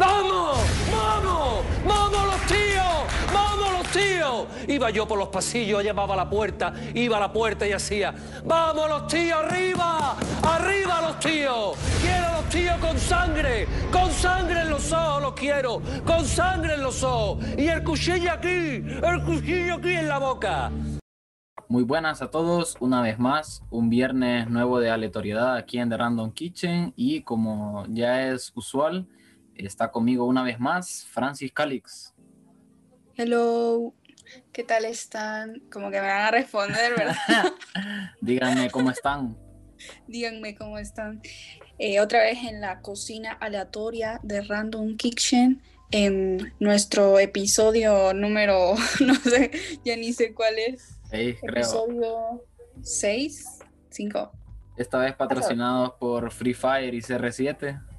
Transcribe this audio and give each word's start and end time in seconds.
¡Vamos! 0.00 0.56
¡Vamos! 0.90 1.62
¡Vamos 1.86 2.24
los 2.24 2.40
tíos! 2.46 3.34
¡Vamos 3.34 3.70
los 3.70 3.86
tíos! 3.88 4.46
Iba 4.66 4.88
yo 4.88 5.06
por 5.06 5.18
los 5.18 5.28
pasillos, 5.28 5.84
llamaba 5.84 6.14
a 6.14 6.16
la 6.16 6.30
puerta, 6.30 6.72
iba 6.94 7.18
a 7.18 7.20
la 7.20 7.30
puerta 7.30 7.68
y 7.68 7.72
hacía, 7.72 8.14
¡Vamos 8.42 8.88
los 8.88 9.06
tíos 9.08 9.38
arriba! 9.38 10.16
¡Arriba 10.42 11.02
los 11.02 11.18
tíos! 11.18 11.76
¡Quiero 12.00 12.28
a 12.28 12.32
los 12.40 12.48
tíos 12.48 12.78
con 12.78 12.98
sangre! 12.98 13.68
¡Con 13.92 14.10
sangre 14.10 14.62
en 14.62 14.70
los 14.70 14.90
ojos 14.90 15.20
los 15.20 15.32
quiero! 15.34 15.82
¡Con 16.06 16.24
sangre 16.24 16.76
en 16.76 16.82
los 16.82 17.02
ojos! 17.02 17.44
¡Y 17.58 17.68
el 17.68 17.84
cuchillo 17.84 18.32
aquí! 18.32 18.82
¡El 19.02 19.22
cuchillo 19.26 19.74
aquí 19.74 19.92
en 19.92 20.08
la 20.08 20.18
boca! 20.18 20.72
Muy 21.68 21.82
buenas 21.82 22.22
a 22.22 22.30
todos, 22.30 22.74
una 22.80 23.02
vez 23.02 23.18
más, 23.18 23.62
un 23.68 23.90
viernes 23.90 24.48
nuevo 24.48 24.80
de 24.80 24.88
aleatoriedad 24.88 25.56
aquí 25.56 25.78
en 25.78 25.90
The 25.90 25.98
Random 25.98 26.32
Kitchen 26.32 26.94
y 26.96 27.20
como 27.20 27.84
ya 27.90 28.28
es 28.30 28.50
usual, 28.56 29.06
está 29.66 29.90
conmigo 29.90 30.24
una 30.24 30.42
vez 30.42 30.58
más 30.58 31.04
Francis 31.10 31.52
Calix. 31.52 32.14
Hello, 33.16 33.94
¿qué 34.52 34.64
tal 34.64 34.84
están? 34.84 35.60
Como 35.70 35.90
que 35.90 36.00
me 36.00 36.06
van 36.06 36.22
a 36.22 36.30
responder, 36.30 36.94
¿verdad? 36.96 37.52
Díganme 38.20 38.70
cómo 38.70 38.90
están. 38.90 39.36
Díganme 40.06 40.54
cómo 40.54 40.78
están. 40.78 41.20
Eh, 41.78 42.00
otra 42.00 42.20
vez 42.22 42.38
en 42.44 42.60
la 42.60 42.80
cocina 42.80 43.32
aleatoria 43.32 44.20
de 44.22 44.42
Random 44.42 44.96
Kitchen, 44.96 45.62
en 45.90 46.52
nuestro 46.60 47.18
episodio 47.18 48.14
número, 48.14 48.74
no 49.00 49.14
sé, 49.16 49.50
ya 49.84 49.96
ni 49.96 50.12
sé 50.12 50.34
cuál 50.34 50.58
es. 50.58 51.00
Seis, 51.10 51.36
creo. 51.40 51.64
Episodio 51.64 52.44
6, 52.82 53.58
5. 53.90 54.32
Esta 54.76 54.98
vez 54.98 55.14
patrocinados 55.14 55.92
por 55.98 56.30
Free 56.30 56.54
Fire 56.54 56.94
y 56.94 57.00
CR7. 57.00 57.89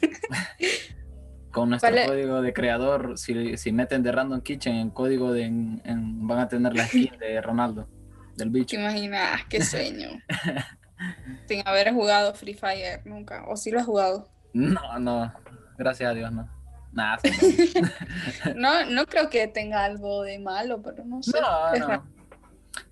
Con 1.52 1.70
nuestro 1.70 1.90
código 2.06 2.42
de 2.42 2.52
creador, 2.52 3.18
si, 3.18 3.56
si 3.56 3.72
meten 3.72 4.02
de 4.02 4.12
Random 4.12 4.40
Kitchen 4.42 4.74
en 4.76 4.90
código 4.90 5.32
de 5.32 5.44
en- 5.44 5.82
en- 5.84 6.26
van 6.26 6.38
a 6.40 6.48
tener 6.48 6.74
la 6.74 6.86
skin 6.86 7.10
de 7.18 7.40
Ronaldo, 7.40 7.88
del 8.36 8.52
¿Te 8.52 8.58
bicho. 8.58 8.76
imaginas? 8.76 9.42
¡Qué 9.48 9.62
sueño! 9.64 10.08
Sin 11.48 11.66
haber 11.66 11.92
jugado 11.92 12.34
Free 12.34 12.54
Fire 12.54 13.00
nunca. 13.06 13.44
¿O 13.48 13.56
sí 13.56 13.70
lo 13.70 13.80
has 13.80 13.86
jugado? 13.86 14.28
No, 14.52 14.98
no, 14.98 15.32
gracias 15.78 16.10
a 16.10 16.14
Dios, 16.14 16.30
no. 16.32 16.48
Nada. 16.92 17.18
No, 18.56 18.84
no 18.86 19.06
creo 19.06 19.30
que 19.30 19.46
tenga 19.46 19.84
algo 19.84 20.22
de 20.22 20.38
malo, 20.38 20.82
pero 20.82 21.04
no 21.04 21.22
sé. 21.22 21.40
No, 21.40 21.72
es 21.72 21.80
no. 21.80 21.86
raro. 21.86 22.04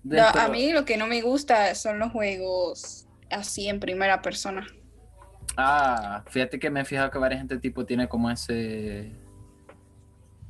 No, 0.03 0.15
Dentro- 0.15 0.41
a 0.41 0.47
mí 0.47 0.71
lo 0.71 0.85
que 0.85 0.97
no 0.97 1.05
me 1.07 1.21
gusta 1.21 1.73
son 1.75 1.99
los 1.99 2.11
juegos 2.11 3.07
así 3.29 3.67
en 3.67 3.79
primera 3.79 4.21
persona. 4.21 4.65
Ah, 5.59 6.23
fíjate 6.27 6.59
que 6.59 6.69
me 6.69 6.81
he 6.81 6.85
fijado 6.85 7.09
que 7.09 7.17
varias 7.17 7.41
gente 7.41 7.57
tipo 7.57 7.83
tiene 7.83 8.07
como 8.07 8.29
ese. 8.29 9.11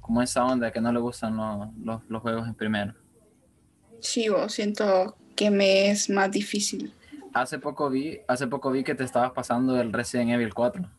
Como 0.01 0.21
esa 0.21 0.45
onda 0.45 0.69
que 0.69 0.81
no 0.81 0.91
le 0.91 0.99
gustan 0.99 1.37
los, 1.37 1.69
los, 1.81 2.01
los 2.09 2.21
juegos 2.21 2.45
en 2.45 2.53
primero. 2.53 2.93
Chivo, 3.99 4.49
siento 4.49 5.15
que 5.35 5.49
me 5.49 5.89
es 5.89 6.09
más 6.09 6.29
difícil. 6.29 6.93
Hace 7.33 7.57
poco 7.57 7.89
vi, 7.89 8.19
hace 8.27 8.47
poco 8.47 8.69
vi 8.69 8.83
que 8.83 8.95
te 8.95 9.05
estabas 9.05 9.31
pasando 9.31 9.79
el 9.79 9.93
Resident 9.93 10.31
Evil 10.31 10.53
4. 10.53 10.89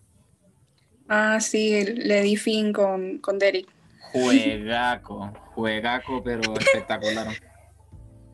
Ah, 1.09 1.39
sí, 1.41 1.85
le 1.85 2.23
di 2.23 2.37
fin 2.37 2.73
con, 2.73 3.19
con 3.19 3.39
Derek. 3.39 3.67
Juegaco, 4.13 5.33
juegaco, 5.55 6.23
pero 6.23 6.55
espectacular. 6.59 7.29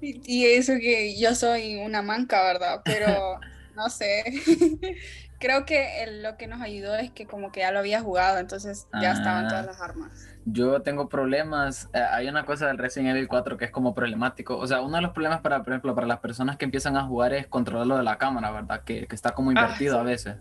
Y, 0.00 0.20
y 0.42 0.46
eso 0.46 0.74
que 0.74 1.18
yo 1.18 1.34
soy 1.34 1.76
una 1.76 2.02
manca, 2.02 2.42
¿verdad? 2.44 2.80
Pero 2.84 3.40
no 3.74 3.90
sé. 3.90 4.24
Creo 5.40 5.64
que 5.66 6.02
el- 6.04 6.22
lo 6.22 6.36
que 6.36 6.46
nos 6.46 6.60
ayudó 6.60 6.94
es 6.96 7.10
que 7.10 7.26
como 7.26 7.50
que 7.52 7.60
ya 7.60 7.70
lo 7.72 7.80
había 7.80 8.00
jugado, 8.00 8.38
entonces 8.38 8.86
ya 9.00 9.12
estaban 9.12 9.46
Ah. 9.46 9.48
todas 9.48 9.66
las 9.66 9.80
armas. 9.80 10.28
Yo 10.46 10.82
tengo 10.82 11.08
problemas. 11.08 11.88
eh, 11.94 11.98
hay 11.98 12.28
una 12.28 12.44
cosa 12.44 12.66
del 12.66 12.78
Resident 12.78 13.10
Evil 13.16 13.28
4 13.28 13.56
que 13.56 13.64
es 13.66 13.70
como 13.70 13.94
problemático. 13.94 14.56
O 14.58 14.66
sea, 14.66 14.80
uno 14.82 14.96
de 14.96 15.02
los 15.02 15.12
problemas 15.12 15.40
para, 15.40 15.62
por 15.62 15.72
ejemplo, 15.72 15.94
para 15.94 16.06
las 16.06 16.18
personas 16.20 16.56
que 16.56 16.64
empiezan 16.66 16.96
a 16.96 17.04
jugar 17.04 17.32
es 17.32 17.46
controlar 17.46 17.86
lo 17.86 17.96
de 17.96 18.02
la 18.02 18.18
cámara, 18.18 18.50
¿verdad? 18.50 18.82
Que, 18.84 19.06
que 19.06 19.14
está 19.14 19.32
como 19.32 19.50
Ah, 19.50 19.52
invertido 19.54 19.94
sí. 19.94 20.00
a 20.00 20.02
veces. 20.02 20.36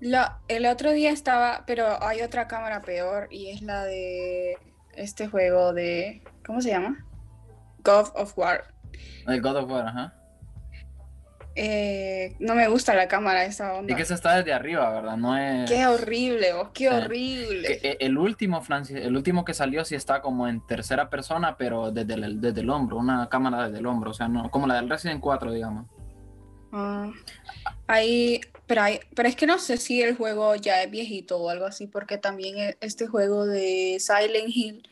Lo- 0.00 0.38
el 0.48 0.66
otro 0.66 0.90
día 0.92 1.10
estaba, 1.10 1.64
pero 1.66 2.02
hay 2.02 2.20
otra 2.22 2.46
cámara 2.46 2.82
peor 2.82 3.28
y 3.30 3.50
es 3.50 3.62
la 3.62 3.84
de 3.84 4.58
este 4.94 5.28
juego 5.28 5.72
de, 5.72 6.22
¿cómo 6.46 6.60
se 6.60 6.70
llama? 6.70 7.04
God 7.84 8.08
of 8.16 8.36
War. 8.36 8.64
El 9.26 9.40
God 9.40 9.56
of 9.56 9.70
War, 9.70 9.86
ajá. 9.88 10.14
Eh, 11.56 12.34
no 12.40 12.54
me 12.56 12.66
gusta 12.68 12.94
la 12.94 13.06
cámara 13.06 13.44
esa 13.44 13.74
onda. 13.74 13.92
Y 13.92 13.96
que 13.96 14.02
eso 14.02 14.14
está 14.14 14.36
desde 14.36 14.52
arriba, 14.52 14.90
¿verdad? 14.90 15.16
No 15.16 15.36
es. 15.36 15.70
Qué 15.70 15.86
horrible, 15.86 16.52
vos, 16.52 16.70
qué 16.74 16.88
horrible. 16.88 17.80
eh, 17.82 17.96
el 18.00 18.18
último, 18.18 18.60
Francis, 18.62 18.96
el 18.96 19.16
último 19.16 19.44
que 19.44 19.54
salió 19.54 19.84
sí 19.84 19.94
está 19.94 20.20
como 20.20 20.48
en 20.48 20.66
tercera 20.66 21.10
persona, 21.10 21.56
pero 21.56 21.92
desde 21.92 22.14
el, 22.14 22.40
desde 22.40 22.60
el 22.62 22.70
hombro, 22.70 22.96
una 22.96 23.28
cámara 23.28 23.66
desde 23.66 23.78
el 23.78 23.86
hombro, 23.86 24.10
o 24.10 24.14
sea, 24.14 24.26
no, 24.26 24.50
como 24.50 24.66
la 24.66 24.74
del 24.76 24.88
Resident 24.90 25.20
4, 25.20 25.52
digamos. 25.52 25.86
Ah, 26.72 27.12
ahí, 27.86 28.40
pero, 28.66 28.82
hay, 28.82 28.98
pero 29.14 29.28
es 29.28 29.36
que 29.36 29.46
no 29.46 29.60
sé 29.60 29.76
si 29.76 30.02
el 30.02 30.16
juego 30.16 30.56
ya 30.56 30.82
es 30.82 30.90
viejito 30.90 31.38
o 31.38 31.50
algo 31.50 31.66
así, 31.66 31.86
porque 31.86 32.18
también 32.18 32.58
e- 32.58 32.76
este 32.80 33.06
juego 33.06 33.46
de 33.46 33.98
Silent 34.00 34.48
Hill 34.48 34.88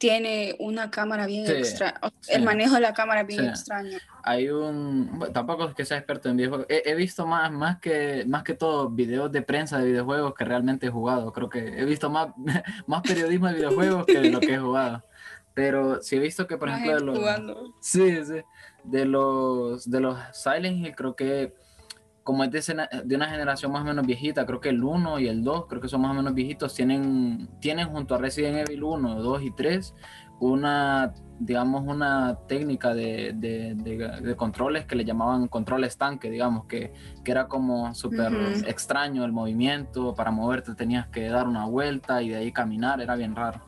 tiene 0.00 0.56
una 0.58 0.90
cámara 0.90 1.26
bien 1.26 1.44
Sí, 1.46 1.52
extraña. 1.52 2.00
sí. 2.20 2.32
El 2.32 2.42
manejo 2.42 2.76
de 2.76 2.80
la 2.80 2.94
cámara 2.94 3.22
bien 3.22 3.42
Sí. 3.42 3.46
extraño. 3.48 3.98
Hay 4.22 4.48
un, 4.48 5.10
bueno, 5.18 5.30
tampoco 5.34 5.66
es 5.66 5.74
que 5.74 5.84
sea 5.84 5.98
experto 5.98 6.30
en 6.30 6.38
videojuegos, 6.38 6.66
he, 6.70 6.82
he 6.86 6.94
visto 6.94 7.26
más, 7.26 7.52
más 7.52 7.80
que, 7.80 8.24
más 8.26 8.42
que 8.42 8.54
todo 8.54 8.88
videos 8.88 9.30
de 9.30 9.42
prensa 9.42 9.78
de 9.78 9.88
videojuegos 9.88 10.32
que 10.34 10.46
realmente 10.46 10.86
he 10.86 10.90
jugado, 10.90 11.30
creo 11.34 11.50
que 11.50 11.58
he 11.78 11.84
visto 11.84 12.08
más, 12.08 12.28
más 12.86 13.02
periodismo 13.02 13.48
de 13.48 13.54
videojuegos 13.56 14.06
que 14.06 14.20
de 14.20 14.30
lo 14.30 14.40
que 14.40 14.54
he 14.54 14.58
jugado. 14.58 15.04
Pero 15.52 16.00
sí 16.00 16.16
he 16.16 16.20
visto 16.20 16.46
que, 16.46 16.56
por 16.56 16.70
Más 16.70 16.80
ejemplo, 16.80 17.00
de 17.00 17.06
los, 17.06 17.18
jugando. 17.18 17.74
Sí, 17.82 18.24
sí. 18.24 18.40
De 18.84 19.04
los, 19.04 19.90
de 19.90 20.00
los 20.00 20.16
Silent 20.32 20.78
Hill, 20.86 20.94
creo 20.96 21.14
que 21.14 21.52
como 22.22 22.44
es 22.44 22.50
de, 22.50 23.14
una 23.16 23.28
generación 23.28 23.72
más 23.72 23.82
o 23.82 23.84
menos 23.84 24.06
viejita, 24.06 24.46
creo 24.46 24.60
que 24.60 24.68
el 24.68 24.82
1 24.82 25.18
y 25.18 25.28
el 25.28 25.42
2, 25.42 25.66
creo 25.68 25.80
que 25.80 25.88
son 25.88 26.02
más 26.02 26.10
o 26.12 26.14
menos 26.14 26.34
viejitos, 26.34 26.74
tienen, 26.74 27.48
tienen 27.60 27.88
junto 27.88 28.14
a 28.14 28.18
Resident 28.18 28.68
Evil 28.68 28.84
1, 28.84 29.22
2 29.22 29.42
y 29.42 29.50
3 29.52 29.94
una, 30.40 31.12
digamos, 31.38 31.84
una 31.86 32.38
técnica 32.48 32.94
de, 32.94 33.32
de- 33.34 34.34
controles 34.36 34.86
que 34.86 34.94
le 34.96 35.04
llamaban 35.04 35.48
controles 35.48 35.98
tanque, 35.98 36.30
digamos, 36.30 36.64
que, 36.66 36.92
que 37.22 37.30
era 37.30 37.46
como 37.46 37.94
súper 37.94 38.32
extraño 38.66 39.24
el 39.24 39.32
movimiento, 39.32 40.14
para 40.14 40.30
moverte 40.30 40.74
tenías 40.74 41.08
que 41.08 41.28
dar 41.28 41.46
una 41.46 41.66
vuelta 41.66 42.22
y 42.22 42.30
de 42.30 42.36
ahí 42.36 42.52
caminar, 42.52 43.02
era 43.02 43.16
bien 43.16 43.36
raro. 43.36 43.60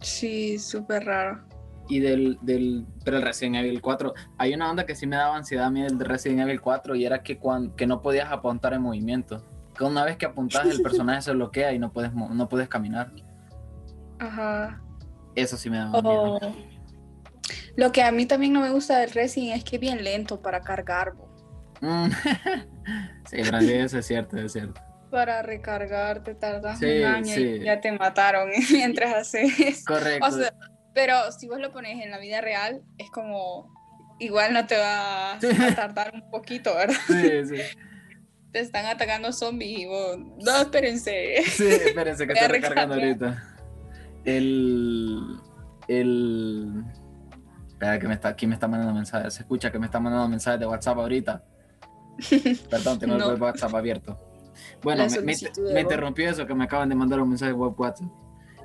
Sí, 0.00 0.58
súper 0.58 1.04
raro. 1.04 1.44
Y 1.88 2.00
del, 2.00 2.38
del, 2.42 2.86
pero 3.04 3.16
el 3.18 3.22
Resident 3.22 3.56
Evil 3.56 3.80
4, 3.82 4.14
hay 4.38 4.54
una 4.54 4.70
onda 4.70 4.86
que 4.86 4.94
sí 4.94 5.06
me 5.06 5.16
daba 5.16 5.36
ansiedad 5.36 5.66
a 5.66 5.70
mí 5.70 5.82
del 5.82 5.98
de 5.98 6.04
Resident 6.04 6.40
Evil 6.40 6.60
4 6.60 6.94
y 6.94 7.04
era 7.04 7.22
que, 7.22 7.38
cuan- 7.38 7.74
que 7.76 7.86
no 7.86 8.00
podías 8.02 8.30
apuntar 8.30 8.72
en 8.72 8.82
movimiento. 8.82 9.44
Que 9.76 9.84
una 9.84 10.04
vez 10.04 10.16
que 10.16 10.26
apuntas 10.26 10.64
el 10.66 10.80
personaje 10.82 11.22
se 11.22 11.32
bloquea 11.32 11.72
y 11.72 11.78
no 11.78 11.92
puedes, 11.92 12.12
no 12.14 12.48
puedes 12.48 12.68
caminar. 12.68 13.12
Ajá. 14.18 14.80
Eso 15.34 15.56
sí 15.56 15.70
me 15.70 15.78
daba 15.78 15.98
O- 15.98 16.38
miedo. 16.38 16.56
Lo 17.76 17.90
que 17.90 18.02
a 18.02 18.12
mí 18.12 18.26
también 18.26 18.52
no 18.52 18.60
me 18.60 18.70
gusta 18.70 18.98
del 18.98 19.10
Resident 19.10 19.56
es 19.56 19.64
que 19.64 19.76
es 19.76 19.80
bien 19.80 20.04
lento 20.04 20.40
para 20.40 20.60
cargar. 20.60 21.14
Mm. 21.80 22.06
sí, 23.30 23.36
eso 23.38 23.98
es 23.98 24.06
cierto, 24.06 24.36
es 24.36 24.52
cierto. 24.52 24.80
Para 25.10 25.42
recargar 25.42 26.22
te 26.22 26.34
tardas 26.34 26.78
Sí, 26.78 26.86
un 27.00 27.04
año 27.04 27.34
sí. 27.34 27.42
y 27.42 27.64
ya 27.64 27.80
te 27.80 27.92
mataron 27.92 28.48
mientras 28.72 29.14
haces. 29.14 29.84
Correcto. 29.84 30.26
O 30.26 30.30
sea, 30.30 30.52
pero 30.94 31.32
si 31.32 31.48
vos 31.48 31.60
lo 31.60 31.72
pones 31.72 32.02
en 32.02 32.10
la 32.10 32.18
vida 32.18 32.40
real, 32.40 32.82
es 32.98 33.10
como 33.10 33.72
igual 34.18 34.52
no 34.52 34.66
te 34.66 34.76
va 34.76 35.34
a 35.34 35.38
tardar 35.74 36.12
un 36.14 36.30
poquito, 36.30 36.74
¿verdad? 36.74 36.96
sí, 37.06 37.46
sí. 37.46 37.62
Te 38.52 38.60
están 38.60 38.84
atacando 38.84 39.32
zombies 39.32 39.78
y 39.78 39.86
vos, 39.86 40.18
no, 40.18 40.60
espérense. 40.60 41.42
Sí, 41.46 41.66
espérense 41.68 42.26
que 42.26 42.32
estoy 42.34 42.48
recargando 42.48 42.96
ahorita. 42.96 43.42
El. 44.26 45.38
El. 45.88 46.84
Espera, 47.68 47.98
que 47.98 48.08
me 48.08 48.12
está, 48.12 48.28
aquí 48.28 48.46
me 48.46 48.52
está 48.52 48.68
mandando 48.68 48.92
mensajes. 48.92 49.32
Se 49.32 49.40
escucha 49.40 49.72
que 49.72 49.78
me 49.78 49.86
está 49.86 50.00
mandando 50.00 50.28
mensajes 50.28 50.60
de 50.60 50.66
WhatsApp 50.66 50.98
ahorita. 50.98 51.42
Perdón, 52.70 52.98
tengo 52.98 53.16
No. 53.16 53.32
el 53.32 53.40
WhatsApp 53.40 53.74
abierto. 53.74 54.20
Bueno, 54.82 55.06
me, 55.24 55.80
interrumpió 55.80 56.28
eso 56.28 56.46
que 56.46 56.54
me 56.54 56.64
acaban 56.64 56.90
de 56.90 56.94
mandar 56.94 57.22
un 57.22 57.30
mensaje 57.30 57.52
de 57.52 57.58
WhatsApp. 57.58 58.06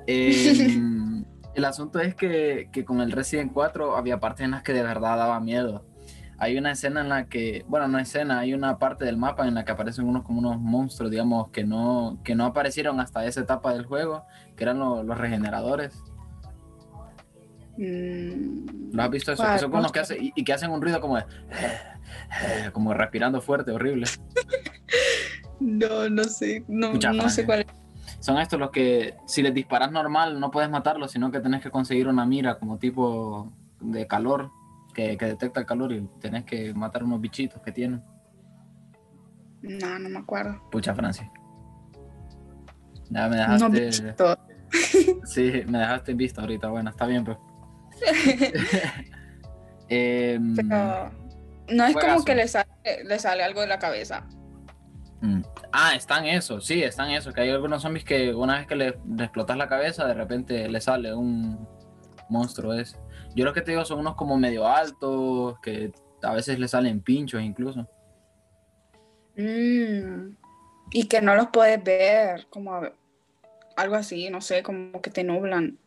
Eh, 0.06 1.17
el 1.54 1.64
asunto 1.64 2.00
es 2.00 2.14
que, 2.14 2.68
que 2.72 2.84
con 2.84 3.00
el 3.00 3.12
Resident 3.12 3.52
4 3.52 3.96
había 3.96 4.20
partes 4.20 4.44
en 4.44 4.52
las 4.52 4.62
que 4.62 4.72
de 4.72 4.82
verdad 4.82 5.16
daba 5.16 5.40
miedo. 5.40 5.84
Hay 6.40 6.56
una 6.56 6.70
escena 6.70 7.00
en 7.00 7.08
la 7.08 7.26
que, 7.26 7.64
bueno, 7.66 7.88
no 7.88 7.98
escena, 7.98 8.38
hay 8.38 8.54
una 8.54 8.78
parte 8.78 9.04
del 9.04 9.16
mapa 9.16 9.48
en 9.48 9.54
la 9.54 9.64
que 9.64 9.72
aparecen 9.72 10.06
unos 10.06 10.22
como 10.22 10.38
unos 10.38 10.60
monstruos, 10.60 11.10
digamos, 11.10 11.50
que 11.50 11.64
no, 11.64 12.20
que 12.22 12.36
no 12.36 12.44
aparecieron 12.46 13.00
hasta 13.00 13.24
esa 13.26 13.40
etapa 13.40 13.72
del 13.74 13.86
juego, 13.86 14.24
que 14.56 14.62
eran 14.62 14.78
lo- 14.78 15.02
los 15.02 15.18
regeneradores. 15.18 16.00
Mm, 17.76 18.92
¿Lo 18.94 19.02
has 19.02 19.10
visto 19.10 19.32
eso? 19.32 19.42
Que 19.42 19.58
son 19.58 19.70
como 19.70 19.82
los 19.82 19.92
que 19.92 20.00
hacen, 20.00 20.22
y, 20.24 20.32
y 20.36 20.44
que 20.44 20.52
hacen 20.52 20.70
un 20.70 20.80
ruido 20.80 21.00
como 21.00 21.16
de, 21.16 21.24
como 22.72 22.94
respirando 22.94 23.40
fuerte, 23.40 23.72
horrible. 23.72 24.06
No, 25.60 26.08
no 26.08 26.22
sé, 26.22 26.64
no, 26.68 26.92
no 26.92 27.28
sé 27.28 27.42
Fran, 27.42 27.46
cuál 27.46 27.60
es. 27.62 27.66
Son 28.20 28.38
estos 28.38 28.58
los 28.58 28.70
que 28.70 29.16
si 29.26 29.42
les 29.42 29.54
disparas 29.54 29.92
normal 29.92 30.40
no 30.40 30.50
puedes 30.50 30.70
matarlos, 30.70 31.12
sino 31.12 31.30
que 31.30 31.40
tenés 31.40 31.62
que 31.62 31.70
conseguir 31.70 32.08
una 32.08 32.26
mira 32.26 32.58
como 32.58 32.78
tipo 32.78 33.52
de 33.80 34.06
calor, 34.06 34.50
que, 34.92 35.16
que 35.16 35.26
detecta 35.26 35.60
el 35.60 35.66
calor 35.66 35.92
y 35.92 36.00
tenés 36.20 36.44
que 36.44 36.74
matar 36.74 37.04
unos 37.04 37.20
bichitos 37.20 37.62
que 37.62 37.70
tienen. 37.72 38.02
No, 39.62 39.98
no 39.98 40.08
me 40.08 40.18
acuerdo. 40.18 40.60
Pucha, 40.70 40.94
Francia. 40.94 41.30
Ya 43.10 43.28
me 43.28 43.36
No, 43.36 43.68
dejaste. 43.70 43.86
bichito. 43.86 44.38
Sí, 45.24 45.62
me 45.66 45.78
dejaste 45.78 46.12
en 46.12 46.16
vista 46.18 46.40
ahorita. 46.42 46.68
Bueno, 46.68 46.90
está 46.90 47.06
bien, 47.06 47.24
pues. 47.24 47.38
Em, 49.90 50.54
Pero 50.54 51.10
no 51.70 51.84
es 51.86 51.94
como 51.96 52.22
que 52.24 52.34
le 52.34 52.46
sale, 52.46 52.68
le 53.04 53.18
sale 53.18 53.42
algo 53.42 53.60
de 53.62 53.66
la 53.68 53.78
cabeza. 53.78 54.26
Mm. 55.20 55.42
Ah, 55.72 55.94
están 55.94 56.26
esos, 56.26 56.66
sí, 56.66 56.82
están 56.82 57.10
esos. 57.10 57.34
Que 57.34 57.42
hay 57.42 57.50
algunos 57.50 57.82
zombies 57.82 58.04
que 58.04 58.34
una 58.34 58.58
vez 58.58 58.66
que 58.66 58.76
le, 58.76 58.98
le 59.16 59.24
explotas 59.24 59.56
la 59.56 59.68
cabeza, 59.68 60.06
de 60.06 60.14
repente 60.14 60.68
le 60.68 60.80
sale 60.80 61.14
un 61.14 61.66
monstruo 62.28 62.72
ese. 62.74 62.96
Yo 63.34 63.44
lo 63.44 63.52
que 63.52 63.62
te 63.62 63.72
digo 63.72 63.84
son 63.84 64.00
unos 64.00 64.14
como 64.14 64.36
medio 64.36 64.66
altos, 64.66 65.58
que 65.60 65.92
a 66.22 66.32
veces 66.32 66.58
le 66.58 66.68
salen 66.68 67.00
pinchos 67.00 67.42
incluso. 67.42 67.88
Mm. 69.36 70.36
Y 70.90 71.04
que 71.06 71.20
no 71.20 71.34
los 71.34 71.48
puedes 71.48 71.82
ver, 71.82 72.46
como 72.50 72.80
algo 73.76 73.94
así, 73.94 74.30
no 74.30 74.40
sé, 74.40 74.62
como 74.62 75.00
que 75.00 75.10
te 75.10 75.22
nublan. 75.22 75.78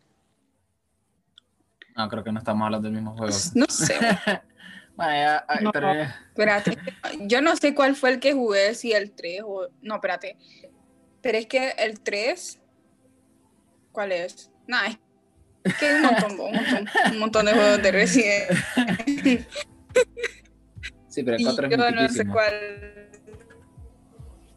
No, 1.95 2.07
creo 2.07 2.23
que 2.23 2.31
no 2.31 2.39
estamos 2.39 2.65
hablando 2.65 2.87
del 2.87 2.95
mismo 2.95 3.15
juego. 3.17 3.35
No 3.55 3.65
sé. 3.67 3.95
Ay, 4.97 5.63
No. 5.63 5.71
pero- 5.71 5.91
Espérate, 5.91 6.77
yo 7.21 7.41
no 7.41 7.55
sé 7.55 7.73
cuál 7.73 7.95
fue 7.95 8.11
el 8.11 8.19
que 8.19 8.33
jugué, 8.33 8.73
si 8.75 8.93
el 8.93 9.11
3 9.11 9.41
o... 9.45 9.67
No, 9.81 9.95
espérate. 9.95 10.37
Pero 11.21 11.37
es 11.37 11.45
que 11.47 11.69
el 11.77 11.99
3... 11.99 12.59
¿Cuál 13.91 14.11
es? 14.11 14.51
Nada, 14.67 14.97
es 15.63 15.75
que 15.77 15.85
hay 15.85 15.95
un 15.95 16.01
montón, 16.03 16.31
un 16.31 16.53
montón, 16.55 16.89
un 17.11 17.19
montón 17.19 17.45
de 17.45 17.53
juegos 17.53 17.83
de 17.83 17.91
Resident. 17.91 18.49
Sí, 21.07 21.23
pero 21.23 21.35
el 21.35 21.41
Y 21.41 21.45
4 21.45 21.67
es 21.67 21.71
yo 21.77 21.91
no 21.91 22.07
sé 22.09 22.25
cuál... 22.27 23.09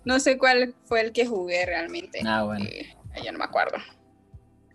No 0.05 0.21
sé 0.21 0.39
cuál 0.39 0.75
fue 0.85 1.01
el 1.01 1.13
que 1.13 1.27
jugué 1.27 1.65
realmente. 1.67 2.21
Ah, 2.27 2.45
bueno. 2.45 2.65
Eh, 2.67 2.95
yo 3.25 3.33
no 3.33 3.39
me 3.39 3.45
acuerdo. 3.45 3.79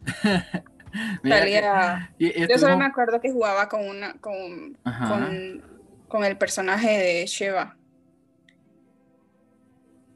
Mira 1.23 1.35
que- 1.37 1.41
Salía- 1.61 2.13
y- 2.17 2.43
y 2.43 2.47
Yo 2.47 2.57
solo 2.57 2.77
me 2.77 2.85
acuerdo 2.85 3.19
que 3.21 3.31
jugaba 3.31 3.67
con 3.69 3.87
una... 3.87 4.13
Con, 4.19 4.77
con, 4.83 5.63
con 6.07 6.23
el 6.25 6.37
personaje 6.37 6.89
de 6.97 7.25
Sheva. 7.27 7.77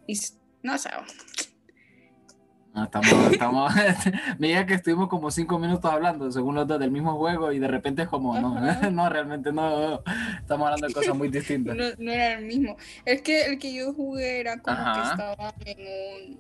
Y 0.08 0.20
no 0.64 0.78
sé. 0.78 0.90
No, 2.74 2.86
estamos, 2.86 3.32
estamos, 3.32 3.72
mira 4.40 4.66
que 4.66 4.74
estuvimos 4.74 5.08
como 5.08 5.30
cinco 5.30 5.60
minutos 5.60 5.92
hablando, 5.92 6.32
según 6.32 6.56
los 6.56 6.68
dos, 6.68 6.80
del 6.80 6.90
mismo 6.90 7.16
juego 7.20 7.52
y 7.52 7.60
de 7.60 7.68
repente 7.68 8.02
es 8.02 8.08
como, 8.08 8.40
no, 8.42 8.60
no, 8.92 9.10
realmente 9.10 9.54
no, 9.54 10.02
estamos 10.40 10.66
hablando 10.66 10.88
de 10.88 10.94
cosas 10.94 11.16
muy 11.16 11.30
distintas. 11.30 11.76
No, 11.76 11.84
no 12.00 12.12
era 12.12 12.34
el 12.40 12.46
mismo. 12.46 12.76
Es 13.06 13.22
que 13.22 13.46
el 13.46 13.60
que 13.60 13.76
yo 13.76 13.94
jugué 13.94 14.40
era 14.40 14.58
como 14.60 14.76
que 14.76 15.02
estaba 15.02 15.54
en 15.66 15.80
un, 15.80 16.40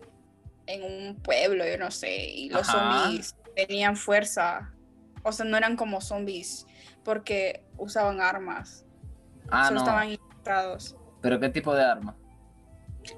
en 0.65 0.83
un 1.09 1.15
pueblo, 1.17 1.63
yo 1.67 1.77
no 1.77 1.91
sé, 1.91 2.25
y 2.25 2.49
los 2.49 2.67
Ajá. 2.67 3.03
zombies 3.03 3.35
tenían 3.55 3.95
fuerza. 3.95 4.71
O 5.23 5.31
sea, 5.31 5.45
no 5.45 5.55
eran 5.57 5.75
como 5.75 6.01
zombies 6.01 6.65
porque 7.03 7.63
usaban 7.77 8.21
armas, 8.21 8.85
Ah, 9.49 9.65
solo 9.67 9.75
no, 9.79 9.85
estaban 9.85 10.09
infectados. 10.09 10.95
pero 11.21 11.39
¿qué 11.39 11.49
tipo 11.49 11.73
de 11.75 11.83
arma? 11.83 12.15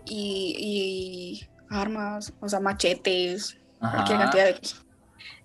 Y, 0.05 0.55
y 1.39 1.49
armas, 1.69 2.33
o 2.39 2.49
sea, 2.49 2.59
machetes, 2.59 3.59
cualquier 3.79 4.17
cantidad 4.19 4.45
de 4.45 4.57
cosas. 4.59 4.85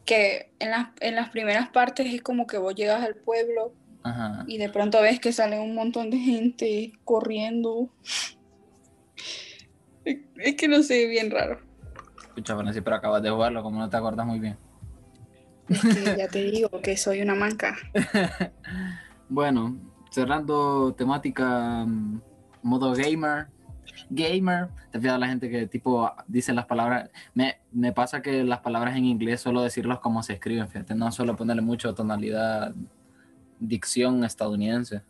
Que 0.05 0.53
en 0.59 0.71
las, 0.71 0.89
en 1.01 1.15
las 1.15 1.29
primeras 1.31 1.69
partes 1.69 2.13
es 2.13 2.23
como 2.23 2.47
que 2.47 2.59
vos 2.59 2.75
llegas 2.75 3.03
al 3.03 3.15
pueblo 3.15 3.75
ajá. 4.03 4.45
y 4.47 4.57
de 4.59 4.69
pronto 4.71 5.01
ves 5.03 5.21
que 5.21 5.33
sale 5.33 5.61
un 5.61 5.75
montón 5.75 6.11
de 6.11 6.19
gente 6.19 6.93
corriendo. 7.05 7.91
Es 10.05 10.57
que 10.57 10.69
no 10.69 10.83
sé, 10.83 11.07
bien 11.07 11.31
raro. 11.31 11.61
Escucha, 12.29 12.57
sí, 12.73 12.81
pero 12.81 12.97
acabas 12.97 13.23
de 13.23 13.31
jugarlo, 13.31 13.63
como 13.63 13.79
no 13.79 13.91
te 13.91 13.97
acuerdas 13.99 14.27
muy 14.27 14.41
bien. 14.41 14.57
Es 15.71 15.81
que 15.83 16.17
ya 16.19 16.29
te 16.29 16.45
digo 16.45 16.69
que 16.83 16.97
soy 16.97 17.23
una 17.23 17.35
manca. 17.35 17.77
Bueno, 19.29 19.79
cerrando 20.11 20.93
temática 20.95 21.85
mm, 21.87 22.21
modo 22.63 22.93
gamer. 22.95 23.47
Gamer, 24.09 24.69
te 24.91 24.99
fijas 25.01 25.21
la 25.21 25.29
gente 25.29 25.49
que 25.49 25.67
tipo 25.69 26.11
dice 26.27 26.53
las 26.53 26.67
palabras. 26.67 27.11
Me, 27.35 27.61
me 27.71 27.93
pasa 27.93 28.23
que 28.23 28.43
las 28.43 28.59
palabras 28.61 28.97
en 28.97 29.05
inglés 29.05 29.41
solo 29.41 29.63
decirlas 29.63 30.01
como 30.01 30.23
se 30.25 30.33
escriben, 30.33 30.69
fíjate, 30.69 30.97
no 30.97 31.13
solo 31.13 31.37
ponerle 31.37 31.63
mucho 31.63 31.95
tonalidad, 31.95 32.75
dicción 33.61 34.25
estadounidense. 34.25 35.03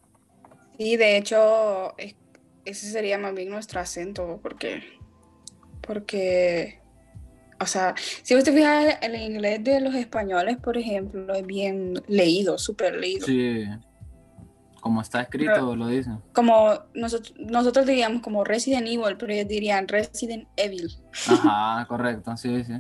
Sí, 0.76 0.96
de 0.96 1.16
hecho, 1.16 1.96
es- 1.96 2.16
ese 2.66 2.90
sería 2.90 3.16
más 3.18 3.34
bien 3.34 3.48
nuestro 3.50 3.80
acento, 3.80 4.38
porque, 4.42 4.82
porque, 5.80 6.80
o 7.60 7.66
sea, 7.66 7.94
si 8.22 8.34
vos 8.34 8.42
te 8.42 8.52
fijas, 8.52 8.96
el 9.02 9.14
inglés 9.16 9.62
de 9.62 9.80
los 9.80 9.94
españoles, 9.94 10.56
por 10.56 10.78
ejemplo, 10.78 11.34
es 11.34 11.46
bien 11.46 11.94
leído, 12.08 12.56
súper 12.56 12.94
leído. 12.96 13.26
Sí, 13.26 13.66
como 14.80 15.02
está 15.02 15.20
escrito, 15.20 15.76
lo 15.76 15.86
dicen. 15.86 16.20
Como 16.32 16.72
nosotros, 16.94 17.34
nosotros 17.38 17.84
diríamos 17.84 18.22
como 18.22 18.44
Resident 18.44 18.86
Evil, 18.86 19.16
pero 19.18 19.32
ellos 19.32 19.46
dirían 19.46 19.86
Resident 19.86 20.48
Evil. 20.56 20.90
Ajá, 21.28 21.84
correcto, 21.88 22.34
sí, 22.36 22.64
sí. 22.64 22.72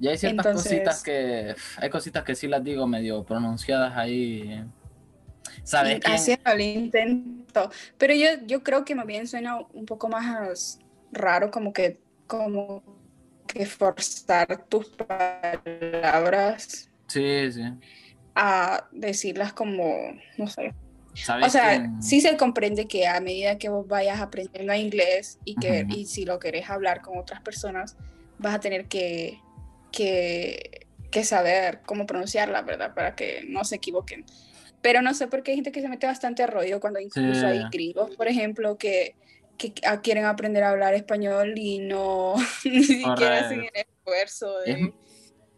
Y 0.00 0.08
hay 0.08 0.16
ciertas 0.16 0.46
Entonces- 0.46 0.72
cositas 0.72 1.02
que, 1.02 1.54
hay 1.76 1.90
cositas 1.90 2.24
que 2.24 2.34
sí 2.34 2.48
las 2.48 2.64
digo 2.64 2.86
medio 2.86 3.24
pronunciadas 3.24 3.94
ahí. 3.96 4.64
¿Sabes? 5.62 6.00
Haciendo 6.04 6.50
el 6.50 6.60
intento. 6.62 7.70
Pero 7.98 8.14
yo, 8.14 8.26
yo 8.46 8.62
creo 8.62 8.84
que 8.84 8.94
más 8.94 9.06
bien 9.06 9.28
suena 9.28 9.58
un 9.72 9.84
poco 9.84 10.08
más 10.08 10.78
raro, 11.12 11.50
como 11.50 11.72
que, 11.72 12.00
como 12.26 12.82
que 13.46 13.66
forzar 13.66 14.66
tus 14.68 14.88
palabras 15.64 16.90
Sí, 17.08 17.52
sí. 17.52 17.62
a 18.34 18.88
decirlas 18.92 19.52
como, 19.52 19.94
no 20.38 20.46
sé. 20.48 20.74
¿Sabes 21.14 21.46
O 21.46 21.50
sea, 21.50 21.70
quién? 21.78 22.02
sí 22.02 22.20
se 22.20 22.36
comprende 22.36 22.86
que 22.86 23.06
a 23.06 23.20
medida 23.20 23.56
que 23.58 23.68
vos 23.68 23.86
vayas 23.86 24.20
aprendiendo 24.20 24.74
inglés 24.74 25.38
y 25.44 25.54
que 25.56 25.84
Ujú. 25.84 25.94
y 25.94 26.06
si 26.06 26.24
lo 26.24 26.38
querés 26.40 26.68
hablar 26.70 27.02
con 27.02 27.18
otras 27.18 27.40
personas, 27.40 27.96
vas 28.38 28.54
a 28.54 28.60
tener 28.60 28.86
que, 28.86 29.38
que, 29.92 30.88
que 31.12 31.22
saber 31.24 31.82
cómo 31.86 32.06
pronunciarla, 32.06 32.62
¿verdad? 32.62 32.94
Para 32.94 33.14
que 33.14 33.44
no 33.48 33.62
se 33.64 33.76
equivoquen. 33.76 34.24
Pero 34.82 35.02
no 35.02 35.14
sé 35.14 35.28
por 35.28 35.42
qué 35.44 35.52
hay 35.52 35.56
gente 35.58 35.70
que 35.72 35.80
se 35.80 35.88
mete 35.88 36.06
bastante 36.06 36.42
a 36.42 36.46
rollo 36.48 36.80
cuando 36.80 36.98
incluso 36.98 37.40
Sí. 37.42 37.46
hay 37.46 37.64
gringos, 37.70 38.16
por 38.16 38.26
ejemplo, 38.26 38.76
que, 38.76 39.14
que 39.56 39.72
a- 39.86 40.00
quieren 40.00 40.24
aprender 40.24 40.62
a 40.64 40.70
hablar 40.70 40.94
español 40.94 41.54
y 41.56 41.78
no 41.80 42.34
ni 42.64 42.82
siquiera 42.82 43.38
hacen 43.40 43.60
el 43.60 43.70
esfuerzo 43.74 44.58
de... 44.60 44.70
Es- 44.72 44.80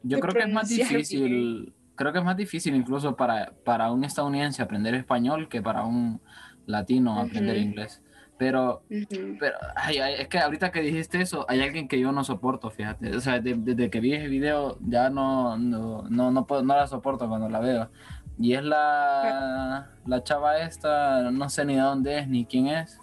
Yo 0.03 0.17
de 0.17 0.21
creo 0.23 0.35
que 0.35 0.43
es 0.43 0.53
más 0.53 0.69
difícil, 0.69 1.75
creo 1.95 2.13
que 2.13 2.19
es 2.19 2.25
más 2.25 2.37
difícil 2.37 2.75
incluso 2.75 3.17
para, 3.17 3.53
para 3.65 3.91
un 3.91 4.05
estadounidense 4.05 4.63
aprender 4.63 4.95
español 4.95 5.49
que 5.49 5.63
para 5.63 5.85
un 5.85 6.21
latino 6.67 7.19
aprender 7.21 7.57
Ujú. 7.57 7.65
inglés. 7.65 8.03
Pero, 8.39 8.83
Ujú. 8.91 9.37
pero 9.41 9.57
ay, 9.77 9.97
ay, 9.99 10.15
es 10.19 10.29
que 10.29 10.39
ahorita 10.39 10.71
que 10.71 10.83
dijiste 10.83 11.21
eso, 11.23 11.47
hay 11.49 11.63
alguien 11.63 11.89
que 11.89 11.99
yo 11.99 12.13
no 12.13 12.23
soporto, 12.23 12.71
fíjate. 12.71 13.17
O 13.17 13.21
sea, 13.21 13.41
de- 13.41 13.55
desde 13.57 13.89
que 13.89 13.99
vi 14.01 14.13
ese 14.13 14.29
video 14.29 14.77
ya 14.87 15.09
no, 15.09 15.57
no, 15.57 16.03
no, 16.11 16.31
no, 16.31 16.47
puedo- 16.47 16.63
no 16.63 16.77
la 16.77 16.87
soporto 16.87 17.29
cuando 17.29 17.49
la 17.49 17.61
veo. 17.61 17.91
Y 18.39 18.53
es 18.53 18.63
la, 18.63 19.91
la 20.05 20.23
chava 20.23 20.59
esta, 20.59 21.31
no 21.31 21.49
sé 21.49 21.65
ni 21.65 21.77
de 21.77 21.81
dónde 21.81 22.19
es 22.19 22.29
ni 22.29 22.45
quién 22.45 22.67
es, 22.69 23.01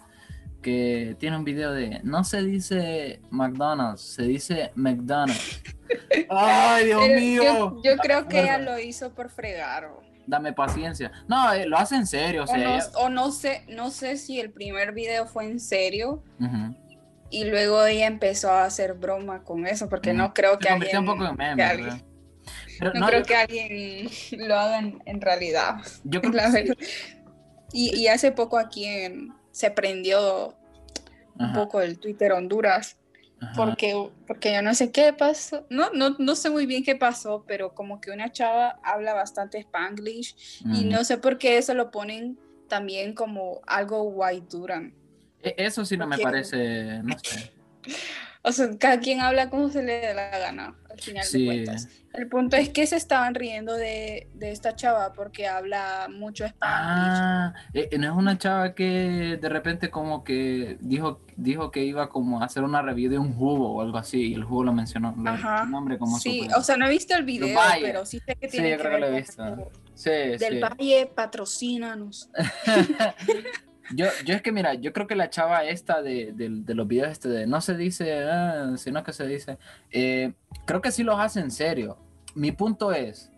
que 0.64 1.14
tiene 1.20 1.36
un 1.36 1.44
video 1.44 1.70
de, 1.72 2.00
no 2.02 2.24
se 2.24 2.42
dice 2.42 3.20
McDonald's, 3.30 4.00
se 4.00 4.22
dice 4.22 4.72
McDonald's. 4.74 5.62
¡Ay, 6.30 6.86
Dios 6.86 7.02
Pero 7.06 7.20
mío! 7.20 7.42
yo, 7.44 7.82
yo 7.84 7.96
creo 7.98 8.26
que 8.26 8.40
ella 8.40 8.58
lo 8.58 8.78
hizo 8.80 9.12
por 9.14 9.28
fregar. 9.30 9.88
Dame 10.26 10.54
paciencia. 10.54 11.12
No, 11.28 11.52
eh, 11.52 11.66
lo 11.66 11.76
hace 11.76 11.96
en 11.96 12.06
serio, 12.06 12.40
o 12.40 12.44
O 12.44 12.46
sea. 12.46 12.56
no, 12.56 12.74
ella- 12.76 12.90
o 12.96 13.08
no 13.10 13.30
sé, 13.30 13.64
no 13.68 13.90
sé 13.90 14.16
si 14.16 14.40
el 14.40 14.50
primer 14.50 14.92
video 14.92 15.26
fue 15.26 15.44
en 15.44 15.60
serio 15.60 16.24
y 17.30 17.44
luego 17.44 17.84
ella 17.84 18.06
empezó 18.06 18.50
a 18.50 18.64
hacer 18.64 18.94
broma 18.94 19.42
con 19.44 19.66
eso, 19.66 19.88
porque 19.90 20.14
no 20.14 20.32
creo 20.32 20.52
Se 20.54 20.58
que 20.60 20.68
alguien, 20.70 20.98
un 20.98 21.04
poco 21.06 21.26
en 21.26 21.36
meme, 21.36 21.56
que 21.56 21.62
alguien- 21.62 21.88
¿verdad? 21.90 22.04
Pero 22.78 22.92
no 22.94 23.00
no, 23.00 23.06
creo 23.06 23.20
yo, 23.20 23.26
que 23.26 23.36
alguien 23.36 24.08
lo 24.48 24.58
haga 24.58 24.78
en, 24.78 25.02
en 25.04 25.20
realidad. 25.20 25.76
yo 26.04 26.20
creo 26.22 26.32
que 26.32 26.66
sí. 26.66 26.72
Y, 27.72 27.96
y 27.96 28.08
hace 28.08 28.32
poco 28.32 28.56
aquí 28.58 28.84
en- 28.86 29.32
se 29.54 29.70
prendió 29.70 30.56
un 31.38 31.52
poco 31.52 31.80
el 31.80 32.00
Twitter 32.00 32.32
Honduras, 32.32 32.96
ajá. 33.40 33.52
porque, 33.54 34.10
porque 34.26 34.52
yo 34.52 34.62
no 34.62 34.74
sé 34.74 34.90
qué 34.90 35.12
pasó, 35.12 35.64
no, 35.70 35.90
no, 35.90 36.16
no 36.18 36.34
sé 36.34 36.50
muy 36.50 36.66
bien 36.66 36.82
qué 36.82 36.96
pasó, 36.96 37.44
pero 37.46 37.72
como 37.72 38.00
que 38.00 38.10
una 38.10 38.32
chava 38.32 38.80
habla 38.82 39.14
bastante 39.14 39.58
spanglish 39.58 40.64
y 40.72 40.84
no 40.84 41.04
sé 41.04 41.18
por 41.18 41.38
qué 41.38 41.56
eso 41.58 41.72
lo 41.74 41.92
ponen 41.92 42.36
también 42.68 43.14
como 43.14 43.60
algo 43.68 44.02
white 44.02 44.46
Duran. 44.50 44.92
E- 45.40 45.54
Eso 45.56 45.84
sí 45.84 45.96
no 45.96 46.08
me 46.08 46.18
parece, 46.18 47.00
no 47.04 47.16
sé. 47.20 47.52
o 48.42 48.50
sea, 48.50 48.76
cada 48.76 48.98
quien 48.98 49.20
habla 49.20 49.50
como 49.50 49.68
se 49.68 49.84
le 49.84 50.00
dé 50.00 50.14
la 50.14 50.36
gana, 50.36 50.76
al 50.94 51.00
final 51.00 51.26
de 51.30 51.44
cuentas. 51.44 51.88
El 52.14 52.28
punto 52.28 52.56
es 52.56 52.68
que 52.68 52.86
se 52.86 52.94
estaban 52.94 53.34
riendo 53.34 53.74
de, 53.74 54.28
de 54.34 54.52
esta 54.52 54.76
chava 54.76 55.12
porque 55.12 55.48
habla 55.48 56.08
mucho 56.08 56.44
español. 56.44 56.76
Ah, 56.78 57.54
eh, 57.72 57.88
no 57.98 58.06
es 58.06 58.16
una 58.16 58.38
chava 58.38 58.72
que 58.74 59.36
de 59.40 59.48
repente 59.48 59.90
como 59.90 60.22
que 60.22 60.78
dijo, 60.80 61.20
dijo 61.36 61.72
que 61.72 61.84
iba 61.84 62.08
como 62.08 62.40
a 62.40 62.44
hacer 62.44 62.62
una 62.62 62.82
review 62.82 63.10
de 63.10 63.18
un 63.18 63.34
jugo 63.34 63.72
o 63.72 63.80
algo 63.80 63.98
así, 63.98 64.28
y 64.28 64.34
el 64.34 64.44
jugo 64.44 64.62
lo 64.62 64.72
mencionó. 64.72 65.12
Ajá. 65.26 65.64
El 65.64 65.70
nombre 65.72 65.98
como 65.98 66.16
sí, 66.18 66.46
o 66.56 66.62
sea, 66.62 66.76
no 66.76 66.86
he 66.86 66.90
visto 66.90 67.16
el 67.16 67.24
video, 67.24 67.58
pero 67.80 68.06
sí 68.06 68.20
sé 68.24 68.36
que 68.36 68.46
tiene 68.46 68.66
sí, 68.66 68.72
yo 68.72 68.76
que 68.76 68.82
creo 68.82 68.92
ver 68.92 69.00
que 69.00 69.10
lo 69.10 69.16
he 69.16 69.20
visto. 69.20 69.72
Sí, 69.94 70.10
Del 70.10 70.38
sí. 70.38 70.60
Valle, 70.60 71.10
patrocínanos. 71.12 72.30
Yo, 73.94 74.06
yo 74.24 74.34
es 74.34 74.40
que 74.42 74.50
mira, 74.52 74.74
yo 74.74 74.92
creo 74.92 75.06
que 75.06 75.14
la 75.14 75.28
chava 75.30 75.64
esta 75.64 76.00
de, 76.02 76.32
de- 76.32 76.48
de 76.50 76.74
los 76.74 76.88
videos 76.88 77.10
este 77.12 77.28
de 77.28 77.46
no 77.46 77.60
se 77.60 77.76
dice, 77.76 78.24
ah, 78.24 78.72
sino 78.76 79.02
que 79.04 79.12
se 79.12 79.26
dice, 79.26 79.58
eh, 79.90 80.32
creo 80.64 80.80
que 80.80 80.90
sí 80.90 81.02
los 81.02 81.18
hace 81.20 81.40
en 81.40 81.50
serio. 81.50 81.98
Mi 82.34 82.50
punto 82.52 82.92
es, 82.92 83.30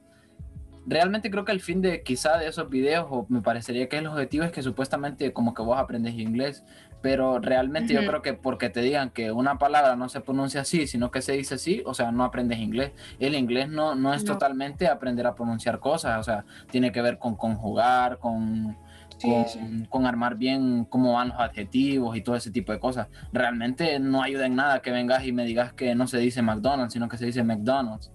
realmente 0.87 1.31
creo 1.31 1.45
que 1.45 1.53
el 1.53 1.61
fin 1.61 1.83
de 1.83 2.03
quizá 2.03 2.39
de 2.39 2.47
esos 2.47 2.71
videos, 2.71 3.07
o 3.11 3.27
me 3.29 3.43
parecería 3.43 3.89
que 3.89 3.99
el 3.99 4.07
objetivo 4.07 4.45
es 4.45 4.53
que 4.53 4.63
supuestamente 4.63 5.33
como 5.33 5.53
que 5.53 5.63
vos 5.63 5.79
aprendes 5.79 6.15
inglés, 6.15 6.63
pero 7.03 7.39
realmente 7.41 7.93
yo 7.93 8.01
creo 8.07 8.23
que 8.23 8.35
porque 8.35 8.69
te 8.71 8.81
digan 8.81 9.11
que 9.11 9.31
una 9.31 9.59
palabra 9.59 9.95
no 9.97 10.09
se 10.09 10.21
pronuncia 10.21 10.63
así, 10.63 10.87
sino 10.87 11.11
que 11.11 11.23
se 11.23 11.33
dice 11.33 11.55
así, 11.57 11.83
o 11.87 11.95
sea, 11.95 12.11
no 12.11 12.25
aprendes 12.25 12.59
inglés. 12.59 12.93
El 13.21 13.35
inglés 13.35 13.69
no, 13.69 13.95
no 13.95 14.15
es 14.15 14.25
No. 14.25 14.33
totalmente 14.33 14.89
aprender 14.89 15.27
a 15.27 15.35
pronunciar 15.35 15.79
cosas, 15.79 16.19
o 16.19 16.23
sea, 16.23 16.45
tiene 16.71 16.91
que 16.93 17.03
ver 17.03 17.19
con 17.19 17.37
conjugar, 17.37 18.19
con 18.19 18.77
Sí, 19.19 19.31
con, 19.31 19.47
sí. 19.49 19.87
con 19.89 20.05
armar 20.07 20.37
bien 20.37 20.85
cómo 20.85 21.15
van 21.15 21.29
los 21.29 21.39
adjetivos 21.41 22.17
y 22.17 22.21
todo 22.21 22.37
ese 22.37 22.51
tipo 22.51 22.73
de 22.73 22.79
cosas. 22.79 23.09
Realmente 23.33 23.99
no 23.99 24.23
ayuda 24.23 24.47
en 24.47 24.57
nada 24.57 24.83
que 24.83 24.91
vengas 24.91 25.25
y 25.25 25.33
me 25.33 25.45
digas 25.45 25.73
que 25.73 25.95
no 25.95 26.07
se 26.07 26.19
dice 26.19 26.43
McDonald's, 26.43 26.93
sino 26.93 27.09
que 27.09 27.17
se 27.17 27.25
dice 27.27 27.43
McDonald's. 27.43 28.11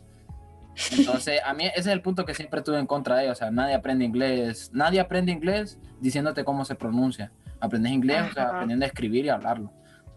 Entonces, 0.98 1.42
a 1.46 1.54
mí 1.54 1.66
ese 1.66 1.80
es 1.80 1.88
el 1.88 2.02
punto 2.02 2.24
que 2.26 2.34
siempre 2.34 2.62
tuve 2.62 2.80
en 2.80 2.88
contra 2.88 3.16
de 3.18 3.24
ellos. 3.26 3.38
O 3.38 3.40
sea, 3.40 3.52
nadie 3.52 3.74
aprende 3.74 4.06
inglés, 4.06 4.70
nadie 4.74 5.00
aprende 5.00 5.32
inglés 5.32 5.80
diciéndote 6.00 6.44
cómo 6.44 6.66
se 6.66 6.76
pronuncia. 6.76 7.32
Aprendes 7.60 7.92
inglés, 7.92 8.24
o 8.30 8.34
sea, 8.34 8.44
Ajá. 8.44 8.52
aprendiendo 8.54 8.86
a 8.86 8.88
escribir 8.88 9.26
y 9.26 9.30
hablarlo. 9.30 9.72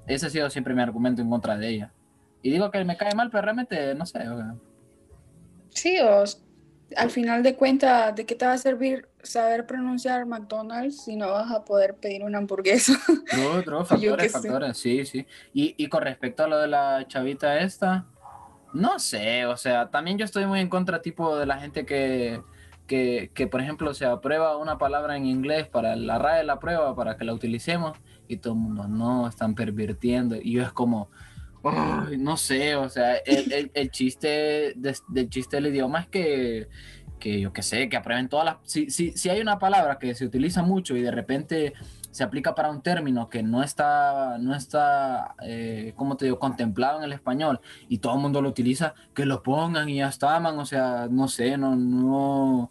Ese 0.06 0.26
ha 0.26 0.30
sido 0.30 0.48
siempre 0.50 0.74
mi 0.74 0.82
argumento 0.82 1.22
en 1.22 1.28
contra 1.30 1.56
de 1.56 1.68
ella. 1.68 1.92
Y 2.42 2.50
digo 2.50 2.70
que 2.70 2.84
me 2.84 2.96
cae 2.96 3.14
mal, 3.14 3.30
pero 3.30 3.42
realmente 3.42 3.94
no 3.94 4.06
sé. 4.06 4.28
o 4.28 4.36
sea, 4.36 4.54
Sí, 5.70 5.98
o 5.98 6.22
s- 6.22 6.38
al 6.96 7.10
final 7.10 7.42
de 7.42 7.56
cuentas, 7.56 8.14
¿de 8.14 8.24
qué 8.24 8.34
te 8.34 8.46
va 8.46 8.52
a 8.52 8.58
servir 8.58 9.08
saber 9.24 9.66
pronunciar 9.66 10.26
McDonald's 10.26 11.02
si 11.04 11.16
no 11.16 11.30
vas 11.32 11.50
a 11.50 11.64
poder 11.64 11.94
pedir 11.96 12.22
una 12.24 12.38
hamburguesa? 12.38 12.94
True, 13.30 13.64
Yo 13.64 13.84
factores, 13.84 14.32
factores, 14.32 14.76
sí, 14.78 15.04
sí. 15.06 15.26
Y, 15.52 15.74
y 15.76 15.88
con 15.88 16.02
respecto 16.02 16.44
a 16.44 16.48
lo 16.48 16.58
de 16.58 16.68
la 16.68 17.04
chavita 17.08 17.58
esta, 17.58 18.06
no 18.72 18.98
sé, 18.98 19.46
o 19.46 19.56
sea, 19.56 19.90
también 19.90 20.18
yo 20.18 20.24
estoy 20.24 20.46
muy 20.46 20.60
en 20.60 20.68
contra 20.68 21.00
tipo 21.02 21.36
de 21.36 21.46
la 21.46 21.58
gente 21.58 21.86
que, 21.86 22.42
que, 22.86 23.30
que, 23.34 23.46
por 23.46 23.60
ejemplo, 23.60 23.94
se 23.94 24.04
aprueba 24.04 24.56
una 24.56 24.78
palabra 24.78 25.16
en 25.16 25.26
inglés 25.26 25.68
para 25.68 25.96
la 25.96 26.18
RAE 26.18 26.38
de 26.38 26.44
la 26.44 26.58
prueba, 26.58 26.94
para 26.94 27.16
que 27.16 27.24
la 27.24 27.32
utilicemos, 27.34 27.96
y 28.28 28.36
todo 28.38 28.54
el 28.54 28.58
mundo, 28.60 28.88
no, 28.88 29.28
están 29.28 29.54
pervirtiendo, 29.54 30.36
y 30.36 30.52
yo 30.52 30.62
es 30.62 30.72
como, 30.72 31.08
"Ay, 31.62 32.18
no 32.18 32.36
sé, 32.36 32.74
o 32.76 32.88
sea, 32.90 33.16
el, 33.16 33.52
el- 33.52 33.70
el 33.74 33.90
chiste 33.90 34.74
de- 34.76 34.96
del 35.08 35.30
chiste 35.30 35.56
del 35.56 35.68
idioma 35.68 36.00
es 36.00 36.08
que 36.08 36.68
que 37.24 37.40
yo 37.40 37.54
qué 37.54 37.62
sé, 37.62 37.88
que 37.88 37.96
aprueben 37.96 38.28
todas 38.28 38.44
las... 38.44 38.56
Si, 38.64 38.90
si, 38.90 39.12
si 39.12 39.30
hay 39.30 39.40
una 39.40 39.58
palabra 39.58 39.98
que 39.98 40.14
se 40.14 40.26
utiliza 40.26 40.62
mucho 40.62 40.94
y 40.94 41.00
de 41.00 41.10
repente 41.10 41.72
se 42.10 42.22
aplica 42.22 42.54
para 42.54 42.68
un 42.68 42.82
término 42.82 43.30
que 43.30 43.42
no 43.42 43.62
está, 43.62 44.36
no 44.38 44.54
está 44.54 45.34
eh, 45.42 45.94
¿cómo 45.96 46.18
te 46.18 46.26
digo?, 46.26 46.38
contemplado 46.38 46.98
en 46.98 47.04
el 47.04 47.14
español 47.14 47.60
y 47.88 47.96
todo 47.96 48.14
el 48.16 48.20
mundo 48.20 48.42
lo 48.42 48.50
utiliza, 48.50 48.94
que 49.14 49.24
lo 49.24 49.42
pongan 49.42 49.88
y 49.88 49.96
ya 49.96 50.08
está, 50.08 50.38
man, 50.38 50.58
o 50.58 50.66
sea, 50.66 51.08
no 51.10 51.26
sé, 51.26 51.56
no, 51.56 51.74
no... 51.74 52.68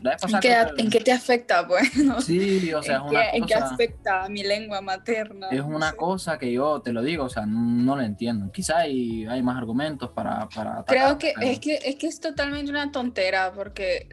La 0.00 0.12
vez 0.12 0.22
¿En 0.22 0.40
qué, 0.40 0.66
en 0.76 0.90
qué 0.90 1.00
te 1.00 1.12
afecta, 1.12 1.66
pues? 1.66 1.96
No. 1.96 2.20
Sí, 2.28 2.72
o 2.72 2.82
sea, 2.82 2.96
es 2.96 3.02
¿En, 3.02 3.08
una 3.08 3.20
qué, 3.20 3.36
en 3.36 3.46
qué 3.46 3.54
cosa... 3.54 3.66
afecta 3.66 4.24
a 4.24 4.28
mi 4.28 4.42
lengua 4.42 4.80
materna? 4.80 5.48
Es 5.50 5.62
una 5.62 5.92
cosa 5.92 6.38
que 6.38 6.52
yo 6.52 6.80
te 6.80 6.92
lo 6.92 7.02
digo, 7.02 7.24
o 7.24 7.28
sea, 7.28 7.46
no 7.46 7.96
lo 7.96 8.02
entiendo. 8.02 8.50
Quizá 8.52 8.78
hay, 8.78 9.26
hay 9.26 9.42
más 9.42 9.56
argumentos 9.56 10.10
para, 10.10 10.48
para 10.48 10.84
Creo 10.86 11.18
que 11.18 11.34
es, 11.40 11.58
que 11.60 11.76
es 11.76 11.96
que 11.96 12.06
es 12.06 12.20
totalmente 12.20 12.70
una 12.70 12.92
tontera 12.92 13.52
porque 13.52 14.08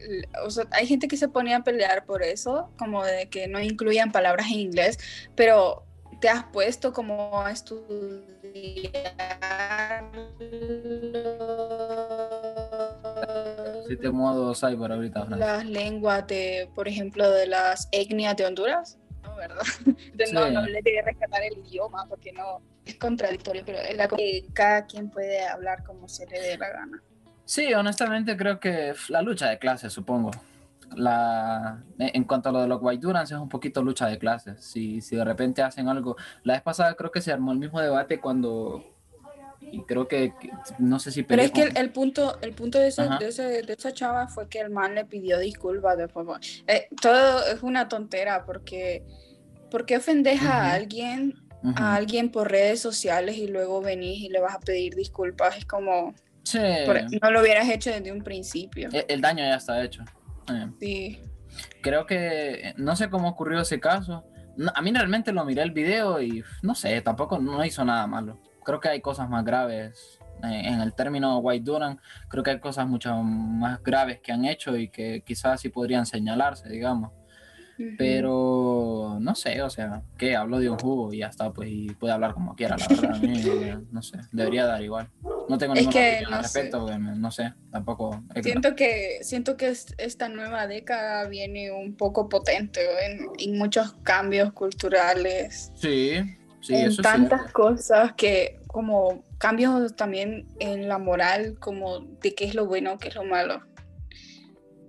o 0.45 0.49
sea, 0.49 0.65
hay 0.71 0.87
gente 0.87 1.07
que 1.07 1.17
se 1.17 1.27
ponía 1.27 1.57
a 1.57 1.63
pelear 1.63 2.05
por 2.05 2.23
eso, 2.23 2.71
como 2.77 3.03
de 3.03 3.29
que 3.29 3.47
no 3.47 3.59
incluían 3.59 4.11
palabras 4.11 4.47
en 4.47 4.59
inglés, 4.59 4.97
pero 5.35 5.85
te 6.19 6.29
has 6.29 6.45
puesto 6.45 6.93
como 6.93 7.41
a 7.41 7.51
estudiar 7.51 8.23
Sí, 13.87 13.97
te 13.97 14.09
modo 14.09 14.53
cyber 14.55 14.91
ahorita, 14.91 15.25
Fran. 15.25 15.39
las 15.39 15.65
lenguas 15.65 16.25
de, 16.27 16.69
por 16.73 16.87
ejemplo, 16.87 17.29
de 17.29 17.47
las 17.47 17.87
etnias 17.91 18.35
de 18.35 18.45
Honduras, 18.45 18.97
¿no? 19.23 19.35
¿Verdad? 19.35 19.61
No, 20.33 20.45
Sí. 20.47 20.53
no 20.53 20.61
le 20.65 20.81
debe 20.81 21.01
rescatar 21.03 21.41
el 21.43 21.57
idioma 21.67 22.05
porque 22.09 22.31
no 22.31 22.61
es 22.85 22.95
contradictorio, 22.95 23.63
pero 23.65 23.79
es 23.79 23.95
la 23.97 24.07
que 24.07 24.45
cada 24.53 24.85
quien 24.85 25.09
puede 25.09 25.45
hablar 25.45 25.83
como 25.83 26.07
se 26.07 26.25
le 26.27 26.39
dé 26.39 26.57
la 26.57 26.69
gana. 26.69 27.01
Sí, 27.45 27.73
honestamente 27.73 28.35
creo 28.37 28.59
que 28.59 28.93
la 29.09 29.21
lucha 29.21 29.49
de 29.49 29.59
clases, 29.59 29.93
supongo. 29.93 30.31
La, 30.95 31.83
en 31.97 32.23
cuanto 32.23 32.49
a 32.49 32.51
lo 32.51 32.61
de 32.61 32.67
los 32.67 32.79
white 32.81 33.01
Durans, 33.01 33.31
es 33.31 33.37
un 33.37 33.49
poquito 33.49 33.81
lucha 33.83 34.07
de 34.07 34.17
clases. 34.17 34.63
Si, 34.63 35.01
si 35.01 35.15
de 35.15 35.25
repente 35.25 35.61
hacen 35.61 35.89
algo. 35.89 36.15
La 36.43 36.53
vez 36.53 36.61
pasada 36.61 36.93
creo 36.95 37.11
que 37.11 37.21
se 37.21 37.31
armó 37.31 37.51
el 37.51 37.57
mismo 37.59 37.81
debate 37.81 38.19
cuando. 38.19 38.83
Y 39.71 39.83
creo 39.83 40.07
que. 40.07 40.33
que- 40.39 40.49
no 40.79 40.99
sé 40.99 41.11
si 41.11 41.23
Pero 41.23 41.41
es 41.41 41.51
que 41.51 41.61
peleé 41.63 41.71
el, 41.71 41.85
el 41.85 41.91
punto, 41.91 42.37
el 42.41 42.53
punto 42.53 42.79
de, 42.79 42.87
ese- 42.87 43.07
de, 43.19 43.27
ese- 43.27 43.61
de 43.63 43.73
esa 43.73 43.93
chava 43.93 44.27
fue 44.27 44.47
que 44.49 44.59
el 44.59 44.69
man 44.69 44.95
le 44.95 45.05
pidió 45.05 45.39
disculpas 45.39 45.97
después. 45.97 46.63
eh, 46.67 46.87
todo 47.01 47.45
es 47.47 47.61
una 47.63 47.87
tontera 47.87 48.45
porque, 48.45 49.03
¿por 49.71 49.85
qué 49.85 49.97
ofendes 49.97 50.41
Ujú. 50.41 50.49
a 50.51 50.71
alguien, 50.73 51.31
con- 51.61 51.71
Ujú. 51.71 51.83
a 51.83 51.95
alguien 51.95 52.31
por 52.31 52.49
redes 52.51 52.79
sociales 52.79 53.37
y 53.37 53.47
luego 53.47 53.81
venís 53.81 54.21
y 54.21 54.29
le 54.29 54.39
vas 54.39 54.55
a 54.55 54.59
pedir 54.59 54.95
disculpas? 54.95 55.57
Es 55.57 55.65
como, 55.65 56.13
Sí, 56.43 56.59
por- 56.85 57.01
no 57.21 57.31
lo 57.31 57.41
hubieras 57.41 57.67
hecho 57.69 57.89
desde 57.91 58.11
un 58.11 58.21
principio. 58.23 58.89
el, 58.93 59.05
el 59.07 59.21
daño 59.21 59.43
ya 59.43 59.55
está 59.55 59.83
hecho. 59.83 60.03
Eh, 60.49 60.67
Sí. 60.79 61.19
creo 61.81 62.05
que. 62.05 62.73
No 62.77 62.95
sé 62.95 63.09
cómo 63.09 63.29
ocurrió 63.29 63.61
ese 63.61 63.79
caso. 63.79 64.23
No, 64.57 64.71
a 64.73 64.81
mí 64.81 64.91
realmente 64.93 65.33
lo 65.33 65.43
miré 65.43 65.63
el 65.63 65.71
video 65.71 66.21
y 66.21 66.41
no 66.61 66.75
sé, 66.75 67.01
tampoco 67.01 67.39
no 67.39 67.65
hizo 67.65 67.83
nada 67.83 68.07
malo. 68.07 68.39
Creo 68.65 68.79
que 68.79 68.89
hay 68.89 68.99
cosas 69.01 69.29
más 69.29 69.45
graves. 69.45 70.19
eh, 70.43 70.61
en 70.65 70.81
el 70.81 70.93
término 70.93 71.37
White 71.39 71.63
Duran, 71.63 71.99
creo 72.27 72.43
que 72.43 72.51
hay 72.51 72.59
cosas 72.59 72.85
mucho 72.87 73.15
más 73.15 73.81
graves 73.81 74.19
que 74.21 74.33
han 74.33 74.43
hecho 74.43 74.75
y 74.75 74.89
que 74.89 75.21
quizás 75.25 75.61
sí 75.61 75.69
podrían 75.69 76.05
señalarse, 76.05 76.67
digamos. 76.67 77.11
Pero 77.97 79.17
no 79.21 79.35
sé, 79.35 79.61
o 79.61 79.69
sea, 79.69 80.01
que 80.17 80.35
hablo 80.35 80.59
de 80.59 80.69
un 80.69 80.77
jugo 80.77 81.13
y 81.13 81.19
ya 81.19 81.27
está, 81.27 81.51
pues, 81.51 81.69
y 81.71 81.87
puede 81.93 82.13
hablar 82.13 82.33
como 82.33 82.55
quiera, 82.55 82.77
la 82.77 82.87
verdad. 82.87 83.13
A 83.15 83.19
mí, 83.19 83.33
eh, 83.63 83.77
no 83.91 84.01
sé, 84.01 84.19
debería 84.31 84.65
dar 84.65 84.81
igual. 84.81 85.09
No 85.47 85.57
tengo 85.57 85.73
Es 85.73 85.81
ninguna 85.85 85.99
que, 85.99 86.09
opinión 86.11 86.33
al 86.33 86.37
no 86.39 86.43
respecto, 86.43 86.79
porque 86.81 86.97
me- 86.97 87.15
no 87.15 87.31
sé, 87.31 87.53
tampoco. 87.71 88.23
Siento 88.41 88.75
que, 88.75 89.19
siento 89.21 89.55
que 89.57 89.69
es- 89.69 89.93
esta 89.97 90.27
nueva 90.29 90.67
década 90.67 91.27
viene 91.27 91.71
un 91.71 91.95
poco 91.95 92.27
potente 92.27 92.81
en, 93.05 93.27
en 93.37 93.57
muchos 93.57 93.93
cambios 94.03 94.51
culturales. 94.53 95.71
Sí, 95.75 96.19
sí, 96.65 96.73
en 96.75 96.87
eso 96.87 97.01
es 97.01 97.07
tantas 97.07 97.41
cierto. 97.41 97.53
cosas 97.53 98.13
que 98.13 98.59
como 98.67 99.23
cambios 99.37 99.95
también 99.95 100.47
en 100.59 100.87
la 100.87 100.97
moral, 100.97 101.57
como 101.59 101.99
de 101.99 102.35
qué 102.35 102.45
es 102.45 102.55
lo 102.55 102.65
bueno, 102.65 102.97
qué 102.97 103.07
es 103.09 103.15
lo 103.15 103.23
malo. 103.23 103.61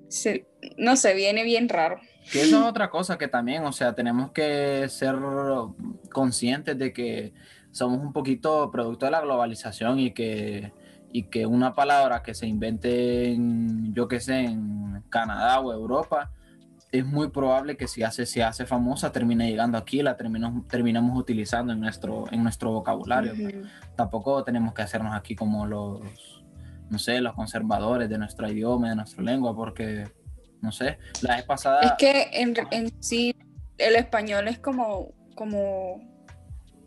Se- 0.09 0.47
no 0.76 0.97
sé, 0.97 1.14
viene 1.14 1.45
bien 1.45 1.68
raro. 1.68 2.00
Que 2.33 2.42
eso 2.42 2.59
es 2.59 2.64
otra 2.64 2.90
cosa 2.90 3.16
que 3.18 3.28
también, 3.28 3.64
o 3.64 3.73
sea, 3.73 3.95
tenemos 3.95 4.33
que 4.33 4.88
ser 4.88 5.14
conscientes 6.11 6.76
de 6.76 6.92
que 6.92 7.33
somos 7.71 8.00
un 8.00 8.12
poquito 8.12 8.71
producto 8.71 9.04
de 9.06 9.12
la 9.12 9.21
globalización 9.21 10.00
y 10.00 10.12
que, 10.12 10.73
y 11.12 11.25
que 11.25 11.47
una 11.47 11.75
palabra 11.75 12.23
que 12.23 12.35
se 12.35 12.47
invente 12.49 13.30
en, 13.33 13.95
yo 13.95 14.09
qué 14.09 14.18
sé, 14.18 14.40
en 14.40 15.02
Canadá 15.09 15.61
o 15.61 15.73
Europa, 15.73 16.33
es 16.98 17.06
muy 17.06 17.28
probable 17.30 17.76
que 17.76 17.88
si 17.88 18.02
hace, 18.02 18.26
si 18.26 18.40
hace 18.40 18.66
famosa 18.66 19.12
termine 19.12 19.48
llegando 19.50 19.78
aquí, 19.78 20.02
la 20.02 20.16
terminamos, 20.16 20.66
terminamos 20.68 21.18
utilizando 21.18 21.72
en 21.72 21.80
nuestro, 21.80 22.24
en 22.30 22.42
nuestro 22.42 22.72
vocabulario. 22.72 23.32
Tampoco 23.96 24.44
tenemos 24.44 24.74
que 24.74 24.82
hacernos 24.82 25.14
aquí 25.14 25.34
como 25.34 25.66
los, 25.66 26.00
no 26.90 26.98
sé, 26.98 27.20
los 27.20 27.34
conservadores 27.34 28.08
de 28.08 28.18
nuestro 28.18 28.48
idioma, 28.50 28.90
de 28.90 28.96
nuestra 28.96 29.22
lengua, 29.22 29.54
porque, 29.54 30.08
no 30.60 30.72
sé, 30.72 30.98
la 31.22 31.36
vez 31.36 31.44
pasada... 31.44 31.80
Es 31.82 31.92
que 31.98 32.28
en, 32.32 32.54
en 32.70 33.02
sí 33.02 33.34
el 33.78 33.96
español 33.96 34.48
es 34.48 34.58
como, 34.58 35.12
como, 35.34 36.00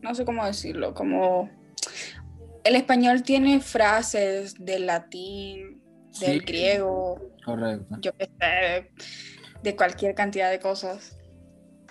no 0.02 0.16
sé 0.16 0.26
cómo 0.26 0.46
decirlo, 0.46 0.94
como 0.94 1.50
el 2.64 2.76
español 2.76 3.24
tiene 3.24 3.60
frases 3.62 4.56
del 4.64 4.86
latín, 4.86 5.82
del 6.20 6.40
Sí. 6.40 6.46
griego, 6.46 7.22
Correcto. 7.46 7.98
yo 8.02 8.12
qué 8.18 8.30
sé, 8.40 8.92
de 9.64 9.76
cualquier 9.76 10.16
cantidad 10.16 10.50
de 10.50 10.60
cosas. 10.60 11.18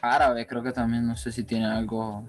Árabe 0.01 0.47
creo 0.47 0.63
que 0.63 0.73
también, 0.73 1.07
no 1.07 1.17
sé 1.17 1.33
si 1.33 1.45
tiene 1.45 1.67
algo 1.67 2.25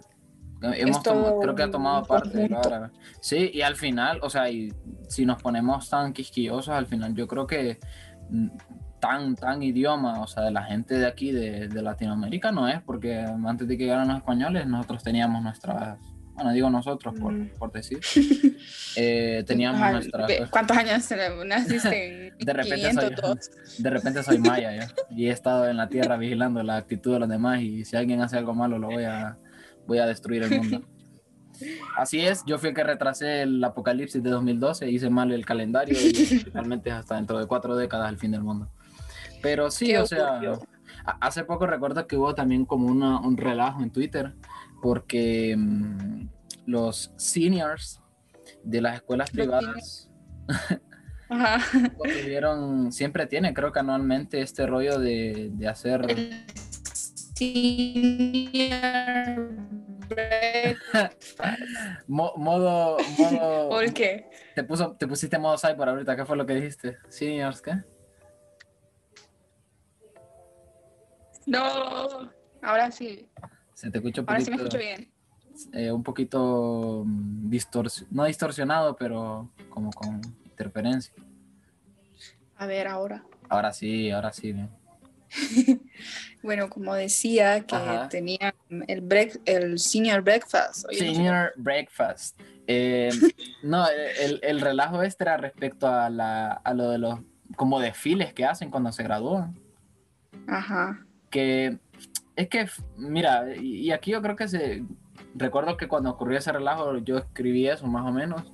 Hemos 0.62 1.02
creo 1.02 1.56
que 1.56 1.64
ha 1.64 1.72
tomado 1.72 2.04
parte 2.04 2.38
de 2.38 2.50
lo 2.50 2.60
árabe. 2.60 2.90
Sí, 3.22 3.50
y 3.54 3.62
al 3.62 3.76
final, 3.76 4.20
o 4.22 4.30
sea, 4.30 4.50
y 4.50 4.74
si 5.08 5.26
nos 5.26 5.42
ponemos 5.42 5.90
tan 5.90 6.12
quisquillosos, 6.12 6.70
al 6.70 6.86
final 6.86 7.16
yo 7.16 7.28
creo 7.28 7.48
que 7.48 7.80
mm, 8.30 8.50
tan, 9.00 9.36
tan 9.36 9.64
idioma, 9.64 10.22
o 10.22 10.28
sea, 10.28 10.44
de 10.44 10.52
la 10.52 10.64
gente 10.64 10.96
de 10.96 11.08
aquí, 11.08 11.32
de, 11.32 11.70
de 11.70 11.82
Latinoamérica, 11.82 12.52
no 12.52 12.68
es, 12.68 12.82
porque 12.82 13.20
antes 13.20 13.68
de 13.68 13.78
que 13.78 13.86
llegaran 13.86 14.10
los 14.10 14.18
españoles, 14.18 14.68
nosotros 14.68 15.02
teníamos 15.02 15.42
nuestras 15.42 15.98
bueno, 16.40 16.54
digo 16.54 16.70
nosotros 16.70 17.14
por, 17.20 17.34
mm. 17.34 17.50
por 17.60 17.72
decir, 17.72 18.00
eh, 18.96 19.44
teníamos. 19.46 20.08
¿Cuántos 20.50 20.78
años 20.78 21.10
naciste? 21.46 22.34
de, 22.40 22.54
repente 22.54 22.94
soy, 22.94 23.16
de 23.78 23.90
repente 23.90 24.24
soy 24.24 24.38
maya 24.38 24.74
¿ya? 24.74 24.88
y 25.10 25.28
he 25.28 25.32
estado 25.32 25.68
en 25.68 25.76
la 25.76 25.90
tierra 25.90 26.16
vigilando 26.16 26.64
la 26.64 26.78
actitud 26.78 27.14
de 27.14 27.20
los 27.20 27.30
demás 27.30 27.62
y 27.62 27.84
si 27.84 27.98
alguien 27.98 28.22
hace 28.22 28.38
algo 28.38 28.54
malo 28.54 28.80
lo 28.80 28.88
voy 28.88 29.04
a, 29.04 29.38
voy 29.86 30.00
a 30.00 30.06
destruir 30.06 30.44
el 30.44 30.52
mundo. 30.52 30.82
Así 31.98 32.22
es, 32.22 32.46
yo 32.46 32.58
fui 32.58 32.70
el 32.70 32.76
que 32.76 32.86
retrasé 32.86 33.42
el 33.42 33.62
apocalipsis 33.62 34.24
de 34.24 34.30
2012, 34.30 34.90
hice 34.90 35.10
mal 35.10 35.34
el 35.34 35.46
calendario 35.46 35.98
y 36.00 36.44
realmente 36.54 36.90
hasta 36.90 37.16
dentro 37.16 37.38
de 37.38 37.48
cuatro 37.48 37.76
décadas 37.76 38.10
el 38.10 38.18
fin 38.18 38.32
del 38.32 38.44
mundo. 38.44 38.70
Pero 39.42 39.70
sí, 39.70 39.94
o 39.98 40.06
sea, 40.06 40.40
hace 41.20 41.44
poco 41.44 41.68
recuerdo 41.68 42.08
que 42.08 42.16
hubo 42.16 42.34
también 42.34 42.66
como 42.66 42.88
una, 42.88 43.20
un 43.20 43.36
relajo 43.36 43.82
en 43.82 43.92
Twitter 43.92 44.36
porque 44.82 45.56
mm, 45.58 46.28
los 46.66 47.12
seniors 47.18 48.02
de 48.64 48.82
las 48.82 48.96
escuelas 48.96 49.32
privadas 49.32 50.10
tuvieron, 52.22 52.92
siempre 52.92 53.28
tienen, 53.28 53.54
creo 53.54 53.72
que 53.72 53.80
anualmente, 53.80 54.42
este 54.42 54.66
rollo 54.66 55.00
de, 55.00 55.50
de 55.54 55.68
hacer... 55.68 56.06
modo, 62.08 62.98
modo... 63.18 63.70
¿Por 63.70 63.94
qué? 63.94 64.30
Te, 64.56 64.64
puso, 64.64 64.94
te 64.94 65.08
pusiste 65.08 65.38
modo 65.38 65.58
cyber 65.58 65.90
ahorita, 65.90 66.16
¿qué 66.16 66.26
fue 66.26 66.36
lo 66.36 66.46
que 66.46 66.56
dijiste? 66.56 66.98
Seniors, 67.08 67.62
¿qué? 67.62 67.74
No, 71.46 72.32
ahora 72.62 72.92
sí. 72.92 73.28
Se 73.80 73.90
te 73.90 74.00
escucha 74.00 74.20
un 74.20 74.26
poquito. 74.26 74.32
Ahora 74.34 74.44
sí 74.44 74.52
me 74.52 74.58
escucho 74.58 74.78
bien. 74.78 75.10
Eh, 75.72 75.90
un 75.90 76.04
poquito 76.04 77.04
mm, 77.06 77.50
distorsionado, 77.50 78.14
no 78.14 78.26
distorsionado, 78.26 78.96
pero 78.98 79.50
como 79.70 79.90
con 79.92 80.20
interferencia. 80.44 81.14
A 82.58 82.66
ver, 82.66 82.90
ahora. 82.90 83.24
Ahora 83.48 83.72
sí, 83.72 84.12
ahora 84.12 84.34
sí. 84.34 84.54
bueno, 86.44 86.70
como 86.70 86.94
decía, 86.94 87.62
que 87.62 87.78
tenía 88.10 88.54
el, 88.88 89.00
break, 89.00 89.40
el 89.46 89.80
senior 89.80 90.24
breakfast. 90.24 90.86
Senior 90.92 91.54
breakfast. 91.56 92.38
Eh, 92.68 93.12
no, 93.64 93.88
el, 93.88 94.42
el, 94.44 94.60
relajo 94.60 95.02
este 95.04 95.24
era 95.24 95.38
respecto 95.38 95.88
a, 95.88 96.10
la, 96.10 96.52
a 96.52 96.74
lo 96.74 96.90
de 96.90 96.98
los 96.98 97.20
como 97.56 97.80
desfiles 97.80 98.34
que 98.34 98.44
hacen 98.44 98.72
cuando 98.72 98.92
se 98.92 99.04
gradúan. 99.04 99.58
Ajá. 100.48 101.06
Que 101.30 101.80
es 102.40 102.48
que, 102.48 102.70
mira, 102.96 103.54
y, 103.54 103.92
aquí 103.92 104.12
yo 104.12 104.22
creo 104.22 104.38
que 104.38 104.48
se. 104.48 104.86
Recuerdo 105.36 105.76
que 105.76 105.90
cuando 105.90 106.10
ocurrió 106.10 106.38
ese 106.38 106.54
relajo, 106.54 106.98
yo 107.00 107.18
escribí 107.18 107.68
eso 107.68 107.86
más 107.86 108.06
o 108.08 108.14
menos. 108.14 108.54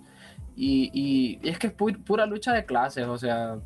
Y, 0.56 0.90
y, 0.92 1.40
es 1.48 1.60
que 1.60 1.68
es 1.68 1.74
pura 1.74 2.26
lucha 2.26 2.52
de 2.52 2.66
clases, 2.66 3.06
o 3.06 3.18
sea, 3.20 3.60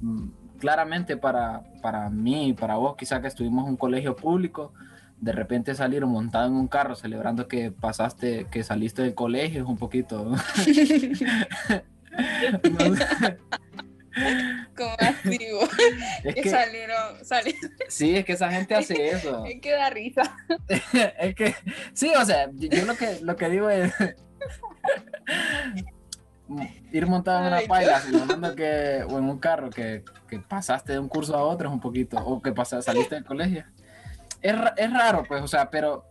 claramente 0.59 1.15
para, 1.15 1.63
para 1.81 2.09
mí 2.09 2.49
y 2.49 2.53
para 2.53 2.75
vos, 2.75 2.97
quizá 2.97 3.21
que 3.21 3.27
estuvimos 3.29 3.63
en 3.63 3.71
un 3.71 3.77
colegio 3.77 4.17
público, 4.17 4.73
de 5.21 5.31
repente 5.31 5.73
salir 5.73 6.05
montado 6.05 6.47
en 6.47 6.53
un 6.53 6.67
carro 6.67 6.95
celebrando 6.95 7.47
que 7.47 7.71
pasaste, 7.71 8.47
que 8.51 8.63
saliste 8.63 9.03
del 9.03 9.15
colegio 9.15 9.63
es 9.63 9.69
un 9.69 9.77
poquito. 9.77 10.33
Como 14.75 14.91
activo. 14.93 15.61
Es 16.23 16.35
que, 16.35 16.49
salieron, 16.49 17.17
Sí, 17.87 18.15
es 18.15 18.25
que 18.25 18.33
esa 18.33 18.51
gente 18.51 18.75
hace 18.75 19.09
eso. 19.09 19.45
Es 19.47 19.61
que 19.61 19.71
da 19.71 19.89
risa. 19.89 20.35
es 20.67 21.35
que, 21.35 21.55
sí, 21.93 22.11
o 22.17 22.25
sea, 22.25 22.49
yo, 22.53 22.85
lo, 22.85 22.95
que, 22.95 23.19
lo 23.21 23.35
que 23.35 23.49
digo 23.49 23.69
es 23.69 23.93
ir 26.91 27.05
montado 27.05 27.41
en 27.41 27.53
una 27.53 27.61
paila, 27.67 28.01
que, 28.55 29.05
o 29.07 29.17
en 29.19 29.25
un 29.25 29.39
carro 29.39 29.69
que, 29.69 30.03
que, 30.27 30.39
pasaste 30.39 30.93
de 30.93 30.99
un 30.99 31.07
curso 31.07 31.35
a 31.35 31.43
otro 31.43 31.69
es 31.69 31.73
un 31.73 31.79
poquito, 31.79 32.17
o 32.17 32.41
que 32.41 32.51
pasaste, 32.51 32.91
saliste 32.91 33.15
del 33.15 33.25
colegio. 33.25 33.65
Es, 34.41 34.55
es 34.77 34.93
raro, 34.93 35.23
pues, 35.27 35.43
o 35.43 35.47
sea, 35.47 35.69
pero 35.69 36.05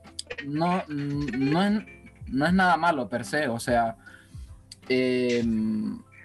no, 0.47 0.85
no, 0.89 1.65
es, 1.65 1.83
no 2.27 2.47
es 2.47 2.53
nada 2.53 2.77
malo 2.77 3.09
per 3.09 3.25
se, 3.25 3.49
o 3.49 3.59
sea, 3.59 3.97
eh, 4.89 5.43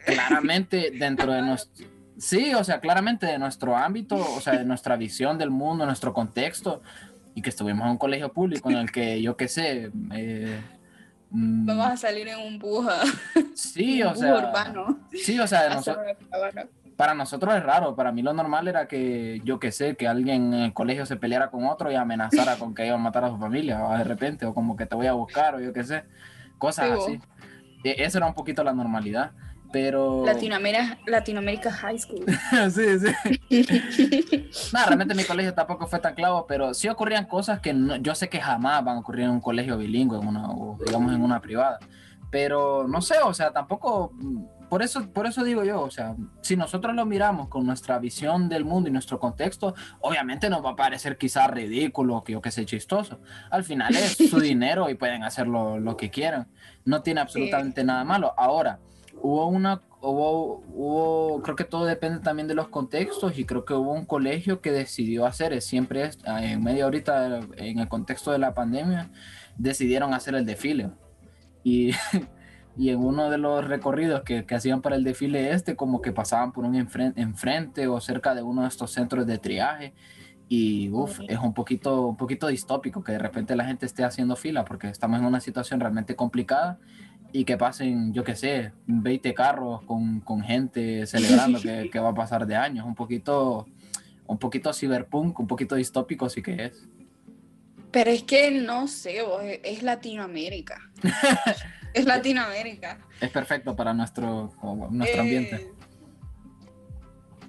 claramente 0.05 0.91
dentro 0.91 1.31
de 1.31 1.41
nuestro... 1.41 1.87
Sí, 2.17 2.53
o 2.53 2.63
sea, 2.63 2.79
claramente 2.79 3.25
de 3.25 3.39
nuestro 3.39 3.75
ámbito, 3.75 4.15
o 4.15 4.39
sea, 4.39 4.57
de 4.57 4.65
nuestra 4.65 4.95
visión 4.95 5.37
del 5.37 5.49
mundo, 5.49 5.85
nuestro 5.85 6.13
contexto, 6.13 6.81
y 7.35 7.41
que 7.41 7.49
estuvimos 7.49 7.85
en 7.85 7.91
un 7.91 7.97
colegio 7.97 8.31
público 8.31 8.69
en 8.69 8.77
el 8.77 8.91
que, 8.91 9.21
yo 9.21 9.35
qué 9.35 9.47
sé... 9.47 9.91
Eh, 10.13 10.61
mm, 11.31 11.65
Vamos 11.65 11.87
a 11.87 11.97
salir 11.97 12.27
en 12.27 12.39
un 12.39 12.59
bus, 12.59 12.87
sí, 13.55 14.03
o 14.03 14.15
sea, 14.15 14.35
urbano. 14.35 14.99
Sí, 15.11 15.39
o 15.39 15.47
sea, 15.47 15.81
para 16.95 17.13
nosotros 17.13 17.55
es 17.55 17.63
raro. 17.63 17.95
Para 17.95 18.11
mí 18.11 18.21
lo 18.21 18.33
normal 18.33 18.67
era 18.67 18.87
que, 18.87 19.41
yo 19.43 19.59
qué 19.59 19.71
sé, 19.71 19.95
que 19.95 20.07
alguien 20.07 20.53
en 20.53 20.61
el 20.61 20.73
colegio 20.73 21.05
se 21.05 21.15
peleara 21.15 21.49
con 21.49 21.65
otro 21.65 21.91
y 21.91 21.95
amenazara 21.95 22.57
con 22.57 22.75
que 22.75 22.85
iba 22.85 22.95
a 22.95 22.99
matar 22.99 23.25
a 23.25 23.29
su 23.29 23.37
familia, 23.37 23.83
o 23.83 23.97
de 23.97 24.03
repente, 24.03 24.45
o 24.45 24.53
como 24.53 24.75
que 24.75 24.85
te 24.85 24.95
voy 24.95 25.07
a 25.07 25.13
buscar, 25.13 25.55
o 25.55 25.59
yo 25.59 25.73
qué 25.73 25.83
sé, 25.83 26.03
cosas 26.57 26.91
así. 26.91 27.19
E, 27.83 28.03
eso 28.03 28.19
era 28.19 28.27
un 28.27 28.33
poquito 28.33 28.63
la 28.63 28.73
normalidad 28.73 29.31
pero... 29.73 30.23
Latinoamérica, 30.23 30.99
Latinoamérica 31.07 31.71
High 31.71 31.99
School. 31.99 32.23
sí, 32.71 32.99
sí. 32.99 34.49
no, 34.73 34.85
realmente 34.85 35.15
mi 35.15 35.23
colegio 35.23 35.53
tampoco 35.53 35.87
fue 35.87 35.99
tan 35.99 36.13
clavo, 36.13 36.45
pero 36.47 36.75
sí 36.75 36.87
ocurrían 36.87 37.25
cosas 37.25 37.59
que 37.59 37.75
yo 37.99 38.13
sé 38.13 38.29
que 38.29 38.39
jamás 38.39 38.85
van 38.85 38.97
a 38.97 38.99
ocurrir 38.99 39.25
en 39.25 39.31
un 39.31 39.41
colegio 39.41 39.77
bilingüe, 39.77 40.19
en 40.19 40.27
una, 40.27 40.51
o 40.51 40.77
digamos 40.85 41.11
en 41.11 41.23
una 41.23 41.41
privada. 41.41 41.79
Pero 42.29 42.87
no 42.87 43.01
sé, 43.01 43.15
o 43.23 43.33
sea, 43.33 43.51
tampoco... 43.51 44.13
Por 44.73 44.81
eso, 44.81 45.07
por 45.13 45.27
eso 45.27 45.43
digo 45.43 45.63
yo, 45.63 45.83
o 45.83 45.91
sea, 45.91 46.15
si 46.41 46.57
nosotros 46.57 46.95
lo 46.95 47.05
miramos 47.05 47.47
con 47.47 47.63
nuestra 47.63 47.99
visión 47.99 48.49
del 48.49 48.65
mundo 48.65 48.89
y 48.89 48.91
nuestro 48.91 49.19
contexto, 49.19 49.75
obviamente 50.01 50.49
nos 50.49 50.65
va 50.65 50.71
a 50.71 50.75
parecer 50.75 51.15
quizás 51.15 51.47
ridículo, 51.51 52.23
que 52.23 52.31
yo 52.33 52.41
que 52.41 52.49
sé, 52.49 52.65
chistoso. 52.65 53.19
Al 53.51 53.63
final 53.63 53.95
es 53.95 54.17
su 54.17 54.39
dinero 54.41 54.89
y 54.89 54.95
pueden 54.95 55.23
hacer 55.23 55.45
lo, 55.45 55.95
que 55.95 56.09
quieran. 56.09 56.47
No 56.85 57.03
tiene 57.03 57.21
absolutamente 57.21 57.83
nada 57.83 58.03
malo. 58.03 58.33
Ahora, 58.35 58.79
hubo 59.21 59.45
una, 59.45 59.83
hubo, 60.01 60.63
hubo, 60.73 61.43
creo 61.43 61.55
que 61.55 61.65
todo 61.65 61.85
depende 61.85 62.21
también 62.21 62.47
de 62.47 62.55
los 62.55 62.69
contextos 62.69 63.37
y 63.37 63.45
creo 63.45 63.65
que 63.65 63.75
hubo 63.75 63.93
un 63.93 64.07
colegio 64.07 64.59
que 64.59 64.71
decidió 64.71 65.27
hacer, 65.27 65.61
siempre 65.61 66.09
ah, 66.25 66.43
en 66.43 66.63
media 66.63 66.87
horita 66.87 67.41
en 67.57 67.77
el 67.77 67.87
contexto 67.87 68.31
de 68.31 68.39
la 68.39 68.55
pandemia, 68.55 69.11
decidieron 69.55 70.15
hacer 70.15 70.33
el 70.33 70.47
desfile. 70.47 70.89
Y, 71.63 71.91
y 72.75 72.89
en 72.89 72.99
uno 72.99 73.29
de 73.29 73.37
los 73.37 73.65
recorridos 73.65 74.23
que, 74.23 74.45
que, 74.45 74.55
hacían 74.55 74.81
para 74.81 74.95
el 74.95 75.03
desfile 75.03 75.51
este, 75.51 75.75
como 75.75 76.01
que 76.01 76.11
pasaban 76.11 76.51
por 76.51 76.65
un 76.65 76.75
enfrente, 76.75 77.87
o 77.87 77.99
cerca 78.01 78.33
de 78.33 78.41
uno 78.41 78.63
de 78.63 78.67
estos 78.67 78.91
centros 78.91 79.27
de 79.27 79.37
triaje. 79.37 79.93
Y 80.49 80.89
uf, 80.91 81.19
es 81.27 81.39
un 81.39 81.53
poquito, 81.53 82.07
un 82.07 82.17
poquito 82.17 82.47
distópico 82.47 83.03
que 83.03 83.13
de 83.13 83.19
repente 83.19 83.55
la 83.55 83.65
gente 83.65 83.85
esté 83.85 84.03
haciendo 84.03 84.35
fila 84.35 84.65
porque 84.65 84.87
estamos 84.87 85.19
en 85.19 85.25
una 85.25 85.39
situación 85.39 85.79
realmente 85.79 86.15
complicada 86.15 86.79
y 87.31 87.45
que 87.45 87.57
pasen, 87.57 88.13
yo 88.13 88.23
qué 88.23 88.35
sé, 88.35 88.73
20 88.85 89.33
carros 89.33 89.81
con, 89.83 90.19
con 90.19 90.41
gente 90.41 91.07
celebrando 91.07 91.59
que, 91.61 91.89
que, 91.91 91.99
va 91.99 92.09
a 92.09 92.13
pasar 92.13 92.45
de 92.45 92.55
años. 92.55 92.85
Un 92.85 92.93
poquito, 92.95 93.67
un 94.27 94.37
poquito 94.37 94.73
cyberpunk, 94.73 95.39
un 95.39 95.47
poquito 95.47 95.75
distópico 95.75 96.29
sí 96.29 96.41
que 96.41 96.65
es. 96.65 96.87
Pero 97.93 98.09
es 98.09 98.23
que 98.23 98.51
no 98.51 98.87
sé, 98.87 99.23
es 99.63 99.83
Latinoamérica. 99.83 100.91
es 101.93 102.05
Latinoamérica. 102.05 102.97
Es 103.21 103.29
perfecto 103.29 103.75
para 103.75 103.93
nuestro, 103.93 104.51
nuestro 104.89 105.21
ambiente. 105.21 105.55
Eh, 105.55 105.73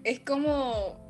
es 0.04 0.20
como... 0.20 1.02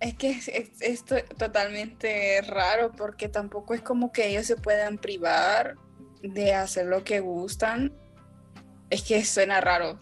Es 0.00 0.14
que 0.14 0.30
es, 0.30 0.48
es 0.48 1.04
totalmente 1.04 2.40
raro 2.42 2.92
porque 2.92 3.28
tampoco 3.28 3.74
es 3.74 3.80
como 3.80 4.12
que 4.12 4.28
ellos 4.28 4.46
se 4.46 4.54
puedan 4.54 4.98
privar 4.98 5.74
de 6.22 6.54
hacer 6.54 6.86
lo 6.86 7.02
que 7.02 7.18
gustan, 7.18 7.92
es 8.90 9.02
que 9.02 9.24
suena 9.24 9.60
raro. 9.60 9.98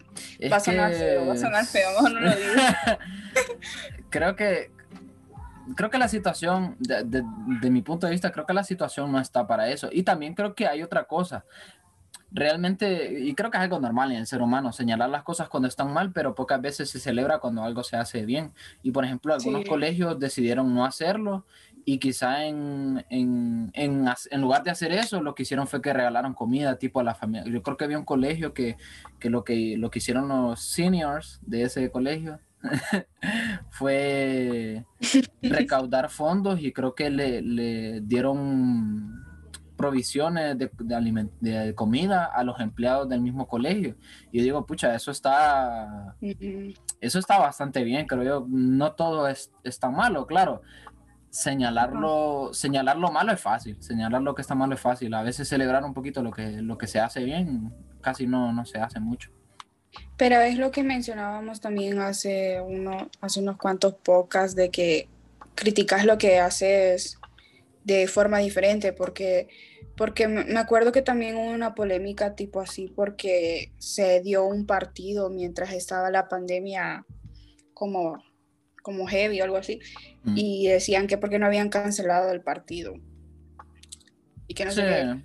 va 0.51 0.57
a 0.57 0.59
sonar 0.59 0.93
feo, 0.93 1.25
va 1.25 1.33
a 1.33 1.37
sonar 1.37 1.65
feo, 1.65 1.89
mejor 1.91 2.11
no 2.11 2.19
lo 2.19 2.35
digo. 2.35 2.53
creo 4.09 4.35
que 4.35 4.71
creo 5.75 5.89
que 5.89 5.97
la 5.97 6.07
situación, 6.07 6.75
de, 6.79 7.03
de, 7.03 7.69
mi 7.69 7.81
punto 7.81 8.07
de 8.07 8.11
vista, 8.11 8.31
creo 8.31 8.45
que 8.45 8.53
la 8.53 8.63
situación 8.63 9.11
no 9.11 9.19
está 9.19 9.47
para 9.47 9.69
eso. 9.69 9.89
Y 9.91 10.03
también 10.03 10.33
creo 10.33 10.55
que 10.55 10.67
hay 10.67 10.83
otra 10.83 11.05
cosa. 11.05 11.45
Realmente, 12.29 13.19
y 13.21 13.33
creo 13.35 13.49
que 13.49 13.57
es 13.57 13.63
algo 13.63 13.79
normal 13.79 14.11
en 14.11 14.17
el 14.17 14.27
ser 14.27 14.41
humano, 14.41 14.73
señalar 14.73 15.09
las 15.09 15.23
cosas 15.23 15.47
cuando 15.47 15.69
están 15.69 15.93
mal, 15.93 16.11
pero 16.11 16.35
pocas 16.35 16.61
veces 16.61 16.89
se 16.89 16.99
celebra 16.99 17.39
cuando 17.39 17.63
algo 17.63 17.83
se 17.83 17.95
hace 17.95 18.25
bien. 18.25 18.51
Y 18.83 18.91
por 18.91 19.05
ejemplo, 19.05 19.33
algunos 19.33 19.63
colegios 19.65 20.19
decidieron 20.19 20.73
no 20.73 20.85
hacerlo 20.85 21.45
y 21.89 21.99
quizá 21.99 22.43
en, 22.43 23.05
en, 23.09 23.71
en, 23.73 24.05
en, 24.29 24.41
lugar 24.41 24.61
de 24.61 24.71
hacer 24.71 24.91
eso, 24.91 25.21
lo 25.21 25.33
que 25.33 25.43
hicieron 25.43 25.67
fue 25.67 25.81
que 25.81 25.93
regalaron 25.93 26.33
comida 26.33 26.77
tipo 26.77 26.99
a 26.99 27.03
la 27.03 27.15
familia. 27.15 27.49
Yo 27.49 27.63
creo 27.63 27.77
que 27.77 27.85
había 27.85 27.97
un 27.97 28.03
colegio 28.03 28.53
que, 28.53 28.75
que, 29.21 29.29
lo, 29.29 29.45
que 29.45 29.77
lo 29.77 29.89
que 29.89 29.99
hicieron 29.99 30.27
los 30.27 30.59
seniors 30.59 31.39
de 31.43 31.61
ese 31.61 31.89
colegio 31.89 32.41
fue 33.69 34.85
recaudar 35.41 36.09
fondos 36.09 36.59
y 36.61 36.71
creo 36.71 36.95
que 36.95 37.09
le, 37.09 37.41
le 37.41 38.01
dieron 38.01 39.25
provisiones 39.77 40.57
de, 40.57 40.71
de, 40.79 41.29
de, 41.39 41.75
comida 41.75 42.25
a 42.25 42.43
los 42.43 42.59
empleados 42.59 43.07
del 43.07 43.21
mismo 43.21 43.47
colegio. 43.47 43.95
Y 44.31 44.39
yo 44.39 44.43
digo, 44.43 44.65
pucha, 44.65 44.93
eso 44.95 45.11
está, 45.11 46.17
eso 46.99 47.19
está 47.19 47.37
bastante 47.37 47.83
bien, 47.83 48.07
creo 48.07 48.23
yo. 48.23 48.45
No 48.49 48.93
todo 48.93 49.27
es, 49.27 49.51
es 49.63 49.79
tan 49.79 49.95
malo, 49.95 50.25
claro. 50.25 50.61
Señalarlo, 51.29 52.49
señalar 52.53 52.97
lo 52.97 53.11
malo 53.11 53.31
es 53.31 53.39
fácil, 53.39 53.77
señalar 53.79 54.21
lo 54.23 54.33
que 54.33 54.41
está 54.41 54.55
malo 54.55 54.73
es 54.73 54.81
fácil. 54.81 55.13
A 55.13 55.21
veces 55.21 55.47
celebrar 55.47 55.83
un 55.83 55.93
poquito 55.93 56.23
lo 56.23 56.31
que, 56.31 56.61
lo 56.61 56.77
que 56.77 56.87
se 56.87 56.99
hace 56.99 57.23
bien, 57.23 57.73
casi 58.01 58.25
no, 58.25 58.51
no 58.51 58.65
se 58.65 58.79
hace 58.79 58.99
mucho. 58.99 59.31
Pero 60.17 60.41
es 60.41 60.57
lo 60.57 60.71
que 60.71 60.83
mencionábamos 60.83 61.61
también 61.61 61.99
hace, 61.99 62.59
uno, 62.61 63.09
hace 63.21 63.39
unos 63.39 63.57
cuantos 63.57 63.93
pocas 63.95 64.55
de 64.55 64.69
que 64.69 65.07
criticas 65.55 66.05
lo 66.05 66.17
que 66.17 66.39
haces 66.39 67.19
de 67.83 68.07
forma 68.07 68.39
diferente, 68.39 68.93
porque, 68.93 69.47
porque 69.95 70.27
me 70.27 70.59
acuerdo 70.59 70.91
que 70.91 71.01
también 71.01 71.35
hubo 71.35 71.51
una 71.51 71.75
polémica 71.75 72.35
tipo 72.35 72.59
así, 72.59 72.91
porque 72.93 73.71
se 73.77 74.21
dio 74.21 74.45
un 74.45 74.65
partido 74.65 75.29
mientras 75.29 75.71
estaba 75.71 76.11
la 76.11 76.27
pandemia 76.27 77.05
como, 77.73 78.21
como 78.81 79.07
heavy 79.07 79.39
o 79.39 79.43
algo 79.43 79.57
así, 79.57 79.79
mm. 80.23 80.33
y 80.35 80.67
decían 80.67 81.07
que 81.07 81.17
porque 81.17 81.39
no 81.39 81.45
habían 81.45 81.69
cancelado 81.69 82.31
el 82.31 82.41
partido. 82.41 82.95
Y 84.47 84.53
que 84.53 84.65
no 84.65 84.71
sí. 84.71 84.81
sé 84.81 85.23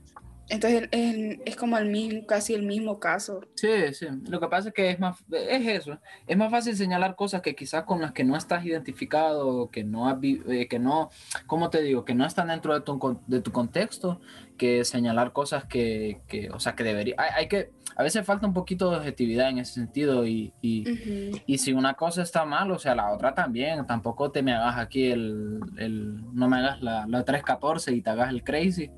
entonces 0.52 0.88
es, 0.90 1.38
es, 1.46 1.56
como 1.56 1.78
el 1.78 1.88
mismo, 1.88 2.26
casi 2.26 2.52
el 2.52 2.62
mismo 2.62 3.00
caso. 3.00 3.40
Sí, 3.54 3.70
sí. 3.92 4.06
Lo 4.28 4.38
que 4.38 4.48
pasa 4.48 4.68
es 4.68 4.74
que 4.74 4.90
es 4.90 5.00
más, 5.00 5.16
es 5.30 5.66
eso. 5.66 5.98
Es 6.26 6.36
más 6.36 6.50
fácil 6.50 6.76
señalar 6.76 7.16
cosas 7.16 7.40
que 7.40 7.54
quizás 7.54 7.84
con 7.84 8.02
las 8.02 8.12
que 8.12 8.22
no 8.22 8.36
estás 8.36 8.64
identificado, 8.64 9.70
que 9.70 9.82
no, 9.82 10.08
has, 10.08 10.18
eh, 10.22 10.68
que 10.68 10.78
no, 10.78 11.10
¿cómo 11.46 11.70
te 11.70 11.80
digo? 11.80 12.04
Que 12.04 12.14
no 12.14 12.26
están 12.26 12.48
dentro 12.48 12.74
de 12.74 12.82
tu, 12.82 13.18
de 13.26 13.40
tu 13.40 13.50
contexto, 13.50 14.20
que 14.58 14.84
señalar 14.84 15.32
cosas 15.32 15.64
que, 15.64 16.20
que 16.28 16.50
o 16.50 16.60
sea, 16.60 16.74
que 16.74 16.84
debería, 16.84 17.14
hay, 17.16 17.30
hay, 17.34 17.48
que, 17.48 17.70
a 17.96 18.02
veces 18.02 18.24
falta 18.24 18.46
un 18.46 18.52
poquito 18.52 18.90
de 18.90 18.98
objetividad 18.98 19.48
en 19.48 19.58
ese 19.58 19.72
sentido 19.72 20.26
y, 20.26 20.52
y, 20.60 20.82
uh 20.82 20.94
-huh. 20.94 21.42
y, 21.46 21.58
si 21.58 21.72
una 21.72 21.94
cosa 21.94 22.22
está 22.22 22.44
mal, 22.44 22.70
o 22.70 22.78
sea, 22.78 22.94
la 22.94 23.10
otra 23.10 23.34
también, 23.34 23.86
tampoco 23.86 24.30
te 24.30 24.42
me 24.42 24.52
hagas 24.52 24.78
aquí 24.78 25.10
el, 25.10 25.60
el 25.78 26.34
no 26.34 26.48
me 26.48 26.58
hagas 26.58 26.82
la, 26.82 27.06
la 27.06 27.24
314 27.24 27.92
y 27.92 28.02
te 28.02 28.10
hagas 28.10 28.28
el 28.28 28.44
crazy 28.44 28.90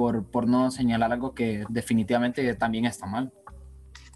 por, 0.00 0.24
por 0.24 0.48
no 0.48 0.70
señalar 0.70 1.12
algo 1.12 1.34
que 1.34 1.62
definitivamente 1.68 2.54
también 2.54 2.86
está 2.86 3.04
mal. 3.04 3.30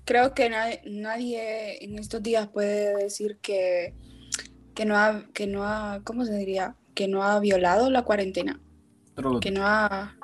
Creo 0.07 0.33
que 0.33 0.49
nadie, 0.49 0.81
nadie 0.87 1.85
en 1.85 1.99
estos 1.99 2.23
días 2.23 2.49
puede 2.49 2.97
decir 2.97 3.37
que, 3.43 3.93
que, 4.75 4.87
no 4.87 4.97
ha, 4.97 5.27
que 5.35 5.47
no 5.47 5.63
ha, 5.63 6.01
¿cómo 6.03 6.25
se 6.25 6.35
diría? 6.39 6.75
Que 6.95 7.07
no 7.07 7.23
ha 7.23 7.39
violado 7.39 7.91
la 7.91 8.01
cuarentena. 8.01 8.59
Pero, 9.15 9.41
que 9.41 9.51
no 9.51 9.61
ha... 9.67 10.17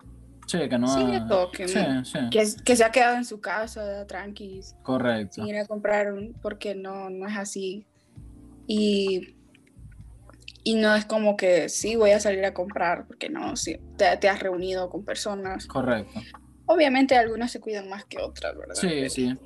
Sí, 0.47 0.67
que 0.67 0.79
no 0.79 0.89
sí, 0.89 1.03
ha... 1.03 1.51
que, 1.53 1.69
sí, 1.69 1.79
sí. 2.05 2.19
que, 2.31 2.47
que, 2.65 2.77
se 2.77 2.83
ha 2.83 2.91
quedado 2.91 3.19
en 3.19 3.27
su 3.27 3.43
casa, 3.43 4.07
tranqui. 4.07 4.63
Correcto. 4.83 5.45
Sin 5.45 5.49
ir 5.49 5.59
a 5.59 5.67
comprar, 5.67 6.15
un, 6.15 6.33
porque 6.41 6.75
no, 6.75 7.11
no 7.11 7.29
es 7.29 7.37
así. 7.37 7.87
Y 8.67 9.37
y 10.63 10.75
no 10.75 10.95
es 10.95 11.05
como 11.05 11.37
que 11.37 11.69
sí 11.69 11.97
voy 11.97 12.11
a 12.11 12.21
salir 12.21 12.45
a 12.45 12.55
comprar, 12.55 13.07
porque 13.07 13.29
no, 13.29 13.57
sí, 13.57 13.79
te, 13.97 14.17
te, 14.17 14.29
has 14.29 14.41
reunido 14.41 14.91
con 14.91 15.05
personas. 15.05 15.67
Correcto. 15.67 16.21
Obviamente 16.67 17.17
algunas 17.17 17.51
se 17.51 17.61
cuidan 17.61 17.89
más 17.89 18.05
que 18.05 18.19
otras, 18.19 18.57
¿verdad? 18.57 18.75
Sí, 18.75 18.89
Pero... 18.89 19.11
sí. 19.11 19.39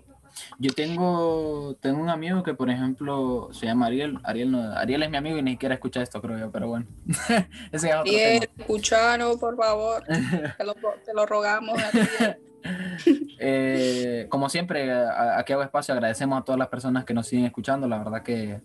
Yo 0.58 0.72
tengo, 0.72 1.76
tengo 1.80 2.00
un 2.00 2.08
amigo 2.08 2.42
que, 2.42 2.54
por 2.54 2.70
ejemplo, 2.70 3.50
se 3.52 3.66
llama 3.66 3.86
Ariel. 3.86 4.18
Ariel, 4.24 4.50
no, 4.50 4.72
Ariel 4.76 5.02
es 5.02 5.10
mi 5.10 5.16
amigo 5.16 5.38
y 5.38 5.42
ni 5.42 5.52
siquiera 5.52 5.74
escucha 5.74 6.02
esto, 6.02 6.20
creo 6.20 6.38
yo, 6.38 6.50
pero 6.50 6.68
bueno. 6.68 6.86
Ese 7.72 7.88
es 7.88 7.94
otro 7.94 8.00
Ariel, 8.02 8.48
por 9.38 9.56
favor. 9.56 10.02
te, 10.58 10.64
lo, 10.64 10.74
te 11.04 11.14
lo 11.14 11.26
rogamos. 11.26 11.80
eh, 13.38 14.26
como 14.28 14.48
siempre, 14.48 14.92
aquí 14.92 15.52
hago 15.52 15.62
espacio. 15.62 15.94
Agradecemos 15.94 16.40
a 16.40 16.44
todas 16.44 16.58
las 16.58 16.68
personas 16.68 17.04
que 17.04 17.14
nos 17.14 17.26
siguen 17.26 17.46
escuchando. 17.46 17.86
La 17.86 17.98
verdad 17.98 18.22
que 18.22 18.60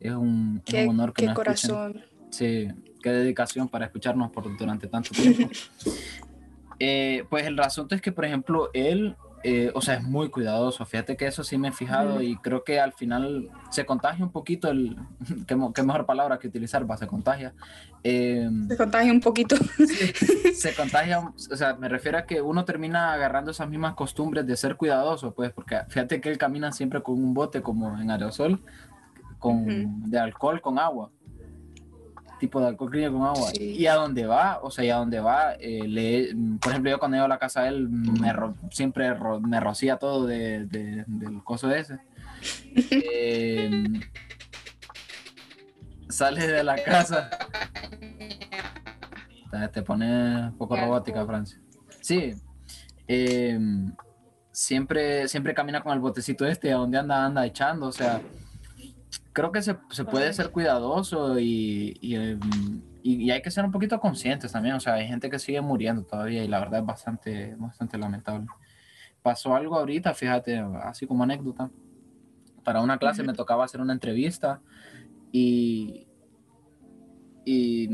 es 0.00 0.12
un, 0.12 0.62
qué, 0.64 0.82
es 0.82 0.88
un 0.88 0.94
honor 0.94 1.12
que 1.12 1.22
qué 1.22 1.26
nos 1.26 1.36
corazón. 1.36 1.96
Escuchen. 1.96 2.08
Sí, 2.30 2.68
qué 3.02 3.10
dedicación 3.10 3.68
para 3.68 3.86
escucharnos 3.86 4.30
por, 4.30 4.56
durante 4.56 4.86
tanto 4.86 5.10
tiempo. 5.10 5.48
eh, 6.78 7.24
pues 7.28 7.46
el 7.46 7.58
asunto 7.60 7.94
es 7.94 8.00
que, 8.00 8.12
por 8.12 8.24
ejemplo, 8.24 8.70
él, 8.74 9.16
eh, 9.42 9.70
o 9.74 9.80
sea, 9.80 9.94
es 9.94 10.02
muy 10.02 10.28
cuidadoso. 10.28 10.84
Fíjate 10.84 11.16
que 11.16 11.26
eso 11.26 11.42
sí 11.42 11.58
me 11.58 11.68
he 11.68 11.72
fijado 11.72 12.20
y 12.22 12.36
creo 12.36 12.64
que 12.64 12.80
al 12.80 12.92
final 12.92 13.50
se 13.70 13.86
contagia 13.86 14.24
un 14.24 14.32
poquito 14.32 14.68
el, 14.68 14.96
qué, 15.46 15.56
qué 15.74 15.82
mejor 15.82 16.06
palabra 16.06 16.38
que 16.38 16.48
utilizar, 16.48 16.88
va, 16.88 16.96
se 16.96 17.06
contagia. 17.06 17.54
Eh, 18.04 18.48
se 18.68 18.76
contagia 18.76 19.12
un 19.12 19.20
poquito. 19.20 19.56
Se 20.54 20.74
contagia, 20.76 21.20
o 21.20 21.56
sea, 21.56 21.74
me 21.74 21.88
refiero 21.88 22.18
a 22.18 22.22
que 22.22 22.40
uno 22.40 22.64
termina 22.64 23.12
agarrando 23.12 23.50
esas 23.50 23.68
mismas 23.68 23.94
costumbres 23.94 24.46
de 24.46 24.56
ser 24.56 24.76
cuidadoso, 24.76 25.34
pues, 25.34 25.52
porque 25.52 25.80
fíjate 25.88 26.20
que 26.20 26.28
él 26.28 26.38
camina 26.38 26.72
siempre 26.72 27.02
con 27.02 27.14
un 27.14 27.34
bote 27.34 27.62
como 27.62 27.98
en 27.98 28.10
aerosol, 28.10 28.60
con, 29.38 29.56
uh 29.56 29.66
-huh. 29.66 30.02
de 30.04 30.18
alcohol 30.18 30.60
con 30.60 30.78
agua. 30.78 31.10
Tipo 32.38 32.60
de 32.60 32.68
alcohol 32.68 32.90
con 32.90 33.22
agua. 33.22 33.50
Sí. 33.50 33.74
y 33.78 33.86
a 33.86 33.94
dónde 33.94 34.26
va 34.26 34.60
o 34.62 34.70
sea 34.70 34.84
y 34.84 34.90
a 34.90 34.96
dónde 34.96 35.18
va 35.18 35.54
eh, 35.54 35.88
le, 35.88 36.34
por 36.60 36.70
ejemplo 36.70 36.90
yo 36.90 36.98
cuando 36.98 37.16
llego 37.16 37.24
a 37.24 37.28
la 37.28 37.38
casa 37.38 37.62
de 37.62 37.70
él 37.70 37.88
me 37.88 38.32
ro, 38.32 38.54
siempre 38.70 39.12
ro, 39.14 39.40
me 39.40 39.58
rocía 39.58 39.96
todo 39.96 40.26
de, 40.26 40.66
de, 40.66 41.04
del 41.06 41.42
coso 41.44 41.70
ese. 41.70 41.98
Eh, 42.90 43.84
sale 46.08 46.46
de 46.46 46.62
la 46.62 46.76
casa. 46.76 47.28
Te 49.72 49.82
pone 49.82 50.46
un 50.48 50.56
poco 50.56 50.76
robótica 50.76 51.26
Francia. 51.26 51.58
Sí 52.00 52.34
eh, 53.08 53.58
siempre 54.52 55.26
siempre 55.28 55.54
camina 55.54 55.82
con 55.82 55.92
el 55.94 55.98
botecito 55.98 56.46
este 56.46 56.72
a 56.72 56.76
donde 56.76 56.98
anda 56.98 57.24
anda 57.24 57.46
echando 57.46 57.86
o 57.86 57.92
sea 57.92 58.20
creo 59.38 59.52
que 59.52 59.62
se, 59.62 59.76
se 59.90 60.04
puede 60.04 60.32
ser 60.32 60.50
cuidadoso 60.50 61.38
y, 61.38 61.96
y, 62.00 62.16
y, 62.16 62.38
y, 63.04 63.30
hay 63.30 63.40
que 63.40 63.52
ser 63.52 63.64
un 63.64 63.70
poquito 63.70 64.00
conscientes 64.00 64.50
también. 64.50 64.74
O 64.74 64.80
sea, 64.80 64.94
hay 64.94 65.06
gente 65.06 65.30
que 65.30 65.38
sigue 65.38 65.60
muriendo 65.60 66.02
todavía 66.02 66.42
y 66.42 66.48
la 66.48 66.58
verdad 66.58 66.80
es 66.80 66.86
bastante, 66.86 67.54
bastante 67.56 67.96
lamentable. 67.98 68.48
Pasó 69.22 69.54
algo 69.54 69.76
ahorita, 69.76 70.12
fíjate, 70.12 70.58
así 70.82 71.06
como 71.06 71.22
anécdota. 71.22 71.70
Para 72.64 72.80
una 72.80 72.98
clase 72.98 73.22
uh 73.22 73.26
-huh. 73.26 73.28
me 73.28 73.34
tocaba 73.34 73.64
hacer 73.64 73.80
una 73.80 73.92
entrevista 73.92 74.60
y, 75.30 76.08
y 77.44 77.88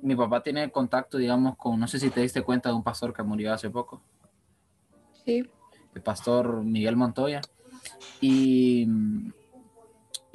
mi 0.00 0.14
papá 0.14 0.44
tiene 0.44 0.70
contacto, 0.70 1.18
digamos, 1.18 1.56
con, 1.56 1.80
no 1.80 1.88
sé 1.88 1.98
si 1.98 2.08
te 2.08 2.20
diste 2.20 2.42
cuenta 2.42 2.68
de 2.68 2.76
un 2.76 2.84
pastor 2.84 3.12
que 3.12 3.24
murió 3.24 3.52
hace 3.52 3.68
poco. 3.68 4.00
Sí. 5.24 5.44
El 5.92 6.02
pastor 6.02 6.62
Miguel 6.62 6.94
Montoya. 6.94 7.40
Y 8.20 8.86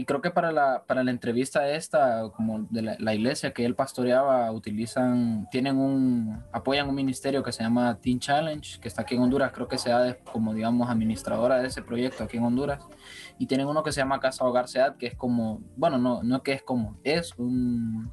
y 0.02 0.06
creo 0.06 0.20
que 0.20 0.32
para 0.32 0.52
la, 0.52 0.84
para 0.88 1.04
la 1.04 1.12
entrevista 1.12 1.70
esta, 1.70 2.28
como 2.36 2.64
de 2.72 2.82
la, 2.82 2.96
la, 2.98 3.14
iglesia 3.14 3.54
que 3.54 3.64
él 3.64 3.76
pastoreaba, 3.76 4.52
utilizan, 4.52 5.48
tienen 5.52 5.78
un, 5.78 6.44
apoyan 6.52 6.90
un 6.90 6.96
ministerio 6.96 7.44
que 7.44 7.52
se 7.52 7.62
llama 7.62 8.00
Teen 8.02 8.20
Challenge, 8.20 8.80
que 8.80 8.88
está 8.88 9.04
aquí 9.04 9.14
en 9.14 9.22
Honduras, 9.22 9.52
creo 9.54 9.68
que 9.68 9.78
sea 9.78 10.18
como, 10.24 10.56
digamos, 10.56 10.90
administradora 10.90 11.60
de 11.60 11.68
ese 11.68 11.84
proyecto 11.84 12.24
aquí 12.24 12.38
en 12.38 12.46
Honduras, 12.46 12.84
y 13.38 13.46
tienen 13.46 13.68
uno 13.68 13.84
que 13.84 13.92
se 13.92 14.02
llama 14.02 14.20
Casa 14.20 14.44
Hogar 14.44 14.68
Seat, 14.68 14.98
que 14.98 15.06
es 15.06 15.16
como, 15.16 15.62
bueno, 15.78 16.00
no, 16.00 16.24
no 16.24 16.42
que 16.42 16.54
es 16.54 16.64
como, 16.64 16.98
es 17.04 17.36
un, 17.38 18.12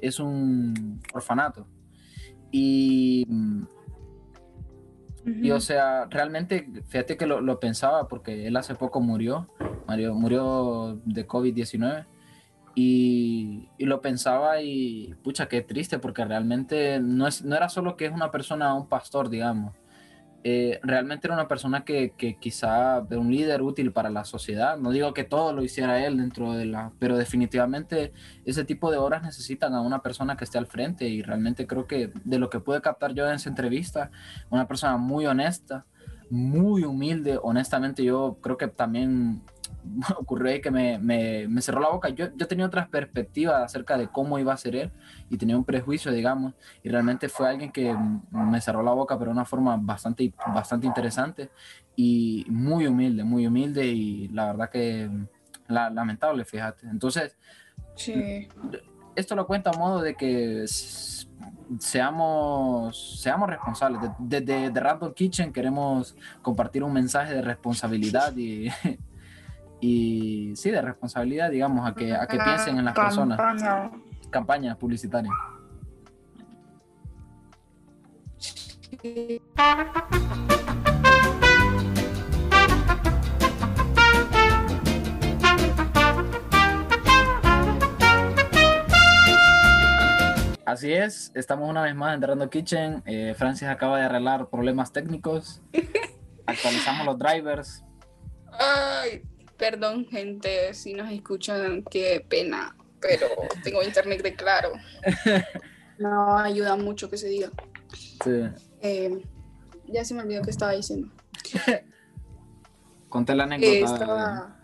es 0.00 0.20
un 0.20 1.02
orfanato. 1.12 1.66
Y 2.50 3.26
-huh. 3.28 3.79
Y 5.42 5.50
o 5.50 5.60
sea, 5.60 6.06
realmente, 6.06 6.68
fíjate 6.88 7.16
que 7.16 7.26
lo, 7.26 7.40
lo, 7.40 7.60
pensaba 7.60 8.08
porque 8.08 8.46
él 8.46 8.56
hace 8.56 8.74
poco 8.74 9.00
murió, 9.00 9.48
Mario, 9.86 10.14
murió 10.14 11.00
de 11.04 11.26
COVID-19 11.26 12.06
y, 12.74 13.68
y, 13.78 13.84
lo 13.84 14.00
pensaba 14.00 14.60
y 14.62 15.14
pucha, 15.22 15.48
qué 15.48 15.62
triste 15.62 15.98
porque 15.98 16.24
realmente 16.24 17.00
no, 17.00 17.26
es, 17.26 17.44
no 17.44 17.56
era 17.56 17.68
solo 17.68 17.96
que 17.96 18.06
es 18.06 18.12
una 18.12 18.30
persona, 18.30 18.74
un 18.74 18.88
pastor, 18.88 19.28
digamos, 19.28 19.74
eh, 20.42 20.80
realmente 20.82 21.26
era 21.26 21.34
una 21.34 21.48
persona 21.48 21.84
que, 21.84 22.14
que 22.16 22.36
quizá 22.38 23.02
de 23.02 23.18
un 23.18 23.30
líder 23.30 23.60
útil 23.60 23.92
para 23.92 24.08
la 24.08 24.24
sociedad. 24.24 24.78
No 24.78 24.90
digo 24.90 25.12
que 25.12 25.24
todo 25.24 25.52
lo 25.52 25.62
hiciera 25.62 26.04
él 26.04 26.16
dentro 26.16 26.54
de 26.54 26.64
la, 26.64 26.92
pero 26.98 27.18
definitivamente 27.18 28.12
ese 28.46 28.64
tipo 28.64 28.90
de 28.90 28.96
horas 28.96 29.22
necesitan 29.22 29.74
a 29.74 29.82
una 29.82 30.00
persona 30.02 30.36
que 30.36 30.44
esté 30.44 30.56
al 30.56 30.66
frente 30.66 31.08
y 31.08 31.22
realmente 31.22 31.66
creo 31.66 31.86
que 31.86 32.10
de 32.24 32.38
lo 32.38 32.48
que 32.48 32.60
pude 32.60 32.80
captar 32.80 33.12
yo 33.12 33.28
en 33.28 33.34
esa 33.34 33.50
entrevista, 33.50 34.10
una 34.48 34.66
persona 34.66 34.96
muy 34.96 35.26
honesta, 35.26 35.84
muy 36.30 36.84
humilde, 36.84 37.38
honestamente 37.42 38.02
yo 38.02 38.38
creo 38.40 38.56
que 38.56 38.68
también 38.68 39.42
ocurrió 40.18 40.52
ahí 40.52 40.60
que 40.60 40.70
me, 40.70 40.98
me, 40.98 41.48
me, 41.48 41.62
cerró 41.62 41.80
la 41.80 41.88
boca. 41.88 42.08
Yo, 42.10 42.28
yo 42.36 42.46
tenía 42.46 42.66
otras 42.66 42.88
perspectivas 42.88 43.62
acerca 43.62 43.96
de 43.96 44.08
cómo 44.08 44.38
iba 44.38 44.52
a 44.52 44.56
ser 44.56 44.76
él 44.76 44.92
y 45.28 45.36
tenía 45.36 45.56
un 45.56 45.64
prejuicio, 45.64 46.12
digamos, 46.12 46.54
y 46.82 46.88
realmente 46.88 47.28
fue 47.28 47.48
alguien 47.48 47.72
que 47.72 47.96
me 48.30 48.60
cerró 48.60 48.82
la 48.82 48.92
boca, 48.92 49.18
pero 49.18 49.30
de 49.30 49.34
una 49.36 49.44
forma 49.44 49.76
bastante, 49.80 50.32
bastante 50.54 50.86
interesante 50.86 51.50
y 51.96 52.46
muy 52.48 52.86
humilde, 52.86 53.24
muy 53.24 53.46
humilde 53.46 53.86
y 53.86 54.28
la 54.28 54.46
verdad 54.46 54.70
que 54.70 55.10
la, 55.68 55.90
lamentable, 55.90 56.44
fíjate. 56.44 56.86
Entonces, 56.86 57.36
Sí. 57.94 58.48
esto 59.14 59.34
lo 59.34 59.46
cuenta 59.46 59.70
a 59.70 59.78
modo 59.78 60.00
de 60.00 60.14
que 60.14 60.64
seamos, 61.78 63.20
seamos 63.20 63.48
responsables. 63.48 64.00
Desde 64.18 64.44
de, 64.44 64.60
de- 64.62 64.70
de 64.70 64.80
Random 64.80 65.12
Kitchen 65.12 65.52
queremos 65.52 66.16
compartir 66.42 66.82
un 66.82 66.92
mensaje 66.92 67.34
de 67.34 67.42
responsabilidad 67.42 68.36
y, 68.36 68.68
y 69.80 70.54
sí, 70.56 70.70
de 70.70 70.82
responsabilidad, 70.82 71.50
digamos, 71.50 71.88
a 71.88 71.94
que, 71.94 72.14
a 72.14 72.26
que 72.26 72.38
piensen 72.38 72.78
en 72.78 72.84
las 72.84 72.94
personas. 72.94 73.38
Campaña. 73.38 73.90
Campaña 74.30 74.74
publicitaria. 74.76 75.32
Así 90.66 90.92
es, 90.92 91.32
estamos 91.34 91.68
una 91.68 91.82
vez 91.82 91.96
más 91.96 92.14
en 92.14 92.20
The 92.20 92.26
Random 92.28 92.48
Kitchen. 92.48 93.02
Eh, 93.06 93.34
Francis 93.36 93.66
acaba 93.66 93.98
de 93.98 94.04
arreglar 94.04 94.48
problemas 94.50 94.92
técnicos. 94.92 95.62
Actualizamos 96.46 97.06
los 97.06 97.18
drivers. 97.18 97.84
Ay, 98.52 99.22
perdón, 99.60 100.06
gente, 100.06 100.74
si 100.74 100.94
nos 100.94 101.12
escuchan, 101.12 101.84
qué 101.88 102.24
pena, 102.28 102.74
pero 103.00 103.28
tengo 103.62 103.82
internet 103.82 104.22
de 104.22 104.34
claro. 104.34 104.72
No 105.98 106.38
ayuda 106.38 106.76
mucho 106.76 107.10
que 107.10 107.18
se 107.18 107.28
diga. 107.28 107.50
Sí. 108.24 108.30
Eh, 108.80 109.22
ya 109.88 110.02
se 110.02 110.14
me 110.14 110.22
olvidó 110.22 110.40
que 110.40 110.50
estaba 110.50 110.72
diciendo. 110.72 111.12
Conté 113.10 113.34
la 113.34 113.42
Eh, 113.44 113.46
anécdota. 113.46 113.92
estaba- 113.94 114.56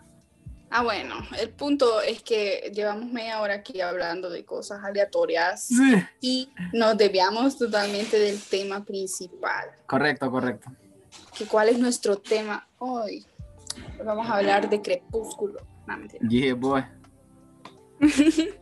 Ah, 0.71 0.81
bueno, 0.83 1.15
el 1.39 1.49
punto 1.51 2.01
es 2.01 2.23
que 2.23 2.71
llevamos 2.73 3.11
media 3.11 3.39
hora 3.39 3.53
aquí 3.53 3.79
hablando 3.81 4.29
de 4.31 4.43
cosas 4.45 4.83
aleatorias 4.83 5.67
Sí. 5.67 5.95
y 6.21 6.49
nos 6.73 6.97
desviamos 6.97 7.57
totalmente 7.57 8.17
del 8.19 8.41
tema 8.41 8.83
principal. 8.83 9.69
Correcto, 9.85 10.29
correcto. 10.31 10.71
que 11.37 11.45
¿Cuál 11.45 11.69
es 11.69 11.77
nuestro 11.77 12.17
tema 12.17 12.67
hoy? 12.79 13.25
Vamos 14.03 14.27
a 14.27 14.35
hablar 14.37 14.69
de 14.69 14.81
Crepúsculo. 14.81 15.59
No, 15.87 15.97
mentira. 15.97 16.27
Yeah, 16.29 16.53
boy. 16.55 16.83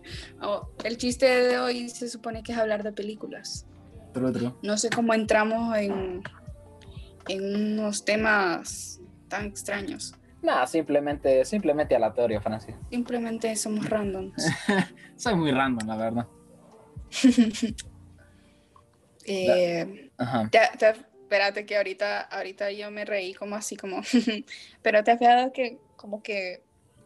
Oh, 0.41 0.69
el 0.83 0.97
chiste 0.97 1.25
de 1.25 1.57
hoy 1.59 1.89
se 1.89 2.07
supone 2.07 2.43
que 2.43 2.51
es 2.51 2.57
hablar 2.57 2.83
de 2.83 2.91
películas. 2.93 3.65
True, 4.13 4.31
true. 4.31 4.53
No 4.61 4.77
sé 4.77 4.89
cómo 4.89 5.13
entramos 5.13 5.75
en, 5.77 6.21
en 7.27 7.55
unos 7.79 8.05
temas 8.05 9.01
tan 9.27 9.45
extraños. 9.45 10.13
Nada, 10.41 10.67
simplemente, 10.67 11.43
simplemente 11.43 11.95
aleatorio, 11.95 12.39
Francis. 12.41 12.75
Simplemente 12.91 13.55
somos 13.55 13.89
randoms. 13.89 14.35
Soy 15.17 15.35
muy 15.35 15.51
random, 15.51 15.87
la 15.87 15.97
verdad. 15.97 16.27
Eh, 19.27 20.11
Ajá. 20.17 20.47
te- 20.51 20.59
te- 20.77 20.93
espérate 21.25 21.65
que 21.65 21.75
ahorita, 21.75 22.21
ahorita 22.21 22.71
yo 22.71 22.91
me 22.91 23.03
reí 23.03 23.33
como 23.33 23.55
así 23.55 23.75
como... 23.75 24.01
Pero 24.83 25.03
te 25.03 25.11
has 25.11 25.19
fijado 25.19 25.51
que 25.51 25.79
como 25.95 26.21
que 26.21 26.61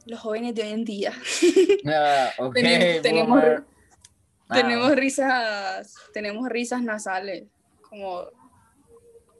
los 0.05 0.19
jóvenes 0.19 0.55
de 0.55 0.63
hoy 0.63 0.71
en 0.73 0.85
día 0.85 1.13
Ah, 1.87 2.31
Tenemos-. 3.01 3.63
Ah, 4.51 4.55
tenemos 4.55 4.91
risas, 4.95 5.93
tenemos 6.11 6.49
risas 6.49 6.81
nasales, 6.81 7.43
como, 7.81 8.23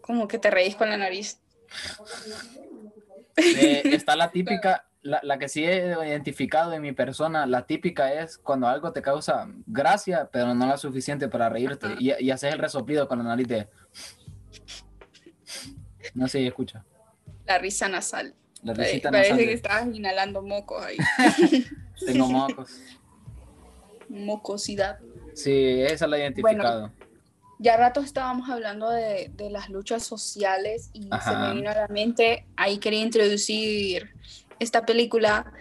como 0.02 0.28
que 0.28 0.38
te 0.38 0.52
reís 0.52 0.76
con 0.76 0.88
la 0.88 0.98
nariz. 0.98 1.40
eh, 3.36 3.82
está 3.86 4.16
la 4.16 4.30
típica, 4.30 4.86
la, 5.02 5.20
la 5.24 5.40
que 5.40 5.50
sí 5.50 5.66
he 5.66 5.96
identificado 6.08 6.74
en 6.74 6.84
mi 6.84 6.92
persona, 6.92 7.48
la 7.48 7.66
típica 7.66 8.14
es 8.14 8.38
cuando 8.38 8.68
algo 8.68 8.92
te 8.94 9.02
causa 9.02 9.48
gracia, 9.66 10.30
pero 10.32 10.54
no 10.54 10.68
la 10.68 10.78
suficiente 10.78 11.28
para 11.28 11.50
reírte, 11.50 11.88
y, 11.98 12.14
y 12.24 12.30
haces 12.30 12.54
el 12.54 12.60
resoplido 12.60 13.08
con 13.08 13.18
la 13.18 13.24
nariz 13.24 13.48
de... 13.48 13.68
No 16.14 16.28
sé, 16.28 16.46
escucha. 16.46 16.86
La 17.46 17.58
risa 17.58 17.88
nasal. 17.88 18.34
La 18.64 18.74
risita 18.74 19.12
Parece 19.12 19.32
nasal 19.32 19.46
que 19.46 19.54
estás 19.54 19.88
inhalando 19.96 20.42
mocos 20.42 20.84
ahí. 20.84 20.98
Tengo 22.06 22.28
mocos. 22.30 22.80
Mocosidad. 24.10 25.00
Sí, 25.34 25.82
esa 25.82 26.08
la 26.08 26.18
he 26.18 26.22
identificado. 26.22 26.92
Ya 27.60 27.76
rato 27.76 28.00
estábamos 28.00 28.50
hablando 28.50 28.90
de, 28.90 29.32
de 29.34 29.50
las 29.50 29.70
luchas 29.70 30.04
sociales 30.04 30.90
y 30.94 31.04
se 31.04 31.10
Ajá. 31.12 31.50
me 31.50 31.56
vino 31.56 31.70
a 31.70 31.76
la 31.76 31.88
mente, 31.90 32.48
ahí 32.56 32.78
quería 32.78 33.02
introducir 33.02 34.14
esta 34.60 34.86
película, 34.86 35.52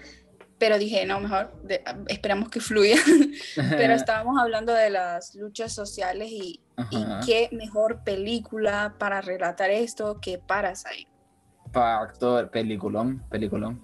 pero 0.58 0.78
dije, 0.78 1.06
no, 1.06 1.20
mejor 1.20 1.52
de- 1.62 1.82
esperamos 2.08 2.48
que 2.48 2.60
fluya. 2.60 2.96
pero 3.54 3.94
estábamos 3.94 4.40
hablando 4.40 4.72
de 4.72 4.90
las 4.90 5.34
luchas 5.34 5.72
sociales 5.72 6.28
y, 6.30 6.60
y 6.90 7.04
qué 7.24 7.48
mejor 7.52 8.02
película 8.04 8.94
para 8.98 9.20
relatar 9.20 9.70
esto 9.70 10.20
que 10.20 10.38
Parasite. 10.38 11.08
Pa 11.72 12.00
actor, 12.00 12.50
peliculón, 12.50 13.22
peliculón. 13.30 13.80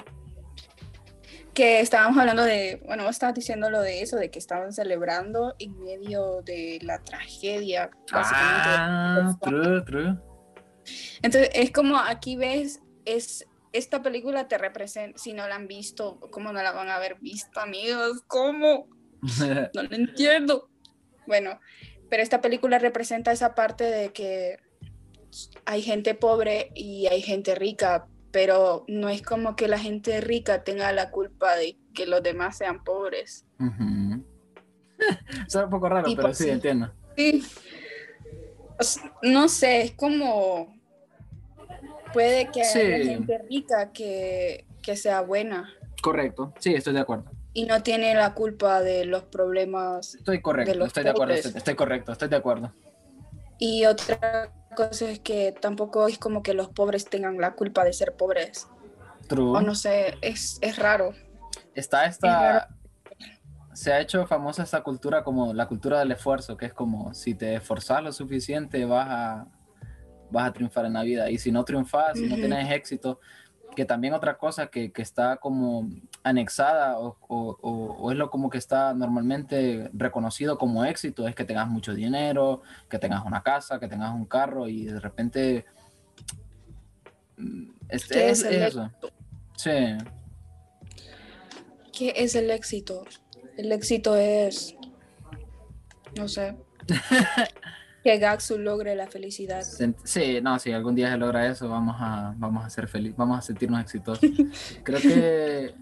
Que 1.52 1.78
estábamos 1.78 2.18
hablando 2.18 2.42
de, 2.42 2.82
bueno, 2.84 3.08
estabas 3.08 3.36
diciendo 3.36 3.70
lo 3.70 3.80
de 3.80 4.02
eso, 4.02 4.16
de 4.16 4.28
que 4.30 4.40
estaban 4.40 4.72
celebrando 4.72 5.54
en 5.60 5.78
medio 5.84 6.42
de 6.42 6.80
la 6.82 6.98
tragedia, 6.98 7.90
básicamente. 8.10 8.70
Ah, 8.70 9.38
true, 9.40 9.82
true. 9.82 10.18
Entonces, 11.22 11.50
es 11.54 11.70
como 11.70 11.96
aquí 11.96 12.34
ves, 12.34 12.80
es 13.04 13.46
esta 13.74 14.02
película 14.02 14.46
te 14.46 14.56
representa, 14.56 15.18
si 15.18 15.32
no 15.32 15.46
la 15.48 15.56
han 15.56 15.66
visto, 15.66 16.20
¿cómo 16.30 16.52
no 16.52 16.62
la 16.62 16.70
van 16.70 16.88
a 16.88 16.94
haber 16.94 17.18
visto, 17.20 17.60
amigos? 17.60 18.22
¿Cómo? 18.26 18.88
No 19.74 19.82
lo 19.82 19.96
entiendo. 19.96 20.70
Bueno, 21.26 21.58
pero 22.08 22.22
esta 22.22 22.40
película 22.40 22.78
representa 22.78 23.32
esa 23.32 23.54
parte 23.54 23.84
de 23.84 24.12
que 24.12 24.58
hay 25.64 25.82
gente 25.82 26.14
pobre 26.14 26.70
y 26.74 27.06
hay 27.08 27.22
gente 27.22 27.54
rica, 27.54 28.06
pero 28.30 28.84
no 28.86 29.08
es 29.08 29.22
como 29.22 29.56
que 29.56 29.66
la 29.66 29.78
gente 29.78 30.20
rica 30.20 30.62
tenga 30.62 30.92
la 30.92 31.10
culpa 31.10 31.56
de 31.56 31.76
que 31.94 32.06
los 32.06 32.22
demás 32.22 32.58
sean 32.58 32.84
pobres. 32.84 33.44
Ujú. 33.58 34.24
Suena 35.48 35.64
un 35.64 35.70
poco 35.70 35.88
raro, 35.88 36.06
Tipo 36.06 36.22
pero 36.22 36.34
sí, 36.34 36.50
entiendo. 36.50 36.94
Sí. 37.16 37.42
O 38.78 39.26
No 39.26 39.48
sé, 39.48 39.82
es 39.82 39.92
como 39.92 40.73
puede 42.14 42.50
que 42.50 42.64
Sí. 42.64 42.78
haya 42.78 43.04
gente 43.04 43.38
rica 43.50 43.92
que, 43.92 44.64
que 44.80 44.96
sea 44.96 45.20
buena 45.20 45.70
Correcto, 46.02 46.54
sí, 46.58 46.74
estoy 46.74 46.94
de 46.94 47.00
acuerdo. 47.00 47.30
y 47.52 47.66
no 47.66 47.82
tiene 47.82 48.14
la 48.14 48.32
culpa 48.34 48.80
de 48.82 49.04
los 49.04 49.22
problemas. 49.24 50.14
Estoy 50.14 50.40
correcto, 50.42 50.72
De 50.72 50.78
los 50.78 50.86
estoy 50.88 51.04
de 51.04 51.10
acuerdo, 51.10 51.34
estoy, 51.34 51.52
estoy 51.56 51.74
correcto, 51.74 52.12
estoy 52.12 52.28
de 52.28 52.36
acuerdo. 52.36 52.72
Y 53.58 53.84
otra 53.86 54.52
cosa 54.76 55.08
es 55.10 55.20
que 55.20 55.52
tampoco 55.52 56.08
es 56.08 56.18
como 56.18 56.42
que 56.42 56.52
los 56.54 56.68
pobres 56.70 57.04
tengan 57.06 57.38
la 57.40 57.52
culpa 57.54 57.84
de 57.84 57.92
ser 57.92 58.12
pobres. 58.14 58.66
True. 59.28 59.58
O 59.58 59.60
no 59.62 59.74
sé, 59.74 60.16
es, 60.20 60.58
es 60.60 60.76
raro. 60.78 61.12
Está 61.74 62.04
Es 62.06 62.18
raro. 62.20 62.58
esta. 62.58 62.68
Se 63.72 63.92
ha 63.92 64.00
hecho 64.00 64.26
famosa 64.26 64.62
esta 64.64 64.82
cultura 64.82 65.24
como 65.24 65.52
la 65.54 65.66
cultura 65.66 65.98
del 66.00 66.12
esfuerzo, 66.12 66.56
que 66.56 66.66
es 66.66 66.72
como 66.74 67.14
si 67.14 67.34
te 67.34 67.54
esforzas 67.56 68.02
lo 68.02 68.12
suficiente 68.12 68.84
vas 68.84 69.08
a, 69.08 69.46
vas 70.30 70.48
a 70.48 70.52
triunfar 70.52 70.86
en 70.86 70.92
la 70.94 71.02
vida. 71.02 71.30
Y 71.30 71.38
si 71.38 71.50
no 71.52 71.64
triunfas, 71.64 72.18
si 72.18 72.26
no 72.26 72.36
tienes 72.36 72.70
éxito, 72.70 73.20
que 73.76 73.84
también 73.84 74.14
otra 74.14 74.38
cosa 74.38 74.68
que, 74.68 74.92
que 74.92 75.02
está 75.02 75.36
como 75.38 75.88
anexada 76.22 76.98
o, 77.00 77.16
o- 77.28 77.58
o- 77.60 77.96
o 77.98 78.10
es 78.12 78.16
lo 78.16 78.30
como 78.30 78.48
que 78.48 78.58
está 78.58 78.94
normalmente 78.94 79.90
reconocido 79.92 80.58
como 80.58 80.84
éxito, 80.84 81.26
es 81.26 81.34
que 81.34 81.44
tengas 81.44 81.68
mucho 81.68 81.92
dinero, 81.92 82.62
que 82.88 82.98
tengas 83.00 83.24
una 83.24 83.42
casa, 83.42 83.80
que 83.80 83.88
tengas 83.88 84.14
un 84.14 84.26
carro 84.26 84.68
y 84.68 84.84
de 84.84 85.00
repente... 85.00 85.64
mm, 87.36 87.70
Este, 87.88 88.14
¿Qué 88.14 88.30
es, 88.30 88.42
es 88.44 88.62
eso. 88.74 88.90
Sí. 89.56 89.70
¿Qué 91.92 92.12
es 92.16 92.34
el 92.34 92.50
éxito? 92.50 93.04
El 93.56 93.70
éxito 93.72 94.16
es, 94.16 94.74
no 96.16 96.26
sé, 96.28 96.56
que 98.04 98.18
Gaxu 98.18 98.58
logre 98.58 98.94
la 98.94 99.06
felicidad. 99.06 99.62
Sí, 99.62 100.38
no, 100.42 100.58
si 100.58 100.70
algún 100.72 100.94
día 100.94 101.10
se 101.10 101.16
logra 101.16 101.46
eso, 101.48 101.70
vamos 101.70 101.96
a, 101.98 102.34
vamos 102.36 102.62
a 102.62 102.68
ser 102.68 102.86
felices, 102.86 103.16
vamos 103.16 103.38
a 103.38 103.42
sentirnos 103.42 103.80
exitosos. 103.80 104.20
Creo 104.84 105.00
que, 105.00 105.74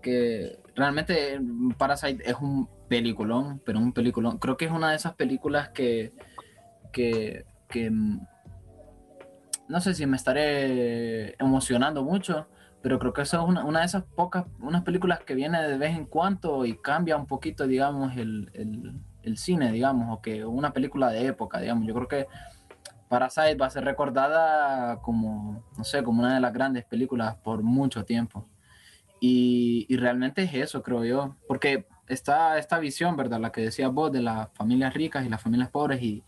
que 0.00 0.58
realmente 0.74 1.38
Parasite 1.76 2.28
es 2.28 2.36
un 2.40 2.66
peliculón, 2.88 3.60
pero 3.66 3.78
un 3.80 3.92
peliculón. 3.92 4.38
Creo 4.38 4.56
que 4.56 4.64
es 4.64 4.70
una 4.70 4.90
de 4.90 4.96
esas 4.96 5.14
películas 5.14 5.68
que, 5.68 6.14
que, 6.90 7.44
que, 7.68 7.90
mm, 7.90 8.20
no 9.68 9.80
sé 9.82 9.92
si 9.92 10.06
me 10.06 10.16
estaré 10.16 11.34
emocionando 11.38 12.02
mucho, 12.02 12.48
pero 12.80 12.98
creo 12.98 13.12
que 13.12 13.20
eso 13.20 13.42
es 13.42 13.46
una, 13.46 13.62
una 13.66 13.80
de 13.80 13.86
esas 13.86 14.04
pocas, 14.04 14.46
unas 14.58 14.84
películas 14.84 15.20
que 15.20 15.34
viene 15.34 15.62
de 15.62 15.76
vez 15.76 15.94
en 15.94 16.06
cuando 16.06 16.64
y 16.64 16.78
cambia 16.78 17.18
un 17.18 17.26
poquito, 17.26 17.66
digamos, 17.66 18.16
el, 18.16 18.50
el, 18.54 18.94
el 19.28 19.38
cine, 19.38 19.72
digamos, 19.72 20.16
o 20.16 20.20
que 20.20 20.44
una 20.44 20.72
película 20.72 21.10
de 21.10 21.26
época, 21.26 21.60
digamos. 21.60 21.86
Yo 21.86 21.94
creo 21.94 22.08
que 22.08 22.26
Parasite 23.08 23.54
va 23.56 23.66
a 23.66 23.70
ser 23.70 23.84
recordada 23.84 25.00
como, 25.00 25.64
no 25.76 25.84
sé, 25.84 26.02
como 26.02 26.22
una 26.22 26.34
de 26.34 26.40
las 26.40 26.52
grandes 26.52 26.84
películas 26.84 27.36
por 27.36 27.62
mucho 27.62 28.04
tiempo. 28.04 28.46
Y, 29.20 29.86
realmente 29.96 30.42
es 30.42 30.54
eso, 30.54 30.82
creo 30.82 31.04
yo, 31.04 31.36
porque 31.48 31.86
está 32.06 32.58
esta 32.58 32.78
visión, 32.78 33.16
¿verdad? 33.16 33.40
La 33.40 33.50
que 33.52 33.62
decías 33.62 33.92
vos 33.92 34.12
de 34.12 34.22
las 34.22 34.48
familias 34.54 34.94
ricas 34.94 35.26
y 35.26 35.28
las 35.28 35.42
familias 35.42 35.70
pobres 35.70 36.02
y, 36.02 36.22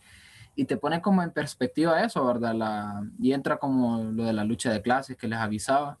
y 0.55 0.65
te 0.65 0.77
pone 0.77 1.01
como 1.01 1.23
en 1.23 1.31
perspectiva 1.31 2.03
eso, 2.03 2.25
¿verdad? 2.25 2.53
La, 2.53 3.03
y 3.19 3.33
entra 3.33 3.57
como 3.57 4.03
lo 4.03 4.25
de 4.25 4.33
la 4.33 4.43
lucha 4.43 4.71
de 4.71 4.81
clases 4.81 5.17
que 5.17 5.27
les 5.27 5.39
avisaba 5.39 5.99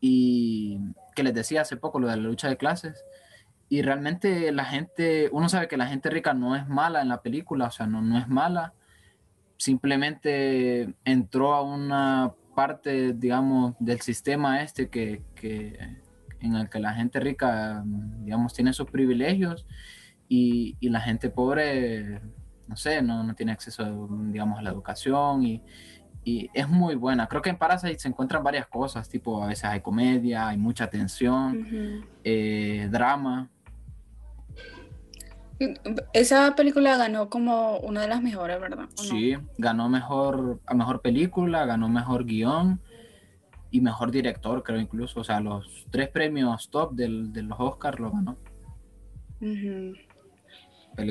y 0.00 0.78
que 1.14 1.22
les 1.22 1.34
decía 1.34 1.62
hace 1.62 1.76
poco, 1.76 1.98
lo 1.98 2.08
de 2.08 2.16
la 2.16 2.22
lucha 2.22 2.48
de 2.48 2.56
clases. 2.56 3.04
Y 3.70 3.82
realmente 3.82 4.52
la 4.52 4.66
gente, 4.66 5.30
uno 5.32 5.48
sabe 5.48 5.68
que 5.68 5.76
la 5.78 5.86
gente 5.86 6.10
rica 6.10 6.34
no 6.34 6.56
es 6.56 6.68
mala 6.68 7.00
en 7.00 7.08
la 7.08 7.22
película, 7.22 7.68
o 7.68 7.70
sea, 7.70 7.86
no, 7.86 8.02
no 8.02 8.18
es 8.18 8.28
mala, 8.28 8.74
simplemente 9.56 10.92
entró 11.04 11.54
a 11.54 11.62
una 11.62 12.34
parte, 12.56 13.12
digamos, 13.12 13.76
del 13.78 14.00
sistema 14.00 14.62
este 14.62 14.90
que, 14.90 15.22
que 15.34 15.78
en 16.40 16.56
el 16.56 16.68
que 16.68 16.80
la 16.80 16.94
gente 16.94 17.20
rica, 17.20 17.82
digamos, 17.84 18.54
tiene 18.54 18.72
sus 18.72 18.90
privilegios 18.90 19.66
y, 20.28 20.76
y 20.80 20.88
la 20.88 21.00
gente 21.00 21.30
pobre, 21.30 22.20
no 22.66 22.76
sé, 22.76 23.02
no, 23.02 23.22
no, 23.22 23.34
tiene 23.34 23.52
acceso, 23.52 24.08
digamos, 24.32 24.58
a 24.58 24.62
la 24.62 24.70
educación 24.70 25.44
y, 25.44 25.62
y, 26.24 26.50
es 26.54 26.68
muy 26.68 26.96
buena. 26.96 27.28
Creo 27.28 27.42
que 27.42 27.50
en 27.50 27.58
Parasite 27.58 27.98
se 27.98 28.08
encuentran 28.08 28.42
varias 28.42 28.66
cosas, 28.66 29.08
tipo 29.08 29.42
a 29.42 29.46
veces 29.46 29.64
hay 29.66 29.80
comedia, 29.80 30.48
hay 30.48 30.56
mucha 30.56 30.88
tensión, 30.88 31.58
uh 31.58 31.64
-huh. 31.64 32.06
eh, 32.24 32.88
drama. 32.90 33.48
Esa 36.14 36.54
película 36.54 36.96
ganó 36.96 37.28
como 37.28 37.78
una 37.78 38.00
de 38.02 38.08
las 38.08 38.22
mejores, 38.22 38.58
¿verdad? 38.58 38.88
Sí, 38.94 39.32
no? 39.32 39.46
ganó 39.58 39.88
mejor, 39.90 40.60
a 40.64 40.74
mejor 40.74 41.02
película, 41.02 41.66
ganó 41.66 41.88
mejor 41.88 42.24
guion 42.24 42.80
y 43.70 43.82
mejor 43.82 44.10
director, 44.10 44.62
creo 44.62 44.80
incluso. 44.80 45.20
O 45.20 45.24
sea, 45.24 45.40
los 45.40 45.86
tres 45.90 46.08
premios 46.08 46.70
top 46.70 46.92
del, 46.92 47.32
de 47.32 47.42
los 47.42 47.60
Oscars 47.60 48.00
lo 48.00 48.10
ganó. 48.10 48.38
Uh 49.40 49.46
-huh. 49.46 49.98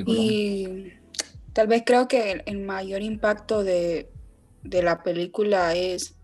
Y 0.06 0.92
tal 1.52 1.68
vez 1.68 1.82
creo 1.86 2.08
que 2.08 2.32
el, 2.32 2.42
el 2.46 2.60
mayor 2.60 3.02
impacto 3.02 3.62
de, 3.62 4.10
de, 4.62 4.82
la 4.82 5.02
película 5.02 5.74
es 5.74 6.16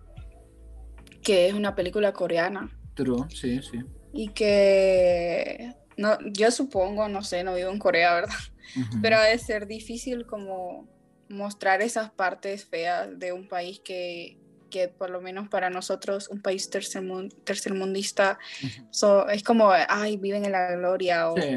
que 1.22 1.48
es 1.48 1.54
una 1.54 1.74
película 1.74 2.12
coreana. 2.12 2.70
True, 2.94 3.24
sí, 3.30 3.60
sí. 3.62 3.80
Y 4.12 4.28
que 4.28 5.74
no, 5.96 6.18
yo 6.32 6.50
supongo, 6.50 7.08
no 7.08 7.22
sé, 7.22 7.44
no 7.44 7.54
vivo 7.54 7.70
en 7.70 7.78
Corea, 7.78 8.14
¿verdad? 8.14 8.34
Uh 8.76 8.80
-huh. 8.80 9.00
Pero 9.02 9.16
ha 9.16 9.24
de 9.24 9.38
ser 9.38 9.66
difícil 9.66 10.26
como 10.26 10.88
mostrar 11.28 11.82
esas 11.82 12.10
partes 12.10 12.64
feas 12.64 13.18
de 13.18 13.32
un 13.32 13.48
país 13.48 13.80
que, 13.80 14.38
que 14.70 14.88
por 14.88 15.10
lo 15.10 15.20
menos 15.20 15.48
para 15.48 15.70
nosotros, 15.70 16.28
un 16.28 16.40
país 16.40 16.70
tercermund 16.70 17.32
tercermundista, 17.44 18.38
uh 18.62 18.66
-huh. 18.66 18.88
so, 18.90 19.28
es 19.28 19.42
como, 19.42 19.70
ay, 19.70 20.16
viven 20.16 20.44
en 20.44 20.52
la 20.52 20.76
gloria 20.76 21.30
o, 21.30 21.36
sí. 21.36 21.56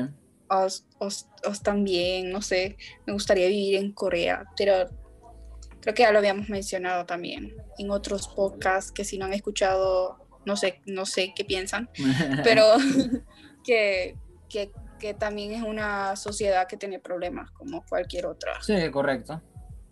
o, 0.49 0.67
o, 0.99 1.08
o 1.47 1.52
están 1.52 1.84
bien, 1.84 2.32
no 2.32 2.41
sé, 2.41 2.78
me 3.06 3.13
gustaría 3.13 3.47
vivir 3.47 3.75
en 3.75 3.91
Corea, 3.91 4.45
pero 4.58 4.89
creo 5.82 5.93
que 5.93 6.04
ya 6.04 6.12
lo 6.12 6.19
habíamos 6.19 6.49
mencionado 6.49 7.06
también 7.06 7.56
en 7.78 7.91
otros 7.91 8.28
podcasts 8.28 8.91
que 8.91 9.04
si 9.04 9.17
no 9.17 9.25
han 9.25 9.34
escuchado, 9.34 10.17
no 10.45 10.56
sé, 10.56 10.82
no 10.86 11.06
sé 11.06 11.34
qué 11.36 11.45
piensan, 11.45 11.89
pero 12.43 12.63
que, 13.63 14.15
que, 14.50 14.72
también 15.18 15.52
es 15.54 15.64
una 15.64 16.16
sociedad 16.16 16.68
que 16.68 16.76
tiene 16.76 17.00
problemas 17.00 17.52
como 17.52 17.86
cualquier 17.88 18.26
otra. 18.26 18.62
Sí, 18.62 18.76
correcto. 18.92 19.42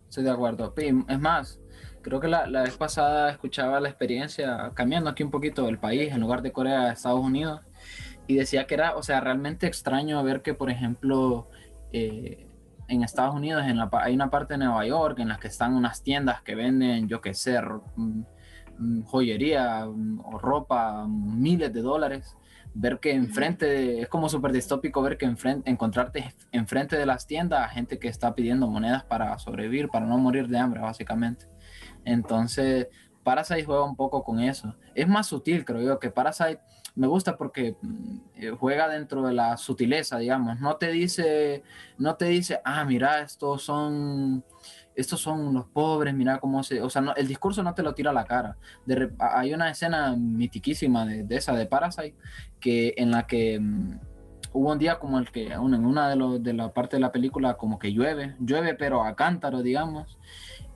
Estoy 0.10 0.26
de 0.26 0.32
acuerdo. 0.32 0.74
Es 0.76 1.20
más, 1.20 1.62
creo 2.02 2.20
que 2.20 2.28
la, 2.28 2.48
la, 2.48 2.63
vez 2.63 2.76
pasada 2.76 3.30
escuchaba 3.30 3.80
la 3.80 3.89
experiencia, 3.89 4.72
cambiando 4.74 5.10
aquí 5.10 5.24
un 5.24 5.32
poquito 5.32 5.70
el 5.70 5.80
país, 5.80 6.12
en 6.12 6.20
lugar 6.20 6.41
de 6.41 6.52
Corea, 6.52 6.91
Estados 6.91 7.22
Unidos, 7.22 7.62
y 8.28 8.36
decía 8.36 8.67
que 8.67 8.74
era, 8.74 8.96
o 8.96 9.04
sea, 9.04 9.22
realmente 9.22 9.67
extraño 9.67 10.22
ver 10.24 10.41
que, 10.41 10.54
por 10.54 10.70
ejemplo, 10.70 11.50
eh, 11.93 12.48
en 12.88 13.04
Estados 13.04 13.36
Unidos 13.36 13.63
en 13.65 13.78
la, 13.78 13.89
hay 13.93 14.13
una 14.13 14.30
parte 14.30 14.54
de 14.54 14.60
Nueva 14.60 14.86
York 14.86 15.20
en 15.20 15.30
la 15.30 15.38
que 15.39 15.48
están 15.48 15.74
unas 15.74 16.04
tiendas 16.04 16.41
que 16.41 16.56
venden, 16.56 17.08
yo 17.08 17.22
qué 17.22 17.34
sé, 17.34 17.60
joyería 19.06 19.88
o 19.88 20.38
ropa, 20.38 21.06
miles 21.08 21.74
de 21.74 21.82
dólares 21.82 22.36
ver 22.80 23.00
que 23.00 23.12
enfrente, 23.12 24.02
es 24.02 24.08
como 24.08 24.30
súper 24.30 24.52
distópico 24.52 25.02
ver 25.02 25.18
que 25.18 25.26
enfrente, 25.26 25.70
encontrarte 25.70 26.36
enfrente 26.52 26.96
de 26.96 27.08
las 27.08 27.26
tiendas 27.26 27.62
a 27.62 27.70
gente 27.70 27.98
que 27.98 28.08
está 28.08 28.36
pidiendo 28.36 28.68
monedas 28.68 29.04
para 29.04 29.38
sobrevivir, 29.40 29.90
para 29.90 30.06
no 30.06 30.18
morir 30.20 30.48
de 30.48 30.60
hambre, 30.60 30.80
básicamente. 30.80 31.48
Entonces, 32.06 32.88
Parasite 33.24 33.66
juega 33.66 33.84
un 33.84 33.96
poco 33.96 34.24
con 34.24 34.40
eso. 34.40 34.76
Es 34.94 35.08
más 35.08 35.26
sutil, 35.26 35.66
creo 35.66 35.82
yo, 35.82 36.00
que 36.00 36.12
Parasite 36.12 36.60
me 36.96 37.08
gusta 37.08 37.36
porque 37.36 37.76
juega 38.60 38.88
dentro 38.88 39.24
de 39.24 39.34
la 39.34 39.58
sutileza, 39.58 40.20
digamos. 40.20 40.60
No 40.60 40.78
te 40.78 40.92
dice, 40.92 41.63
no 41.98 42.16
te 42.16 42.26
dice, 42.26 42.62
ah, 42.63 42.86
mira, 42.86 43.22
estos 43.22 43.63
son 43.63 44.44
estos 44.97 45.21
son 45.21 45.53
los 45.53 45.67
pobres, 45.67 46.13
mira 46.15 46.39
cómo 46.39 46.63
se... 46.63 46.81
O 46.81 46.89
sea, 46.89 47.13
el 47.15 47.27
discurso 47.27 47.62
no 47.62 47.75
te 47.75 47.83
lo 47.83 47.93
tira 47.93 48.10
a 48.10 48.13
la 48.13 48.25
cara. 48.25 48.57
Hay 49.19 49.53
una 49.53 49.69
escena 49.69 50.15
mitiquísima 50.17 51.05
de, 51.05 51.36
esa, 51.36 51.53
de 51.53 51.67
Parasite, 51.67 52.15
que, 52.60 52.95
en 52.97 53.12
la 53.12 53.27
que 53.27 53.60
um, 53.60 53.99
hubo 54.53 54.71
un 54.71 54.79
día 54.79 54.97
como 54.97 55.19
el 55.19 55.29
que, 55.29 55.53
en 55.53 55.60
una 55.60 56.10
de, 56.10 56.39
de 56.39 56.53
la 56.53 56.73
parte 56.73 56.95
de 56.95 57.01
la 57.01 57.12
película, 57.12 57.57
como 57.57 57.77
que 57.77 57.93
llueve, 57.93 58.36
llueve 58.39 58.73
pero 58.73 59.03
a 59.03 59.15
cántaro, 59.15 59.62
digamos, 59.62 60.17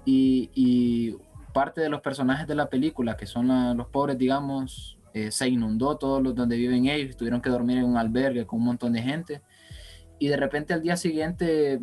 y, 0.06 1.18
parte 1.52 1.82
de 1.82 1.90
los 1.90 2.00
personajes 2.00 2.48
de 2.48 2.56
la 2.56 2.70
película, 2.70 3.18
que 3.18 3.26
son 3.26 3.76
los 3.76 3.88
pobres, 3.88 4.18
digamos, 4.18 4.98
eh, 5.14 5.32
se 5.32 5.50
inundó 5.50 5.98
todos 5.98 6.24
los 6.24 6.34
donde 6.34 6.56
viven 6.56 6.86
ellos, 6.86 7.18
tuvieron 7.18 7.42
que 7.42 7.50
dormir 7.50 7.80
en 7.80 7.86
un 7.86 7.98
albergue 7.98 8.46
con 8.46 8.60
un 8.60 8.66
montón 8.68 8.94
de 8.94 9.02
gente, 9.02 9.42
y 10.20 10.28
de 10.28 10.38
repente 10.38 10.76
al 10.76 10.84
día 10.84 10.96
siguiente... 10.96 11.80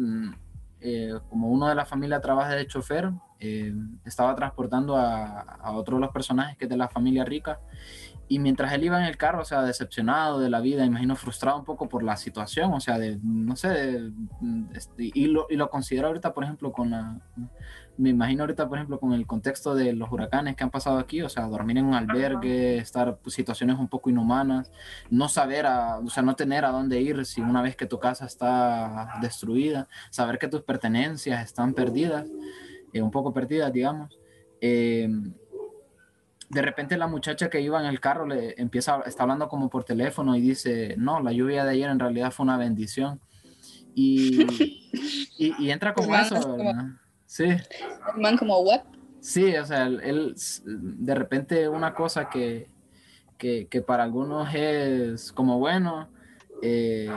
Eh, 0.81 1.12
como 1.29 1.49
uno 1.49 1.69
de 1.69 1.75
la 1.75 1.85
familia 1.85 2.21
trabaja 2.21 2.55
de 2.55 2.67
chofer, 2.67 3.11
eh, 3.41 3.73
estaba 4.05 4.35
transportando 4.35 4.97
a, 4.97 5.41
a, 5.41 5.73
otro 5.73 5.97
de 5.97 6.03
los 6.03 6.12
personajes 6.12 6.57
que 6.57 6.64
es 6.64 6.71
de 6.71 6.77
la 6.77 6.88
familia 6.88 7.25
rica. 7.25 7.61
Y 8.29 8.38
mientras 8.38 8.73
él 8.73 8.85
iba 8.85 8.99
en 8.99 9.07
el 9.07 9.17
carro, 9.17 9.41
o 9.41 9.45
sea, 9.45 9.62
decepcionado 9.62 10.38
de 10.38 10.51
la 10.51 10.61
vida, 10.61 10.85
imagino 10.85 11.17
frustrado 11.17 11.59
un 11.59 11.64
poco 11.64 11.88
por 11.88 12.03
la 12.03 12.17
situación, 12.17 12.73
o 12.75 12.81
sea, 12.81 12.99
de, 12.99 13.19
no 13.23 13.57
sé, 13.57 13.69
de, 13.69 14.12
este, 14.75 15.11
y, 15.14 15.27
lo, 15.27 15.47
y 15.49 15.57
lo 15.57 15.71
considero 15.71 16.09
ahorita, 16.09 16.35
por 16.35 16.45
ejemplo, 16.45 16.71
con 16.71 16.91
la, 16.91 17.19
me 17.99 18.11
imagino 18.11 18.45
ahorita, 18.45 18.69
por 18.69 18.79
ejemplo, 18.79 19.01
con 19.01 19.12
el 19.12 19.27
contexto 19.27 19.75
de 19.75 19.93
los 19.93 20.11
huracanes 20.11 20.55
que 20.57 20.62
han 20.62 20.71
pasado 20.71 20.99
aquí, 20.99 21.21
o 21.23 21.29
sea, 21.29 21.47
dormir 21.47 21.79
en 21.79 21.87
un 21.87 21.95
albergue, 21.95 22.79
estar 22.79 23.19
pues, 23.19 23.35
situaciones 23.35 23.77
un 23.79 23.88
poco 23.88 24.09
inhumanas, 24.09 24.71
no 25.11 25.29
saber, 25.29 25.67
a, 25.67 25.99
o 25.99 26.09
sea, 26.09 26.23
no 26.23 26.37
tener 26.37 26.64
a 26.64 26.71
dónde 26.71 27.01
ir 27.01 27.27
si 27.27 27.41
una 27.41 27.61
vez 27.61 27.77
que 27.77 27.87
tu 27.87 27.99
casa 27.99 28.25
está 28.25 29.14
destruida, 29.21 29.88
saber 30.11 30.38
que 30.38 30.47
tus 30.47 30.62
pertenencias 30.62 31.45
están 31.45 31.75
perdidas, 31.75 32.27
eh, 32.93 33.03
un 33.03 33.11
poco 33.11 33.35
perdidas, 33.35 33.73
digamos. 33.73 34.17
Eh, 34.61 35.09
de 36.49 36.63
repente 36.63 36.97
la 36.97 37.07
muchacha 37.07 37.51
que 37.51 37.61
iba 37.61 37.81
en 37.81 37.87
el 37.87 38.01
carro 38.01 38.27
le 38.27 38.55
empieza, 38.57 39.03
está 39.07 39.25
hablando 39.25 39.49
como 39.49 39.69
por 39.69 39.85
teléfono 39.85 40.35
y 40.37 40.41
dice, 40.41 40.95
no, 40.97 41.21
la 41.21 41.33
lluvia 41.33 41.65
de 41.65 41.73
ayer 41.73 41.91
en 41.91 41.99
realidad 41.99 42.31
fue 42.31 42.45
una 42.45 42.57
bendición. 42.57 43.21
Y, 43.95 44.43
y, 45.39 45.55
y 45.59 45.71
entra 45.71 45.93
como 45.93 46.15
eso, 46.15 46.57
¿verdad? 46.57 46.87
Sí. 47.27 47.45
El 47.45 48.21
man 48.21 48.37
como, 48.39 48.59
¿what? 48.61 48.83
Sí, 49.21 49.55
o 49.57 49.67
sea, 49.67 49.87
él, 49.87 50.01
él 50.03 50.35
de 50.65 51.15
repente 51.15 51.69
una 51.69 51.93
cosa 51.95 52.31
que, 52.31 52.71
que, 53.37 53.67
que, 53.67 53.83
para 53.83 54.05
algunos 54.05 54.49
es 54.55 55.33
como 55.33 55.59
bueno, 55.59 56.09
eh, 56.63 57.11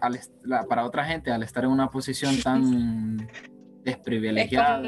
al, 0.00 0.20
la, 0.42 0.64
para 0.64 0.84
otra 0.84 1.04
gente 1.04 1.30
al 1.30 1.42
estar 1.42 1.64
en 1.64 1.70
una 1.70 1.90
posición 1.90 2.40
tan 2.42 3.28
desprivilegiada. 3.84 4.82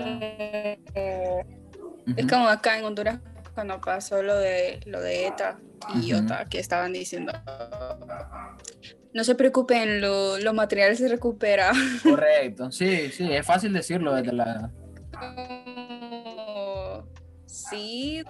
Es 2.07 2.15
como, 2.15 2.15
uh 2.15 2.15
-huh. 2.15 2.21
es 2.21 2.27
como 2.27 2.49
acá 2.49 2.79
en 2.79 2.85
Honduras 2.85 3.19
cuando 3.55 3.81
pasó 3.81 4.23
lo 4.23 4.37
de 4.37 4.81
lo 4.87 5.01
de 5.01 5.29
ETA 5.29 5.59
y 5.95 6.13
uh 6.13 6.17
-huh. 6.17 6.21
IOTA 6.21 6.45
que 6.47 6.59
estaban 6.59 6.93
diciendo 6.93 7.33
no 9.15 9.23
se 9.23 9.37
preocupen, 9.37 10.01
lo, 10.01 10.39
lo 10.39 10.53
material 10.53 10.97
se 10.97 11.09
recupera. 11.09 11.73
Correcto, 12.03 12.71
sí, 12.73 13.11
sí, 13.13 13.33
es 13.33 13.47
fácil 13.47 13.73
decirlo 13.73 14.13
desde 14.15 14.33
la... 14.33 14.71
Oh, 16.49 17.05
sí, 17.47 18.25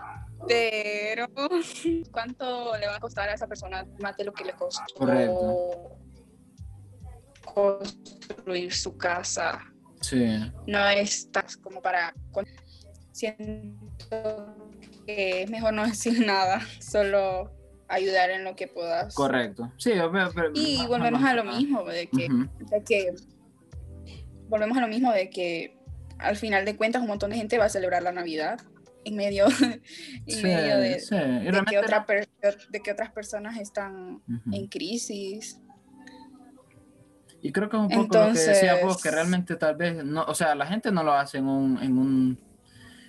pero 0.47 1.27
¿cuánto 2.12 2.77
le 2.77 2.87
va 2.87 2.97
a 2.97 3.01
costar 3.01 3.31
a 3.31 3.35
esa 3.35 3.47
persona 3.47 3.87
más 3.99 4.14
de 4.18 4.25
lo 4.25 4.33
que 4.35 4.45
le 4.45 4.53
costó 4.53 4.85
Correcto. 4.95 5.97
construir 7.55 8.72
su 8.75 8.95
casa? 8.99 9.59
Sí. 10.03 10.39
No 10.66 10.87
es 10.91 11.31
como 11.62 11.81
para... 11.81 12.12
Siento 13.15 14.57
que 15.07 15.43
es 15.45 15.51
mejor 15.51 15.73
no 15.73 15.87
decir 15.87 16.27
nada, 16.27 16.61
solo 16.81 17.53
ayudar 17.89 18.31
en 18.31 18.43
lo 18.45 18.57
que 18.57 18.67
puedas. 18.67 19.15
Correcto. 19.15 19.73
Sí, 19.79 19.93
pero, 20.12 20.31
pero- 20.35 20.51
Y 20.55 20.85
volvemos 20.89 21.23
a 21.23 21.33
lo 21.35 21.45
mismo, 21.45 21.85
de 21.85 22.09
que, 22.09 22.29
de 22.29 22.83
que 22.85 23.15
volvemos 24.49 24.77
a 24.77 24.81
lo 24.81 24.89
mismo 24.89 25.12
de 25.12 25.31
que 25.31 25.79
al 26.19 26.37
final 26.37 26.65
de 26.65 26.77
cuentas 26.77 27.03
un 27.03 27.09
montón 27.09 27.31
de 27.31 27.37
gente 27.37 27.57
va 27.59 27.67
a 27.67 27.69
celebrar 27.69 28.03
la 28.03 28.12
Navidad 28.12 28.61
en 29.05 29.17
medio, 29.17 29.47
en 29.62 29.81
Sí, 30.27 30.43
medio 30.43 30.79
de, 30.79 30.99
sí. 30.99 31.15
Y 31.15 31.19
de 31.19 31.45
que 31.45 31.51
realmente 31.51 31.79
otra 31.79 32.05
per- 32.07 32.29
de 32.71 32.81
que 32.81 32.91
otras 32.93 33.12
personas 33.12 33.59
están 33.59 34.23
en 34.51 34.67
crisis. 34.67 35.61
Y 37.43 37.53
creo 37.53 37.69
que 37.69 37.77
es 37.77 37.83
un 37.83 37.89
poco 37.91 38.19
lo 38.19 38.33
que 38.33 38.39
decía 38.41 38.79
vos, 38.83 39.03
que 39.03 39.11
realmente 39.11 39.57
tal 39.57 39.77
vez, 39.77 40.03
no, 40.03 40.25
o 40.25 40.35
sea, 40.35 40.55
la 40.55 40.67
gente 40.67 40.91
no 40.91 41.05
lo 41.05 41.12
hace 41.12 41.39
en 41.39 41.47
un, 41.47 41.83
en 41.83 41.99
un, 41.99 42.39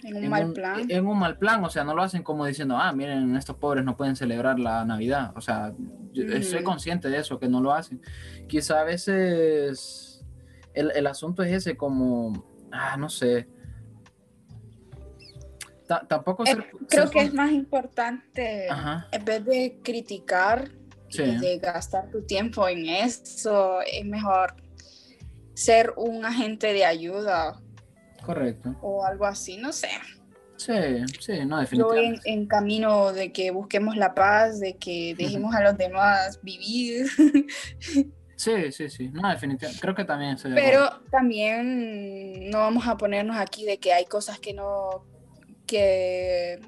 En 0.05 0.17
un 0.17 0.23
en 0.23 0.29
mal 0.29 0.45
un- 0.45 0.53
plan. 0.53 0.85
en 0.91 1.07
un 1.07 1.17
mal 1.19 1.37
plan, 1.37 1.63
o 1.63 1.69
sea, 1.69 1.83
no 1.83 1.93
lo 1.95 2.01
hacen 2.03 2.21
como 2.23 2.45
diciendo, 2.45 2.77
ah, 2.77 2.91
miren, 2.93 3.35
estos 3.35 3.55
pobres 3.57 3.83
no 3.83 3.97
pueden 3.97 4.15
celebrar 4.15 4.59
la 4.59 4.85
Navidad, 4.85 5.31
o 5.35 5.41
sea, 5.41 5.73
yo 6.13 6.23
soy 6.43 6.63
consciente 6.63 7.09
de 7.09 7.17
eso, 7.19 7.39
que 7.39 7.47
no 7.47 7.59
lo 7.61 7.73
hacen. 7.73 8.01
Quizá 8.47 8.81
a 8.81 8.83
veces 8.83 10.23
el, 10.73 10.91
el 10.95 11.07
asunto 11.07 11.41
es 11.43 11.51
ese 11.53 11.75
como, 11.75 12.45
ah, 12.71 12.95
no 12.97 13.09
sé. 13.09 13.47
Ta- 15.87 16.05
tampoco 16.07 16.43
Eh, 16.45 16.47
ser- 16.47 16.65
Creo 16.89 17.03
ser 17.03 17.09
que 17.09 17.17
con- 17.19 17.27
es 17.27 17.33
más 17.33 17.51
importante, 17.51 18.69
Ajá, 18.69 19.07
en 19.11 19.25
vez 19.25 19.45
de 19.45 19.79
criticar 19.83 20.69
sí, 21.09 21.21
y 21.23 21.37
de 21.37 21.59
gastar 21.59 22.09
tu 22.09 22.23
tiempo 22.25 22.67
en 22.67 22.87
eso, 22.87 23.81
es 23.81 24.05
mejor 24.05 24.55
ser 25.53 25.93
un 25.95 26.25
agente 26.25 26.73
de 26.73 26.85
ayuda 26.85 27.61
correcto. 28.25 28.75
o 28.81 29.05
algo 29.05 29.25
así, 29.25 29.57
no 29.57 29.71
sé. 29.71 29.89
Sí, 30.57 30.73
sí, 31.19 31.45
no, 31.45 31.61
Yo 31.71 31.87
voy 31.87 31.99
en, 31.99 32.13
definitivamente. 32.13 32.29
en 32.31 32.47
camino 32.47 33.11
de 33.11 33.33
que 33.33 33.51
busquemos 33.51 33.97
la 33.97 34.15
paz, 34.15 34.59
de 34.59 34.77
que 34.77 35.13
dejemos 35.17 35.53
a 35.53 35.61
los 35.61 35.77
demás 35.77 36.39
vivir, 36.41 37.07
Sí, 38.37 38.71
sí, 38.71 38.89
sí, 38.89 39.09
no, 39.09 39.29
definitivamente. 39.29 39.81
Creo 39.81 39.95
que 39.95 40.03
también 40.03 40.31
estoy 40.31 40.51
de 40.51 40.59
acuerdo. 40.59 40.89
pero 40.89 41.09
también 41.09 42.49
no 42.49 42.59
vamos 42.59 42.85
a 42.85 42.97
ponernos 42.97 43.37
aquí 43.37 43.65
de 43.65 43.77
que 43.77 43.93
hay 43.93 44.05
cosas 44.05 44.39
que 44.39 44.53
no, 44.53 45.05
que 45.65 46.59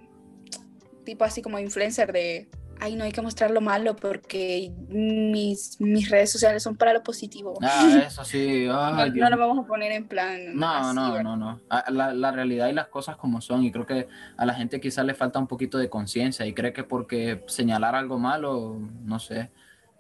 tipo 1.03 1.26
así 1.26 1.41
como 1.41 1.60
influencer 1.60 2.14
de, 2.14 2.49
ay, 2.80 2.96
no 2.96 3.04
hay 3.04 3.12
que 3.12 3.22
mostrar 3.22 3.52
lo 3.52 3.62
malo 3.62 3.96
porque 3.96 4.72
mis, 4.90 5.80
mis 5.82 6.10
redes 6.10 6.32
sociales 6.32 6.64
son 6.64 6.76
para 6.78 6.94
lo 6.94 7.04
positivo. 7.04 7.58
Ah, 7.62 8.04
eso 8.08 8.24
sí, 8.24 8.68
ay, 8.72 9.12
no, 9.12 9.16
no 9.24 9.30
nos 9.32 9.40
vamos 9.40 9.66
a 9.66 9.68
poner 9.68 9.92
en 9.92 10.08
plan. 10.08 10.56
No, 10.56 10.68
así, 10.68 10.96
no, 10.96 11.12
¿verdad? 11.14 11.24
no, 11.24 11.38
no. 11.38 11.62
A- 11.70 11.90
La, 11.92 12.14
la 12.14 12.32
realidad 12.32 12.68
y 12.70 12.74
las 12.74 12.88
cosas 12.88 13.18
como 13.18 13.42
son. 13.42 13.64
Y 13.64 13.72
creo 13.72 13.86
que 13.86 14.08
a 14.38 14.46
la 14.46 14.54
gente 14.54 14.80
quizás 14.80 15.06
le 15.06 15.14
falta 15.14 15.40
un 15.40 15.48
poquito 15.48 15.78
de 15.78 15.90
conciencia 15.90 16.46
y 16.46 16.54
cree 16.54 16.74
que 16.74 16.84
porque 16.84 17.44
señalar 17.48 17.96
algo 17.96 18.18
malo, 18.20 18.80
no 19.04 19.20
sé. 19.20 19.52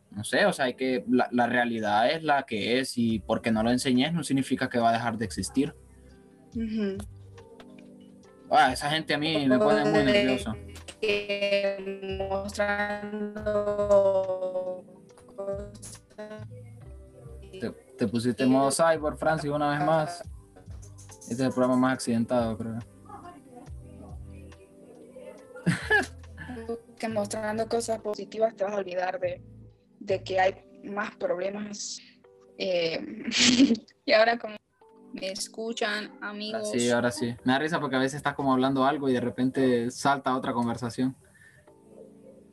No 0.09 0.23
sé, 0.23 0.45
o 0.45 0.53
sea, 0.53 0.65
hay 0.65 0.75
que, 0.75 1.03
la, 1.09 1.27
la 1.31 1.47
realidad 1.47 2.09
es 2.09 2.23
la 2.23 2.43
que 2.43 2.79
es 2.79 2.97
y 2.97 3.19
porque 3.19 3.51
no 3.51 3.61
lo 3.61 3.71
enseñes 3.71 4.13
no 4.13 4.23
significa 4.23 4.69
que 4.69 4.79
va 4.79 4.89
a 4.89 4.93
dejar 4.93 5.17
de 5.17 5.25
existir. 5.25 5.75
Ujú. 6.55 6.97
Ah, 8.49 8.71
esa 8.71 8.89
gente 8.89 9.13
a 9.13 9.17
mí 9.17 9.45
me 9.47 9.59
pone 9.59 9.83
muy 9.83 10.03
nervioso. 10.05 10.55
Que 11.01 12.17
mostrando 12.19 13.43
cosas 15.35 16.47
Te, 17.59 17.69
te 17.97 18.07
pusiste 18.07 18.43
en 18.43 18.51
modo 18.51 18.71
cyborg, 18.71 19.17
Francis, 19.17 19.49
una 19.49 19.71
vez 19.71 19.85
más. 19.85 20.23
Este 21.21 21.33
es 21.33 21.39
el 21.41 21.49
programa 21.49 21.75
más 21.75 21.93
accidentado, 21.93 22.57
creo. 22.57 22.79
que 26.99 27.09
mostrando 27.09 27.67
cosas 27.67 27.99
positivas 27.99 28.55
te 28.55 28.63
vas 28.63 28.73
a 28.73 28.77
olvidar 28.77 29.19
de, 29.19 29.41
de 29.99 30.23
que 30.23 30.39
hay 30.39 30.55
más 30.83 31.15
problemas. 31.15 31.99
Eh, 32.57 33.25
y 34.05 34.13
ahora 34.13 34.37
como 34.37 34.55
me 35.13 35.27
escuchan, 35.31 36.11
Ahora 36.15 36.29
amigos. 36.29 36.71
sí, 36.71 36.89
ahora 36.91 37.11
sí. 37.11 37.35
Me 37.43 37.53
da 37.53 37.59
risa 37.59 37.79
porque 37.79 37.95
a 37.95 37.99
veces 37.99 38.15
estás 38.17 38.33
como 38.35 38.53
hablando 38.53 38.85
algo 38.85 39.09
y 39.09 39.13
de 39.13 39.21
repente 39.21 39.89
salta 39.91 40.35
otra 40.35 40.53
conversación. 40.53 41.15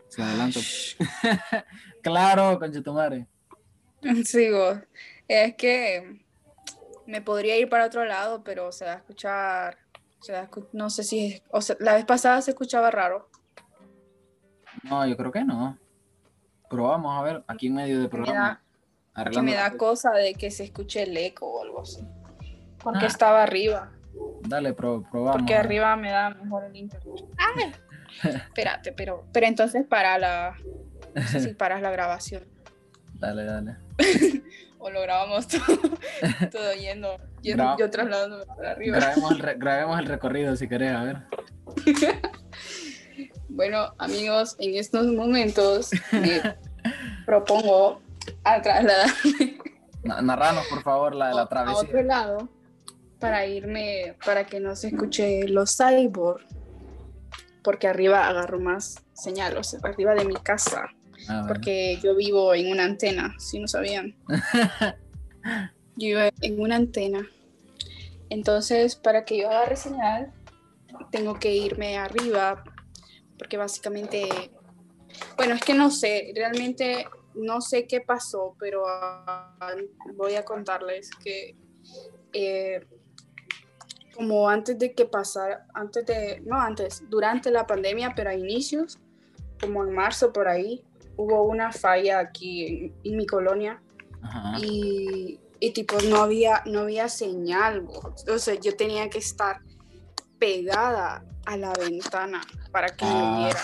Se 0.08 0.22
adelanta. 0.22 0.60
claro, 2.02 2.58
concha 2.58 2.80
tu 2.82 2.92
madre. 2.92 3.26
Sigo. 4.24 4.80
Es 5.26 5.54
que 5.56 6.20
me 7.06 7.20
podría 7.20 7.56
ir 7.56 7.68
para 7.68 7.86
otro 7.86 8.04
lado, 8.04 8.44
pero 8.44 8.70
se 8.72 8.84
va 8.84 8.92
a 8.92 8.96
escuchar. 8.96 9.78
se 10.20 10.32
va 10.32 10.40
a 10.40 10.50
escu- 10.50 10.68
no 10.72 10.88
sé 10.90 11.02
si. 11.04 11.42
O 11.50 11.60
sea, 11.60 11.76
la 11.80 11.94
vez 11.94 12.04
pasada 12.04 12.40
se 12.42 12.52
escuchaba 12.52 12.90
raro. 12.90 13.28
No, 14.84 15.06
yo 15.06 15.16
creo 15.16 15.32
que 15.32 15.44
no. 15.44 15.78
Pero 16.70 16.84
vamos 16.84 17.18
a 17.18 17.22
ver, 17.22 17.44
aquí 17.46 17.66
en 17.68 17.74
medio 17.74 17.98
del 18.00 18.08
Que 18.10 18.16
me 18.18 18.24
programa. 18.24 18.62
da, 19.14 19.24
que 19.30 19.42
me 19.42 19.54
da 19.54 19.76
cosa 19.76 20.10
de 20.12 20.34
que 20.34 20.50
se 20.50 20.64
escuche 20.64 21.02
el 21.02 21.16
eco 21.16 21.46
o 21.46 21.62
algo 21.62 21.80
así. 21.82 22.00
Porque 22.84 23.06
Ah. 23.06 23.08
estaba 23.08 23.42
arriba. 23.42 23.90
Dale, 24.42 24.72
pro- 24.74 25.02
probamos. 25.10 25.36
Porque 25.36 25.54
a 25.56 25.60
arriba 25.60 25.96
me 25.96 26.10
da 26.12 26.30
mejor 26.30 26.64
el 26.66 26.76
internet. 26.76 27.24
¡Ay! 27.38 27.72
Espérate, 28.46 28.92
pero, 28.92 29.26
pero 29.32 29.46
entonces 29.46 29.84
para 29.86 30.18
la. 30.18 30.54
No 31.14 31.22
sé 31.22 31.40
si 31.40 31.54
paras 31.54 31.82
la 31.82 31.90
grabación. 31.90 32.44
Dale, 33.14 33.44
dale. 33.44 33.76
O 34.86 34.90
lo 34.90 35.00
grabamos 35.00 35.48
todo, 35.48 35.64
todo 36.52 36.74
yendo, 36.74 37.16
yendo 37.40 37.62
Graba- 37.62 37.76
yo 37.78 37.88
trasladándome 37.88 38.44
para 38.44 38.72
arriba. 38.72 38.98
Grabemos 38.98 39.30
el, 39.32 39.38
re- 39.38 39.54
grabemos 39.56 39.98
el 39.98 40.04
recorrido 40.04 40.56
si 40.56 40.68
querés, 40.68 40.92
a 40.92 41.04
ver. 41.04 41.16
Bueno, 43.48 43.94
amigos, 43.98 44.56
en 44.58 44.74
estos 44.76 45.06
momentos 45.06 45.90
me 46.12 46.56
propongo 47.24 48.02
a 48.44 48.60
trasladarme 48.60 49.58
Na- 50.02 50.20
narranos, 50.20 50.66
por 50.68 50.82
favor, 50.82 51.14
la 51.14 51.28
de 51.28 51.34
la 51.34 51.42
a 51.42 51.48
travesía. 51.48 51.80
otro 51.80 52.02
lado 52.02 52.48
para 53.18 53.46
irme, 53.46 54.16
para 54.24 54.46
que 54.46 54.60
no 54.60 54.74
se 54.76 54.88
escuche 54.88 55.48
los 55.48 55.76
cyborg, 55.76 56.42
porque 57.62 57.86
arriba 57.88 58.28
agarro 58.28 58.60
más 58.60 59.02
señal, 59.14 59.56
o 59.56 59.64
sea, 59.64 59.80
arriba 59.82 60.14
de 60.14 60.24
mi 60.24 60.34
casa, 60.34 60.88
Ah, 61.26 61.38
bueno. 61.40 61.46
porque 61.48 61.98
yo 62.02 62.14
vivo 62.14 62.54
en 62.54 62.70
una 62.70 62.84
antena, 62.84 63.34
si 63.38 63.58
no 63.58 63.66
sabían. 63.66 64.14
Yo 65.96 66.08
vivo 66.08 66.20
en 66.42 66.60
una 66.60 66.76
antena. 66.76 67.26
Entonces, 68.28 68.96
para 68.96 69.24
que 69.24 69.38
yo 69.38 69.48
agarre 69.48 69.76
señal, 69.76 70.32
tengo 71.12 71.38
que 71.38 71.54
irme 71.54 71.96
arriba, 71.98 72.64
porque 73.38 73.56
básicamente, 73.56 74.28
bueno, 75.36 75.54
es 75.54 75.62
que 75.62 75.74
no 75.74 75.90
sé, 75.90 76.32
realmente 76.34 77.06
no 77.34 77.60
sé 77.60 77.86
qué 77.86 78.00
pasó, 78.00 78.56
pero 78.58 78.82
ah, 78.88 79.56
voy 80.14 80.34
a 80.34 80.44
contarles 80.44 81.10
que 81.22 81.56
eh, 82.32 82.84
como 84.14 84.48
antes 84.48 84.78
de 84.78 84.94
que 84.94 85.04
pasara, 85.04 85.66
antes 85.74 86.06
de, 86.06 86.40
no 86.46 86.60
antes, 86.60 87.02
durante 87.08 87.50
la 87.50 87.66
pandemia, 87.66 88.12
pero 88.14 88.30
a 88.30 88.34
inicios, 88.34 88.98
como 89.60 89.84
en 89.84 89.92
marzo 89.94 90.32
por 90.32 90.48
ahí, 90.48 90.84
hubo 91.16 91.42
una 91.44 91.72
falla 91.72 92.18
aquí 92.20 92.66
en, 92.66 92.94
en 93.04 93.16
mi 93.16 93.26
colonia 93.26 93.80
Ajá. 94.22 94.54
y, 94.58 95.38
y 95.60 95.72
tipo 95.72 95.96
no 96.08 96.16
había, 96.18 96.62
no 96.66 96.80
había 96.80 97.08
señal, 97.08 97.82
bo. 97.82 98.14
sea, 98.38 98.54
yo 98.54 98.76
tenía 98.76 99.08
que 99.10 99.18
estar 99.18 99.60
pegada 100.38 101.24
a 101.46 101.56
la 101.56 101.72
ventana 101.72 102.40
para 102.72 102.88
que 102.88 103.04
Ah. 103.06 103.30
me 103.38 103.44
viera. 103.44 103.60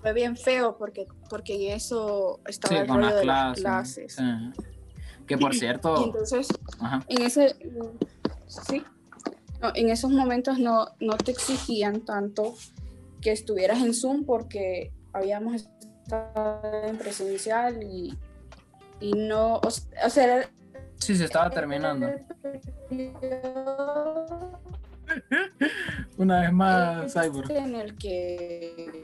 Fue 0.00 0.12
bien 0.12 0.36
feo 0.36 0.76
porque, 0.76 1.06
porque 1.30 1.54
en 1.54 1.72
eso 1.76 2.38
estaba 2.46 2.74
Sí, 2.74 2.80
el 2.82 2.88
rollo 2.88 3.16
de 3.16 3.24
las 3.24 3.58
clases. 3.58 4.14
clases. 4.16 4.16
sí. 4.16 4.73
Que 5.26 5.38
por 5.38 5.54
Y 5.54 5.58
cierto, 5.58 6.04
entonces, 6.04 6.48
ajá. 6.80 7.04
en 7.08 7.22
ese, 7.22 7.56
sí, 8.46 8.82
no, 9.62 9.72
en 9.74 9.88
esos 9.88 10.10
momentos 10.10 10.58
no, 10.58 10.88
no 11.00 11.16
te 11.16 11.30
exigían 11.30 12.02
tanto 12.02 12.54
que 13.22 13.32
estuvieras 13.32 13.82
en 13.82 13.94
Zoom 13.94 14.24
porque 14.24 14.92
habíamos 15.14 15.54
estado 15.54 16.60
en 16.84 16.98
presencial 16.98 17.82
y, 17.82 18.14
y 19.00 19.12
no, 19.12 19.56
o, 19.56 19.70
sea, 19.70 20.48
sí, 20.98 21.16
se 21.16 21.24
estaba 21.24 21.48
terminando. 21.48 22.06
Una 26.18 26.40
vez 26.42 26.52
más, 26.52 27.12
Cyborg. 27.14 27.50
en 27.50 27.74
el 27.74 27.96
que 27.96 29.02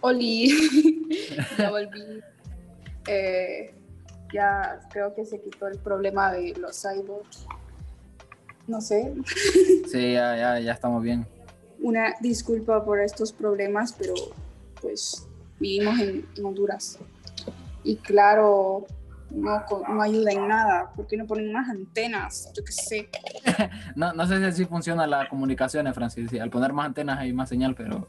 Oli, 0.00 0.50
ya 1.58 1.70
volví. 1.70 2.20
Eh, 3.08 3.74
ya 4.34 4.80
creo 4.90 5.14
que 5.14 5.24
se 5.24 5.40
quitó 5.40 5.66
el 5.66 5.78
problema 5.78 6.30
de 6.32 6.54
los 6.56 6.82
cyborgs. 6.82 7.46
No 8.66 8.80
sé. 8.80 9.14
Sí, 9.90 10.12
ya, 10.12 10.36
ya, 10.36 10.58
ya 10.58 10.72
estamos 10.72 11.02
bien. 11.02 11.26
una 11.80 12.14
disculpa 12.20 12.84
por 12.84 13.00
estos 13.00 13.32
problemas, 13.32 13.92
pero 13.92 14.14
pues 14.80 15.28
vivimos 15.60 16.00
en, 16.00 16.26
Honduras. 16.44 16.98
Y 17.84 17.96
claro, 17.96 18.86
no, 19.34 19.64
no, 19.88 20.02
ayuda 20.02 20.32
en 20.32 20.48
nada. 20.48 20.92
¿Por 20.94 21.06
qué 21.06 21.16
no 21.16 21.26
ponen 21.26 21.52
más 21.52 21.68
antenas? 21.68 22.52
Yo 22.56 22.64
qué 22.64 22.72
sé. 22.72 23.10
no, 23.96 24.12
no 24.12 24.26
sé 24.26 24.38
si 24.38 24.44
así 24.44 24.64
funciona 24.64 25.06
la 25.06 25.28
comunicación, 25.28 25.92
Francis. 25.92 26.32
Al 26.40 26.50
poner 26.50 26.72
más 26.72 26.86
antenas 26.86 27.18
hay 27.18 27.32
más 27.32 27.48
señal, 27.48 27.74
pero 27.74 28.06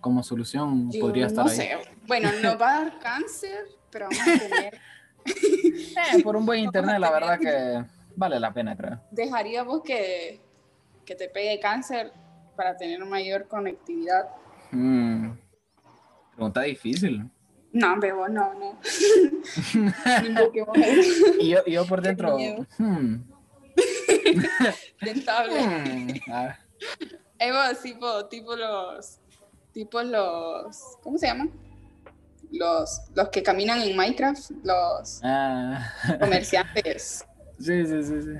como 0.00 0.22
solución 0.22 0.90
podría 1.00 1.26
estar 1.26 1.44
no 1.44 1.50
ahí. 1.50 1.56
Sé. 1.56 1.78
Bueno, 2.06 2.30
no 2.42 2.58
va 2.58 2.74
a 2.74 2.84
dar 2.84 2.98
cáncer, 2.98 3.64
pero 3.90 4.08
vamos 4.10 4.28
a 4.28 4.48
tener... 4.48 4.78
Eh, 5.24 6.20
por 6.24 6.34
un 6.34 6.44
buen 6.44 6.58
internet, 6.58 6.98
la 6.98 7.12
verdad 7.12 7.38
que 7.38 7.84
vale 8.16 8.40
la 8.40 8.52
pena, 8.52 8.76
creo. 8.76 9.00
Dejaríamos 9.12 9.80
que, 9.84 10.40
que 11.04 11.14
te 11.14 11.28
pegue 11.28 11.60
cáncer 11.60 12.12
para 12.56 12.76
tener 12.76 12.98
mayor 13.04 13.46
conectividad. 13.46 14.30
Mm. 14.72 15.30
Pregunta 16.34 16.62
difícil. 16.62 17.30
No, 17.72 17.98
bebo, 17.98 18.28
no, 18.28 18.54
no. 18.54 18.78
y 21.40 21.48
yo, 21.48 21.64
yo 21.64 21.86
por 21.86 22.02
dentro. 22.02 22.36
Hmm. 22.78 23.22
Dentable. 25.00 25.60
Hmm. 25.60 26.08
Evo, 27.38 27.58
tipo, 27.82 28.26
tipo 28.26 28.56
los. 28.56 29.18
Tipo 29.72 30.02
los. 30.02 30.98
¿Cómo 31.02 31.16
se 31.16 31.28
llaman? 31.28 31.50
Los, 32.50 33.00
los 33.14 33.30
que 33.30 33.42
caminan 33.42 33.80
en 33.80 33.96
Minecraft, 33.96 34.50
los 34.62 35.20
ah. 35.24 35.94
comerciantes. 36.20 37.24
Sí, 37.58 37.86
sí, 37.86 38.02
sí, 38.02 38.22
sí. 38.22 38.34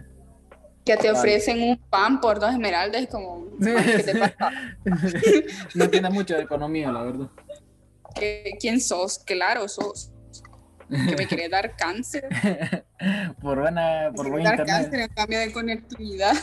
Que 0.85 0.97
te 0.97 1.11
ofrecen 1.11 1.63
un 1.63 1.79
pan 1.79 2.21
por 2.21 2.39
dos 2.39 2.51
esmeraldas, 2.51 3.07
como, 3.07 3.47
¿qué 3.59 4.03
te 4.05 4.19
pasa? 4.19 4.51
no 5.75 5.89
tiene 5.89 6.11
mucho 6.11 6.35
de 6.35 6.43
economía, 6.43 6.93
la 6.93 7.05
verdad. 7.05 7.31
¿Quién 8.61 8.81
sos? 8.81 9.19
Claro, 9.19 9.69
sos. 9.69 10.11
Que 10.89 11.17
me 11.17 11.27
quiere 11.27 11.49
dar 11.49 11.75
cáncer. 11.77 12.29
por 13.41 13.61
buena, 13.61 14.11
por 14.15 14.31
buen 14.31 14.45
dar 14.45 14.65
cáncer 14.65 15.01
en 15.01 15.09
cambio 15.09 15.39
de 15.39 15.53
conectividad. 15.53 16.35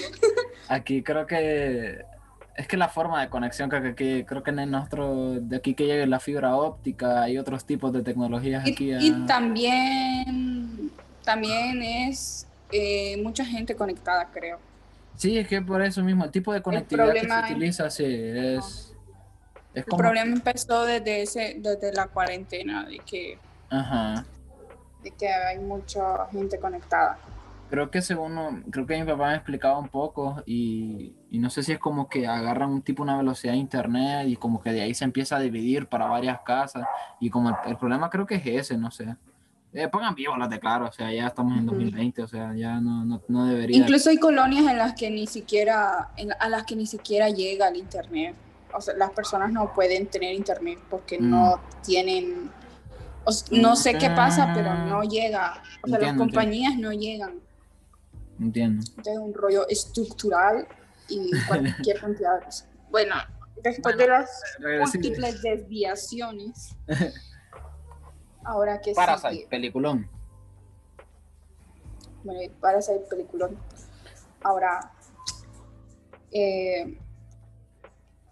Aquí 0.68 1.02
creo 1.02 1.26
que 1.26 2.04
es 2.56 2.66
que 2.66 2.76
la 2.76 2.88
forma 2.88 3.20
de 3.20 3.28
conexión 3.28 3.70
que 3.70 4.24
creo 4.26 4.42
que 4.42 4.50
en 4.50 4.70
nuestro, 4.70 5.40
de 5.40 5.56
aquí 5.56 5.74
que 5.74 5.84
llegue 5.84 6.06
la 6.06 6.20
fibra 6.20 6.56
óptica 6.56 7.28
y 7.28 7.36
otros 7.36 7.66
tipos 7.66 7.92
de 7.92 8.02
tecnologías 8.02 8.66
aquí. 8.66 8.94
Y 8.94 9.26
también, 9.26 10.90
también 11.22 11.82
es 11.82 12.46
eh, 12.72 13.20
mucha 13.22 13.44
gente 13.44 13.76
conectada, 13.76 14.30
creo. 14.32 14.58
Sí, 15.16 15.36
es 15.38 15.46
que 15.48 15.60
por 15.60 15.82
eso 15.82 16.02
mismo, 16.02 16.24
el 16.24 16.30
tipo 16.30 16.52
de 16.52 16.62
conectividad 16.62 17.12
que 17.12 17.20
se 17.20 17.52
utiliza, 17.52 17.90
sí, 17.90 18.04
es... 18.06 18.85
el 19.76 19.84
problema 19.84 20.32
empezó 20.32 20.86
desde, 20.86 21.22
ese, 21.22 21.56
desde 21.58 21.92
la 21.92 22.08
cuarentena, 22.08 22.86
de 22.86 22.98
que, 23.00 23.38
de 25.02 25.10
que 25.10 25.28
hay 25.28 25.58
mucha 25.58 26.26
gente 26.32 26.58
conectada. 26.58 27.18
Creo 27.68 27.90
que 27.90 28.00
según, 28.00 28.64
creo 28.70 28.86
que 28.86 28.98
mi 28.98 29.04
papá 29.04 29.28
me 29.28 29.34
explicaba 29.34 29.78
un 29.78 29.88
poco 29.88 30.42
y, 30.46 31.14
y, 31.30 31.38
no 31.40 31.50
sé 31.50 31.62
si 31.62 31.72
es 31.72 31.78
como 31.78 32.08
que 32.08 32.26
agarran 32.26 32.70
un 32.70 32.80
tipo, 32.80 33.02
una 33.02 33.18
velocidad 33.18 33.52
de 33.52 33.58
internet 33.58 34.28
y 34.28 34.36
como 34.36 34.62
que 34.62 34.72
de 34.72 34.80
ahí 34.82 34.94
se 34.94 35.04
empieza 35.04 35.36
a 35.36 35.40
dividir 35.40 35.88
para 35.88 36.06
varias 36.06 36.40
casas 36.40 36.86
y 37.20 37.28
como 37.28 37.54
el 37.66 37.76
problema 37.76 38.08
creo 38.08 38.24
que 38.24 38.36
es 38.36 38.46
ese, 38.46 38.78
no 38.78 38.90
sé. 38.90 39.16
Eh, 39.74 39.88
pongan 39.88 40.14
vivo 40.14 40.36
las 40.38 40.48
de 40.48 40.58
claro, 40.58 40.86
o 40.86 40.92
sea, 40.92 41.12
ya 41.12 41.26
estamos 41.26 41.58
en 41.58 41.66
2020, 41.66 42.22
o 42.22 42.28
sea, 42.28 42.54
ya 42.54 42.80
no, 42.80 43.04
no, 43.04 43.20
no, 43.28 43.46
debería. 43.46 43.76
Incluso 43.76 44.08
hay 44.08 44.16
colonias 44.16 44.64
en 44.70 44.78
las 44.78 44.94
que 44.94 45.10
ni 45.10 45.26
siquiera, 45.26 46.12
a 46.38 46.48
las 46.48 46.64
que 46.64 46.76
ni 46.76 46.86
siquiera 46.86 47.28
llega 47.28 47.68
el 47.68 47.76
internet. 47.76 48.34
O 48.72 48.80
sea, 48.80 48.94
las 48.94 49.10
personas 49.10 49.52
no 49.52 49.72
pueden 49.72 50.06
tener 50.06 50.34
internet 50.34 50.78
porque 50.90 51.18
mm. 51.18 51.30
no 51.30 51.60
tienen, 51.84 52.50
no 53.50 53.76
sé 53.76 53.94
qué 53.98 54.10
pasa, 54.10 54.52
pero 54.54 54.74
no 54.74 55.02
llega. 55.02 55.62
O 55.82 55.88
sea, 55.88 55.98
las 55.98 56.16
compañías 56.16 56.76
no 56.76 56.92
llegan. 56.92 57.40
Entiendo. 58.40 58.84
Es 59.04 59.18
un 59.18 59.32
rollo 59.32 59.66
estructural 59.68 60.66
y 61.08 61.30
cualquier 61.48 62.00
cantidad 62.00 62.38
de 62.38 62.44
cosas. 62.44 62.68
Bueno, 62.90 63.14
después 63.62 63.96
de 63.96 64.08
las 64.08 64.30
múltiples 64.92 65.42
desviaciones. 65.42 66.76
Ahora 68.44 68.80
que 68.80 68.92
Parasite, 68.92 69.34
sí, 69.34 69.46
peliculón. 69.50 70.08
Bueno, 72.22 72.54
Parasite, 72.60 73.04
peliculón. 73.10 73.58
Ahora, 74.42 74.92
eh, 76.30 76.96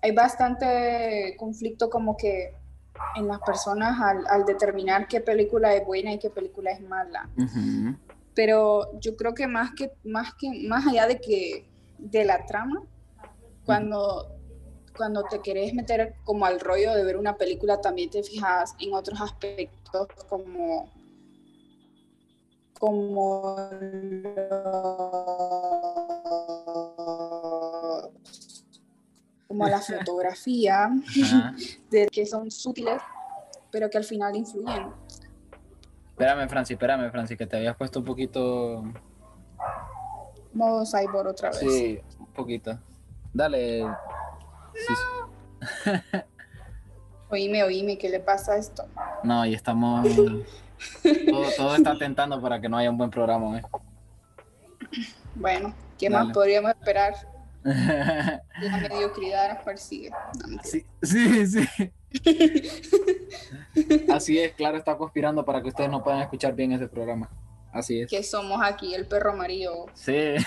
hay 0.05 0.13
bastante 0.13 1.35
conflicto 1.39 1.89
como 1.89 2.15
que 2.15 2.53
en 3.17 3.27
las 3.27 3.41
personas 3.41 3.99
al, 4.29 4.45
determinar 4.45 5.09
qué 5.09 5.23
película 5.23 5.75
es 5.75 5.87
buena 5.87 6.13
y 6.13 6.19
qué 6.19 6.29
película 6.29 6.73
es 6.73 6.83
mala. 6.83 7.31
Pero 8.35 9.01
yo 9.01 9.17
creo 9.17 9.33
que 9.33 9.47
más 9.47 9.71
que, 9.73 9.93
más 10.05 10.35
que, 10.35 10.69
más 10.69 10.87
allá 10.87 11.07
de 11.07 11.19
que 11.23 11.71
de 11.97 12.27
la 12.27 12.45
trama, 12.45 12.83
cuando 13.65 14.31
cuando 14.95 15.25
te 15.25 15.41
querés 15.41 15.73
meter 15.73 16.17
como 16.23 16.45
al 16.45 16.61
rollo 16.61 16.95
de 16.95 17.03
ver 17.03 17.17
una 17.17 17.39
película, 17.39 17.81
también 17.81 18.11
te 18.11 18.23
fijas 18.23 18.75
en 18.81 18.93
otros 18.93 19.19
aspectos 19.23 20.07
como 20.29 20.91
como 22.79 23.57
como 29.55 29.69
la 29.69 29.81
fotografía, 29.81 30.91
de 31.91 32.09
que 32.09 32.27
son 32.27 32.51
sutiles, 32.51 33.01
pero 33.71 33.89
que 33.89 33.99
al 33.99 34.05
final 34.05 34.35
influyen. 34.35 34.89
Espérame, 36.11 36.49
Francis, 36.49 36.75
espérame, 36.75 37.11
Francis, 37.11 37.39
que 37.39 37.47
te 37.47 37.57
habías 37.57 37.77
puesto 37.77 38.01
un 38.01 38.05
poquito... 38.05 38.85
Modo 40.53 40.85
cyborg 40.85 41.29
otra 41.29 41.51
vez. 41.51 41.59
Sí, 41.59 42.01
un 42.21 42.27
poquito. 42.27 42.79
Dale, 43.33 43.85
oíme, 47.31 47.65
oíme, 47.65 47.99
¿qué 47.99 48.09
le 48.09 48.21
pasa 48.21 48.53
a 48.53 48.57
esto? 48.59 48.85
No, 49.25 49.45
y 49.45 49.55
estamos. 49.55 50.07
todo, 51.57 51.75
está 51.75 51.99
tentando 51.99 52.41
para 52.41 52.61
que 52.61 52.69
no 52.69 52.77
haya 52.77 52.91
un 52.91 52.99
buen 52.99 53.11
programa. 53.11 53.59
¿eh? 53.59 53.63
Bueno, 55.35 55.75
¿qué 55.99 56.09
más 56.09 56.33
podríamos 56.33 56.71
esperar? 56.71 57.15
La 57.65 58.79
mediocridad 58.83 59.55
nos 59.55 59.65
persigue. 59.65 60.11
sí, 60.63 60.85
sí, 61.03 61.47
sí. 61.47 61.67
Así 64.13 64.39
es, 64.39 64.53
claro, 64.53 64.77
está 64.77 64.97
conspirando 64.97 65.45
para 65.45 65.63
que 65.63 65.69
ustedes 65.69 65.91
no 65.91 66.05
puedan 66.05 66.21
escuchar 66.21 66.55
bien 66.55 66.73
ese 66.73 66.89
programa. 66.89 67.31
Así 67.73 68.03
es. 68.03 68.11
Que 68.11 68.23
somos 68.23 68.61
aquí 68.63 68.95
el 68.95 69.07
perro 69.07 69.33
amarillo. 69.33 69.87
Sí. 69.95 70.35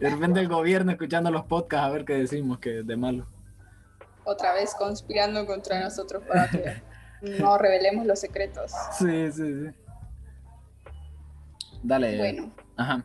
De 0.00 0.10
repente 0.10 0.40
el 0.40 0.48
gobierno 0.48 0.92
escuchando 0.92 1.30
los 1.30 1.44
podcasts 1.44 1.86
a 1.86 1.90
ver 1.90 2.04
qué 2.04 2.14
decimos 2.14 2.58
que 2.58 2.82
de 2.82 2.96
malo. 2.96 3.28
Otra 4.24 4.52
vez 4.54 4.74
conspirando 4.74 5.46
contra 5.46 5.80
nosotros 5.80 6.22
para 6.26 6.48
que 6.48 6.82
no 7.38 7.56
revelemos 7.58 8.06
los 8.06 8.18
secretos. 8.18 8.72
Sí, 8.98 9.30
sí, 9.32 9.54
sí. 9.54 9.70
Dale. 11.82 12.18
Bueno. 12.18 12.52
Ajá. 12.80 13.04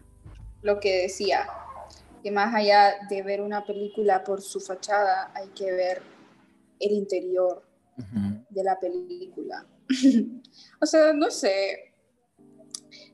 Lo 0.61 0.80
que 0.80 1.01
decía, 1.01 1.47
que 2.23 2.32
más 2.32 2.55
allá 2.55 2.95
de 3.09 3.21
ver 3.21 3.41
una 3.41 3.65
película 3.65 4.23
por 4.23 4.41
su 4.41 4.59
fachada, 4.59 5.32
hay 5.34 5.49
que 5.49 5.71
ver 5.71 6.01
el 6.80 6.91
interior 6.93 7.63
de 8.49 8.63
la 8.63 8.80
película. 8.80 9.65
o 10.82 10.86
sea, 10.86 11.13
no 11.13 11.30
sé. 11.30 11.93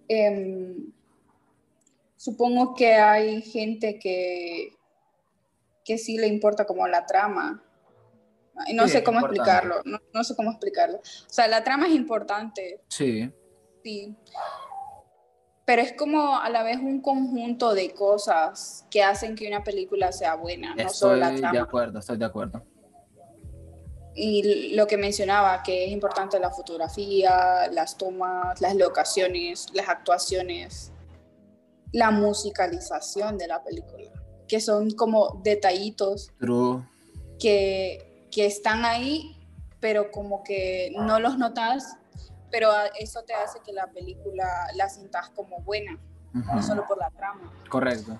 Eh, 0.07 0.75
supongo 2.15 2.75
que 2.75 2.93
hay 2.93 3.41
gente 3.41 3.97
que, 3.97 4.75
que 5.83 5.97
sí 5.97 6.17
le 6.17 6.27
importa 6.27 6.65
como 6.65 6.87
la 6.87 7.05
trama. 7.05 7.63
No 8.73 8.87
sé 8.87 9.03
cómo 9.03 9.19
explicarlo, 9.19 9.81
no, 10.13 10.23
sé 10.23 10.35
cómo 10.35 10.51
explicarlo. 10.51 10.97
O 10.97 11.33
sea, 11.33 11.47
la 11.47 11.63
trama 11.63 11.87
es 11.87 11.93
importante. 11.93 12.81
Sí. 12.87 13.31
Sí. 13.83 14.15
Pero 15.71 15.83
es 15.83 15.93
como 15.93 16.35
a 16.35 16.49
la 16.49 16.63
vez 16.63 16.79
un 16.79 16.99
conjunto 16.99 17.73
de 17.73 17.93
cosas 17.93 18.85
que 18.91 19.01
hacen 19.01 19.35
que 19.35 19.47
una 19.47 19.63
película 19.63 20.11
sea 20.11 20.35
buena, 20.35 20.75
no 20.75 20.89
solo 20.89 21.15
la 21.15 21.33
trama. 21.33 21.53
de 21.53 21.59
acuerdo, 21.59 21.99
estoy 21.99 22.17
de 22.17 22.25
acuerdo. 22.25 22.61
Y 24.13 24.75
lo 24.75 24.85
que 24.85 24.97
mencionaba, 24.97 25.63
que 25.63 25.85
es 25.85 25.91
importante 25.91 26.37
la 26.41 26.49
fotografía, 26.49 27.69
las 27.71 27.97
tomas, 27.97 28.59
las 28.59 28.75
locaciones, 28.75 29.67
las 29.71 29.87
actuaciones, 29.87 30.91
la 31.93 32.11
musicalización 32.11 33.37
de 33.37 33.47
la 33.47 33.63
película, 33.63 34.11
que 34.49 34.59
son 34.59 34.91
como 34.91 35.39
detallitos 35.41 36.31
que, 37.39 38.27
que 38.29 38.45
están 38.45 38.83
ahí, 38.83 39.37
pero 39.79 40.11
como 40.11 40.43
que 40.43 40.91
no 40.97 41.21
los 41.21 41.37
notas, 41.37 41.95
pero 42.51 42.69
eso 42.99 43.23
te 43.23 43.33
hace 43.33 43.59
que 43.61 43.73
la 43.73 43.87
película 43.87 44.45
la 44.75 44.89
sientas 44.89 45.29
como 45.29 45.61
buena. 45.61 45.97
no 46.33 46.61
solo 46.61 46.85
por 46.87 46.97
la 46.97 47.09
trama. 47.11 47.51
Correcto. 47.69 48.19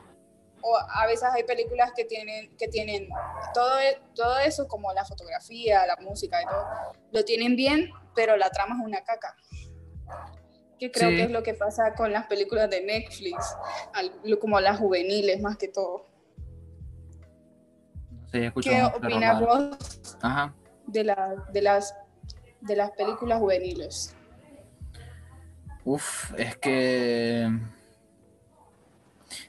O 0.64 0.78
a 0.78 1.06
veces 1.08 1.28
hay 1.32 1.44
películas 1.44 1.92
que 1.96 2.06
tienen, 2.06 2.56
que 2.58 2.68
tienen 2.68 3.10
todo, 3.54 3.80
e, 3.80 4.00
todo 4.16 4.38
eso, 4.40 4.68
como 4.68 4.94
la 4.94 5.06
fotografía, 5.06 5.86
la 5.88 5.96
música 5.98 6.42
y 6.42 6.46
todo, 6.46 6.66
lo 7.12 7.24
tienen 7.26 7.56
bien, 7.56 7.90
pero 8.16 8.38
la 8.38 8.50
trama 8.50 8.76
es 8.80 8.86
una 8.86 9.02
caca. 9.02 9.36
Que 10.80 10.92
creo 10.92 11.10
que 11.10 11.24
es 11.24 11.32
lo 11.32 11.44
que 11.44 11.54
pasa 11.54 11.94
con 11.94 12.12
las 12.12 12.28
películas 12.28 12.70
de 12.70 12.82
Netflix, 12.82 13.56
como 14.40 14.60
las 14.60 14.80
juveniles 14.80 15.40
más 15.42 15.58
que 15.58 15.68
todo. 15.68 16.08
¿Qué 18.32 18.52
opinas 18.84 19.40
vos 19.40 19.78
De, 20.88 21.04
de, 21.54 21.62
las, 21.62 21.96
de 22.62 22.76
las 22.76 22.92
películas 22.92 23.40
juveniles? 23.40 24.16
Uf, 25.84 26.34
es 26.38 26.58
que 26.58 27.50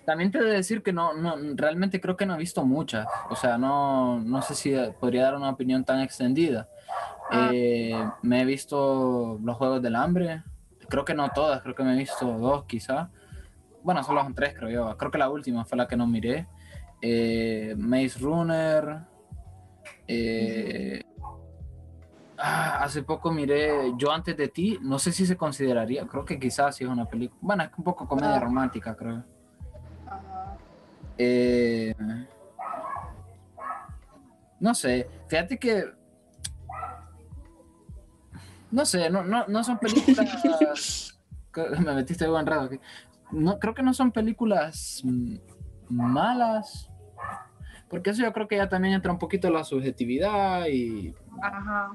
también 0.04 0.30
te 0.30 0.38
he 0.38 0.42
de 0.42 0.54
decir 0.54 0.82
que 0.82 0.92
no, 0.92 1.14
no, 1.14 1.36
realmente 1.54 2.00
creo 2.00 2.16
que 2.16 2.26
no 2.26 2.34
he 2.34 2.38
visto 2.38 2.64
muchas. 2.64 3.06
O 3.30 3.36
sea, 3.36 3.58
no, 3.58 4.20
no 4.20 4.42
sé 4.42 4.54
si 4.54 4.74
podría 5.00 5.24
dar 5.24 5.36
una 5.36 5.50
opinión 5.50 5.84
tan 5.84 6.00
extendida. 6.00 6.68
Ah. 7.30 7.50
Eh, 7.52 7.94
me 8.22 8.42
he 8.42 8.44
visto 8.44 9.38
los 9.42 9.56
Juegos 9.56 9.82
del 9.82 9.96
Hambre. 9.96 10.42
Creo 10.88 11.04
que 11.04 11.14
no 11.14 11.30
todas, 11.30 11.62
creo 11.62 11.74
que 11.74 11.82
me 11.82 11.94
he 11.94 11.98
visto 11.98 12.26
dos 12.38 12.64
quizá. 12.64 13.10
Bueno, 13.82 14.02
solo 14.04 14.22
son 14.22 14.34
tres, 14.34 14.54
creo 14.54 14.70
yo. 14.70 14.96
Creo 14.96 15.10
que 15.10 15.18
la 15.18 15.30
última 15.30 15.64
fue 15.64 15.78
la 15.78 15.88
que 15.88 15.96
no 15.96 16.06
miré. 16.06 16.46
Eh, 17.00 17.74
Maze 17.76 18.18
Runner. 18.18 18.98
Eh, 20.06 21.02
ah, 22.42 22.82
hace 22.82 23.02
poco 23.02 23.30
miré 23.30 23.92
Yo 23.96 24.12
antes 24.12 24.36
de 24.36 24.48
ti. 24.48 24.78
No 24.82 24.98
sé 24.98 25.12
si 25.12 25.24
se 25.26 25.36
consideraría. 25.36 26.06
Creo 26.06 26.24
que 26.24 26.38
quizás 26.38 26.76
sí 26.76 26.84
es 26.84 26.90
una 26.90 27.06
película. 27.06 27.38
Bueno, 27.40 27.62
es 27.64 27.70
un 27.76 27.84
poco 27.84 28.06
comedia 28.06 28.36
ah. 28.36 28.40
romántica, 28.40 28.94
creo. 28.96 29.24
Eh, 31.18 31.94
no 34.60 34.74
sé, 34.74 35.08
fíjate 35.28 35.58
que. 35.58 35.84
No 38.70 38.86
sé, 38.86 39.10
no, 39.10 39.22
no, 39.22 39.46
no 39.48 39.64
son 39.64 39.78
películas. 39.78 41.18
me 41.80 41.94
metiste 41.94 42.26
buen 42.26 42.46
rato 42.46 42.66
aquí. 42.66 42.80
No, 43.30 43.58
creo 43.58 43.74
que 43.74 43.82
no 43.82 43.92
son 43.92 44.12
películas 44.12 45.02
malas. 45.88 46.91
Porque 47.92 48.08
eso 48.08 48.22
yo 48.22 48.32
creo 48.32 48.48
que 48.48 48.56
ya 48.56 48.70
también 48.70 48.94
entra 48.94 49.12
un 49.12 49.18
poquito 49.18 49.50
la 49.50 49.64
subjetividad 49.64 50.64
y, 50.64 51.14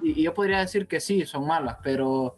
y 0.04 0.22
yo 0.22 0.32
podría 0.32 0.60
decir 0.60 0.88
que 0.88 1.00
sí, 1.00 1.26
son 1.26 1.48
malas, 1.48 1.78
pero 1.82 2.38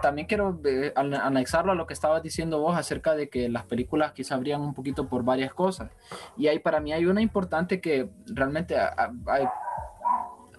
también 0.00 0.28
quiero 0.28 0.60
eh, 0.64 0.92
anexarlo 0.94 1.72
a 1.72 1.74
lo 1.74 1.88
que 1.88 1.94
estabas 1.94 2.22
diciendo 2.22 2.60
vos 2.60 2.76
acerca 2.76 3.16
de 3.16 3.28
que 3.28 3.48
las 3.48 3.64
películas 3.64 4.12
quizá 4.12 4.36
abrían 4.36 4.60
un 4.60 4.72
poquito 4.72 5.08
por 5.08 5.24
varias 5.24 5.52
cosas. 5.52 5.90
Y 6.36 6.46
ahí 6.46 6.60
para 6.60 6.78
mí 6.78 6.92
hay 6.92 7.06
una 7.06 7.22
importante 7.22 7.80
que 7.80 8.08
realmente 8.28 8.76
hay, 8.78 9.48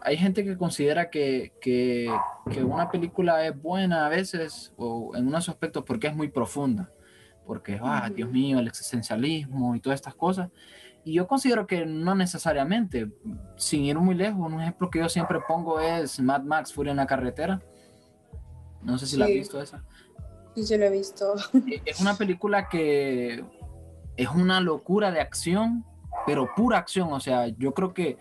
hay 0.01 0.17
gente 0.17 0.43
que 0.43 0.57
considera 0.57 1.09
que, 1.09 1.53
que, 1.61 2.13
que, 2.51 2.61
una 2.61 2.91
película 2.91 3.47
es 3.47 3.57
buena 3.57 4.05
a 4.05 4.09
veces 4.09 4.73
o 4.75 5.15
en 5.15 5.27
unos 5.27 5.47
aspectos 5.47 5.85
porque 5.85 6.07
es 6.07 6.13
muy 6.13 6.27
profunda. 6.27 6.91
Porque, 7.45 7.79
ah, 7.81 8.09
Dios 8.13 8.29
mío, 8.29 8.59
el 8.59 8.67
existencialismo 8.67 9.77
y 9.77 9.79
todas 9.79 9.97
estas 9.97 10.13
cosas. 10.13 10.49
Y 11.03 11.13
yo 11.13 11.27
considero 11.27 11.65
que 11.65 11.85
no 11.85 12.13
necesariamente, 12.13 13.11
sin 13.55 13.83
ir 13.85 13.97
muy 13.97 14.15
lejos, 14.15 14.39
un 14.39 14.61
ejemplo 14.61 14.89
que 14.89 14.99
yo 14.99 15.09
siempre 15.09 15.39
pongo 15.47 15.79
es 15.79 16.19
Mad 16.19 16.43
Max, 16.43 16.73
Furia 16.73 16.91
en 16.91 16.97
la 16.97 17.07
carretera 17.07 17.61
no 18.81 18.97
sé 18.97 19.05
si 19.05 19.17
la 19.17 19.25
has 19.25 19.31
visto 19.31 19.61
esa. 19.61 19.83
Sí, 20.55 20.63
sí, 20.63 20.77
la 20.77 20.87
he 20.87 20.91
visto. 20.91 21.35
E, 21.67 21.81
es 21.85 21.99
una 21.99 22.15
película 22.15 22.69
que 22.69 23.43
es 24.17 24.29
una 24.29 24.61
locura 24.61 25.11
de 25.11 25.21
acción, 25.21 25.85
pero 26.25 26.49
pura 26.55 26.77
acción. 26.77 27.11
O 27.11 27.19
sea, 27.19 27.47
yo 27.47 27.73
creo 27.73 27.93
que 27.93 28.17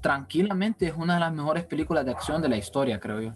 tranquilamente 0.00 0.86
es 0.86 0.94
una 0.96 1.14
de 1.14 1.20
las 1.20 1.32
mejores 1.32 1.64
películas 1.64 2.04
de 2.04 2.12
acción 2.12 2.42
de 2.42 2.48
la 2.48 2.56
historia, 2.56 3.00
creo 3.00 3.20
yo. 3.20 3.34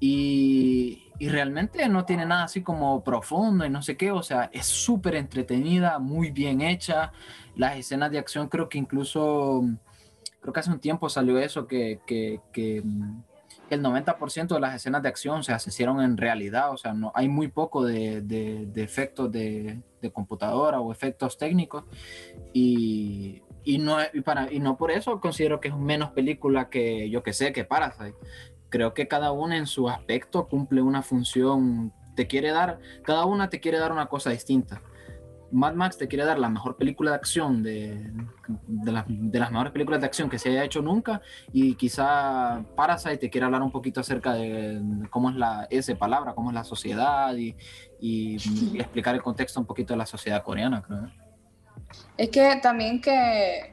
Y, 0.00 1.12
y 1.18 1.28
realmente 1.28 1.88
no 1.88 2.04
tiene 2.04 2.26
nada 2.26 2.44
así 2.44 2.62
como 2.62 3.02
profundo 3.02 3.64
y 3.64 3.70
no 3.70 3.82
sé 3.82 3.96
qué. 3.96 4.10
O 4.10 4.22
sea, 4.22 4.50
es 4.52 4.66
súper 4.66 5.14
entretenida, 5.14 5.98
muy 5.98 6.30
bien 6.30 6.60
hecha. 6.60 7.12
Las 7.56 7.76
escenas 7.76 8.10
de 8.10 8.18
acción 8.18 8.48
creo 8.48 8.68
que 8.68 8.78
incluso, 8.78 9.62
creo 10.40 10.52
que 10.52 10.60
hace 10.60 10.70
un 10.70 10.80
tiempo 10.80 11.08
salió 11.08 11.38
eso, 11.38 11.66
que, 11.66 12.00
que, 12.06 12.40
que 12.52 12.82
el 13.70 13.82
90% 13.82 14.54
de 14.54 14.60
las 14.60 14.74
escenas 14.74 15.02
de 15.02 15.08
acción 15.08 15.42
se 15.42 15.52
hicieron 15.54 16.00
en 16.00 16.16
realidad, 16.16 16.70
o 16.72 16.76
sea, 16.76 16.92
no, 16.92 17.12
hay 17.14 17.28
muy 17.28 17.48
poco 17.48 17.84
de, 17.84 18.20
de, 18.20 18.82
efectos 18.82 19.30
de, 19.30 19.82
de, 20.00 20.12
computadora 20.12 20.80
o 20.80 20.92
efectos 20.92 21.38
técnicos 21.38 21.84
y, 22.52 23.42
y, 23.64 23.78
no, 23.78 23.98
y, 24.12 24.20
para, 24.20 24.52
y 24.52 24.60
no 24.60 24.76
por 24.76 24.90
eso 24.90 25.20
considero 25.20 25.60
que 25.60 25.68
es 25.68 25.76
menos 25.76 26.10
película 26.10 26.68
que 26.68 27.08
yo 27.10 27.22
que 27.22 27.32
sé, 27.32 27.52
que 27.52 27.64
Parasite. 27.64 28.14
Creo 28.68 28.92
que 28.92 29.06
cada 29.06 29.30
una 29.30 29.56
en 29.56 29.66
su 29.66 29.88
aspecto 29.88 30.48
cumple 30.48 30.82
una 30.82 31.02
función, 31.02 31.92
te 32.16 32.26
quiere 32.26 32.50
dar, 32.50 32.80
cada 33.04 33.24
una 33.24 33.48
te 33.48 33.60
quiere 33.60 33.78
dar 33.78 33.92
una 33.92 34.06
cosa 34.06 34.30
distinta. 34.30 34.82
Mad 35.54 35.74
Max 35.74 35.96
te 35.96 36.08
quiere 36.08 36.24
dar 36.24 36.38
la 36.38 36.48
mejor 36.48 36.76
película 36.76 37.12
de 37.12 37.16
acción 37.16 37.62
de, 37.62 38.10
de, 38.66 38.92
las 39.38 39.50
mejores 39.52 39.72
películas 39.72 40.00
de 40.00 40.06
acción 40.06 40.28
que 40.28 40.36
se 40.36 40.48
haya 40.48 40.64
hecho 40.64 40.82
nunca 40.82 41.22
y 41.52 41.76
quizá 41.76 42.64
Parasite 42.74 43.18
te 43.18 43.30
quiere 43.30 43.44
hablar 43.44 43.62
un 43.62 43.70
poquito 43.70 44.00
acerca 44.00 44.34
de 44.34 44.82
cómo 45.10 45.30
es 45.30 45.36
la 45.36 45.68
palabra, 45.96 46.34
cómo 46.34 46.50
es 46.50 46.54
la 46.54 46.64
sociedad 46.64 47.32
y, 47.36 47.54
y, 48.00 48.34
explicar 48.80 49.14
el 49.14 49.22
contexto 49.22 49.60
un 49.60 49.66
poquito 49.66 49.94
de 49.94 49.98
la 49.98 50.06
sociedad 50.06 50.42
coreana, 50.42 50.82
creo. 50.82 51.08
Es 52.16 52.30
que 52.30 52.58
también 52.60 53.00
que, 53.00 53.70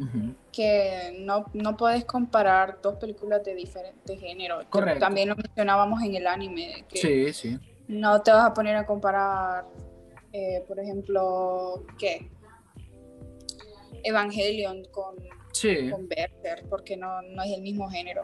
que 0.52 1.18
no, 1.22 1.46
no 1.54 1.76
puedes 1.76 2.06
comparar 2.06 2.78
dos 2.80 2.98
películas 2.98 3.44
de 3.44 3.56
diferentes 3.56 4.20
géneros. 4.20 4.66
Correcto. 4.70 5.00
También 5.00 5.30
lo 5.30 5.36
mencionábamos 5.36 6.04
en 6.04 6.14
el 6.14 6.28
anime. 6.28 6.86
Que 6.88 6.98
sí, 6.98 7.34
sí. 7.34 7.60
No 7.88 8.22
te 8.22 8.32
vas 8.32 8.46
a 8.46 8.54
poner 8.54 8.76
a 8.76 8.86
comparar 8.86 9.66
eh, 10.34 10.64
por 10.68 10.80
ejemplo, 10.80 11.86
¿qué? 11.98 12.30
Evangelion 14.04 14.84
con, 14.92 15.16
con 15.16 16.08
Werther, 16.10 16.66
porque 16.70 16.98
no, 16.98 17.22
no, 17.22 17.44
es 17.44 17.52
el 17.52 17.62
mismo 17.62 17.90
género. 17.90 18.24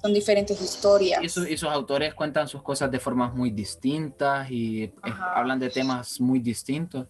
Son 0.00 0.12
diferentes 0.12 0.60
historias. 0.60 1.20
Y, 1.22 1.52
esos 1.52 1.72
autores 1.72 2.14
cuentan 2.14 2.48
sus 2.48 2.62
cosas 2.62 2.90
de 2.90 2.98
formas 2.98 3.34
muy 3.34 3.50
distintas 3.50 4.50
y 4.50 4.84
eh, 4.84 4.92
hablan 5.34 5.58
de 5.58 5.70
temas 5.70 6.20
muy 6.20 6.38
distintos. 6.38 7.06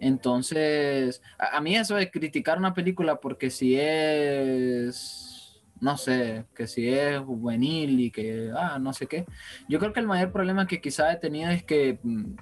Entonces, 0.00 1.22
a, 1.38 1.60
mí 1.60 1.76
eso 1.76 1.96
de 1.96 2.10
criticar 2.10 2.58
una 2.58 2.74
película 2.74 3.18
porque 3.20 3.50
si 3.50 3.76
es, 3.78 5.60
no 5.80 5.96
sé, 5.96 6.44
que 6.54 6.66
si 6.66 6.88
es 6.88 7.18
juvenil 7.18 7.98
y 8.00 8.10
que, 8.10 8.52
ah, 8.56 8.78
no 8.78 8.92
sé 8.92 9.06
qué. 9.06 9.24
Yo 9.68 9.78
creo 9.78 9.92
que 9.92 10.00
el 10.00 10.06
mayor 10.06 10.30
problema 10.32 10.66
que 10.66 10.80
quizá 10.80 11.12
he 11.12 11.16
tenido 11.16 11.50
es 11.50 11.64
que 11.64 11.98
mm, 12.02 12.34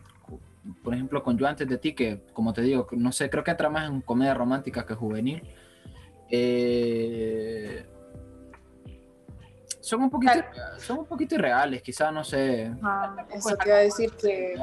por 0.82 0.94
ejemplo, 0.94 1.22
con 1.22 1.38
Yo 1.38 1.46
antes 1.46 1.68
de 1.68 1.78
ti, 1.78 1.94
que 1.94 2.20
como 2.32 2.52
te 2.52 2.62
digo, 2.62 2.86
no 2.92 3.12
sé, 3.12 3.30
creo 3.30 3.44
que 3.44 3.50
entra 3.50 3.70
más 3.70 3.88
en 3.88 4.00
comedia 4.00 4.34
romántica 4.34 4.86
que 4.86 4.94
juvenil. 4.94 5.42
Eh, 6.30 7.86
son 9.80 10.02
un 10.02 10.10
poquito 10.10 10.32
son 10.78 10.98
un 10.98 11.06
poquito 11.06 11.36
irreales, 11.36 11.82
quizás, 11.82 12.12
no 12.12 12.24
sé. 12.24 12.72
eso 13.32 13.56
te 13.56 13.68
iba 13.68 13.76
a 13.76 13.80
decir 13.80 14.10
que, 14.12 14.56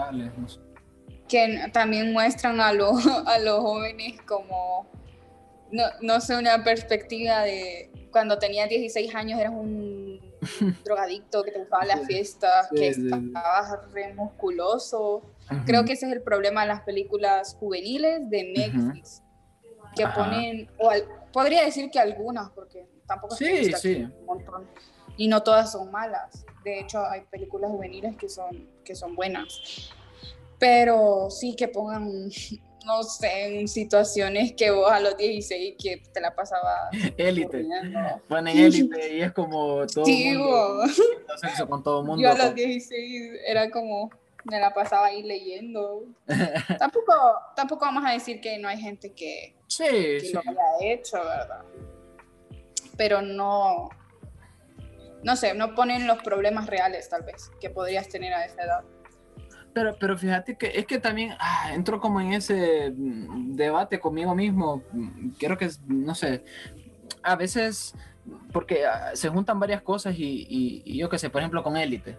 que 1.29 1.69
también 1.71 2.11
muestran 2.11 2.59
a, 2.59 2.73
los 2.73 3.05
a 3.25 3.39
los 3.39 3.59
jóvenes 3.59 4.21
como, 4.23 4.85
no, 5.71 5.83
no 6.01 6.19
sé, 6.19 6.37
una 6.37 6.63
perspectiva 6.63 7.43
de 7.43 7.89
cuando 8.11 8.37
tenía 8.37 8.67
16 8.67 9.15
años 9.15 9.39
eras 9.39 9.53
un 9.53 10.19
drogadicto 10.83 11.43
que 11.43 11.51
te 11.51 11.59
gustaba 11.59 11.85
la 11.85 11.97
fiesta, 11.99 12.67
que 12.75 12.89
estabas 12.89 13.91
re 13.93 14.13
musculoso 14.13 15.21
Creo 15.65 15.85
que 15.85 15.93
ese 15.93 16.07
es 16.07 16.13
el 16.13 16.21
problema 16.21 16.61
de 16.61 16.67
las 16.67 16.81
películas 16.81 17.55
juveniles 17.59 18.29
de 18.29 18.43
Netflix, 18.55 19.21
que 19.95 20.07
ponen, 20.07 20.69
o 20.79 20.91
podría 21.31 21.65
decir 21.65 21.89
que 21.91 21.99
algunas, 21.99 22.49
porque 22.51 22.87
tampoco 23.05 23.35
sí, 23.35 23.71
sí. 23.73 24.07
un 24.19 24.25
montón, 24.25 24.67
y 25.17 25.27
no 25.27 25.43
todas 25.43 25.71
son 25.71 25.91
malas. 25.91 26.45
De 26.63 26.79
hecho, 26.79 27.05
hay 27.05 27.21
películas 27.21 27.71
juveniles 27.71 28.15
que 28.15 28.29
son, 28.29 28.69
que 28.83 28.95
son 28.95 29.15
buenas, 29.15 29.91
pero 30.59 31.29
sí 31.29 31.55
que 31.55 31.67
pongan 31.67 32.09
no 32.85 33.03
sé, 33.03 33.59
en 33.59 33.67
situaciones 33.67 34.53
que 34.53 34.71
vos 34.71 34.91
a 34.91 34.99
los 34.99 35.17
16 35.17 35.75
que 35.81 36.03
te 36.13 36.21
la 36.21 36.35
pasaba 36.35 36.89
élite. 37.17 37.65
Ponen 38.27 38.57
élite 38.65 39.17
y 39.17 39.21
es 39.21 39.31
como 39.31 39.85
todo 39.87 40.05
sí, 40.05 40.33
mundo, 40.35 40.83
con 41.69 41.83
todo 41.83 42.03
mundo. 42.03 42.21
Yo 42.21 42.31
a 42.31 42.35
los 42.35 42.55
16 42.55 43.39
era 43.47 43.69
como 43.69 44.09
me 44.45 44.59
la 44.59 44.73
pasaba 44.73 45.07
ahí 45.07 45.23
leyendo. 45.23 46.05
tampoco, 46.79 47.13
tampoco 47.55 47.85
vamos 47.85 48.03
a 48.05 48.11
decir 48.11 48.41
que 48.41 48.57
no 48.57 48.67
hay 48.67 48.79
gente 48.79 49.13
que, 49.13 49.55
lo 50.33 50.39
haya 50.39 50.93
hecho, 50.93 51.17
¿verdad? 51.17 51.63
Pero 52.97 53.21
no, 53.21 53.89
no 55.23 55.35
sé, 55.35 55.53
no 55.53 55.73
ponen 55.73 56.07
los 56.07 56.21
problemas 56.21 56.67
reales 56.67 57.09
tal 57.09 57.23
vez 57.23 57.51
que 57.59 57.69
podrías 57.69 58.07
tener 58.09 58.33
a 58.33 58.45
esa 58.45 58.63
edad. 58.63 58.83
Pero, 59.73 59.95
pero 59.99 60.17
fíjate 60.17 60.55
que 60.55 60.71
es 60.75 60.85
que 60.85 60.99
también 60.99 61.33
ah, 61.39 61.71
entro 61.73 61.99
como 61.99 62.21
en 62.21 62.33
ese 62.33 62.91
mm, 62.95 63.55
debate 63.55 63.99
conmigo 63.99 64.35
mismo. 64.35 64.83
Quiero 65.39 65.57
que, 65.57 65.69
no 65.87 66.13
sé, 66.13 66.43
a 67.23 67.35
veces, 67.35 67.95
porque 68.51 68.85
ah, 68.85 69.11
se 69.15 69.29
juntan 69.29 69.59
varias 69.59 69.81
cosas 69.81 70.13
y, 70.17 70.45
y- 70.47 70.83
y 70.85 70.97
yo 70.99 71.09
qué 71.09 71.17
sé, 71.17 71.31
por 71.31 71.41
ejemplo, 71.41 71.63
con 71.63 71.75
Élite. 71.75 72.17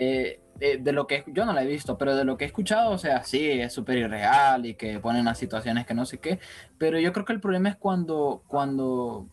Eh, 0.00 0.40
eh, 0.60 0.78
de 0.80 0.92
lo 0.92 1.06
que 1.06 1.24
yo 1.28 1.44
no 1.44 1.52
la 1.52 1.62
he 1.62 1.66
visto, 1.66 1.96
pero 1.98 2.16
de 2.16 2.24
lo 2.24 2.36
que 2.36 2.44
he 2.44 2.46
escuchado, 2.46 2.90
o 2.90 2.98
sea, 2.98 3.22
sí, 3.22 3.48
es 3.48 3.72
súper 3.72 3.98
irreal 3.98 4.66
y 4.66 4.74
que 4.74 4.98
ponen 4.98 5.24
las 5.24 5.38
situaciones 5.38 5.86
que 5.86 5.94
no 5.94 6.04
sé 6.04 6.18
qué, 6.18 6.40
pero 6.78 6.98
yo 6.98 7.12
creo 7.12 7.24
que 7.24 7.32
el 7.32 7.40
problema 7.40 7.68
es 7.68 7.76
cuando, 7.76 8.42
cuando, 8.48 9.28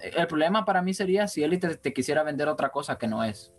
el 0.00 0.26
problema 0.26 0.64
para 0.64 0.80
mí 0.80 0.94
sería 0.94 1.28
si 1.28 1.42
Élite 1.42 1.68
te, 1.68 1.76
te 1.76 1.92
quisiera 1.92 2.22
vender 2.22 2.48
otra 2.48 2.70
cosa 2.70 2.96
que 2.96 3.06
no 3.06 3.22
es. 3.22 3.52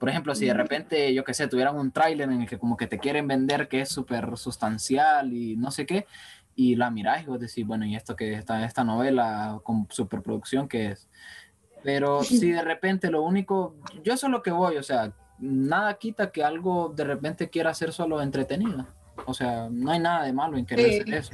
Por 0.00 0.08
ejemplo, 0.08 0.34
si 0.34 0.46
de 0.46 0.54
repente, 0.54 1.12
yo 1.14 1.24
qué 1.24 1.34
sé, 1.34 1.48
tuvieran 1.48 1.76
un 1.76 1.92
tráiler 1.92 2.28
en 2.28 2.42
el 2.42 2.48
que 2.48 2.58
como 2.58 2.76
que 2.76 2.86
te 2.86 2.98
quieren 2.98 3.26
vender 3.26 3.68
que 3.68 3.80
es 3.80 3.88
súper 3.88 4.36
sustancial 4.36 5.32
y 5.32 5.56
no 5.56 5.70
sé 5.70 5.86
qué, 5.86 6.06
y 6.56 6.74
la 6.74 6.90
mirás 6.90 7.22
y 7.22 7.26
vos 7.26 7.38
decís, 7.38 7.64
bueno, 7.64 7.86
¿y 7.86 7.94
esto 7.94 8.16
que 8.16 8.34
esta, 8.34 8.64
esta 8.64 8.82
novela 8.82 9.60
con 9.62 9.86
superproducción 9.90 10.68
qué 10.68 10.88
es? 10.88 11.08
Pero 11.84 12.22
si 12.24 12.50
de 12.50 12.62
repente 12.62 13.10
lo 13.12 13.22
único, 13.22 13.76
yo 14.02 14.14
eso 14.14 14.26
es 14.26 14.32
lo 14.32 14.42
que 14.42 14.50
voy, 14.50 14.76
o 14.76 14.82
sea, 14.82 15.12
nada 15.38 15.94
quita 15.94 16.30
que 16.30 16.42
algo 16.44 16.92
de 16.94 17.04
repente 17.04 17.48
quiera 17.48 17.72
ser 17.74 17.92
solo 17.92 18.20
entretenido. 18.22 18.86
O 19.26 19.34
sea, 19.34 19.68
no 19.70 19.90
hay 19.90 19.98
nada 19.98 20.24
de 20.24 20.32
malo 20.32 20.56
en 20.56 20.64
querer 20.66 20.92
Sí. 20.92 21.00
hacer 21.00 21.14
eso. 21.14 21.32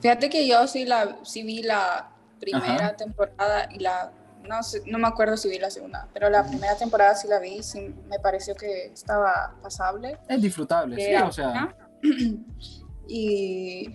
Fíjate 0.00 0.28
que 0.30 0.46
yo 0.48 0.66
sí 0.66 0.84
la 0.84 1.18
sí 1.22 1.42
vi 1.42 1.62
la 1.62 2.10
primera 2.40 2.86
Ajá. 2.86 2.96
temporada 2.96 3.68
y 3.70 3.78
la 3.78 4.10
no 4.44 4.60
sé, 4.64 4.82
no 4.86 4.98
me 4.98 5.06
acuerdo 5.06 5.36
si 5.36 5.48
vi 5.48 5.60
la 5.60 5.70
segunda, 5.70 6.08
pero 6.12 6.28
la 6.28 6.44
primera 6.44 6.76
temporada 6.76 7.14
sí 7.14 7.28
la 7.28 7.38
vi 7.38 7.62
sí 7.62 7.94
me 8.08 8.18
pareció 8.18 8.56
que 8.56 8.86
estaba 8.86 9.54
pasable. 9.62 10.18
Es 10.28 10.42
disfrutable, 10.42 10.96
sí, 10.96 11.14
o 11.14 11.30
sea, 11.30 11.72
y 13.08 13.88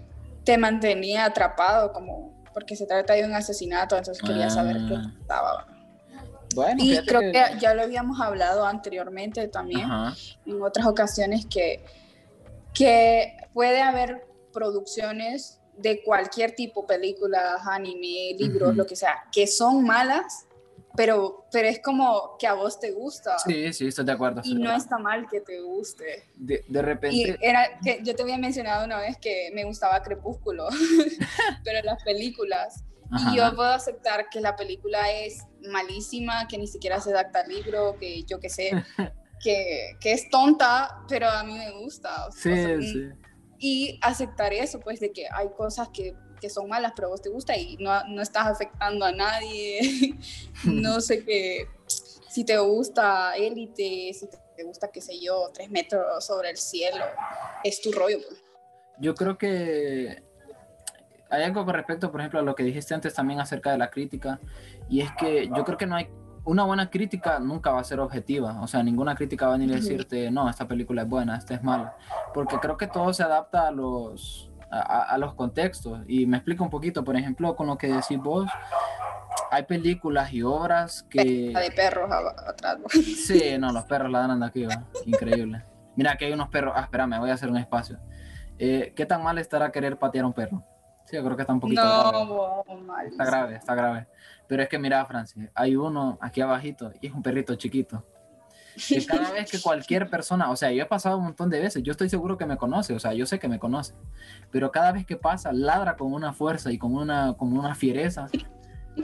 te 0.45 0.57
mantenía 0.57 1.25
atrapado 1.25 1.91
como 1.91 2.43
porque 2.53 2.75
se 2.77 2.85
trata 2.87 3.13
de 3.13 3.25
un 3.25 3.33
asesinato, 3.35 3.97
entonces 3.97 4.23
quería 4.23 4.49
saber 4.49 4.77
qué 4.87 4.95
Ah. 4.95 5.11
estaba. 5.19 5.67
Bueno, 6.57 6.83
Y 6.83 6.97
creo 7.05 7.21
que- 7.21 7.31
que 7.31 7.59
ya 7.59 7.73
lo 7.73 7.83
habíamos 7.83 8.19
hablado 8.19 8.65
anteriormente 8.65 9.47
también. 9.47 9.89
Ajá. 9.89 10.15
en 10.45 10.61
otras 10.61 10.85
ocasiones 10.85 11.45
que, 11.45 11.83
que 12.73 13.35
puede 13.53 13.81
haber 13.81 14.25
producciones 14.53 15.59
de 15.77 16.01
cualquier 16.03 16.53
tipo, 16.53 16.85
películas, 16.87 17.61
anime, 17.69 18.35
libros, 18.37 18.69
Ujú. 18.69 18.77
lo 18.77 18.85
que 18.85 18.95
sea, 18.95 19.15
que 19.31 19.45
son 19.45 19.83
malas, 19.83 20.45
pero, 20.95 21.45
pero 21.51 21.67
es 21.67 21.79
como 21.79 22.35
que 22.39 22.47
a 22.47 22.53
vos 22.53 22.79
te 22.79 22.91
gusta. 22.91 23.37
Sí, 23.37 23.71
sí, 23.71 23.87
estoy 23.87 24.03
de 24.05 24.13
acuerdo. 24.13 24.41
Y 24.43 24.55
no 24.55 24.75
está 24.75 24.97
mal 24.97 25.27
que 25.29 25.41
te 25.41 25.61
guste. 25.61 26.23
De, 26.35 26.65
de 26.67 26.79
Y 26.79 26.81
repente, 26.81 27.37
era 27.41 27.79
que 27.83 27.99
yo 28.03 28.15
te 28.15 28.23
había 28.23 28.39
mencionado 28.39 28.83
una 28.85 28.97
vez 28.99 29.17
que 29.17 29.51
me 29.53 29.63
gustaba 29.63 30.01
Crepúsculo, 30.01 30.67
pero 31.63 31.83
las 31.85 32.01
películas. 32.03 32.83
Ajá. 33.11 33.31
Y 33.33 33.37
yo 33.37 33.55
puedo 33.55 33.69
aceptar 33.69 34.29
que 34.29 34.41
la 34.41 34.55
película 34.55 35.11
es 35.11 35.45
malísima, 35.69 36.47
que 36.47 36.57
ni 36.57 36.67
siquiera 36.67 36.99
se 36.99 37.11
adapta 37.11 37.41
al 37.41 37.49
libro, 37.49 37.97
que 37.99 38.23
yo 38.23 38.39
qué 38.39 38.49
sé, 38.49 38.71
que, 39.43 39.95
que 39.99 40.11
es 40.11 40.29
tonta, 40.29 41.03
pero 41.07 41.29
a 41.29 41.43
mí 41.43 41.57
me 41.57 41.71
gusta. 41.71 42.27
o 42.27 42.31
sí, 42.31 42.53
sea, 42.53 42.81
sí. 42.81 43.09
Y 43.59 43.99
aceptar 44.01 44.53
eso, 44.53 44.79
pues, 44.79 44.99
de 44.99 45.11
que 45.11 45.27
hay 45.33 45.49
cosas 45.57 45.89
que, 45.89 46.15
que 46.39 46.49
son 46.49 46.67
malas, 46.69 46.93
pero 46.95 47.09
vos 47.09 47.21
te 47.21 47.29
gusta 47.29 47.57
y 47.57 47.77
no, 47.77 48.03
no 48.07 48.21
estás 48.21 48.47
afectando 48.47 49.05
a 49.05 49.11
nadie. 49.11 50.15
no 50.63 51.01
sé 51.01 51.23
qué, 51.23 51.67
si 52.29 52.43
te 52.43 52.57
gusta 52.59 53.35
élite, 53.35 54.13
si 54.13 54.27
te 54.55 54.63
gusta, 54.63 54.91
qué 54.91 55.01
sé 55.01 55.19
yo, 55.19 55.49
tres 55.53 55.71
metros 55.71 56.23
sobre 56.23 56.51
el 56.51 56.57
cielo, 56.57 57.03
es 57.63 57.81
tu 57.81 57.91
rollo. 57.91 58.19
pues. 58.27 58.43
Yo 58.99 59.15
creo 59.15 59.37
que 59.37 60.23
hay 61.29 61.43
algo 61.43 61.65
con 61.65 61.73
respecto, 61.73 62.11
por 62.11 62.21
ejemplo, 62.21 62.39
a 62.39 62.43
lo 62.43 62.55
que 62.55 62.63
dijiste 62.63 62.93
antes 62.93 63.13
también 63.13 63.39
acerca 63.39 63.71
de 63.71 63.77
la 63.77 63.89
crítica, 63.89 64.39
y 64.89 65.01
es 65.01 65.11
que 65.13 65.47
yo 65.55 65.63
creo 65.65 65.77
que 65.77 65.85
no 65.85 65.95
hay 65.95 66.09
una 66.43 66.63
buena 66.63 66.89
crítica 66.89 67.39
nunca 67.39 67.71
va 67.71 67.81
a 67.81 67.83
ser 67.83 67.99
objetiva, 67.99 68.61
o 68.61 68.67
sea, 68.67 68.81
ninguna 68.81 69.15
crítica 69.15 69.47
va 69.47 69.55
a 69.55 69.57
venir 69.57 69.73
a 69.73 69.77
decirte, 69.77 70.31
no, 70.31 70.49
esta 70.49 70.65
película 70.67 71.01
es 71.01 71.09
buena, 71.09 71.35
esta 71.35 71.53
es 71.55 71.63
mala, 71.63 71.95
porque 72.33 72.57
creo 72.59 72.77
que 72.77 72.87
todo 72.87 73.11
se 73.13 73.23
adapta 73.23 73.67
a 73.67 73.71
los, 73.71 74.49
a, 74.71 74.79
a- 75.13 75.17
los 75.17 75.33
contextos, 75.33 75.99
y 76.07 76.25
me 76.25 76.37
explico 76.37 76.63
un 76.63 76.69
poquito, 76.69 77.03
por 77.03 77.17
ejemplo, 77.17 77.53
con 77.57 77.67
lo 77.67 77.77
que 77.77 77.87
decís 77.87 78.17
vos, 78.17 78.47
hay 79.51 79.63
películas 79.63 80.31
y 80.31 80.41
obras 80.43 81.03
que... 81.09 81.53
De 81.53 81.71
perros 81.75 82.09
atrás. 82.11 82.77
Sí, 82.91 83.57
no, 83.59 83.71
los 83.73 83.83
perros 83.83 84.09
ladran 84.11 84.39
de 84.39 84.45
aquí, 84.45 84.65
va. 84.65 84.83
Increíble. 85.05 85.63
Mira, 85.95 86.15
que 86.15 86.25
hay 86.25 86.33
unos 86.33 86.49
perros. 86.49 86.73
Ah, 86.75 86.81
espérame, 86.81 87.19
voy 87.19 87.29
a 87.29 87.33
hacer 87.33 87.49
un 87.49 87.57
espacio. 87.57 87.97
Eh, 88.57 88.93
¿Qué 88.95 89.05
tan 89.05 89.23
mal 89.23 89.37
estará 89.37 89.71
querer 89.71 89.97
patear 89.97 90.23
a 90.25 90.27
un 90.27 90.33
perro? 90.33 90.63
Sí, 91.07 91.15
yo 91.15 91.23
creo 91.23 91.37
que 91.37 91.43
está 91.43 91.53
un 91.53 91.61
poquito 91.61 91.81
grave. 91.81 92.25
No, 92.25 92.63
mal. 92.81 93.07
Está 93.07 93.25
grave, 93.25 93.55
está 93.55 93.75
grave. 93.75 94.07
Pero 94.45 94.61
es 94.61 94.67
que 94.67 94.77
mira, 94.77 95.05
Francis, 95.05 95.49
hay 95.55 95.77
uno 95.77 96.17
aquí 96.19 96.41
abajito 96.41 96.91
y 96.99 97.07
es 97.07 97.13
un 97.13 97.23
perrito 97.23 97.55
chiquito. 97.55 98.03
Que 98.75 99.05
cada 99.07 99.31
vez 99.31 99.49
que 99.49 99.61
cualquier 99.61 100.09
persona, 100.09 100.51
o 100.51 100.57
sea, 100.57 100.69
yo 100.71 100.83
he 100.83 100.85
pasado 100.85 101.17
un 101.17 101.23
montón 101.23 101.49
de 101.49 101.61
veces, 101.61 101.81
yo 101.81 101.91
estoy 101.91 102.09
seguro 102.09 102.37
que 102.37 102.45
me 102.45 102.57
conoce, 102.57 102.93
o 102.93 102.99
sea, 102.99 103.13
yo 103.13 103.25
sé 103.25 103.39
que 103.39 103.47
me 103.47 103.57
conoce, 103.57 103.93
pero 104.51 104.69
cada 104.69 104.91
vez 104.91 105.05
que 105.05 105.15
pasa, 105.15 105.53
ladra 105.53 105.95
con 105.95 106.13
una 106.13 106.33
fuerza 106.33 106.73
y 106.73 106.77
con 106.77 106.93
una, 106.93 107.35
con 107.35 107.57
una 107.57 107.73
fiereza 107.73 108.27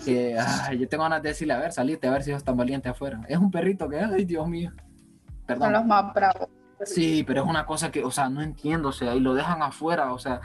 que 0.04 0.38
ay, 0.38 0.80
yo 0.80 0.89
tengo 0.89 1.04
ganas 1.04 1.24
de 1.24 1.30
decirle, 1.30 1.54
a 1.54 1.60
ver, 1.60 1.72
salite, 1.72 2.08
a 2.08 2.12
ver 2.12 2.24
si 2.24 2.32
sos 2.32 2.43
tan 2.43 2.58
valiente 2.58 2.89
afuera. 2.89 3.22
Es 3.30 3.38
un 3.38 3.49
perrito 3.49 3.88
que, 3.88 3.99
ay, 3.99 4.26
Dios 4.26 4.45
mío. 4.47 4.72
Son 4.72 5.45
Perdón. 5.45 5.74
los 5.74 5.86
más 5.86 6.14
bravos. 6.14 6.49
Sí, 6.86 7.24
pero 7.26 7.43
es 7.43 7.49
una 7.49 7.66
cosa 7.66 7.91
que, 7.91 8.04
o 8.04 8.12
sea, 8.12 8.28
no 8.30 8.41
entiendo, 8.41 8.89
o 8.89 8.91
sea, 8.91 9.16
y 9.16 9.20
lo 9.20 9.34
dejan 9.34 9.62
afuera, 9.62 10.12
o 10.12 10.20
sea, 10.20 10.41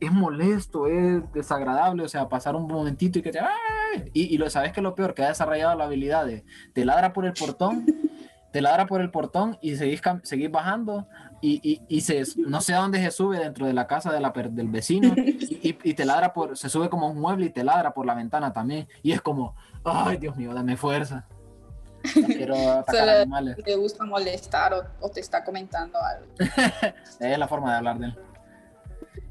es 0.00 0.12
molesto, 0.12 0.86
es 0.86 1.30
desagradable, 1.32 2.02
o 2.04 2.08
sea, 2.08 2.28
pasar 2.28 2.56
un 2.56 2.66
momentito 2.66 3.18
y 3.18 3.22
que 3.22 3.30
te... 3.30 3.40
Y, 4.12 4.34
y 4.34 4.38
lo 4.38 4.48
sabes 4.48 4.72
que 4.72 4.80
lo 4.80 4.94
peor, 4.94 5.14
que 5.14 5.22
ha 5.22 5.28
desarrollado 5.28 5.76
la 5.76 5.84
habilidad 5.84 6.26
de, 6.26 6.44
te 6.72 6.84
ladra 6.84 7.12
por 7.12 7.26
el 7.26 7.32
portón, 7.32 7.86
te 8.52 8.60
ladra 8.60 8.86
por 8.86 9.00
el 9.00 9.10
portón 9.10 9.58
y 9.60 9.76
seguís, 9.76 10.00
seguís 10.22 10.50
bajando 10.50 11.06
y, 11.40 11.60
y, 11.62 11.82
y 11.88 12.00
se, 12.02 12.22
no 12.36 12.60
sé 12.60 12.74
a 12.74 12.78
dónde 12.78 13.02
se 13.02 13.10
sube 13.10 13.38
dentro 13.38 13.66
de 13.66 13.72
la 13.72 13.86
casa 13.86 14.12
de 14.12 14.20
la 14.20 14.30
del 14.30 14.68
vecino 14.68 15.14
y, 15.16 15.94
te 15.94 16.04
ladra 16.04 16.32
por, 16.32 16.56
se 16.56 16.68
sube 16.68 16.88
como 16.88 17.08
un 17.08 17.20
mueble 17.20 17.46
y 17.46 17.50
te 17.50 17.64
ladra 17.64 17.92
por 17.92 18.06
la 18.06 18.14
ventana 18.14 18.52
también 18.52 18.88
y 19.02 19.12
es 19.12 19.20
como, 19.20 19.56
ay, 19.84 20.18
Dios 20.18 20.36
mío, 20.36 20.54
dame 20.54 20.76
fuerza. 20.76 21.26
No 22.20 22.26
quiero 22.26 22.54
atacar 22.72 23.08
animales. 23.08 23.56
Le 23.64 23.76
gusta 23.76 24.04
molestar 24.04 24.74
o, 24.74 24.82
o 25.00 25.08
te 25.08 25.20
está 25.20 25.44
comentando 25.44 25.98
algo. 25.98 26.26
Es 27.20 27.38
la 27.38 27.48
forma 27.48 27.72
de 27.72 27.76
hablar 27.76 27.98
de 27.98 28.06
él. 28.06 28.18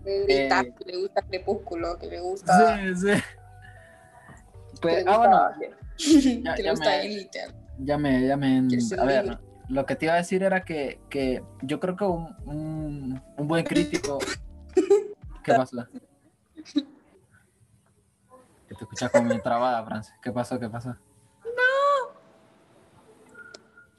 Le 0.04 0.24
grita 0.24 0.62
Eh. 0.62 0.74
que 0.78 0.86
le 0.92 0.98
gusta 0.98 1.22
Crepúsculo, 1.22 1.98
que 1.98 2.08
le 2.08 2.20
gusta. 2.22 2.78
Sí, 2.78 2.96
sí. 2.96 3.22
Pues, 4.82 5.06
ah, 5.08 5.18
bueno, 5.18 5.50
ya- 5.62 5.70
que 5.98 6.42
ya 6.44 6.56
le 6.64 6.70
gusta 6.72 6.86
me- 6.90 7.06
Elite. 7.06 7.40
ya 7.80 7.98
me, 7.98 8.26
ya 8.28 8.38
me, 8.38 8.58
a 8.58 9.06
ver, 9.06 9.24
libre. 9.26 9.38
lo 9.70 9.86
que 9.86 9.96
te 9.96 10.06
iba 10.06 10.16
a 10.16 10.18
decir 10.18 10.42
era 10.44 10.64
que, 10.66 11.00
que 11.10 11.44
yo 11.62 11.80
creo 11.80 11.96
que 11.96 12.04
un, 12.06 12.36
un, 12.46 13.22
un 13.38 13.48
buen 13.48 13.64
crítico, 13.66 14.18
¿qué 15.44 15.54
pasó? 15.54 15.86
Que 18.68 18.76
te 18.76 18.84
escuchas 18.84 19.12
como 19.12 19.40
trabada, 19.42 19.86
Francis, 19.86 20.14
¿qué 20.24 20.32
pasó? 20.32 20.60
¿Qué 20.60 20.70
pasó? 20.70 20.96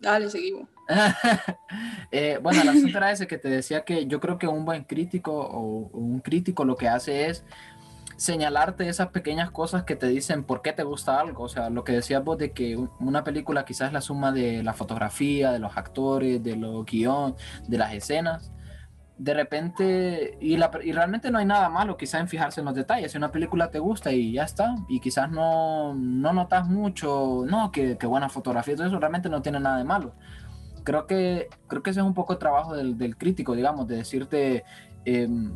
Dale, 0.01 0.29
seguimos. 0.31 0.69
Eh, 2.11 2.39
bueno, 2.43 2.61
el 2.63 2.69
asunto 2.69 2.99
era 2.99 3.11
ese 3.13 3.27
que 3.27 3.39
te 3.39 3.49
decía 3.49 3.85
que 3.85 4.07
yo 4.07 4.21
creo 4.21 4.39
que 4.39 4.47
un 4.47 4.65
buen 4.65 4.85
crítico 4.85 5.33
o, 5.35 5.89
un 5.99 6.21
crítico 6.21 6.65
lo 6.65 6.77
que 6.77 6.89
hace 6.89 7.29
es 7.31 7.45
señalarte 8.17 8.89
esas 8.89 9.09
pequeñas 9.11 9.51
cosas 9.51 9.85
que 9.85 9.97
te 9.97 10.09
dicen 10.09 10.45
por 10.45 10.63
qué 10.63 10.73
te 10.73 10.85
gusta 10.85 11.21
algo. 11.21 11.45
O 11.45 11.49
sea, 11.49 11.71
lo 11.71 11.85
que 11.85 11.93
decías 11.93 12.23
vos 12.25 12.39
de 12.39 12.53
que 12.53 12.77
un- 12.77 12.91
una 13.01 13.25
película 13.25 13.65
quizás 13.65 13.89
es 13.89 13.93
la 13.95 14.01
suma 14.03 14.33
de 14.33 14.63
la 14.63 14.75
fotografía, 14.75 15.53
de 15.53 15.59
los 15.61 15.77
actores, 15.77 16.43
de 16.43 16.57
los 16.57 16.85
guion, 16.87 17.37
de 17.69 17.79
las 17.79 17.95
escenas. 17.95 18.53
De 19.19 19.35
repente, 19.35 20.37
y, 20.41 20.57
la- 20.57 20.71
y 20.83 20.93
realmente 20.93 21.31
no 21.31 21.39
hay 21.39 21.45
nada 21.47 21.69
malo 21.69 21.97
quizás 21.97 22.21
en 22.23 22.29
fijarse 22.29 22.61
en 22.61 22.67
los 22.67 22.75
detalles. 22.75 23.13
Si 23.13 23.19
una 23.19 23.31
película 23.31 23.71
te 23.71 23.79
gusta 23.79 24.11
y 24.13 24.33
ya 24.33 24.45
está, 24.45 24.75
y 24.89 25.01
quizás 25.01 25.31
no, 25.31 25.95
no 25.95 26.33
notas 26.33 26.67
mucho, 26.67 27.45
no, 27.47 27.71
que, 27.71 27.97
que 27.99 28.07
buena 28.07 28.29
fotografía, 28.29 28.75
todo 28.75 28.87
eso 28.87 28.99
realmente 28.99 29.29
no 29.29 29.43
tiene 29.43 29.61
nada 29.61 29.79
de 29.79 29.85
malo 29.85 30.15
creo 30.85 31.07
que 31.07 31.49
creo 31.69 31.83
que 31.83 31.91
ese 31.91 32.01
es 32.01 32.07
un 32.07 32.15
poco 32.15 32.33
el 32.33 32.39
trabajo 32.39 32.75
del, 32.75 32.97
del 32.99 33.17
crítico, 33.17 33.55
digamos, 33.55 33.87
de 33.89 33.97
decirte 33.97 34.65
em, 35.05 35.53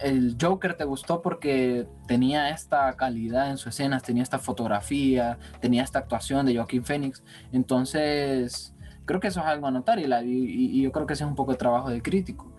el 0.00 0.36
Joker 0.40 0.74
te 0.76 0.84
gustó 0.84 1.22
porque 1.22 1.86
tenía 2.08 2.50
esta 2.50 2.92
calidad 2.94 3.48
en 3.50 3.56
sus 3.58 3.68
escenas, 3.74 4.02
tenía 4.02 4.22
esta 4.24 4.38
fotografía, 4.40 5.38
tenía 5.60 5.82
esta 5.84 6.00
actuación 6.00 6.46
de 6.46 6.56
Joaquín 6.56 6.84
Phoenix. 6.84 7.22
Entonces, 7.52 8.74
creo 9.04 9.20
que 9.20 9.28
eso 9.28 9.40
es 9.40 9.46
algo 9.46 9.66
a 9.68 9.70
notar 9.70 9.98
y, 10.00 10.06
la- 10.06 10.22
y- 10.24 10.30
y 10.78 10.82
yo 10.82 10.90
creo 10.92 11.06
que 11.06 11.12
ese 11.14 11.24
es 11.24 11.28
un 11.30 11.36
poco 11.36 11.52
el 11.52 11.58
trabajo 11.58 11.90
del 11.90 12.02
crítico. 12.02 12.52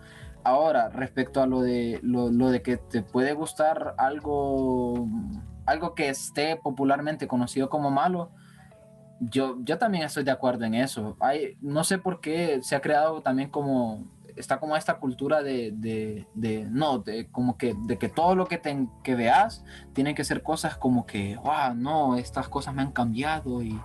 Ahora, 0.44 0.88
respecto 0.88 1.42
a 1.42 1.46
lo 1.46 1.60
de, 1.60 1.98
lo, 2.02 2.30
lo 2.30 2.50
de 2.50 2.62
que 2.62 2.76
te 2.78 3.02
puede 3.02 3.32
gustar 3.34 3.94
algo, 3.98 5.06
algo 5.66 5.94
que 5.94 6.08
esté 6.08 6.56
popularmente 6.56 7.26
conocido 7.26 7.68
como 7.68 7.90
malo, 7.90 8.30
yo, 9.20 9.56
yo 9.60 9.78
también 9.78 10.04
estoy 10.04 10.24
de 10.24 10.30
acuerdo 10.30 10.64
en 10.64 10.74
eso. 10.74 11.16
Hay, 11.20 11.56
no 11.60 11.84
sé 11.84 11.98
por 11.98 12.20
qué 12.20 12.60
se 12.62 12.76
ha 12.76 12.80
creado 12.80 13.22
también 13.22 13.50
como, 13.50 14.04
está 14.36 14.60
como 14.60 14.76
esta 14.76 14.98
cultura 14.98 15.42
de, 15.42 15.72
de, 15.72 16.26
de 16.34 16.66
no, 16.70 17.02
como 17.32 17.56
que, 17.56 17.74
de 17.86 17.98
que 17.98 18.08
todo 18.08 18.34
lo 18.34 18.46
que, 18.46 18.58
te, 18.58 18.86
que 19.02 19.14
veas 19.14 19.64
tiene 19.92 20.14
que 20.14 20.24
ser 20.24 20.42
cosas 20.42 20.76
como 20.76 21.06
que, 21.06 21.36
wow, 21.36 21.74
no, 21.74 22.16
estas 22.16 22.48
cosas 22.48 22.74
me 22.74 22.82
han 22.82 22.92
cambiado 22.92 23.62
y, 23.62 23.80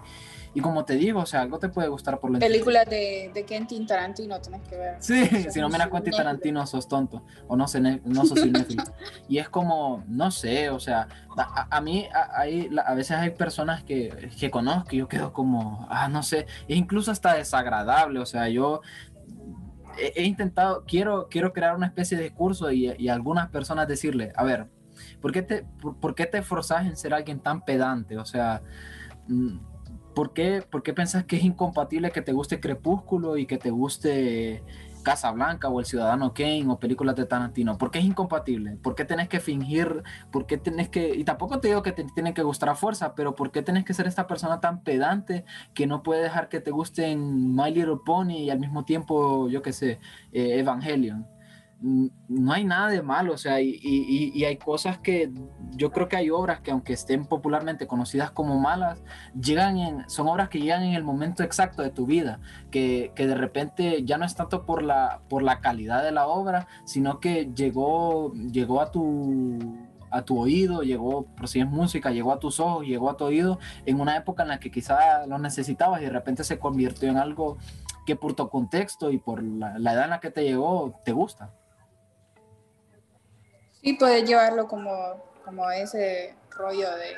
y 0.54 0.62
como 0.62 0.84
te 0.84 0.95
digo, 0.95 1.22
o 1.22 1.26
sea, 1.26 1.41
algo 1.41 1.60
te 1.60 1.70
puede 1.70 1.88
gustar 1.88 2.20
por 2.20 2.32
la 2.32 2.39
Películas 2.39 2.89
de, 2.89 3.32
de 3.34 3.45
Quentin 3.45 3.86
Tarantino 3.86 4.39
tenés 4.41 4.62
que 4.68 4.78
ver. 4.78 4.95
Sí, 4.99 5.26
si 5.49 5.60
no 5.62 5.70
miras 5.70 5.89
Quentin 5.89 6.14
Tarantino 6.14 6.66
sos 6.68 6.88
tonto 6.88 7.24
o 7.47 7.56
no, 7.56 7.68
sé, 7.68 7.80
no 7.80 8.26
sos 8.26 8.41
cinéfilo. 8.41 8.84
y 9.30 9.38
es 9.38 9.49
como, 9.49 10.04
no 10.08 10.30
sé, 10.32 10.70
o 10.70 10.80
sea, 10.80 11.08
a, 11.38 11.78
a 11.78 11.82
mí 11.82 12.08
hay, 12.36 12.70
a, 12.86 12.93
veces 12.93 13.18
hay 13.18 13.30
personas 13.32 13.84
que, 13.84 14.30
que 14.39 14.52
conozco 14.52 14.89
y 14.91 14.97
yo 14.99 15.08
quedo 15.08 15.32
como, 15.32 15.88
ah, 15.89 16.10
no 16.10 16.24
sé, 16.24 16.47
es 16.68 16.78
incluso 16.78 17.12
hasta 17.12 17.36
desagradable, 17.36 18.20
o 18.20 18.26
sea, 18.26 18.49
yo 18.49 18.82
he, 19.97 20.24
intentado, 20.24 20.84
quiero, 20.86 21.28
quiero 21.30 21.54
crear 21.54 21.76
una 21.76 21.88
especie 21.88 22.18
de 22.18 22.34
curso 22.34 22.72
y, 22.72 22.93
y 22.97 23.10
a 23.10 23.14
algunas 23.14 23.49
personas 23.49 23.88
decirle, 23.88 24.32
a 24.36 24.43
ver, 24.43 24.68
¿por 25.22 25.32
qué, 25.32 25.41
te, 25.41 25.66
por, 25.99 26.16
qué 26.16 26.26
te 26.26 26.39
esforzas 26.39 26.86
en 26.86 26.95
ser 26.95 27.14
alguien 27.14 27.39
tan 27.39 27.64
pedante? 27.64 28.18
O 28.18 28.26
sea, 28.26 28.62
mm, 29.28 29.70
¿por 30.14 30.34
qué, 30.34 30.64
¿por 30.70 30.84
qué 30.84 30.93
pensás 30.93 31.26
que 31.26 31.38
es 31.38 31.43
incompatible 31.43 32.12
que 32.12 32.22
te 32.22 32.34
guste 32.34 32.59
Crepúsculo 32.59 33.38
y 33.38 33.45
que 33.45 33.57
te 33.57 33.70
guste 33.72 34.64
Casablanca 35.03 35.70
o 35.70 35.80
El 35.80 35.86
Ciudadano 35.86 36.34
Kane 36.34 36.66
o 36.68 36.80
películas 36.80 37.16
de 37.16 37.26
Tarantino? 37.26 37.78
¿Por 37.78 37.91
qué 37.91 37.99
es 37.99 38.05
incompatible? 38.05 38.78
¿Por 38.78 38.95
qué 38.95 39.05
tenés 39.05 39.30
que 39.30 39.39
fingir? 39.39 40.03
¿Por 40.32 40.45
qué 40.45 40.57
tenés 40.57 40.89
que.? 40.89 41.16
Y 41.16 41.24
tampoco 41.24 41.59
te 41.59 41.70
digo 41.70 41.82
que 41.84 41.91
te 41.91 42.03
tienen 42.03 42.34
que 42.34 42.43
gustar 42.43 42.70
a 42.70 42.76
fuerza, 42.76 43.16
pero 43.16 43.36
¿por 43.36 43.51
qué 43.51 43.62
tenés 43.62 43.86
que 43.86 43.93
ser 43.93 44.07
esta 44.07 44.28
persona 44.28 44.59
tan 44.59 44.84
pedante 44.84 45.45
que 45.74 45.88
no 45.88 46.03
puede 46.03 46.24
dejar 46.24 46.49
que 46.49 46.59
te 46.59 46.72
gusten 46.72 47.55
My 47.55 47.72
Little 47.72 47.99
Pony 48.05 48.43
y 48.43 48.49
al 48.49 48.59
mismo 48.59 48.86
tiempo, 48.86 49.49
yo 49.49 49.62
qué 49.62 49.74
sé, 49.74 49.99
eh, 50.32 50.59
Evangelion? 50.59 51.28
No 51.82 52.54
hay 52.54 52.64
nada 52.64 52.90
de 52.90 53.02
malo, 53.02 53.34
o 53.34 53.38
sea, 53.38 53.60
y, 53.60 54.44
hay 54.46 54.58
cosas 54.58 55.00
que 55.00 55.32
yo 55.72 55.92
creo 55.92 56.08
que 56.08 56.16
hay 56.16 56.30
obras 56.30 56.62
que 56.62 56.70
aunque 56.72 56.94
estén 56.94 57.26
popularmente 57.26 57.88
conocidas 57.88 58.30
como 58.32 58.60
malas, 58.60 59.04
llegan 59.40 59.78
en, 59.78 60.10
son 60.10 60.28
obras 60.28 60.50
que 60.50 60.60
llegan 60.60 60.84
en 60.84 60.94
el 60.94 61.04
momento 61.04 61.42
exacto 61.44 61.82
de 61.82 61.90
tu 61.90 62.06
vida, 62.06 62.40
que, 62.70 63.12
de 63.16 63.36
repente 63.36 64.04
ya 64.04 64.18
no 64.18 64.26
es 64.26 64.36
tanto 64.36 64.66
por 64.66 64.84
la, 64.84 65.22
por 65.28 65.42
la 65.42 65.60
calidad 65.60 66.04
de 66.04 66.12
la 66.12 66.28
obra, 66.28 66.68
sino 66.86 67.20
que 67.20 67.52
llegó, 67.56 68.34
llegó 68.34 68.82
a 68.82 68.92
tu 68.92 69.58
a 70.14 70.24
tu 70.24 70.38
oído, 70.38 70.82
llegó, 70.82 71.24
por 71.24 71.48
si 71.48 71.62
es 71.62 71.68
música, 71.68 72.12
llegó 72.12 72.34
a 72.34 72.40
tus 72.40 72.60
ojos, 72.60 72.86
llegó 72.86 73.10
a 73.10 73.16
tu 73.16 73.24
oído 73.24 73.60
en 73.86 74.02
una 74.02 74.18
época 74.18 74.44
en 74.44 74.50
la 74.50 74.60
que 74.60 74.70
quizá 74.70 75.26
lo 75.26 75.40
necesitabas 75.40 76.02
y 76.02 76.04
de 76.04 76.10
repente 76.10 76.44
se 76.44 76.60
convirtió 76.60 77.10
en 77.10 77.18
algo 77.18 77.58
que 78.06 78.18
por 78.18 78.34
tu 78.34 78.50
contexto 78.50 79.10
y 79.10 79.20
por 79.20 79.42
la, 79.42 79.80
la 79.80 79.94
edad 79.94 80.04
en 80.04 80.10
la 80.10 80.20
que 80.20 80.30
te 80.30 80.44
llegó, 80.44 81.00
te 81.06 81.14
gusta. 81.14 81.52
Sí, 83.84 83.94
puedes 83.94 84.28
llevarlo 84.28 84.68
como, 84.68 85.24
como 85.44 85.70
ese 85.72 86.36
rollo 86.52 86.96
de 86.96 87.16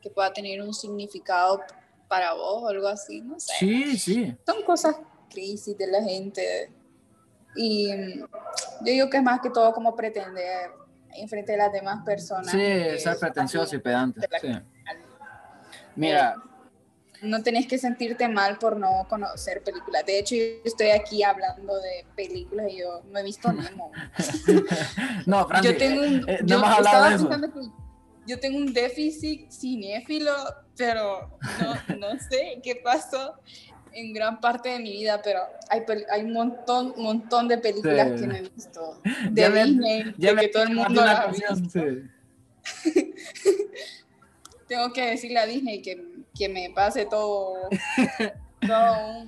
que 0.00 0.10
pueda 0.10 0.32
tener 0.32 0.60
un 0.62 0.72
significado 0.72 1.60
para 2.08 2.32
vos 2.32 2.62
o 2.64 2.68
algo 2.68 2.88
así, 2.88 3.20
no 3.20 3.38
sé. 3.38 3.52
Sí, 3.58 3.98
sí. 3.98 4.36
Son 4.46 4.62
cosas 4.64 4.96
crisis 5.30 5.76
de 5.78 5.86
la 5.86 6.02
gente. 6.02 6.72
Y 7.54 8.18
yo 8.18 8.26
digo 8.80 9.10
que 9.10 9.18
es 9.18 9.22
más 9.22 9.40
que 9.40 9.50
todo 9.50 9.72
como 9.72 9.94
pretender 9.94 10.72
enfrente 11.14 11.52
de 11.52 11.58
las 11.58 11.72
demás 11.72 12.04
personas. 12.04 12.50
Sí, 12.50 12.98
ser 12.98 13.16
pretencioso 13.18 13.76
y 13.76 13.78
pedante. 13.78 14.28
Sí. 14.40 14.52
Mira, 15.96 16.36
no 17.22 17.42
tenés 17.42 17.66
que 17.66 17.78
sentirte 17.78 18.28
mal 18.28 18.58
por 18.58 18.76
no 18.76 19.06
conocer 19.08 19.62
películas. 19.62 20.04
De 20.06 20.18
hecho, 20.18 20.34
yo 20.34 20.42
estoy 20.64 20.88
aquí 20.88 21.22
hablando 21.22 21.74
de 21.76 22.06
películas 22.16 22.66
y 22.70 22.78
yo 22.78 23.02
no 23.10 23.18
he 23.18 23.22
visto 23.22 23.52
Nemo. 23.52 23.92
no, 25.26 25.46
Francis, 25.46 25.72
yo 25.72 25.78
tengo 25.78 26.02
un, 26.02 26.28
eh, 26.28 26.40
yo, 26.44 26.60
de 26.60 27.14
eso. 27.14 27.30
yo 28.26 28.40
tengo 28.40 28.58
un 28.58 28.72
déficit 28.72 29.50
cinéfilo, 29.50 30.34
pero 30.76 31.38
no, 31.60 31.96
no, 31.98 32.18
sé 32.18 32.60
qué 32.62 32.76
pasó 32.76 33.34
en 33.92 34.12
gran 34.12 34.40
parte 34.40 34.70
de 34.70 34.78
mi 34.78 34.92
vida, 34.92 35.20
pero 35.22 35.40
hay, 35.68 35.82
hay 36.10 36.22
un 36.22 36.32
montón, 36.32 36.94
montón 36.96 37.48
de 37.48 37.58
películas 37.58 38.20
que 38.20 38.26
no 38.26 38.34
he 38.34 38.42
visto. 38.42 39.00
De 39.30 39.42
ya 39.42 39.50
Disney, 39.50 40.14
ya 40.16 40.34
de 40.34 40.40
que 40.42 40.48
todo 40.48 40.62
el 40.62 40.74
mundo 40.74 41.04
la 41.04 41.22
ha 41.22 41.26
visto. 41.26 41.56
Sí. 41.70 42.02
tengo 44.70 44.92
que 44.92 45.10
decirle 45.10 45.40
a 45.40 45.46
Disney 45.46 45.82
que, 45.82 46.00
que 46.40 46.48
me 46.48 46.70
pase 46.70 47.04
todo, 47.04 47.68
todo 48.66 49.26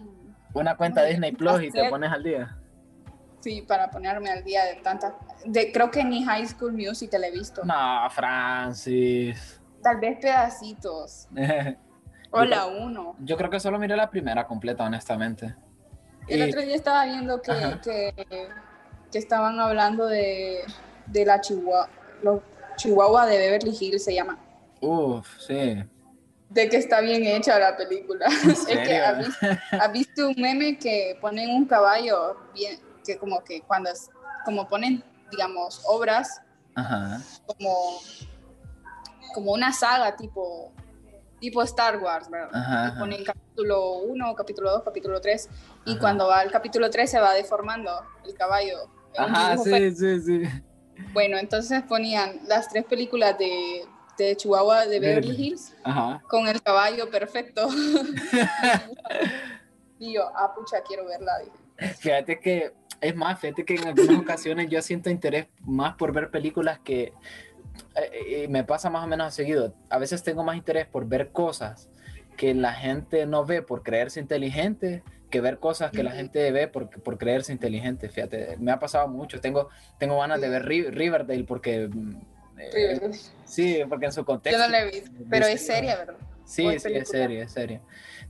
una 0.54 0.76
cuenta 0.78 1.04
Disney 1.04 1.32
Plus 1.32 1.62
y 1.62 1.70
te 1.70 1.90
pones 1.90 2.10
al 2.10 2.22
día. 2.22 2.56
Sí, 3.40 3.60
para 3.60 3.90
ponerme 3.90 4.30
al 4.30 4.42
día 4.42 4.64
de 4.64 4.76
tantas. 4.76 5.12
De, 5.44 5.70
creo 5.72 5.90
que 5.90 6.04
ni 6.04 6.24
High 6.24 6.46
School 6.46 6.72
Music 6.72 7.10
te 7.10 7.18
la 7.18 7.26
he 7.26 7.30
visto. 7.30 7.62
No, 7.64 8.08
Francis. 8.10 9.60
Tal 9.82 10.00
vez 10.00 10.18
pedacitos. 10.20 11.28
o 12.30 12.44
la 12.44 12.64
uno. 12.66 13.14
Yo 13.18 13.36
creo 13.36 13.50
que 13.50 13.60
solo 13.60 13.78
miré 13.78 13.94
la 13.94 14.08
primera 14.08 14.46
completa, 14.46 14.84
honestamente. 14.84 15.54
El 16.28 16.48
otro 16.48 16.62
día 16.62 16.76
estaba 16.76 17.04
viendo 17.04 17.42
que, 17.42 17.52
que, 17.82 18.48
que, 19.10 19.18
estaban 19.18 19.60
hablando 19.60 20.06
de, 20.06 20.60
de 21.08 21.26
la 21.26 21.40
Chihuahua, 21.40 21.90
los 22.22 22.40
Chihuahua 22.76 23.26
de 23.26 23.36
Beverly 23.36 23.76
Hills 23.78 24.04
se 24.04 24.14
llama. 24.14 24.38
Uf, 24.80 25.26
sí. 25.40 25.84
De 26.52 26.68
que 26.68 26.76
está 26.76 27.00
bien 27.00 27.24
hecha 27.24 27.58
la 27.58 27.76
película. 27.76 28.26
Es 28.48 28.66
que 28.66 28.98
ha 28.98 29.88
visto, 29.88 30.28
un 30.28 30.34
meme 30.36 30.78
que 30.78 31.16
ponen 31.20 31.50
un 31.50 31.66
caballo 31.66 32.36
bien, 32.54 32.78
que 33.04 33.16
como 33.16 33.42
que 33.42 33.62
cuando 33.62 33.90
como 34.44 34.68
ponen, 34.68 35.02
digamos, 35.30 35.82
obras 35.86 36.40
como 37.46 38.00
como 39.34 39.52
una 39.52 39.72
saga 39.72 40.16
tipo 40.16 40.72
tipo 41.40 41.62
Star 41.62 41.98
Wars, 41.98 42.30
¿verdad? 42.30 42.98
ponen 42.98 43.24
capítulo 43.24 43.98
1, 43.98 44.34
capítulo 44.34 44.70
2, 44.72 44.82
capítulo 44.84 45.20
3 45.20 45.48
y 45.86 45.98
cuando 45.98 46.28
va 46.28 46.40
al 46.40 46.50
capítulo 46.50 46.88
3 46.88 47.10
se 47.10 47.20
va 47.20 47.34
deformando 47.34 47.90
el 48.24 48.34
caballo. 48.34 48.88
Ajá, 49.16 49.58
sí, 49.58 49.94
sí, 49.94 50.20
sí. 50.20 50.42
Bueno, 51.12 51.36
entonces 51.38 51.82
ponían 51.82 52.40
las 52.46 52.68
tres 52.68 52.84
películas 52.84 53.36
de 53.38 53.84
de 54.18 54.36
Chihuahua 54.36 54.86
de 54.86 55.00
Beverly 55.00 55.34
Hills 55.34 55.74
con 56.28 56.48
el 56.48 56.62
caballo 56.62 57.10
perfecto. 57.10 57.68
y 59.98 60.14
yo, 60.14 60.30
ah, 60.34 60.52
pucha, 60.54 60.82
quiero 60.82 61.06
verla. 61.06 61.32
Fíjate 61.98 62.40
que, 62.40 62.72
es 63.00 63.16
más, 63.16 63.40
fíjate 63.40 63.64
que 63.64 63.74
en 63.74 63.88
algunas 63.88 64.20
ocasiones 64.20 64.68
yo 64.68 64.80
siento 64.82 65.10
interés 65.10 65.46
más 65.60 65.96
por 65.96 66.12
ver 66.12 66.30
películas 66.30 66.78
que 66.80 67.12
eh, 67.94 68.10
eh, 68.26 68.48
me 68.48 68.64
pasa 68.64 68.90
más 68.90 69.04
o 69.04 69.06
menos 69.06 69.34
seguido. 69.34 69.74
A 69.88 69.98
veces 69.98 70.22
tengo 70.22 70.44
más 70.44 70.56
interés 70.56 70.86
por 70.86 71.06
ver 71.06 71.30
cosas 71.30 71.88
que 72.36 72.54
la 72.54 72.72
gente 72.72 73.26
no 73.26 73.44
ve 73.44 73.62
por 73.62 73.82
creerse 73.82 74.20
inteligente 74.20 75.02
que 75.32 75.40
ver 75.40 75.58
cosas 75.58 75.90
que 75.90 76.04
la 76.04 76.12
gente 76.12 76.52
ve 76.52 76.68
por, 76.68 76.90
por 76.90 77.18
creerse 77.18 77.52
inteligente. 77.52 78.08
Fíjate, 78.08 78.56
me 78.58 78.70
ha 78.70 78.78
pasado 78.78 79.08
mucho. 79.08 79.40
Tengo, 79.40 79.70
tengo 79.98 80.18
ganas 80.18 80.40
de 80.40 80.48
ver 80.48 80.66
Riverdale 80.66 81.44
porque 81.44 81.88
mm, 82.70 83.12
sí, 83.44 83.80
porque 83.88 84.06
en 84.06 84.12
su 84.12 84.24
contexto. 84.24 84.58
Yo 84.58 84.64
no 84.64 84.70
la 84.70 84.82
he 84.82 84.90
visto, 84.90 85.10
pero 85.30 85.46
es 85.46 85.64
seria, 85.64 85.96
¿verdad? 85.96 86.16
Sí, 86.44 86.78
sí, 86.78 86.92
es 86.92 87.08
seria, 87.08 87.44
es 87.44 87.52
seria. 87.52 87.80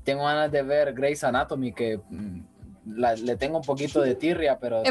Tengo 0.05 0.25
ganas 0.25 0.51
de 0.51 0.63
ver 0.63 0.93
Grey's 0.95 1.25
Anatomy, 1.25 1.73
que 1.73 2.01
mm, 2.09 2.41
le 2.85 3.37
tengo 3.37 3.59
un 3.59 3.65
poquito 3.65 4.01
de 4.01 4.15
tirria, 4.15 4.59
pero... 4.59 4.83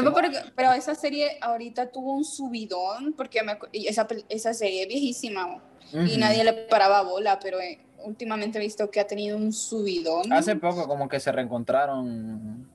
pero 0.54 0.72
esa 0.72 0.94
serie 0.94 1.38
ahorita 1.40 1.90
tuvo 1.90 2.14
un 2.14 2.24
subidón, 2.24 3.12
porque 3.14 3.40
esa, 3.72 4.06
esa 4.28 4.54
serie 4.54 4.82
es 4.82 4.88
viejísima 4.88 5.62
y 5.92 6.16
nadie 6.16 6.44
le 6.44 6.52
paraba 6.52 7.02
bola, 7.02 7.38
pero 7.38 7.60
eh, 7.60 7.78
últimamente 8.04 8.58
he 8.58 8.60
visto 8.60 8.90
que 8.90 9.00
ha 9.00 9.06
tenido 9.06 9.36
un 9.36 9.52
subidón. 9.52 10.32
Hace 10.32 10.56
poco 10.56 10.86
como 10.88 11.08
que 11.08 11.20
se 11.20 11.30
reencontraron 11.32 12.70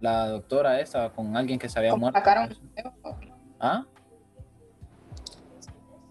la 0.00 0.26
doctora 0.28 0.80
esa 0.80 1.10
con 1.10 1.36
alguien 1.36 1.58
que 1.58 1.68
se 1.68 1.78
había 1.78 1.94
muerto. 1.94 2.20
¿Ah? 3.60 3.86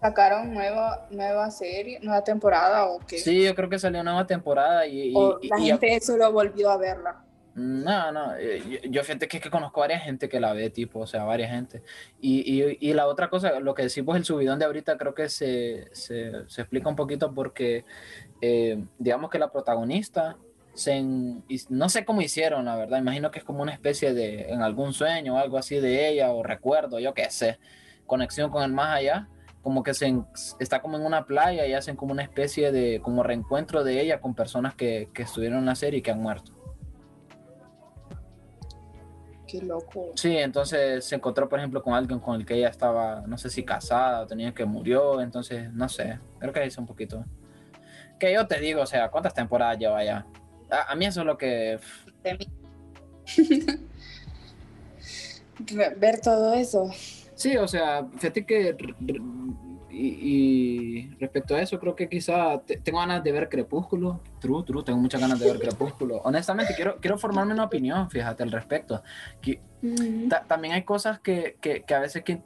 ¿Sacaron 0.02 0.52
nueva, 0.52 1.06
nueva 1.12 1.48
serie, 1.52 2.00
nueva 2.02 2.24
temporada 2.24 2.86
o 2.86 2.98
qué? 2.98 3.18
Sí, 3.18 3.44
yo 3.44 3.54
creo 3.54 3.68
que 3.68 3.78
salió 3.78 4.02
nueva 4.02 4.26
temporada 4.26 4.84
y... 4.84 5.12
la 5.12 5.58
gente 5.60 6.00
solo 6.00 6.32
volvió 6.32 6.72
a 6.72 6.76
verla. 6.76 7.24
No, 7.54 8.10
no, 8.10 8.34
eh, 8.36 8.80
yo, 8.90 9.04
fíjate 9.04 9.28
que, 9.28 9.38
que 9.38 9.48
conozco 9.48 9.80
a 9.80 9.84
varias 9.84 10.02
gente 10.02 10.28
que 10.28 10.40
la 10.40 10.54
ve, 10.54 10.70
tipo, 10.70 10.98
o 10.98 11.06
sea, 11.06 11.22
varias 11.22 11.52
gente. 11.52 11.84
Y, 12.20 12.40
y, 12.40 12.78
y 12.80 12.94
la 12.94 13.06
otra 13.06 13.30
cosa, 13.30 13.60
lo 13.60 13.74
que 13.74 13.82
decimos, 13.84 14.16
el 14.16 14.24
subidón 14.24 14.58
de 14.58 14.64
ahorita, 14.64 14.98
creo 14.98 15.14
que 15.14 15.28
se, 15.28 15.88
se, 15.92 16.48
se 16.48 16.62
explica 16.62 16.88
un 16.88 16.96
poquito 16.96 17.32
porque, 17.32 17.84
eh, 18.40 18.82
digamos 18.98 19.30
que 19.30 19.38
la 19.38 19.52
protagonista, 19.52 20.36
se, 20.74 21.00
no 21.68 21.88
sé 21.88 22.04
cómo 22.04 22.22
hicieron, 22.22 22.64
la 22.64 22.74
verdad, 22.74 22.98
imagino 22.98 23.30
que 23.30 23.38
es 23.38 23.44
como 23.44 23.62
una 23.62 23.72
especie 23.72 24.14
de, 24.14 24.50
en 24.50 24.62
algún 24.62 24.94
sueño 24.94 25.36
o 25.36 25.38
algo 25.38 25.58
así 25.58 25.78
de 25.78 26.08
ella, 26.08 26.32
o 26.32 26.42
recuerdo, 26.42 26.98
yo 26.98 27.14
qué 27.14 27.30
sé, 27.30 27.60
conexión 28.04 28.50
con 28.50 28.64
el 28.64 28.72
más 28.72 28.96
allá 28.96 29.28
como 29.62 29.82
que 29.82 29.94
se 29.94 30.14
está 30.58 30.82
como 30.82 30.96
en 30.96 31.06
una 31.06 31.24
playa 31.24 31.66
y 31.66 31.72
hacen 31.72 31.96
como 31.96 32.12
una 32.12 32.22
especie 32.22 32.72
de 32.72 33.00
como 33.00 33.22
reencuentro 33.22 33.84
de 33.84 34.00
ella 34.00 34.20
con 34.20 34.34
personas 34.34 34.74
que, 34.74 35.08
que 35.14 35.22
estuvieron 35.22 35.60
en 35.60 35.66
la 35.66 35.76
serie 35.76 36.00
y 36.00 36.02
que 36.02 36.10
han 36.10 36.20
muerto. 36.20 36.52
Qué 39.46 39.60
loco. 39.62 40.12
Sí, 40.16 40.36
entonces 40.36 41.04
se 41.04 41.14
encontró, 41.14 41.48
por 41.48 41.58
ejemplo, 41.58 41.82
con 41.82 41.94
alguien 41.94 42.18
con 42.18 42.40
el 42.40 42.46
que 42.46 42.54
ella 42.54 42.68
estaba, 42.68 43.22
no 43.26 43.36
sé 43.38 43.50
si 43.50 43.64
casada 43.64 44.22
o 44.22 44.26
tenía 44.26 44.52
que 44.54 44.64
murió, 44.64 45.20
entonces, 45.20 45.70
no 45.72 45.88
sé, 45.88 46.18
creo 46.38 46.52
que 46.52 46.66
hizo 46.66 46.80
un 46.80 46.86
poquito. 46.86 47.24
Que 48.18 48.32
yo 48.32 48.46
te 48.46 48.58
digo, 48.60 48.82
o 48.82 48.86
sea, 48.86 49.10
¿cuántas 49.10 49.34
temporadas 49.34 49.78
lleva 49.78 50.02
ya? 50.02 50.26
A, 50.70 50.92
a 50.92 50.94
mí 50.94 51.04
eso 51.06 51.20
es 51.20 51.26
lo 51.26 51.36
que... 51.36 51.78
Ver 55.98 56.20
todo 56.20 56.54
eso. 56.54 56.90
Sí, 57.42 57.56
o 57.56 57.66
sea, 57.66 58.06
fíjate 58.18 58.46
que 58.46 58.76
y, 59.90 61.10
respecto 61.18 61.56
a 61.56 61.60
eso, 61.60 61.80
creo 61.80 61.96
que 61.96 62.08
quizá 62.08 62.62
tengo 62.84 63.00
ganas 63.00 63.24
de 63.24 63.32
ver 63.32 63.48
Crepúsculo. 63.48 64.20
True, 64.38 64.62
true, 64.64 64.84
tengo 64.84 65.00
muchas 65.00 65.20
ganas 65.20 65.40
de 65.40 65.46
ver 65.46 65.58
Crepúsculo. 65.58 66.18
Honestamente, 66.18 66.72
quiero, 66.76 66.98
quiero 67.00 67.18
formarme 67.18 67.52
una 67.52 67.64
opinión, 67.64 68.08
fíjate, 68.08 68.44
al 68.44 68.52
respecto. 68.52 69.02
Que, 69.40 69.60
también 70.46 70.74
hay 70.74 70.84
cosas 70.84 71.18
que, 71.18 71.56
que, 71.60 71.82
que 71.82 71.94
a 71.94 71.98
veces 71.98 72.22
que, 72.22 72.44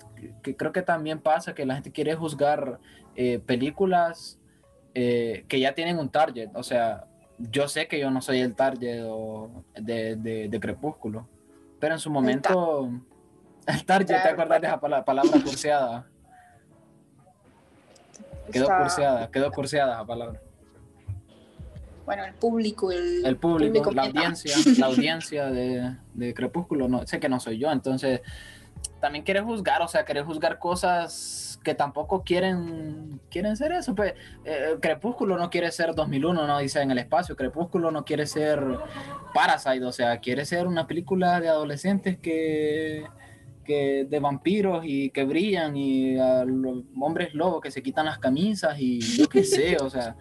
creo 0.57 0.73
que 0.73 0.81
también 0.81 1.21
pasa, 1.21 1.55
que 1.55 1.67
la 1.67 1.75
gente 1.75 1.93
quiere 1.93 2.15
juzgar 2.15 2.81
eh, 3.17 3.39
películas 3.39 4.39
eh, 4.95 5.45
que 5.47 5.61
ya 5.61 5.75
tienen 5.75 5.99
un 5.99 6.09
target. 6.09 6.49
O 6.55 6.63
sea, 6.63 7.05
yo 7.39 7.69
sé 7.69 7.87
que 7.87 8.01
yo 8.01 8.11
no 8.11 8.23
soy 8.23 8.41
el 8.41 8.55
target 8.55 9.03
de, 9.79 10.17
de, 10.17 10.49
de 10.49 10.61
Crepúsculo, 10.61 11.29
pero 11.79 11.93
en 11.93 12.01
su 12.01 12.11
momento... 12.11 12.91
El 13.67 13.85
target, 13.85 14.23
¿te 14.23 14.29
acuerdas 14.29 14.61
de 14.61 14.67
esa 14.69 14.81
palabra 14.81 15.43
curseada? 15.43 16.07
Quedó 18.53 18.69
curseada, 18.69 19.31
quedó 19.31 19.51
curseada 19.51 19.95
esa 19.95 20.07
palabra. 20.07 20.41
Bueno, 22.05 22.25
el 22.25 22.35
público, 22.35 22.93
el, 22.93 23.27
el 23.27 23.37
público, 23.37 23.91
la 23.91 24.05
audiencia, 24.05 24.55
la 24.79 24.87
audiencia 24.87 25.47
de, 25.47 25.97
de, 26.15 26.35
Crepúsculo, 26.35 26.87
no, 26.87 27.05
sé 27.05 27.19
que 27.19 27.29
no 27.29 27.41
soy 27.41 27.59
yo, 27.59 27.73
entonces 27.73 28.21
también 29.01 29.25
quiere 29.25 29.41
juzgar, 29.41 29.83
o 29.83 29.89
sea, 29.89 30.05
quiere 30.05 30.23
juzgar 30.23 30.61
cosas 30.61 31.59
que 31.65 31.75
tampoco 31.75 32.23
quieren 32.23 33.21
quieren 33.29 33.57
ser 33.57 33.73
eso. 33.73 33.95
Pues 33.97 34.15
eh, 34.45 34.77
Crepúsculo 34.81 35.37
no 35.37 35.51
quiere 35.51 35.73
ser 35.73 35.97
2001, 35.97 36.47
no 36.47 36.59
dice 36.59 36.81
en 36.81 36.93
el 36.93 36.99
espacio. 36.99 37.35
Crepúsculo 37.35 37.91
no 37.91 38.05
quiere 38.05 38.27
ser 38.27 38.63
Parasite, 39.35 39.85
o 39.85 39.93
sea, 39.93 40.19
quiere 40.21 40.45
ser 40.45 40.69
una 40.69 40.87
película 40.87 41.41
de 41.41 41.49
adolescentes 41.49 42.19
que 42.19 43.05
que 43.67 44.07
de 44.09 44.21
vampiros 44.21 44.85
y 44.87 45.11
que 45.11 45.25
brillan 45.25 45.77
y 45.77 46.19
a 46.19 46.45
los 46.45 46.85
hombres 46.99 47.35
lobos 47.35 47.61
que 47.61 47.71
se 47.71 47.83
quitan 47.83 48.07
las 48.07 48.19
camisas 48.19 48.77
y 48.79 49.01
yo 49.01 49.29
qué 49.29 49.45
sé, 49.45 49.77
o 49.77 49.91
sea, 49.91 50.17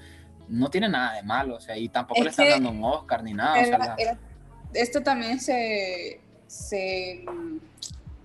no 0.49 0.69
tiene 0.69 0.89
nada 0.89 1.15
de 1.15 1.23
malo, 1.23 1.55
o 1.55 1.59
sea, 1.59 1.77
y 1.77 1.89
tampoco 1.89 2.23
le 2.23 2.29
están 2.29 2.49
dando 2.49 2.71
un 2.71 2.83
Oscar 2.83 3.23
ni 3.23 3.33
nada. 3.33 3.95
esto 4.73 5.01
también 5.01 5.39
se, 5.39 6.19
se, 6.47 7.25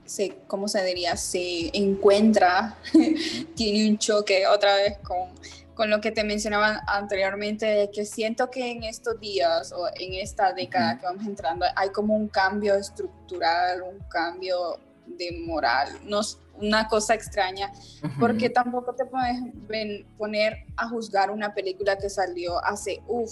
se, 0.04 0.36
¿cómo 0.46 0.68
se 0.68 0.84
diría? 0.84 1.16
Se 1.16 1.70
encuentra, 1.76 2.76
tiene 3.54 3.90
un 3.90 3.98
choque 3.98 4.46
otra 4.46 4.74
vez 4.76 4.98
con, 4.98 5.28
con 5.74 5.88
lo 5.88 6.00
que 6.00 6.10
te 6.10 6.24
mencionaba 6.24 6.82
anteriormente, 6.86 7.66
de 7.66 7.90
que 7.90 8.04
siento 8.04 8.50
que 8.50 8.70
en 8.70 8.84
estos 8.84 9.18
días 9.20 9.72
o 9.72 9.88
en 9.98 10.14
esta 10.14 10.52
década 10.52 10.98
que 10.98 11.06
vamos 11.06 11.26
entrando 11.26 11.64
hay 11.76 11.90
como 11.90 12.14
un 12.14 12.28
cambio 12.28 12.74
estructural, 12.74 13.82
un 13.82 13.98
cambio 14.08 14.78
de 15.16 15.42
moral, 15.46 15.88
no, 16.04 16.20
una 16.54 16.88
cosa 16.88 17.14
extraña, 17.14 17.72
porque 18.18 18.50
tampoco 18.50 18.94
te 18.94 19.04
puedes 19.04 19.36
poner 20.18 20.64
a 20.76 20.88
juzgar 20.88 21.30
una 21.30 21.54
película 21.54 21.96
que 21.96 22.08
salió 22.10 22.62
hace, 22.64 23.02
uff, 23.06 23.30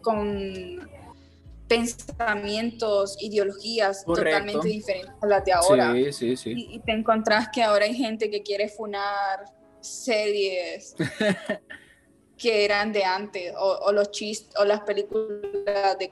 con, 0.00 0.90
pensamientos, 1.72 3.16
ideologías 3.20 4.04
totalmente 4.04 4.68
diferentes 4.68 5.14
a 5.22 5.26
las 5.26 5.42
de 5.42 5.52
ahora. 5.52 5.94
Y, 5.96 6.78
te 6.80 6.92
encontrás 6.92 7.48
que 7.48 7.62
ahora 7.62 7.86
hay 7.86 7.94
gente 7.94 8.30
que 8.30 8.42
quiere 8.42 8.68
funar 8.68 9.46
series 9.80 10.94
que 12.36 12.66
eran 12.66 12.92
de 12.92 13.04
antes, 13.04 13.54
o, 13.58 13.90
los 13.90 14.10
chistes, 14.10 14.54
o 14.60 14.66
las 14.66 14.80
películas 14.80 15.98
de 15.98 16.10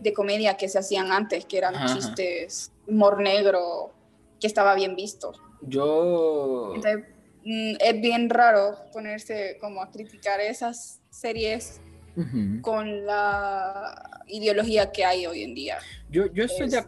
de 0.00 0.12
comedia 0.12 0.56
que 0.56 0.68
se 0.68 0.78
hacían 0.78 1.12
antes, 1.12 1.44
que 1.44 1.58
eran 1.58 1.74
chistes 1.94 2.72
humor 2.86 3.20
negro, 3.20 3.92
que 4.40 4.46
estaba 4.46 4.74
bien 4.74 4.96
visto. 4.96 5.32
Yo... 5.62 6.74
Mm, 7.44 7.76
es 7.80 8.00
bien 8.00 8.28
raro 8.28 8.76
ponerse 8.92 9.56
como 9.60 9.80
a 9.80 9.90
criticar 9.90 10.40
esas 10.40 11.00
series 11.08 11.80
con 12.62 13.06
la 13.06 14.24
ideología 14.26 14.90
que 14.90 15.04
hay 15.04 15.24
hoy 15.26 15.44
en 15.44 15.54
día. 15.54 15.78
Yo, 16.10 16.26
yo, 16.26 16.44
estoy 16.44 16.68
de, 16.68 16.84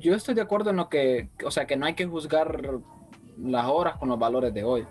yo 0.00 0.14
estoy 0.14 0.34
de 0.34 0.40
acuerdo 0.40 0.70
en 0.70 0.76
lo 0.76 0.88
que, 0.88 1.28
o 1.44 1.50
sea, 1.50 1.66
que 1.66 1.76
no 1.76 1.86
hay 1.86 1.94
que 1.94 2.04
juzgar 2.04 2.60
las 3.38 3.66
obras 3.66 3.96
con 3.96 4.08
los 4.08 4.18
valores 4.18 4.52
de 4.52 4.64
hoy. 4.64 4.86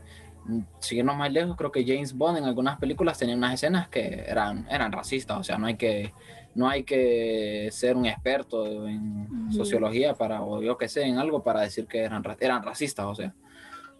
Siguiendo 0.79 1.13
más 1.13 1.31
lejos, 1.31 1.55
creo 1.57 1.71
que 1.71 1.85
James 1.85 2.13
Bond 2.13 2.37
en 2.37 2.45
algunas 2.45 2.79
películas 2.79 3.17
tenía 3.17 3.35
unas 3.35 3.53
escenas 3.53 3.89
que 3.89 4.23
eran, 4.27 4.65
eran 4.71 4.91
racistas, 4.91 5.37
o 5.37 5.43
sea, 5.43 5.57
no 5.57 5.67
hay 5.67 5.75
que 5.75 6.13
no 6.55 6.69
hay 6.69 6.83
que 6.83 7.69
ser 7.71 7.95
un 7.95 8.05
experto 8.05 8.87
en 8.87 9.51
sociología 9.51 10.13
para, 10.13 10.41
o 10.41 10.61
yo 10.61 10.77
que 10.77 10.89
sé, 10.89 11.03
en 11.03 11.17
algo 11.17 11.43
para 11.43 11.61
decir 11.61 11.87
que 11.87 11.99
eran, 11.99 12.23
eran 12.39 12.63
racistas, 12.63 13.05
o 13.05 13.15
sea. 13.15 13.33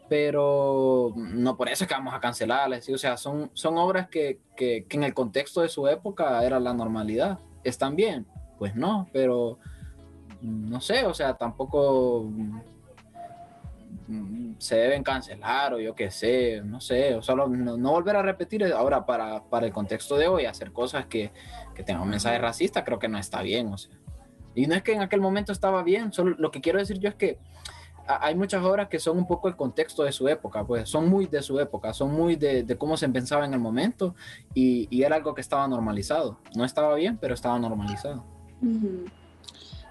Pero 0.10 1.14
no 1.16 1.56
por 1.56 1.70
eso 1.70 1.86
es 1.86 1.88
que 1.88 1.93
vamos 1.93 2.14
a 2.14 2.20
cancelarles, 2.20 2.89
o 2.89 2.97
sea, 2.97 3.16
son, 3.16 3.49
son 3.54 3.78
obras 3.78 4.10
que, 4.10 4.39
que, 4.58 4.86
que 4.88 4.97
en 4.97 5.04
el 5.04 5.14
contexto 5.14 5.62
de 5.62 5.70
su 5.70 5.88
época 5.88 6.43
era 6.43 6.60
la 6.60 6.74
normalidad. 6.74 7.39
¿Están 7.64 7.95
bien? 7.95 8.28
Pues 8.58 8.76
no, 8.76 9.08
pero 9.14 9.58
no 10.41 10.82
sé, 10.82 11.06
o 11.06 11.14
sea, 11.14 11.36
tampoco 11.36 12.30
se 14.57 14.76
deben 14.76 15.03
cancelar 15.03 15.74
o 15.74 15.80
yo 15.80 15.95
qué 15.95 16.12
sé, 16.12 16.62
no 16.64 16.80
sé, 16.80 17.16
o 17.16 17.22
solo 17.22 17.47
no, 17.47 17.91
volver 17.91 18.16
a 18.16 18.22
repetir 18.22 18.64
ahora 18.74 19.05
para, 19.05 19.43
para, 19.43 19.66
el 19.66 19.74
contexto 19.74 20.18
de 20.18 20.28
hoy, 20.28 20.45
hacer 20.45 20.72
cosas 20.72 21.05
que, 21.07 21.32
que 21.74 21.84
tengan 21.84 22.03
un 22.03 22.09
mensaje 22.09 22.38
racista, 22.38 22.84
creo 22.84 22.99
que 22.99 23.07
no 23.07 23.18
está 23.18 23.41
bien, 23.41 23.68
o 23.68 23.78
sea. 23.78 23.95
Y 24.53 24.68
no 24.68 24.76
es 24.76 24.84
que 24.84 24.93
en 24.93 25.01
aquel 25.01 25.22
momento 25.22 25.51
estaba 25.51 25.82
bien, 25.82 26.12
solo 26.12 26.36
lo 26.38 26.51
que 26.51 26.62
quiero 26.62 26.80
decir 26.80 26.99
yo 26.99 27.09
es 27.09 27.16
que 27.16 27.39
hay 28.05 28.36
muchas 28.36 28.64
obras 28.64 28.89
que 28.89 28.99
son 28.99 29.18
un 29.18 29.28
poco 29.28 29.47
el 29.47 29.55
contexto 29.55 30.03
de 30.03 30.12
su 30.12 30.28
época, 30.28 30.66
pues 30.66 30.89
son 30.89 31.09
muy 31.09 31.28
de 31.28 31.41
su 31.41 31.59
época, 31.59 31.93
son 31.93 32.14
muy 32.14 32.36
de, 32.36 32.64
de 32.64 32.78
cómo 32.78 32.97
se 32.97 33.07
pensaba 33.09 33.45
en 33.45 33.53
el 33.53 33.59
momento 33.59 34.16
y, 34.53 34.88
y, 34.89 35.03
era 35.03 35.16
algo 35.16 35.34
que 35.34 35.41
estaba 35.41 35.68
normalizado. 35.68 36.39
No 36.55 36.66
estaba 36.66 36.95
bien, 36.95 37.18
pero 37.18 37.34
estaba 37.34 37.57
normalizado. 37.59 38.26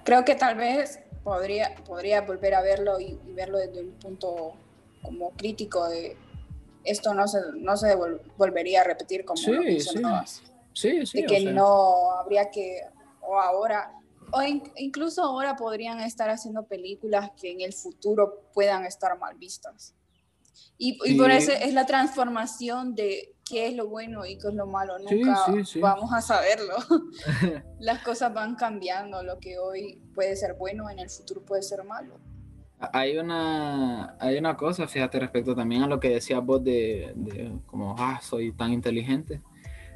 Creo 0.05 0.25
que 0.25 0.35
tal 0.35 0.57
vez 0.57 1.01
podría, 1.23 1.75
podría 1.87 2.23
volver 2.23 2.55
a 2.55 2.63
verlo 2.63 3.01
y, 3.01 3.19
verlo 3.35 3.59
desde 3.59 3.81
un 3.81 3.93
punto 3.93 4.55
como 5.03 5.31
crítico 5.31 5.89
de 5.89 6.17
esto 6.85 7.13
no 7.15 7.29
se, 7.29 7.39
no 7.57 7.77
se 7.77 7.95
volvería 8.37 8.81
a 8.81 8.85
repetir 8.85 9.25
como 9.25 9.37
sí, 9.37 9.81
sí. 10.73 11.07
sí, 11.07 11.21
de 11.21 11.27
que 11.27 11.53
no 11.53 12.13
habría 12.13 12.51
que, 12.51 12.81
o 13.21 13.39
ahora, 13.39 13.93
o 14.33 14.43
incluso 14.77 15.23
ahora 15.23 15.57
podrían 15.57 16.01
estar 16.01 16.31
haciendo 16.31 16.65
películas 16.65 17.31
que 17.41 17.51
en 17.51 17.61
el 17.61 17.75
futuro 17.75 18.45
puedan 18.55 18.87
estar 18.87 19.19
mal 19.19 19.37
vistas. 19.37 19.95
Y, 20.79 20.99
y 21.05 21.19
por 21.19 21.31
eso 21.31 21.53
es 21.53 21.75
la 21.75 21.85
transformación 21.85 22.95
de 22.95 23.35
qué 23.51 23.67
es 23.67 23.75
lo 23.75 23.89
bueno 23.89 24.25
y 24.25 24.39
qué 24.39 24.49
es 24.49 24.55
lo 24.55 24.67
malo. 24.67 24.95
Nunca 24.99 25.45
vamos 25.81 26.13
a 26.13 26.21
saberlo. 26.21 26.75
Las 27.81 28.03
cosas 28.03 28.33
van 28.33 28.55
cambiando. 28.55 29.23
Lo 29.23 29.39
que 29.39 29.59
hoy 29.59 30.01
puede 30.15 30.37
ser 30.37 30.55
bueno, 30.55 30.89
en 30.89 31.01
el 31.01 31.11
futuro 31.11 31.43
puede 31.45 31.63
ser 31.63 31.83
malo. 31.85 32.19
Hay 32.93 33.19
una, 33.19 34.17
hay 34.19 34.39
una 34.39 34.57
cosa, 34.57 34.87
fíjate, 34.87 35.19
respecto 35.19 35.55
también 35.55 35.83
a 35.83 35.87
lo 35.87 36.01
que 36.01 36.09
decías 36.09 36.43
vos 36.43 36.65
de, 36.65 37.13
de 37.15 37.53
como, 37.67 37.95
ah, 37.99 38.21
soy 38.23 38.53
tan 38.53 38.73
inteligente. 38.73 39.43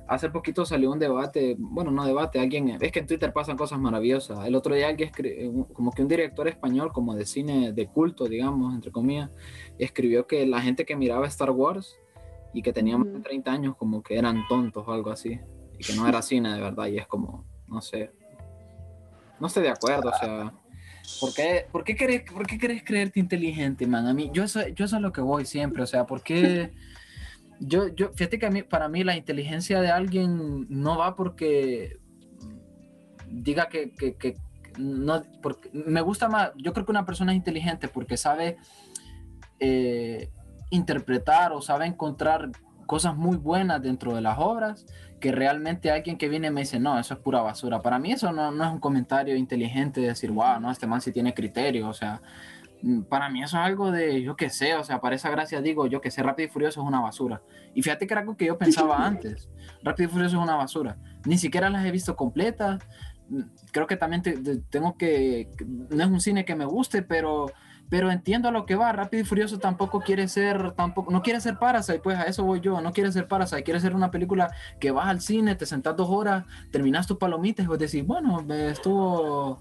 Hace 0.07 0.28
poquito 0.28 0.66
salió 0.66 0.92
un 0.92 0.98
debate, 0.98 1.57
bueno, 1.59 1.90
no 1.90 2.05
debate, 2.05 2.38
alguien, 2.38 2.76
es 2.78 2.92
que 2.92 2.98
en 2.98 3.07
Twitter 3.07 3.32
pasan 3.32 3.57
cosas 3.57 3.78
maravillosas. 3.78 4.46
El 4.46 4.55
otro 4.55 4.74
día 4.74 4.88
alguien, 4.88 5.11
como 5.72 5.92
que 5.92 6.02
un 6.02 6.09
director 6.09 6.46
español, 6.46 6.92
como 6.92 7.14
de 7.14 7.24
cine 7.24 7.72
de 7.72 7.86
culto, 7.86 8.26
digamos, 8.26 8.74
entre 8.74 8.92
comillas, 8.92 9.30
escribió 9.78 10.26
que 10.26 10.44
la 10.46 10.61
gente 10.61 10.84
que 10.84 10.94
miraba 10.94 11.26
Star 11.26 11.52
Wars 11.52 11.96
y 12.55 12.62
que 12.62 12.72
teníamos 12.72 13.22
30 13.22 13.52
años 13.52 13.76
como 13.76 14.02
que 14.02 14.16
eran 14.16 14.46
tontos 14.48 14.86
o 14.86 14.92
algo 14.92 15.11
así, 15.11 15.40
y 15.78 15.84
que 15.84 15.94
no 15.94 16.09
era 16.09 16.22
cine 16.22 16.55
de 16.55 16.61
verdad, 16.61 16.86
y 16.86 16.98
es 16.98 17.07
como, 17.07 17.44
no 17.66 17.80
sé, 17.80 18.12
no 19.40 19.48
estoy 19.48 19.64
de 19.64 19.70
acuerdo, 19.70 20.11
o 20.11 20.18
sea, 20.18 20.55
¿por 21.20 21.34
qué, 21.34 21.66
por 21.70 21.84
qué, 21.84 21.96
querés, 21.96 22.22
por 22.30 22.46
qué 22.46 22.57
querés 22.57 22.84
creerte 22.84 23.18
inteligente, 23.18 23.86
man? 23.86 24.07
A 24.07 24.14
mí, 24.14 24.30
yo 24.32 24.44
eso, 24.44 24.66
yo 24.68 24.84
eso 24.84 24.96
es 24.96 25.02
lo 25.02 25.12
que 25.12 25.20
voy 25.20 25.44
siempre, 25.44 25.82
o 25.82 25.86
sea, 25.86 26.07
¿por 26.07 26.22
qué? 26.22 26.72
Yo, 27.59 27.88
yo, 27.88 28.11
fíjate 28.14 28.38
que 28.38 28.46
a 28.46 28.50
mí, 28.50 28.62
para 28.62 28.88
mí 28.88 29.05
la 29.05 29.16
inteligencia 29.16 29.80
de 29.80 29.90
alguien 29.90 30.66
no 30.68 30.96
va 30.96 31.16
porque 31.16 31.98
diga 33.28 33.68
que, 33.68 33.92
que, 33.92 34.14
que 34.14 34.36
no, 34.78 35.22
porque 35.42 35.70
me 35.72 36.00
gusta 36.00 36.28
más, 36.28 36.52
yo 36.57 36.72
creo 36.72 36.84
que 36.84 36.92
una 36.92 37.07
persona 37.07 37.32
es 37.32 37.36
inteligente 37.36 37.88
porque 37.88 38.16
sabe 38.16 38.59
eh, 39.61 40.30
interpretar 40.75 41.53
o 41.53 41.62
sabe 41.62 41.87
encontrar 41.87 42.51
cosas 42.87 43.16
muy 43.16 43.37
buenas 43.37 43.83
dentro 43.83 44.14
de 44.14 44.20
las 44.20 44.39
obras 44.39 44.87
que 45.20 45.33
realmente 45.33 45.91
alguien 45.91 46.18
que 46.18 46.29
viene 46.29 46.51
me 46.51 46.62
dice, 46.62 46.79
no, 46.79 46.99
eso 46.99 47.14
es 47.14 47.20
pura 47.20 47.41
basura. 47.41 47.81
Para 47.81 47.99
mí 47.99 48.12
eso 48.12 48.31
no, 48.31 48.51
no 48.51 48.64
es 48.64 48.70
un 48.70 48.79
comentario 48.79 49.37
inteligente 49.37 50.03
de 50.03 50.09
decir, 50.09 50.31
wow, 50.31 50.61
no, 50.61 50.70
este 50.70 50.87
man 50.87 51.01
sí 51.01 51.12
tiene 51.12 51.33
criterio, 51.33 51.89
o 51.89 51.95
sea, 51.95 52.20
mm, 52.83 53.05
para 53.05 53.31
mí 53.31 53.43
eso 53.43 53.57
es 53.57 53.62
algo 53.62 53.91
de, 53.91 54.20
yo 54.22 54.37
qué 54.37 54.51
sé, 54.51 54.75
o 54.75 54.85
sea, 54.85 55.01
para 55.01 55.16
esa 55.16 55.31
gracia 55.31 55.62
digo, 55.62 55.87
yo 55.87 56.03
que 56.03 56.11
sé, 56.11 56.22
Rápido 56.22 56.49
y 56.49 56.51
Furioso 56.51 56.83
es 56.83 56.87
una 56.87 57.01
basura. 57.01 57.41
Y 57.75 57.81
fíjate 57.81 58.07
que 58.07 58.12
era 58.12 58.20
algo 58.20 58.37
que 58.37 58.45
yo 58.45 58.59
pensaba 58.59 58.99
antes, 59.07 59.49
Rápido 59.83 60.11
y 60.11 60.12
Furioso 60.12 60.37
es 60.37 60.43
una 60.43 60.57
basura. 60.57 60.99
Ni 61.25 61.39
siquiera 61.39 61.70
las 61.70 61.87
he 61.87 61.91
visto 61.91 62.16
completas. 62.16 62.83
Mm, 63.31 63.45
creo 63.72 63.87
que 63.87 63.97
también 63.97 64.22
tengo 64.68 64.99
que, 64.99 65.49
no 65.89 66.05
es 66.05 66.11
un 66.11 66.20
cine 66.20 66.45
que 66.45 66.55
me 66.55 66.66
guste, 66.66 67.01
pero 67.01 67.47
pero 67.95 68.11
entiendo 68.11 68.49
a 68.49 68.51
lo 68.51 68.66
que 68.66 68.74
va. 68.74 68.90
Rápido 68.90 69.22
y 69.22 69.24
Furioso 69.24 69.61
tampoco 69.61 70.01
quiere 70.01 70.26
ser, 70.26 70.72
tampoco, 70.72 71.12
no 71.12 71.22
quiere 71.22 71.40
ser 71.40 71.61
Parasite, 71.61 72.01
pues 72.01 72.18
a 72.18 72.24
eso 72.24 72.42
voy 72.42 72.61
yo, 72.61 72.80
no 72.80 72.92
quiere 72.92 73.12
ser 73.12 73.28
Parasite, 73.28 73.62
quiere 73.62 73.78
ser 73.78 73.95
una 73.95 74.11
película 74.11 74.53
que 74.80 74.90
vas 74.90 75.07
al 75.07 75.20
cine, 75.20 75.55
te 75.55 75.64
sentas 75.64 75.95
dos 75.95 76.09
horas, 76.11 76.45
terminas 76.72 77.07
tus 77.07 77.18
palomitas 77.18 77.64
y 77.64 77.68
vos 77.68 77.78
decís, 77.78 78.05
bueno, 78.05 78.45
estuvo, 78.53 79.61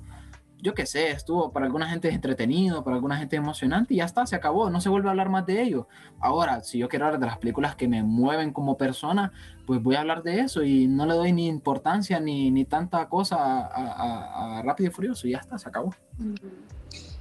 yo 0.57 0.73
qué 0.73 0.87
sé, 0.87 1.11
estuvo 1.11 1.51
para 1.51 1.67
alguna 1.67 1.87
gente 1.87 2.09
entretenido, 2.09 2.83
para 2.83 2.95
alguna 2.95 3.17
gente 3.17 3.35
emocionante 3.35 3.93
y 3.93 3.97
ya 3.97 4.05
está, 4.05 4.25
se 4.25 4.35
acabó, 4.35 4.67
no 4.71 4.81
se 4.81 4.89
vuelve 4.89 5.09
a 5.09 5.11
hablar 5.11 5.29
más 5.29 5.45
de 5.45 5.61
ello. 5.61 5.87
Ahora, 6.19 6.61
si 6.61 6.79
yo 6.79 6.89
quiero 6.89 7.05
hablar 7.05 7.19
de 7.19 7.27
las 7.27 7.37
películas 7.37 7.75
que 7.75 7.87
me 7.87 8.01
mueven 8.01 8.51
como 8.51 8.77
persona, 8.77 9.31
pues 9.67 9.79
voy 9.83 9.93
a 9.93 9.99
hablar 9.99 10.23
de 10.23 10.39
eso 10.39 10.63
y 10.63 10.87
no 10.87 11.05
le 11.05 11.13
doy 11.13 11.33
ni 11.33 11.45
importancia 11.45 12.19
ni, 12.19 12.49
ni 12.49 12.65
tanta 12.65 13.07
cosa 13.09 13.67
a, 13.67 14.57
a, 14.57 14.61
Rápido 14.63 14.89
y 14.89 14.91
Furioso 14.91 15.27
y 15.27 15.33
ya 15.33 15.37
está, 15.37 15.59
se 15.59 15.69
acabó 15.69 15.93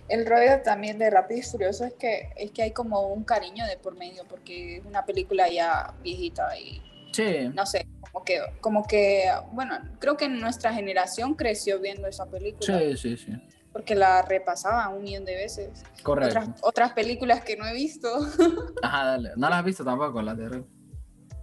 el 0.09 0.27
rollo 0.27 0.63
también 0.63 0.99
de 0.99 1.11
Rápido 1.11 1.41
y 1.41 1.43
Furioso 1.43 1.85
es 1.85 1.95
que, 1.95 2.31
es 2.37 2.51
que 2.51 2.63
hay 2.63 2.71
como 2.73 3.09
un 3.09 3.25
cariño 3.25 3.67
de 3.67 3.77
por 3.77 3.97
medio, 3.97 4.25
porque 4.29 4.77
es 4.77 4.85
una 4.85 5.05
película 5.05 5.49
ya 5.49 5.95
viejita 6.03 6.59
y 6.59 6.83
sí. 7.13 7.51
no 7.55 7.65
sé, 7.67 7.87
como 8.01 8.25
que, 8.25 8.41
como 8.61 8.87
que, 8.87 9.31
bueno, 9.53 9.79
creo 9.99 10.17
que 10.17 10.29
nuestra 10.29 10.73
generación 10.73 11.35
creció 11.35 11.81
viendo 11.81 12.09
esa 12.09 12.27
película. 12.27 12.79
Sí, 12.79 12.97
sí, 12.97 13.17
sí. 13.17 13.33
Porque 13.73 13.95
la 13.95 14.21
repasaba 14.21 14.89
un 14.91 15.03
millón 15.03 15.25
de 15.25 15.35
veces. 15.35 15.83
Correcto. 16.03 16.41
Otras, 16.61 16.93
películas 16.93 17.43
que 17.43 17.57
no 17.57 17.67
he 17.67 17.73
visto. 17.73 18.09
Ajá, 18.83 19.05
dale. 19.05 19.31
¿No 19.37 19.49
las 19.49 19.61
has 19.61 19.65
visto 19.65 19.83
tampoco, 19.83 20.21
las 20.21 20.37
de 20.37 20.63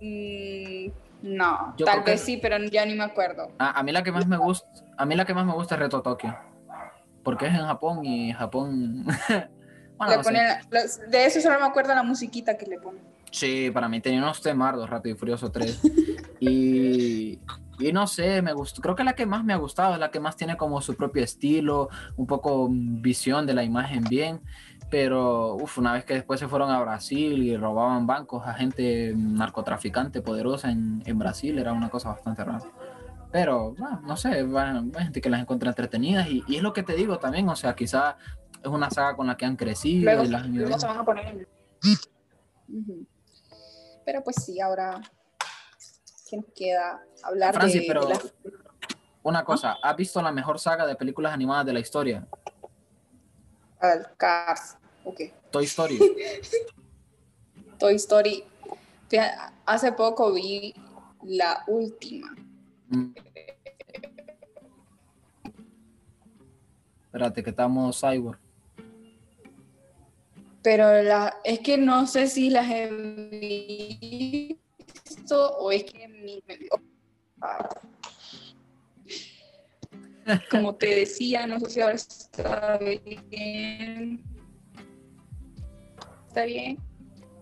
mm, 0.02 0.92
no, 1.22 1.76
tal 1.84 2.04
vez 2.04 2.22
sí, 2.22 2.38
pero 2.38 2.58
ya 2.66 2.86
ni 2.86 2.94
me 2.94 3.04
acuerdo. 3.04 3.52
a 3.58 3.84
mí 3.84 3.92
la 3.92 4.04
que 4.04 4.12
más 4.12 4.26
me 4.26 4.38
gusta, 4.38 4.68
a 4.98 5.06
mí 5.06 5.16
la 5.16 5.26
que 5.26 5.34
más 5.34 5.46
me 5.46 5.54
gusta 5.54 5.76
es 5.76 5.82
Reto 5.82 6.02
Tokio 6.02 6.49
porque 7.30 7.46
es 7.46 7.54
en 7.54 7.68
Japón 7.68 8.04
y 8.06 8.34
Japón... 8.34 9.06
de 11.12 11.26
eso 11.26 11.42
solo 11.42 11.60
me 11.60 11.68
acuerdo 11.68 11.94
la 11.94 12.02
musiquita 12.02 12.58
que 12.58 12.66
le 12.66 12.80
ponen. 12.80 13.04
Sí, 13.30 13.70
para 13.72 13.88
mí 13.88 14.02
tenía 14.02 14.24
unos 14.24 14.42
temardos, 14.42 14.90
Rápido 14.90 15.16
y 15.16 15.20
Furioso 15.20 15.52
3. 15.52 15.80
y, 16.40 17.40
y 17.78 17.94
no 17.94 18.08
sé, 18.08 18.42
me 18.42 18.54
gustó. 18.54 18.82
Creo 18.82 18.96
que 18.96 19.04
la 19.04 19.14
que 19.14 19.28
más 19.28 19.44
me 19.44 19.54
ha 19.54 19.58
gustado 19.58 19.94
es 19.94 20.00
la 20.00 20.10
que 20.10 20.20
más 20.20 20.38
tiene 20.38 20.58
como 20.58 20.82
su 20.82 20.96
propio 20.96 21.24
estilo, 21.24 21.90
un 22.18 22.26
poco 22.26 22.68
visión 22.72 23.46
de 23.46 23.54
la 23.54 23.64
imagen 23.64 24.06
bien. 24.06 24.42
Pero 24.90 25.54
uf, 25.54 25.78
una 25.78 25.94
vez 25.94 26.06
que 26.06 26.16
después 26.16 26.40
se 26.40 26.48
fueron 26.48 26.72
a 26.72 26.82
Brasil 26.82 27.44
y 27.44 27.56
robaban 27.56 28.08
bancos 28.08 28.48
a 28.48 28.56
gente 28.56 29.14
narcotraficante 29.16 30.24
poderosa 30.24 30.72
en, 30.72 31.04
en 31.06 31.20
Brasil, 31.20 31.60
era 31.60 31.74
una 31.74 31.90
cosa 31.90 32.10
bastante 32.10 32.44
rara. 32.44 32.66
Pero, 33.32 33.76
no 34.04 34.18
sé, 34.18 34.30
hay 34.30 34.92
gente 35.04 35.22
que 35.22 35.30
las 35.30 35.42
encuentra 35.42 35.70
entretenidas 35.70 36.28
y, 36.28 36.44
y, 36.48 36.58
es 36.58 36.64
lo 36.64 36.74
que 36.74 36.82
te 36.82 36.96
digo 36.96 37.20
también, 37.20 37.48
o 37.48 37.56
sea, 37.56 37.76
quizá 37.76 38.18
es 38.64 38.68
una 38.68 38.90
saga 38.90 39.16
con 39.16 39.28
la 39.28 39.38
que 39.38 39.46
han 39.46 39.56
crecido. 39.56 40.24
y 40.24 40.28
las 40.28 40.48
luego 40.48 40.80
se 40.80 40.88
van 40.88 40.98
a 40.98 41.06
poner 41.06 41.28
en... 41.28 41.48
Pero 44.06 44.24
pues 44.24 44.38
sí, 44.44 44.60
ahora 44.60 45.00
¿qué 46.30 46.38
nos 46.38 46.46
queda 46.56 47.04
hablar 47.24 47.60
de, 47.60 47.86
pero 47.88 48.08
una 49.24 49.44
cosa, 49.44 49.78
¿has 49.84 49.96
visto 49.96 50.22
la 50.22 50.32
mejor 50.32 50.60
saga 50.60 50.86
de 50.86 50.96
películas 50.96 51.34
animadas 51.34 51.66
de 51.66 51.74
la 51.74 51.80
historia? 51.80 52.28
El 53.82 54.06
Cars, 54.18 54.78
ok. 55.04 55.22
Toy 55.52 55.66
Story. 55.66 56.00
Toy 57.80 57.96
Story. 57.96 58.44
Hace 59.66 59.92
poco 59.92 60.34
vi 60.34 60.74
la 61.24 61.64
última. 61.68 62.36
Espérate, 67.06 67.44
que 67.44 67.50
estamos 67.50 68.00
cyborg. 68.00 68.40
Pero 70.62 71.02
la, 71.02 71.38
es 71.44 71.60
que 71.60 71.78
no 71.78 72.06
sé 72.06 72.28
si 72.28 72.50
las 72.50 72.70
he 72.70 72.90
visto 74.10 75.58
o 75.58 75.72
es 75.72 75.86
que 75.86 76.08
mi, 76.08 76.44
como 80.52 80.76
te 80.76 80.88
decía, 80.96 81.48
no 81.48 81.60
sé 81.60 81.70
si 81.70 81.82
ahora 81.82 81.96
está 81.96 82.78
bien. 82.78 84.24
¿Está 86.28 86.46
bien? 86.46 86.78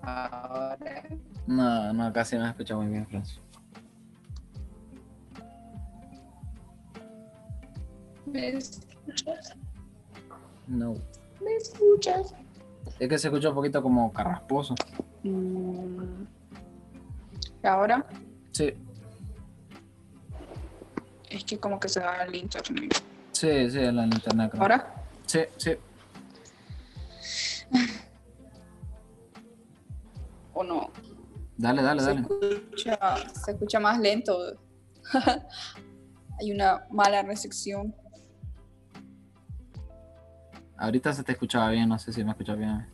Ahora. 0.02 1.04
No, 1.46 1.94
no, 1.94 2.14
casi 2.14 2.38
me 2.38 2.48
escucha 2.48 2.76
muy 2.76 2.88
bien, 2.88 3.06
Francis. 3.08 3.42
¿Me 8.32 8.50
escuchas? 8.50 9.56
No. 10.68 10.96
¿Me 11.42 11.56
escuchas? 11.56 12.34
Es 13.00 13.08
que 13.08 13.18
se 13.18 13.28
escucha 13.28 13.50
un 13.50 13.56
poquito 13.56 13.82
como 13.82 14.12
carrasposo. 14.12 14.76
Mm. 15.24 16.24
¿Ahora? 17.64 18.06
Sí. 18.52 18.74
Es 21.30 21.44
que 21.44 21.60
como 21.60 21.80
que 21.80 21.90
se 21.90 22.00
da 22.00 22.24
el 22.24 22.36
internet. 22.36 23.02
Sí, 23.32 23.70
sí, 23.70 23.80
el 23.80 23.98
internet. 23.98 24.52
¿Ahora? 24.58 24.94
Sí, 25.26 25.40
sí. 25.58 25.76
¿O 30.54 30.64
no? 30.64 30.92
Dale, 31.58 31.82
dale, 31.82 32.02
se 32.02 32.08
dale. 32.08 32.22
Escucha, 32.22 33.18
se 33.34 33.52
escucha 33.52 33.80
más 33.80 34.00
lento. 34.00 34.38
Hay 36.40 36.52
una 36.52 36.86
mala 36.90 37.24
recepción. 37.24 37.96
Ahorita 40.78 41.12
se 41.14 41.24
te 41.24 41.32
escuchaba 41.32 41.70
bien, 41.72 41.90
no 41.90 41.98
sé 41.98 42.14
si 42.14 42.24
me 42.24 42.32
escuchas 42.32 42.58
bien. 42.58 42.86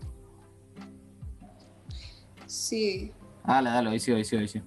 Sí. 2.45 3.11
Dale, 3.45 3.69
dale, 3.69 3.89
hoy 3.89 3.99
sí, 3.99 4.11
hoy 4.11 4.23
sí, 4.23 4.36
hoy 4.36 4.47
sí. 4.47 4.61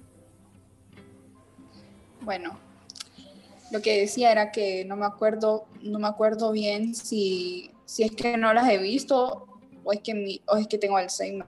Bueno, 2.21 2.59
lo 3.71 3.81
que 3.81 4.01
decía 4.01 4.31
era 4.31 4.51
que 4.51 4.85
no 4.85 4.95
me 4.95 5.05
acuerdo, 5.05 5.65
no 5.81 5.97
me 5.97 6.07
acuerdo 6.07 6.51
bien 6.51 6.93
si, 6.93 7.71
si 7.85 8.03
es 8.03 8.11
que 8.11 8.37
no 8.37 8.53
las 8.53 8.69
he 8.69 8.77
visto 8.77 9.47
o 9.83 9.93
es 9.93 10.01
que 10.01 10.13
mi, 10.13 10.41
o 10.47 10.57
es 10.57 10.67
que 10.67 10.77
tengo 10.77 10.97
Alzheimer. 10.97 11.47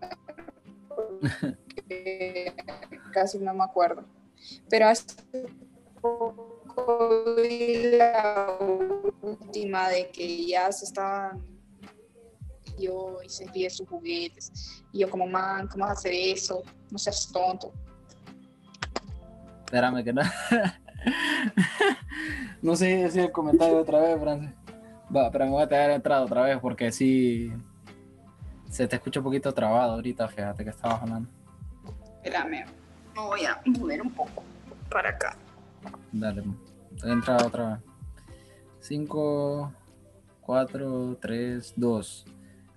casi 3.11 3.37
no 3.37 3.53
me 3.53 3.63
acuerdo. 3.63 4.05
Pero 4.69 4.87
hace 4.87 5.15
poco 6.01 7.35
vi 7.35 7.91
la 7.97 8.57
última 9.21 9.89
de 9.89 10.09
que 10.09 10.47
ya 10.47 10.71
se 10.71 10.85
estaban 10.85 11.58
yo 12.79 13.19
y 13.23 13.29
se 13.29 13.45
pide 13.47 13.69
sus 13.69 13.87
juguetes. 13.87 14.83
Y 14.91 14.99
yo 14.99 15.09
como, 15.09 15.27
man, 15.27 15.67
¿cómo 15.67 15.85
vas 15.85 15.97
a 15.97 15.99
hacer 15.99 16.13
eso? 16.13 16.63
No 16.91 16.97
seas 16.97 17.31
tonto. 17.31 17.71
Espérame 19.65 20.03
que 20.03 20.13
no. 20.13 20.21
no 22.61 22.75
sé 22.75 23.09
si 23.11 23.19
el 23.19 23.31
comentario 23.31 23.79
otra 23.79 23.99
vez, 23.99 24.19
Francis. 24.19 24.51
Va, 25.15 25.31
pero 25.31 25.45
me 25.45 25.51
voy 25.51 25.63
a 25.63 25.67
tener 25.67 25.91
entrado 25.91 26.25
otra 26.25 26.41
vez 26.41 26.59
porque 26.59 26.91
sí 26.91 27.51
se 28.69 28.87
te 28.87 28.95
escucha 28.95 29.19
un 29.19 29.23
poquito 29.23 29.51
trabado 29.53 29.93
ahorita, 29.93 30.27
fíjate 30.27 30.63
que 30.63 30.69
estabas 30.69 31.01
hablando. 31.01 31.29
Espérame, 32.23 32.65
me 33.15 33.21
voy 33.21 33.45
a 33.45 33.59
mover 33.65 34.01
un 34.01 34.11
poco 34.11 34.43
para 34.89 35.09
acá. 35.09 35.35
Dale, 36.11 36.43
entra 37.03 37.37
otra 37.37 37.69
vez. 37.69 37.79
5, 38.81 39.73
4, 40.41 41.17
3, 41.19 41.73
2 41.75 42.25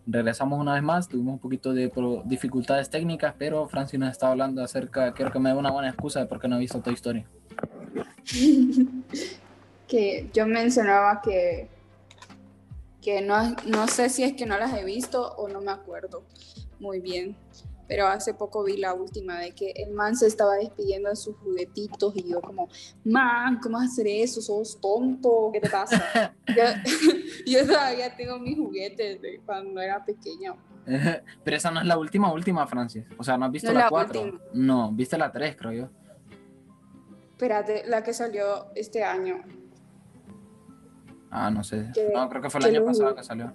regresamos 0.07 0.59
una 0.59 0.75
vez 0.75 0.83
más, 0.83 1.09
tuvimos 1.09 1.35
un 1.35 1.39
poquito 1.39 1.73
de 1.73 1.91
dificultades 2.25 2.91
técnicas, 2.91 3.35
pero 3.39 3.69
Francis 3.69 3.99
nos 3.99 4.11
estaba 4.11 4.33
hablando 4.33 4.63
acerca, 4.63 5.13
quiero 5.13 5.31
que 5.31 5.39
me 5.39 5.51
dé 5.51 5.57
una 5.57 5.71
buena 5.71 5.89
excusa 5.89 6.21
de 6.21 6.27
por 6.27 6.41
qué 6.41 6.49
no 6.49 6.57
he 6.57 6.61
visto 6.61 6.81
Toy 6.81 6.95
Story. 6.95 7.25
que 9.89 10.31
yo 10.33 10.47
mencionaba 10.47 11.21
que, 11.23 11.69
que 13.01 13.21
no, 13.21 13.55
no 13.67 13.89
sé 13.89 14.09
si 14.09 14.23
es 14.23 14.33
que 14.35 14.47
no 14.47 14.59
las 14.59 14.73
he 14.75 14.85
visto 14.85 15.35
o 15.35 15.49
no 15.49 15.61
me 15.61 15.71
acuerdo 15.71 16.23
muy 16.81 17.01
bien 17.01 17.37
pero 17.93 18.07
hace 18.07 18.33
poco 18.33 18.65
vi 18.65 18.79
la 18.79 18.95
última 18.95 19.39
de 19.39 19.53
que 19.53 19.71
el 19.77 19.93
man 19.93 20.17
se 20.17 20.27
estaba 20.27 20.55
despidiendo 20.55 21.11
de 21.11 21.17
sus 21.17 21.37
juguetitos 21.37 22.17
y 22.17 22.27
yo 22.27 22.41
como, 22.41 22.71
man, 23.05 23.61
¿cómo 23.63 23.77
vas 23.77 23.91
a 23.91 23.93
hacer 23.93 24.07
eso? 24.07 24.41
¿Sos 24.41 24.81
tonto? 24.81 25.51
¿Qué 25.53 25.61
te 25.61 25.69
pasa? 25.69 26.35
yo, 27.47 27.67
todavía 27.67 28.17
tengo 28.17 28.39
mis 28.39 28.57
juguetes 28.57 29.21
de 29.21 29.43
cuando 29.45 29.79
era 29.83 30.03
pequeña. 30.03 30.55
Pero 31.45 31.55
esa 31.55 31.71
no 31.71 31.81
es 31.81 31.87
la 31.87 31.99
última, 31.99 32.33
última, 32.33 32.67
Francis. 32.67 33.05
O 33.19 33.23
sea, 33.23 33.37
¿no 33.37 33.45
has 33.45 33.53
visto 33.53 33.69
No 33.69 33.75
la 33.75 33.85
la 33.85 33.91
4? 33.91 34.23
última. 34.23 34.41
No, 34.55 34.91
viste 34.93 35.19
la 35.19 35.31
3, 35.31 35.55
creo 35.55 35.73
yo. 35.73 35.89
Espérate, 37.33 37.83
la 37.87 38.03
que 38.03 38.15
salió 38.15 38.69
este 38.75 39.05
año. 39.05 39.43
Ah, 41.31 41.51
no 41.51 41.63
sé. 41.63 41.91
Que- 41.93 42.09
no, 42.15 42.27
creo 42.31 42.41
que 42.41 42.49
fue 42.49 42.61
el 42.61 42.75
año 42.75 42.87
pasado 42.87 43.15
que 43.15 43.23
salió. 43.23 43.53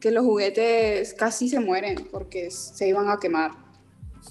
Que 0.00 0.10
los 0.10 0.24
juguetes 0.24 1.14
casi 1.14 1.48
se 1.48 1.60
mueren 1.60 2.08
porque 2.10 2.50
se 2.50 2.88
iban 2.88 3.08
a 3.08 3.18
quemar. 3.18 3.52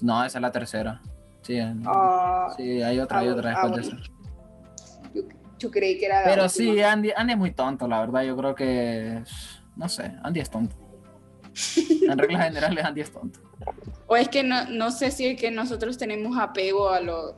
No, 0.02 0.24
esa 0.24 0.38
es 0.38 0.42
la 0.42 0.52
tercera. 0.52 1.00
Sí, 1.42 1.58
Ah, 1.84 2.52
sí 2.56 2.82
hay 2.82 2.98
otra, 2.98 3.20
hay 3.20 3.28
ah, 3.28 3.32
otra 3.32 3.50
ah, 3.50 3.68
después 3.68 3.86
de 3.86 3.92
bueno. 3.92 4.04
esa. 4.04 5.12
yo, 5.14 5.22
yo 5.58 5.70
creí 5.70 5.98
que 5.98 6.06
era 6.06 6.22
Pero 6.24 6.48
sí, 6.48 6.80
Andy, 6.82 7.12
Andy 7.16 7.32
es 7.32 7.38
muy 7.38 7.52
tonto, 7.52 7.86
la 7.86 8.00
verdad. 8.00 8.22
Yo 8.22 8.36
creo 8.36 8.54
que. 8.54 9.22
No 9.76 9.88
sé, 9.88 10.12
Andy 10.22 10.40
es 10.40 10.50
tonto. 10.50 10.76
En 12.08 12.18
reglas 12.18 12.44
generales, 12.44 12.84
Andy 12.84 13.00
es 13.00 13.12
tonto. 13.12 13.40
O 14.06 14.16
es 14.16 14.28
que 14.28 14.42
no, 14.42 14.66
no 14.66 14.90
sé 14.90 15.10
si 15.10 15.26
es 15.26 15.40
que 15.40 15.50
nosotros 15.50 15.98
tenemos 15.98 16.38
apego 16.38 16.90
a, 16.90 17.00
los 17.00 17.34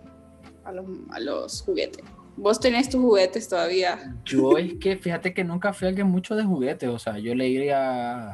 a, 0.64 0.72
los, 0.72 0.86
a 1.10 1.20
los 1.20 1.62
juguetes. 1.62 2.04
Vos 2.40 2.60
tenés 2.60 2.88
tus 2.88 3.00
juguetes 3.00 3.48
todavía. 3.48 4.14
Yo 4.24 4.56
es 4.58 4.74
que 4.74 4.96
fíjate 4.96 5.34
que 5.34 5.44
nunca 5.44 5.72
fui 5.72 5.88
alguien 5.88 6.06
mucho 6.06 6.36
de 6.36 6.44
juguetes. 6.44 6.88
O 6.88 6.98
sea, 6.98 7.18
yo 7.18 7.34
le 7.34 7.48
iría. 7.48 8.32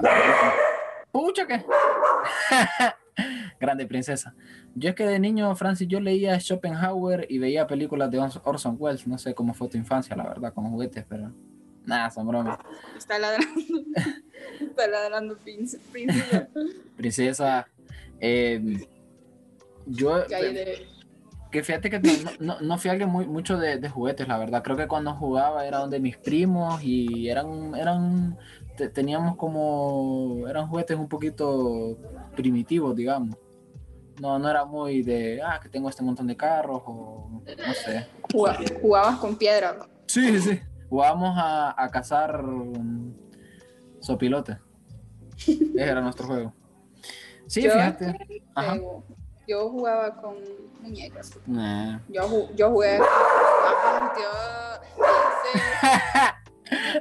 ¡Pucha 1.11 1.47
que! 1.47 1.65
Grande 3.61 3.87
princesa. 3.87 4.35
Yo 4.75 4.91
es 4.91 4.95
que 4.97 5.07
de 5.07 5.19
niño, 5.19 5.55
Francis, 5.57 5.87
yo 5.89 6.01
leía 6.01 6.39
Schopenhauer 6.39 7.27
y 7.31 7.39
veía 7.39 7.67
películas 7.67 8.11
de 8.11 8.19
Ors- 8.19 8.41
Orson 8.45 8.77
Welles. 8.79 9.07
No 9.07 9.17
sé 9.19 9.35
cómo 9.35 9.55
fue 9.55 9.69
tu 9.69 9.79
infancia, 9.79 10.15
la 10.17 10.25
verdad, 10.25 10.53
con 10.53 10.69
juguetes, 10.71 11.05
pero. 11.09 11.33
Nada, 11.87 12.11
son 12.11 12.27
bromas. 12.27 12.59
Está 12.97 13.19
ladrando. 13.19 13.61
Está 14.61 14.87
ladrando 14.89 15.37
prince- 15.39 15.79
princesa. 15.93 16.49
Princesa. 16.97 17.67
eh, 18.21 18.87
yo. 19.87 20.19
De- 20.25 20.87
Que 21.55 21.63
fíjate 21.63 21.89
que 21.89 22.01
no, 22.01 22.11
no, 22.41 22.61
no 22.61 22.79
fui 22.79 22.91
alguien 22.91 23.09
muy, 23.09 23.29
mucho 23.29 23.57
de, 23.57 23.79
de 23.79 23.89
juguetes, 23.89 24.27
la 24.27 24.39
verdad. 24.39 24.61
Creo 24.65 24.77
que 24.77 24.89
cuando 24.89 25.15
jugaba 25.15 25.65
era 25.65 25.79
donde 25.79 26.01
mis 26.01 26.17
primos 26.17 26.83
y 26.83 27.29
eran, 27.29 27.77
eran, 27.77 28.37
te- 28.77 28.89
teníamos 28.89 29.37
como, 29.37 30.49
eran 30.49 30.67
juguetes 30.67 30.97
un 30.99 31.09
poquito 31.09 31.97
primitivos, 32.35 32.97
digamos. 32.97 33.37
No, 34.21 34.37
no 34.41 34.51
era 34.51 34.65
muy 34.65 35.05
de, 35.05 35.41
ah, 35.45 35.61
que 35.63 35.69
tengo 35.69 35.89
este 35.89 36.03
montón 36.03 36.27
de 36.27 36.37
carros 36.37 36.83
o 36.87 37.41
no 37.47 37.75
sé. 37.75 38.05
Juga- 38.33 38.59
Jugabas 38.83 39.19
con 39.21 39.37
piedra. 39.37 39.79
Sí, 40.09 40.41
sí. 40.41 40.59
Jugábamos 40.89 41.35
a, 41.39 41.81
a 41.81 41.89
cazar 41.89 42.43
mm, 42.43 43.15
sopilotes. 44.01 44.57
Ese 45.47 45.73
era 45.81 46.01
nuestro 46.01 46.27
juego. 46.27 46.53
Sí, 47.47 47.63
Yo- 47.63 47.71
fíjate. 47.71 48.43
Ajá. 48.57 48.77
Yo 49.47 49.69
jugaba 49.69 50.21
con 50.21 50.37
muñecas. 50.81 51.39
Nah. 51.47 52.01
Yo, 52.09 52.51
yo 52.55 52.71
jugué. 52.71 52.99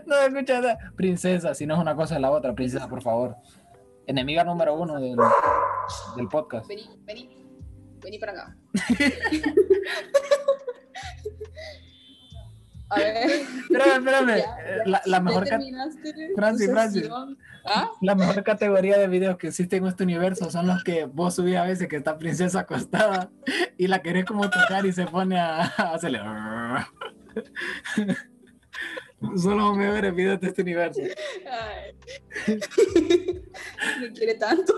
No 0.06 0.15
escucha 0.18 0.60
nada. 0.60 0.78
Princesa, 0.95 1.56
si 1.56 1.65
no 1.65 1.76
es 1.76 1.80
una 1.80 1.95
cosa 1.95 2.15
es 2.15 2.22
la 2.22 2.32
otra, 2.32 2.53
princesa, 2.53 2.88
por 2.88 3.02
favor. 3.02 3.36
Enemiga 4.06 4.44
número 4.44 4.76
uno 4.76 4.99
del, 4.99 5.18
del 6.15 6.28
podcast. 6.28 6.68
Vení, 6.68 6.90
vení. 7.06 7.30
Vení 8.02 8.20
para 8.20 8.34
acá. 8.34 8.57
A 12.90 12.96
ver. 13.00 13.26
Espérame, 13.72 13.98
espérame. 14.08 14.38
Ya, 14.38 14.58
Eh, 14.66 14.78
La, 14.86 15.02
la 15.06 15.20
mejor, 15.20 15.44
¿Ya 15.46 15.50
ca- 15.52 15.58
terminaste 15.60 16.14
tu 16.14 16.20
Francis, 16.36 16.70
Francis. 16.72 17.10
¿Ah? 17.66 17.90
la 18.02 18.14
mejor 18.16 18.44
categoría 18.44 18.98
de 18.98 19.08
videos 19.08 19.38
que 19.38 19.48
existe 19.48 19.78
en 19.78 19.88
este 19.88 20.04
universo 20.04 20.52
son 20.52 20.68
los 20.68 20.84
que 20.84 21.06
vos 21.06 21.36
subís 21.36 21.56
a 21.56 21.64
veces 21.64 21.88
que 21.88 21.96
está 21.96 22.18
princesa 22.18 22.60
acostada 22.62 23.32
y 23.78 23.88
la 23.88 24.02
querés 24.02 24.26
como 24.26 24.50
tocar 24.50 24.86
y 24.86 24.92
se 24.92 25.06
pone 25.06 25.40
a, 25.40 25.62
a 25.62 25.94
hacerle. 25.94 26.20
Son 29.42 29.58
los 29.58 29.78
mejores 29.78 30.14
videos 30.14 30.42
de 30.42 30.48
este 30.48 30.62
universo. 30.64 31.00
Ay. 31.50 31.96
No 34.02 34.14
quiere 34.14 34.34
tanto. 34.36 34.74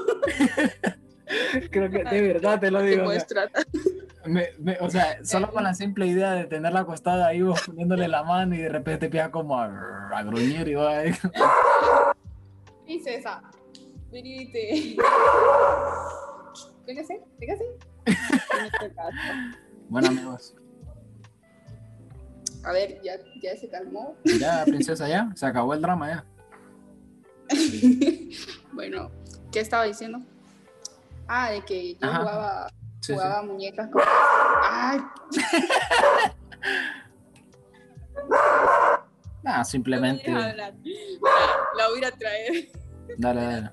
Creo 1.72 1.90
que 1.90 2.04
de 2.04 2.22
verdad 2.22 2.60
te 2.60 2.70
lo 2.72 2.80
Te 2.80 2.86
digo. 2.88 3.08
o 3.08 3.12
sea. 3.12 3.50
Me- 4.26 4.50
me- 4.60 4.78
o 4.80 4.90
sea, 4.90 5.18
solo 5.26 5.52
con 5.52 5.64
la 5.64 5.74
simple 5.74 6.08
idea 6.08 6.32
de 6.34 6.46
tenerla 6.46 6.82
acostada 6.82 7.28
ahí, 7.28 7.42
vos 7.42 7.62
poniéndole 7.66 8.08
la 8.08 8.24
mano 8.24 8.56
y 8.56 8.60
de 8.60 8.70
repente 8.70 9.00
te 9.00 9.06
empieza 9.08 9.32
como 9.32 9.60
a, 9.60 10.10
a 10.14 10.24
gruñir 10.24 10.68
y 10.68 10.74
va. 10.76 11.02
Princesa. 12.86 13.42
Venite. 14.12 14.96
Véngase, 16.88 17.22
véngase. 17.40 17.66
Bueno, 19.90 20.08
amigos, 20.08 20.56
A 22.64 22.72
ver, 22.72 23.00
ya, 23.04 23.14
ya 23.42 23.56
se 23.58 23.68
calmó. 23.70 24.16
ya, 24.40 24.64
princesa, 24.66 25.08
ya, 25.08 25.30
se 25.36 25.46
acabó 25.46 25.74
el 25.74 25.82
drama 25.82 26.08
ya. 26.10 26.26
bueno, 28.74 29.12
¿qué 29.52 29.60
estaba 29.60 29.84
diciendo? 29.84 30.22
Ah, 31.28 31.52
de 31.52 31.62
que 31.62 31.96
yo 31.96 32.08
Ajá. 32.08 32.20
jugaba, 32.20 32.68
Sí, 32.70 32.76
sí. 33.02 33.14
jugaba 33.14 33.44
muñecas 33.44 33.90
con. 33.92 34.02
¡Ay! 34.64 35.00
Ah, 39.48 39.52
no 39.52 39.60
me 39.60 39.66
simplemente. 39.66 40.32
hablar. 40.32 40.56
La, 40.58 40.72
la 41.78 41.90
voy 41.90 42.04
a 42.04 42.12
traer. 42.12 42.70
Dale, 43.18 43.42
dale. 43.44 43.70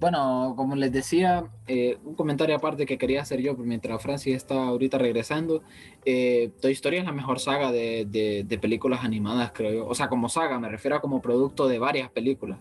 Bueno, 0.00 0.54
como 0.56 0.74
les 0.76 0.92
decía, 0.92 1.44
eh, 1.66 1.98
un 2.04 2.14
comentario 2.14 2.56
aparte 2.56 2.84
que 2.86 2.98
quería 2.98 3.22
hacer 3.22 3.40
yo 3.40 3.54
mientras 3.56 4.02
Francis 4.02 4.36
está 4.36 4.54
ahorita 4.68 4.98
regresando. 4.98 5.62
eh, 6.04 6.50
Toy 6.60 6.72
Story 6.72 6.98
es 6.98 7.04
la 7.04 7.12
mejor 7.12 7.40
saga 7.40 7.72
de, 7.72 8.06
de- 8.08 8.44
de 8.46 8.58
películas 8.58 9.04
animadas, 9.04 9.52
creo 9.54 9.72
yo. 9.72 9.86
O 9.86 9.94
sea, 9.94 10.08
como 10.08 10.28
saga, 10.28 10.58
me 10.58 10.68
refiero 10.68 10.96
a 10.96 11.00
como 11.00 11.20
producto 11.20 11.66
de 11.68 11.78
varias 11.78 12.10
películas. 12.10 12.58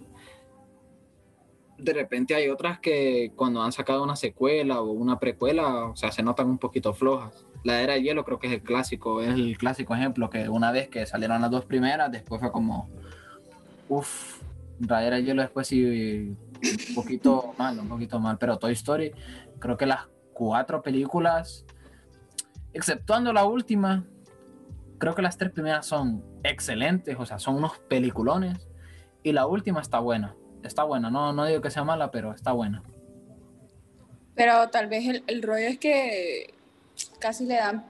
De 1.77 1.93
repente 1.93 2.35
hay 2.35 2.49
otras 2.49 2.79
que 2.79 3.31
cuando 3.35 3.61
han 3.61 3.71
sacado 3.71 4.03
una 4.03 4.15
secuela 4.15 4.81
o 4.81 4.91
una 4.91 5.19
precuela, 5.19 5.85
o 5.85 5.95
sea, 5.95 6.11
se 6.11 6.23
notan 6.23 6.49
un 6.49 6.57
poquito 6.57 6.93
flojas. 6.93 7.45
La 7.63 7.81
Era 7.81 7.93
del 7.93 8.03
Hielo 8.03 8.23
creo 8.23 8.39
que 8.39 8.47
es 8.47 8.53
el 8.53 8.61
clásico, 8.61 9.21
es 9.21 9.33
el 9.33 9.57
clásico 9.57 9.95
ejemplo 9.95 10.29
que 10.29 10.47
una 10.47 10.71
vez 10.71 10.87
que 10.87 11.05
salieron 11.05 11.41
las 11.41 11.51
dos 11.51 11.65
primeras, 11.65 12.11
después 12.11 12.39
fue 12.39 12.51
como, 12.51 12.89
uff, 13.89 14.41
la 14.79 15.05
Era 15.05 15.17
del 15.17 15.25
Hielo 15.25 15.41
después 15.41 15.67
sí 15.67 16.37
un 16.89 16.95
poquito 16.95 17.53
mal, 17.57 17.79
un 17.79 17.89
poquito 17.89 18.19
mal, 18.19 18.37
pero 18.37 18.57
Toy 18.57 18.73
Story, 18.73 19.11
creo 19.59 19.77
que 19.77 19.85
las 19.85 20.07
cuatro 20.33 20.81
películas, 20.81 21.65
exceptuando 22.73 23.33
la 23.33 23.45
última, 23.45 24.05
creo 24.97 25.15
que 25.15 25.21
las 25.21 25.37
tres 25.37 25.51
primeras 25.51 25.85
son 25.85 26.23
excelentes, 26.43 27.15
o 27.19 27.25
sea, 27.25 27.39
son 27.39 27.55
unos 27.55 27.79
peliculones, 27.79 28.67
y 29.23 29.31
la 29.31 29.47
última 29.47 29.81
está 29.81 29.99
buena, 29.99 30.35
está 30.67 30.83
buena, 30.83 31.09
no, 31.09 31.33
no 31.33 31.45
digo 31.45 31.61
que 31.61 31.71
sea 31.71 31.83
mala, 31.83 32.11
pero 32.11 32.33
está 32.33 32.51
buena. 32.51 32.83
Pero 34.35 34.69
tal 34.69 34.87
vez 34.87 35.07
el, 35.07 35.23
el 35.27 35.41
rollo 35.41 35.67
es 35.67 35.79
que 35.79 36.53
casi 37.19 37.45
le 37.45 37.55
dan, 37.55 37.85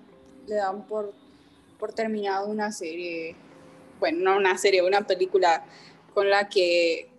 le 0.47 0.55
dan 0.55 0.83
por, 0.87 1.13
por 1.79 1.93
terminado 1.93 2.47
una 2.47 2.71
serie, 2.71 3.35
bueno, 3.99 4.31
no 4.31 4.37
una 4.37 4.57
serie, 4.57 4.83
una 4.83 5.01
película 5.01 5.65
con 6.13 6.29
la 6.29 6.47
que 6.49 7.09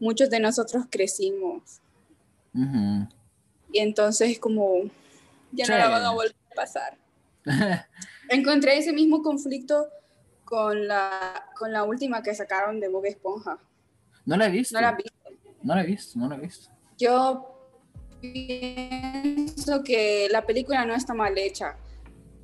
muchos 0.00 0.30
de 0.30 0.40
nosotros 0.40 0.84
crecimos. 0.90 1.80
Y 3.72 3.80
entonces 3.80 4.38
como 4.38 4.84
ya 5.52 5.66
no 5.66 5.76
la 5.76 5.88
van 5.88 6.04
a 6.04 6.12
volver 6.12 6.34
a 6.52 6.54
pasar. 6.54 6.96
Encontré 8.28 8.78
ese 8.78 8.92
mismo 8.92 9.22
conflicto 9.22 9.88
con 10.44 10.88
la, 10.88 11.44
con 11.58 11.72
la 11.72 11.84
última 11.84 12.22
que 12.22 12.34
sacaron 12.34 12.80
de 12.80 12.88
Bob 12.88 13.04
Esponja. 13.04 13.58
No 14.26 14.36
la 14.36 14.46
he 14.46 14.50
visto, 14.50 14.74
No 14.74 14.80
la 14.82 14.92
vi. 14.92 15.04
no 15.62 15.74
la 15.74 15.82
he 15.82 15.86
visto, 15.86 16.18
no 16.18 16.28
la 16.28 16.34
he 16.36 16.40
visto. 16.40 16.70
Yo 16.98 17.52
pienso 18.20 19.82
que 19.82 20.28
la 20.30 20.44
película 20.44 20.84
no 20.84 20.94
está 20.94 21.14
mal 21.14 21.36
hecha, 21.38 21.76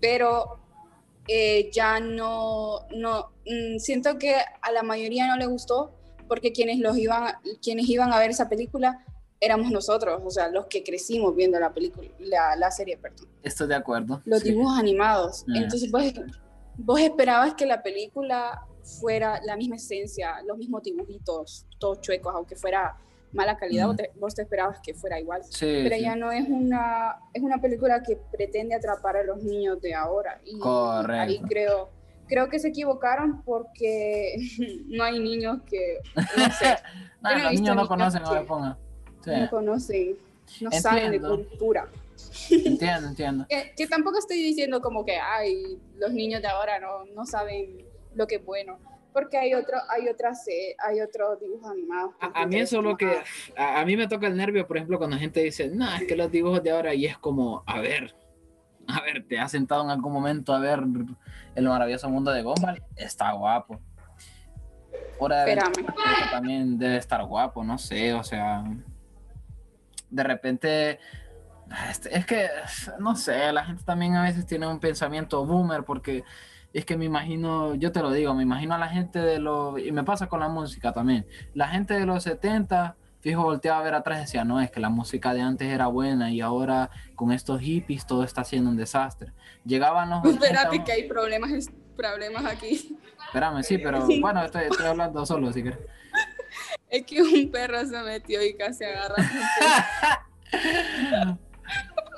pero 0.01 0.59
eh, 1.29 1.71
ya 1.73 2.01
no, 2.01 2.81
no 2.97 3.33
mm, 3.47 3.79
siento 3.79 4.19
que 4.19 4.35
a 4.61 4.73
la 4.73 4.83
mayoría 4.83 5.27
no 5.29 5.37
le 5.37 5.47
gustó 5.47 5.93
porque 6.29 6.53
quienes 6.53 6.79
los 6.79 6.97
iban, 6.97 7.35
quienes 7.63 7.89
iban 7.89 8.13
a 8.13 8.19
ver 8.19 8.31
esa 8.31 8.49
película 8.49 9.05
éramos 9.41 9.71
nosotros, 9.73 10.23
o 10.25 10.31
sea, 10.31 10.49
los 10.49 10.67
que 10.67 10.85
crecimos 10.85 11.35
viendo 11.35 11.59
la 11.59 11.73
película, 11.75 12.09
la, 12.21 12.55
la 12.57 12.71
serie, 12.71 12.97
perdón, 12.97 13.27
Estoy 13.43 13.67
de 13.67 13.75
acuerdo. 13.75 14.23
los 14.25 14.41
sí. 14.41 14.51
dibujos 14.51 14.79
animados. 14.79 15.45
Ah. 15.49 15.53
Entonces, 15.57 15.91
vos, 15.91 16.05
vos 16.77 17.01
esperabas 17.01 17.55
que 17.55 17.67
la 17.67 17.83
película 17.83 18.65
fuera 18.83 19.41
la 19.45 19.57
misma 19.57 19.77
esencia, 19.77 20.43
los 20.47 20.59
mismos 20.59 20.83
dibujitos, 20.83 21.67
todos 21.79 22.01
chuecos, 22.01 22.35
aunque 22.35 22.57
fuera 22.57 22.97
mala 23.33 23.57
calidad, 23.57 23.87
vos, 23.87 23.97
te, 23.97 24.11
vos 24.17 24.35
te 24.35 24.43
esperabas 24.43 24.81
que 24.81 24.95
fuera 24.95 25.19
igual. 25.19 25.43
Sí, 25.45 25.81
Pero 25.83 25.97
sí. 25.97 26.03
ya 26.03 26.17
no 26.17 26.31
es 26.31 26.47
una, 26.49 27.17
es 27.33 27.43
una 27.43 27.61
película 27.61 28.03
que 28.03 28.17
pretende 28.31 28.75
atrapar 28.75 29.17
a 29.17 29.25
los 29.25 29.43
niños 29.43 29.81
de 29.81 29.95
ahora. 29.95 30.41
Y 30.45 30.59
Correcto. 30.59 31.23
ahí 31.23 31.41
creo, 31.49 31.91
creo 32.29 32.49
que 32.49 32.59
se 32.59 32.69
equivocaron 32.69 33.43
porque 33.43 34.37
no 34.89 35.05
hay 35.05 35.19
niños 35.19 35.63
que, 35.63 35.99
no 36.15 36.45
sé, 36.53 36.77
No, 37.23 37.31
no 37.31 37.45
los 37.45 37.53
niños 37.53 37.77
no 37.77 37.89
conocen, 37.89 38.23
no 38.23 38.47
pongan. 38.47 38.77
Sí, 39.25 39.31
no 39.31 39.51
conocen, 39.51 40.17
no 40.61 40.71
saben 40.73 41.13
de 41.13 41.21
cultura. 41.21 41.89
entiendo, 42.51 43.09
entiendo. 43.09 43.47
Que, 43.49 43.73
que 43.77 43.87
tampoco 43.87 44.19
estoy 44.19 44.43
diciendo 44.43 44.81
como 44.81 45.05
que, 45.05 45.17
ay, 45.17 45.79
los 45.99 46.13
niños 46.13 46.43
de 46.43 46.49
ahora 46.49 46.81
no, 46.81 47.05
no 47.15 47.25
saben 47.25 47.92
lo 48.15 48.27
que 48.27 48.37
es 48.37 48.45
bueno, 48.45 48.79
porque 49.13 49.37
hay 49.39 49.55
otro, 49.55 49.79
hay 49.89 50.09
otras, 50.09 50.45
hay 50.79 51.01
otros 51.01 51.41
dibujos 51.41 51.71
animados. 51.71 52.15
A, 52.21 52.43
a 52.43 52.47
mí 52.47 52.59
eso 52.59 52.79
es 52.79 52.85
lo 52.85 52.97
que, 52.97 53.23
a, 53.57 53.81
a 53.81 53.85
mí 53.85 53.97
me 53.97 54.09
toca 54.09 54.27
el 54.27 54.37
nervio, 54.37 54.67
por 54.67 54.77
ejemplo, 54.77 54.99
cuando 54.99 55.17
la 55.17 55.21
gente 55.21 55.43
dice, 55.43 55.69
no, 55.69 55.93
es 55.95 56.05
que 56.05 56.17
los 56.17 56.31
dibujos 56.31 56.63
de 56.63 56.71
ahora, 56.71 56.95
y 56.95 57.07
es 57.07 57.19
como, 57.19 57.63
a 57.67 57.81
ver, 57.81 58.15
a 58.89 59.01
ver, 59.03 59.27
¿te 59.27 59.39
has 59.39 59.51
sentado 59.51 59.85
en 59.85 59.91
algún 59.91 60.13
momento 60.13 60.53
a 60.53 60.59
ver 60.59 60.81
el 61.55 61.65
maravilloso 61.65 62.09
mundo 62.09 62.31
de 62.31 62.43
Gumball? 62.43 62.83
Está 62.97 63.33
guapo. 63.33 63.81
Hora 65.19 65.45
de 65.45 65.57
también 66.31 66.79
debe 66.79 66.97
estar 66.97 67.25
guapo, 67.25 67.63
no 67.63 67.79
sé, 67.79 68.13
o 68.13 68.25
sea, 68.25 68.65
de 70.11 70.23
repente, 70.23 70.99
este, 71.89 72.17
es 72.17 72.27
que, 72.27 72.49
no 72.99 73.15
sé, 73.15 73.53
la 73.53 73.65
gente 73.65 73.85
también 73.85 74.17
a 74.17 74.23
veces 74.25 74.47
tiene 74.47 74.67
un 74.67 74.81
pensamiento 74.81 75.47
boomer 75.47 75.85
porque 75.85 76.25
es 76.73 76.85
que 76.85 76.97
me 76.97 77.05
imagino, 77.05 77.75
yo 77.75 77.93
te 77.93 78.01
lo 78.01 78.11
digo, 78.11 78.35
me 78.35 78.43
imagino 78.43 78.75
a 78.75 78.79
la 78.79 78.89
gente 78.89 79.19
de 79.19 79.39
los, 79.39 79.79
y 79.79 79.93
me 79.93 80.05
pasa 80.05 80.29
con 80.29 80.41
la 80.41 80.49
música 80.49 80.93
también, 80.93 81.27
la 81.55 81.69
gente 81.69 81.95
de 81.95 82.07
los 82.07 82.25
70, 82.25 82.97
fijo, 83.21 83.43
volteaba 83.43 83.79
a 83.79 83.83
ver 83.83 83.95
atrás 83.95 84.19
y 84.19 84.21
decía, 84.23 84.45
no, 84.45 84.61
es 84.61 84.71
que 84.71 84.81
la 84.81 84.89
música 84.89 85.33
de 85.33 85.41
antes 85.41 85.69
era 85.69 85.87
buena 85.87 86.31
y 86.31 86.41
ahora 86.41 86.91
con 87.15 87.31
estos 87.31 87.61
hippies 87.61 88.07
todo 88.07 88.25
está 88.25 88.43
siendo 88.43 88.71
un 88.71 88.77
desastre. 88.77 89.33
Llegaban 89.65 90.11
los... 90.11 90.21
80, 90.21 90.45
Espérate 90.45 90.85
que 90.85 90.93
hay 90.93 91.09
problemas, 91.09 91.71
problemas 91.97 92.45
aquí. 92.45 92.99
Espérame, 93.27 93.63
sí, 93.63 93.79
pero 93.79 94.07
bueno, 94.21 94.45
estoy, 94.45 94.65
estoy 94.65 94.87
hablando 94.87 95.25
solo, 95.25 95.53
si 95.53 95.63
quieres. 95.63 95.81
Es 96.91 97.07
que 97.07 97.23
un 97.23 97.51
perro 97.51 97.87
se 97.87 98.03
metió 98.03 98.43
y 98.43 98.55
casi 98.55 98.85
agarra. 98.85 99.17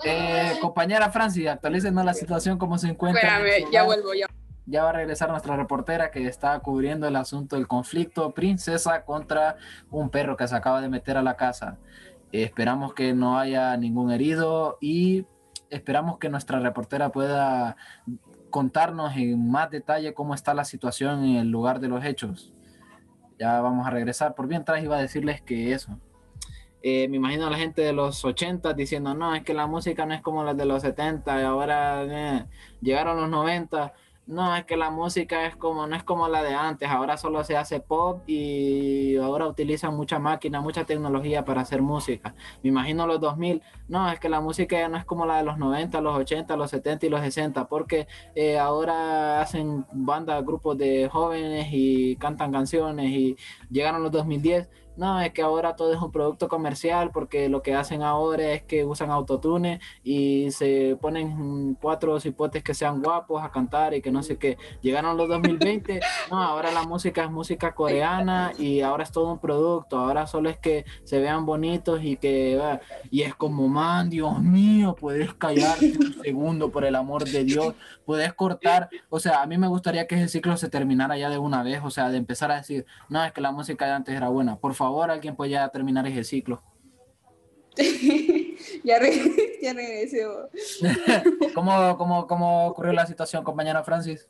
Eh, 0.07 0.59
compañera 0.61 1.09
Francis, 1.09 1.47
actualícenos 1.47 2.05
la 2.05 2.13
situación, 2.13 2.59
cómo 2.59 2.77
se 2.77 2.89
encuentra. 2.89 3.39
en 3.39 3.47
Espérame, 3.47 3.73
ya 3.73 3.85
vuelvo, 3.85 4.13
ya. 4.13 4.27
Ya 4.67 4.83
va 4.83 4.91
a 4.91 4.93
regresar 4.93 5.29
nuestra 5.29 5.57
reportera 5.57 6.11
que 6.11 6.27
está 6.27 6.59
cubriendo 6.61 7.07
el 7.07 7.17
asunto 7.17 7.57
del 7.57 7.69
conflicto 7.69 8.33
princesa 8.33 9.05
contra 9.05 9.57
un 9.91 10.09
perro 10.09 10.37
que 10.37 10.49
se 10.49 10.57
acaba 10.57 10.81
de 10.81 10.89
meter 10.89 11.17
a 11.17 11.23
la 11.23 11.37
casa. 11.37 11.79
Esperamos 12.33 12.95
que 12.95 13.13
no 13.13 13.39
haya 13.39 13.77
ningún 13.77 14.11
herido 14.11 14.79
y 14.81 15.27
esperamos 15.71 16.19
que 16.19 16.31
nuestra 16.31 16.61
reportera 16.61 17.11
pueda 17.11 17.77
contarnos 18.51 19.17
en 19.17 19.51
más 19.51 19.71
detalle 19.71 20.15
cómo 20.15 20.35
está 20.35 20.55
la 20.55 20.65
situación 20.65 21.25
en 21.25 21.37
el 21.37 21.49
lugar 21.49 21.81
de 21.81 21.89
los 21.89 22.05
hechos. 22.05 22.55
Ya 23.39 23.61
vamos 23.61 23.87
a 23.87 23.91
regresar. 23.91 24.35
Por 24.35 24.47
mientras 24.47 24.83
iba 24.83 24.97
a 24.97 25.01
decirles 25.01 25.43
que 25.43 25.73
eso. 25.73 25.99
Eh, 26.83 27.09
me 27.09 27.17
imagino 27.17 27.47
a 27.47 27.51
la 27.51 27.57
gente 27.57 27.83
de 27.83 27.93
los 27.93 28.25
80 28.25 28.75
diciendo, 28.75 29.15
no, 29.15 29.35
es 29.35 29.43
que 29.43 29.55
la 29.55 29.67
música 29.67 30.05
no 30.05 30.15
es 30.15 30.21
como 30.21 30.45
la 30.45 30.55
de 30.55 30.67
los 30.67 30.83
70 30.83 31.41
y 31.41 31.43
ahora 31.43 32.03
eh, 32.05 32.47
llegaron 32.83 33.17
los 33.17 33.31
90 33.31 33.95
no, 34.27 34.57
es 34.57 34.65
que 34.65 34.77
la 34.77 34.91
música 34.91 35.47
es 35.47 35.57
como, 35.57 35.87
no 35.87 35.95
es 35.97 36.03
como 36.03 36.29
la 36.29 36.43
de 36.43 36.55
antes, 36.55 36.89
ahora 36.89 37.17
solo 37.17 37.45
se 37.45 37.57
hace 37.57 37.81
pop 37.81 38.23
y 38.27 39.17
ahora 39.17 39.47
utilizan 39.47 39.95
mucha 39.95 40.19
máquina, 40.19 40.61
mucha 40.63 40.85
tecnología 40.85 41.45
para 41.45 41.61
hacer 41.61 41.83
música. 41.83 42.35
Me 42.63 42.71
imagino 42.71 43.07
los 43.07 43.21
2000, 43.21 43.63
no, 43.89 44.11
es 44.11 44.19
que 44.21 44.31
la 44.31 44.41
música 44.41 44.79
ya 44.79 44.89
no 44.89 44.97
es 44.97 45.05
como 45.05 45.27
la 45.27 45.39
de 45.39 45.45
los 45.45 45.59
90, 45.59 46.01
los 46.01 46.17
80, 46.17 46.57
los 46.57 46.71
70 46.71 47.07
y 47.07 47.09
los 47.11 47.21
60, 47.21 47.69
porque 47.69 48.07
eh, 48.35 48.59
ahora 48.59 49.43
hacen 49.43 49.85
bandas, 49.93 50.45
grupos 50.45 50.79
de 50.79 51.09
jóvenes 51.11 51.69
y 51.71 52.17
cantan 52.17 52.51
canciones 52.51 53.11
y 53.11 53.37
llegaron 53.71 54.03
los 54.03 54.13
2010. 54.13 54.71
No, 54.97 55.21
es 55.21 55.33
que 55.33 55.43
ahora 55.43 55.75
todo 55.75 55.93
es 55.93 56.01
un 56.01 56.13
producto 56.13 56.49
comercial 56.49 57.11
porque 57.11 57.49
lo 57.49 57.63
que 57.63 57.75
hacen 57.75 58.03
ahora 58.03 58.53
es 58.53 58.63
que 58.63 58.85
usan 58.85 59.11
autotune 59.11 59.81
y 60.05 60.51
se 60.53 60.97
ponen 61.01 61.77
cuatro 61.81 62.21
cipotes 62.21 62.63
que 62.63 62.75
sean 62.75 63.03
guapos 63.03 63.43
a 63.43 63.51
cantar 63.51 63.95
y 63.95 64.01
que 64.01 64.13
no 64.13 64.23
sé 64.23 64.39
qué. 64.39 64.57
Llegaron 64.83 65.17
los 65.17 65.29
2020, 65.29 66.01
no, 66.31 66.41
ahora 66.41 66.71
la 66.71 66.85
música 66.85 67.25
es 67.25 67.31
música 67.31 67.75
coreana 67.75 68.53
y 68.57 68.83
ahora 68.83 69.03
es 69.03 69.11
todo 69.11 69.33
un 69.33 69.39
producto, 69.41 69.99
ahora 69.99 70.27
solo 70.29 70.49
es 70.49 70.59
que 70.59 70.85
se 71.03 71.19
vean 71.19 71.45
bonitos 71.45 72.03
y 72.03 72.17
que... 72.17 72.61
y 73.11 73.23
es 73.23 73.35
como, 73.35 73.67
man, 73.69 74.11
Dios 74.11 74.41
mío, 74.41 74.95
puedes 74.99 75.35
callarte 75.35 75.95
un 75.99 76.15
segundo 76.23 76.71
por 76.71 76.85
el 76.85 76.95
amor 76.95 77.25
de 77.25 77.45
Dios, 77.45 77.75
puedes 78.05 78.33
cortar, 78.35 78.89
o 79.09 79.19
sea, 79.19 79.43
a 79.43 79.47
mí 79.47 79.59
me 79.59 79.67
gustaría 79.67 80.07
que 80.07 80.15
ese 80.17 80.29
ciclo 80.29 80.57
se 80.57 80.69
terminara 80.69 81.19
ya 81.19 81.31
de 81.31 81.39
una 81.39 81.63
vez, 81.63 81.81
o 81.83 81.91
sea, 81.91 82.11
de 82.11 82.19
empezar 82.19 82.53
a 82.53 82.57
decir, 82.57 82.87
no, 83.09 83.25
es 83.25 83.33
que 83.33 83.41
la 83.41 83.51
música 83.51 83.87
de 83.87 83.93
antes 83.93 84.15
era 84.15 84.29
buena, 84.29 84.57
por 84.57 84.75
favor, 84.75 84.84
alguien 85.11 85.37
puede 85.37 85.53
ya 85.53 85.69
terminar 85.69 86.07
ese 86.07 86.25
ciclo. 86.25 86.63
ya, 88.85 88.99
re- 88.99 89.59
ya 89.61 89.73
regresé. 89.73 90.25
¿Cómo, 91.55 91.97
cómo, 91.99 92.27
cómo 92.27 92.67
ocurrió 92.69 92.93
la 92.93 93.07
situación, 93.07 93.43
compañera 93.45 93.83
Francis? 93.85 94.29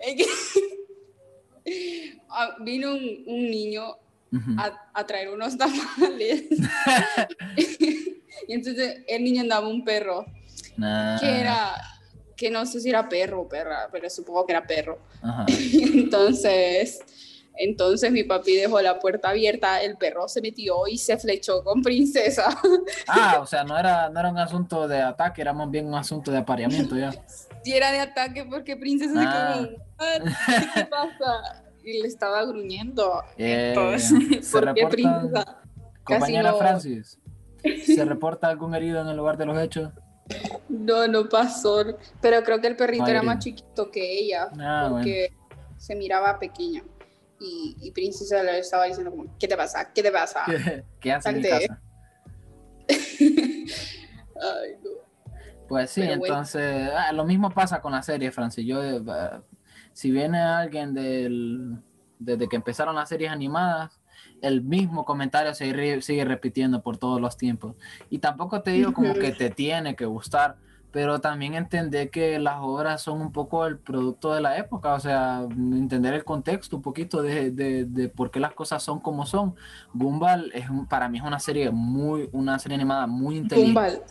Ah, 2.28 2.56
vino 2.60 2.92
un, 2.92 3.24
un 3.26 3.50
niño 3.50 3.96
a, 4.58 4.90
a 4.92 5.06
traer 5.06 5.30
unos 5.30 5.56
tamales. 5.56 6.42
y 8.48 8.52
entonces 8.52 9.02
el 9.06 9.22
niño 9.24 9.42
andaba 9.42 9.68
un 9.68 9.84
perro, 9.84 10.26
Nah. 10.76 11.20
que 11.20 11.40
era, 11.40 11.72
que 12.36 12.50
no 12.50 12.66
sé 12.66 12.80
si 12.80 12.88
era 12.90 13.08
perro 13.08 13.42
o 13.42 13.48
perra, 13.48 13.88
pero 13.92 14.10
supongo 14.10 14.44
que 14.44 14.52
era 14.52 14.66
perro. 14.66 14.98
Ajá. 15.22 15.46
Entonces, 15.48 16.98
entonces 17.56 18.10
mi 18.12 18.22
papi 18.24 18.56
dejó 18.56 18.80
la 18.80 18.98
puerta 18.98 19.30
abierta, 19.30 19.82
el 19.82 19.96
perro 19.96 20.28
se 20.28 20.40
metió 20.40 20.86
y 20.86 20.98
se 20.98 21.16
flechó 21.18 21.62
con 21.62 21.82
princesa. 21.82 22.48
Ah, 23.08 23.38
o 23.40 23.46
sea, 23.46 23.64
no 23.64 23.78
era, 23.78 24.08
no 24.10 24.20
era 24.20 24.28
un 24.30 24.38
asunto 24.38 24.86
de 24.88 25.00
ataque, 25.00 25.40
era 25.42 25.52
más 25.52 25.70
bien 25.70 25.86
un 25.86 25.94
asunto 25.94 26.30
de 26.30 26.38
apareamiento 26.38 26.96
ya. 26.96 27.12
Y 27.64 27.72
era 27.72 27.92
de 27.92 28.00
ataque 28.00 28.44
porque 28.44 28.76
princesa 28.76 29.12
Ah. 29.16 29.54
se 29.60 29.68
quedó. 29.68 29.78
"What? 29.98 30.34
¿Qué 30.74 30.84
pasa? 30.86 31.62
Y 31.84 32.00
le 32.02 32.08
estaba 32.08 32.44
gruñendo. 32.44 33.22
Eh, 33.36 33.68
Entonces. 33.74 34.50
Compañera 36.04 36.50
no- 36.50 36.58
Francis, 36.58 37.18
¿se 37.86 38.04
reporta 38.04 38.48
algún 38.48 38.74
herido 38.74 39.00
en 39.00 39.08
el 39.08 39.16
lugar 39.16 39.36
de 39.38 39.46
los 39.46 39.58
hechos? 39.58 39.90
No, 40.68 41.06
no 41.08 41.28
pasó. 41.28 41.84
Pero 42.20 42.42
creo 42.42 42.60
que 42.60 42.66
el 42.66 42.76
perrito 42.76 43.06
era 43.06 43.22
más 43.22 43.38
chiquito 43.44 43.90
que 43.90 44.18
ella, 44.18 44.48
Ah, 44.58 44.88
porque 44.90 45.30
se 45.76 45.94
miraba 45.94 46.38
pequeña. 46.38 46.82
Y, 47.44 47.76
y 47.80 47.90
Princesa 47.90 48.42
le 48.42 48.58
estaba 48.58 48.84
diciendo 48.84 49.10
como, 49.10 49.36
¿qué 49.38 49.46
te 49.46 49.56
pasa? 49.56 49.92
¿Qué 49.92 50.02
te 50.02 50.10
pasa? 50.10 50.44
¿Qué, 50.46 50.84
qué 51.00 51.12
hace 51.12 51.28
en 51.28 51.36
mi 51.36 51.44
Salte. 51.44 51.66
casa? 51.68 51.82
Ay, 54.40 54.76
no. 54.82 54.90
Pues 55.68 55.90
sí, 55.90 56.00
Pero 56.02 56.18
bueno. 56.18 56.34
entonces, 56.34 56.90
ah, 56.96 57.12
lo 57.12 57.24
mismo 57.24 57.50
pasa 57.50 57.80
con 57.80 57.92
la 57.92 58.02
serie, 58.02 58.30
Francis. 58.30 58.66
Yo, 58.66 58.82
eh, 58.82 58.96
eh, 59.06 59.40
si 59.92 60.10
viene 60.10 60.40
alguien 60.40 60.94
del, 60.94 61.78
desde 62.18 62.48
que 62.48 62.56
empezaron 62.56 62.94
las 62.94 63.08
series 63.08 63.30
animadas, 63.30 64.00
el 64.42 64.62
mismo 64.62 65.04
comentario 65.04 65.54
se 65.54 66.02
sigue 66.02 66.24
repitiendo 66.24 66.82
por 66.82 66.98
todos 66.98 67.20
los 67.20 67.36
tiempos. 67.36 67.76
Y 68.10 68.18
tampoco 68.18 68.62
te 68.62 68.72
digo 68.72 68.92
como 68.92 69.14
que 69.14 69.32
te 69.32 69.50
tiene 69.50 69.96
que 69.96 70.04
gustar, 70.04 70.56
pero 70.94 71.20
también 71.20 71.54
entender 71.54 72.08
que 72.08 72.38
las 72.38 72.58
obras 72.60 73.02
son 73.02 73.20
un 73.20 73.32
poco 73.32 73.66
el 73.66 73.78
producto 73.80 74.32
de 74.32 74.40
la 74.40 74.56
época, 74.58 74.94
o 74.94 75.00
sea, 75.00 75.40
entender 75.50 76.14
el 76.14 76.22
contexto 76.24 76.76
un 76.76 76.82
poquito 76.82 77.20
de, 77.20 77.50
de, 77.50 77.84
de 77.84 78.08
por 78.08 78.30
qué 78.30 78.38
las 78.38 78.52
cosas 78.54 78.80
son 78.80 79.00
como 79.00 79.26
son. 79.26 79.56
Gumball 79.92 80.52
es 80.54 80.70
un- 80.70 80.86
para 80.86 81.08
mí 81.08 81.18
es 81.18 81.24
una 81.24 81.40
serie 81.40 81.72
muy, 81.72 82.28
una 82.32 82.60
serie 82.60 82.76
animada 82.76 83.08
muy 83.08 83.38
inteligente. 83.38 83.80
Gumball. 83.80 84.02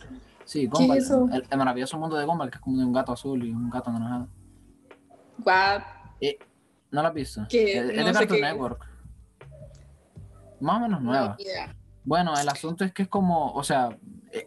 Sí, 0.44 0.60
¿Qué 0.68 0.76
Gumball. 0.76 0.98
es? 0.98 1.10
El, 1.10 1.46
el 1.50 1.58
maravilloso 1.58 1.98
mundo 1.98 2.16
de 2.16 2.26
Gumball, 2.26 2.50
que 2.50 2.56
es 2.58 2.60
como 2.62 2.76
de 2.76 2.84
un 2.84 2.92
gato 2.92 3.12
azul 3.12 3.42
y 3.42 3.50
un 3.50 3.70
gato 3.70 3.88
anaranjado. 3.88 4.28
What? 5.42 5.82
¿No 6.90 7.00
lo 7.00 7.08
has 7.08 7.14
visto? 7.14 7.46
¿Qué? 7.48 7.78
Es, 7.78 7.86
de 7.88 8.12
Cartoon 8.12 8.28
qué. 8.28 8.40
Network. 8.42 8.86
Más 10.60 10.76
o 10.76 10.80
menos 10.80 11.00
nueva. 11.00 11.28
No. 11.38 11.72
Bueno, 12.04 12.34
el 12.38 12.46
asunto 12.46 12.84
es 12.84 12.92
que 12.92 13.04
es 13.04 13.08
como, 13.08 13.52
o 13.54 13.64
sea, 13.64 13.88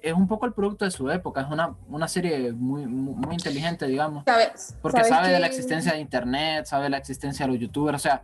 es 0.01 0.13
un 0.13 0.27
poco 0.27 0.45
el 0.45 0.53
producto 0.53 0.85
de 0.85 0.91
su 0.91 1.09
época. 1.09 1.41
Es 1.41 1.47
una, 1.49 1.75
una 1.89 2.07
serie 2.07 2.51
muy, 2.51 2.85
muy, 2.85 3.13
muy 3.15 3.33
inteligente, 3.35 3.87
digamos. 3.87 4.23
¿Sabes? 4.25 4.75
Porque 4.81 4.97
¿sabes 4.97 5.09
sabe 5.09 5.29
de 5.29 5.39
la 5.39 5.47
existencia 5.47 5.93
de 5.93 5.99
Internet, 5.99 6.65
sabe 6.65 6.83
de 6.85 6.89
la 6.89 6.97
existencia 6.97 7.45
de 7.45 7.51
los 7.53 7.61
youtubers. 7.61 7.95
O 7.95 7.99
sea, 7.99 8.21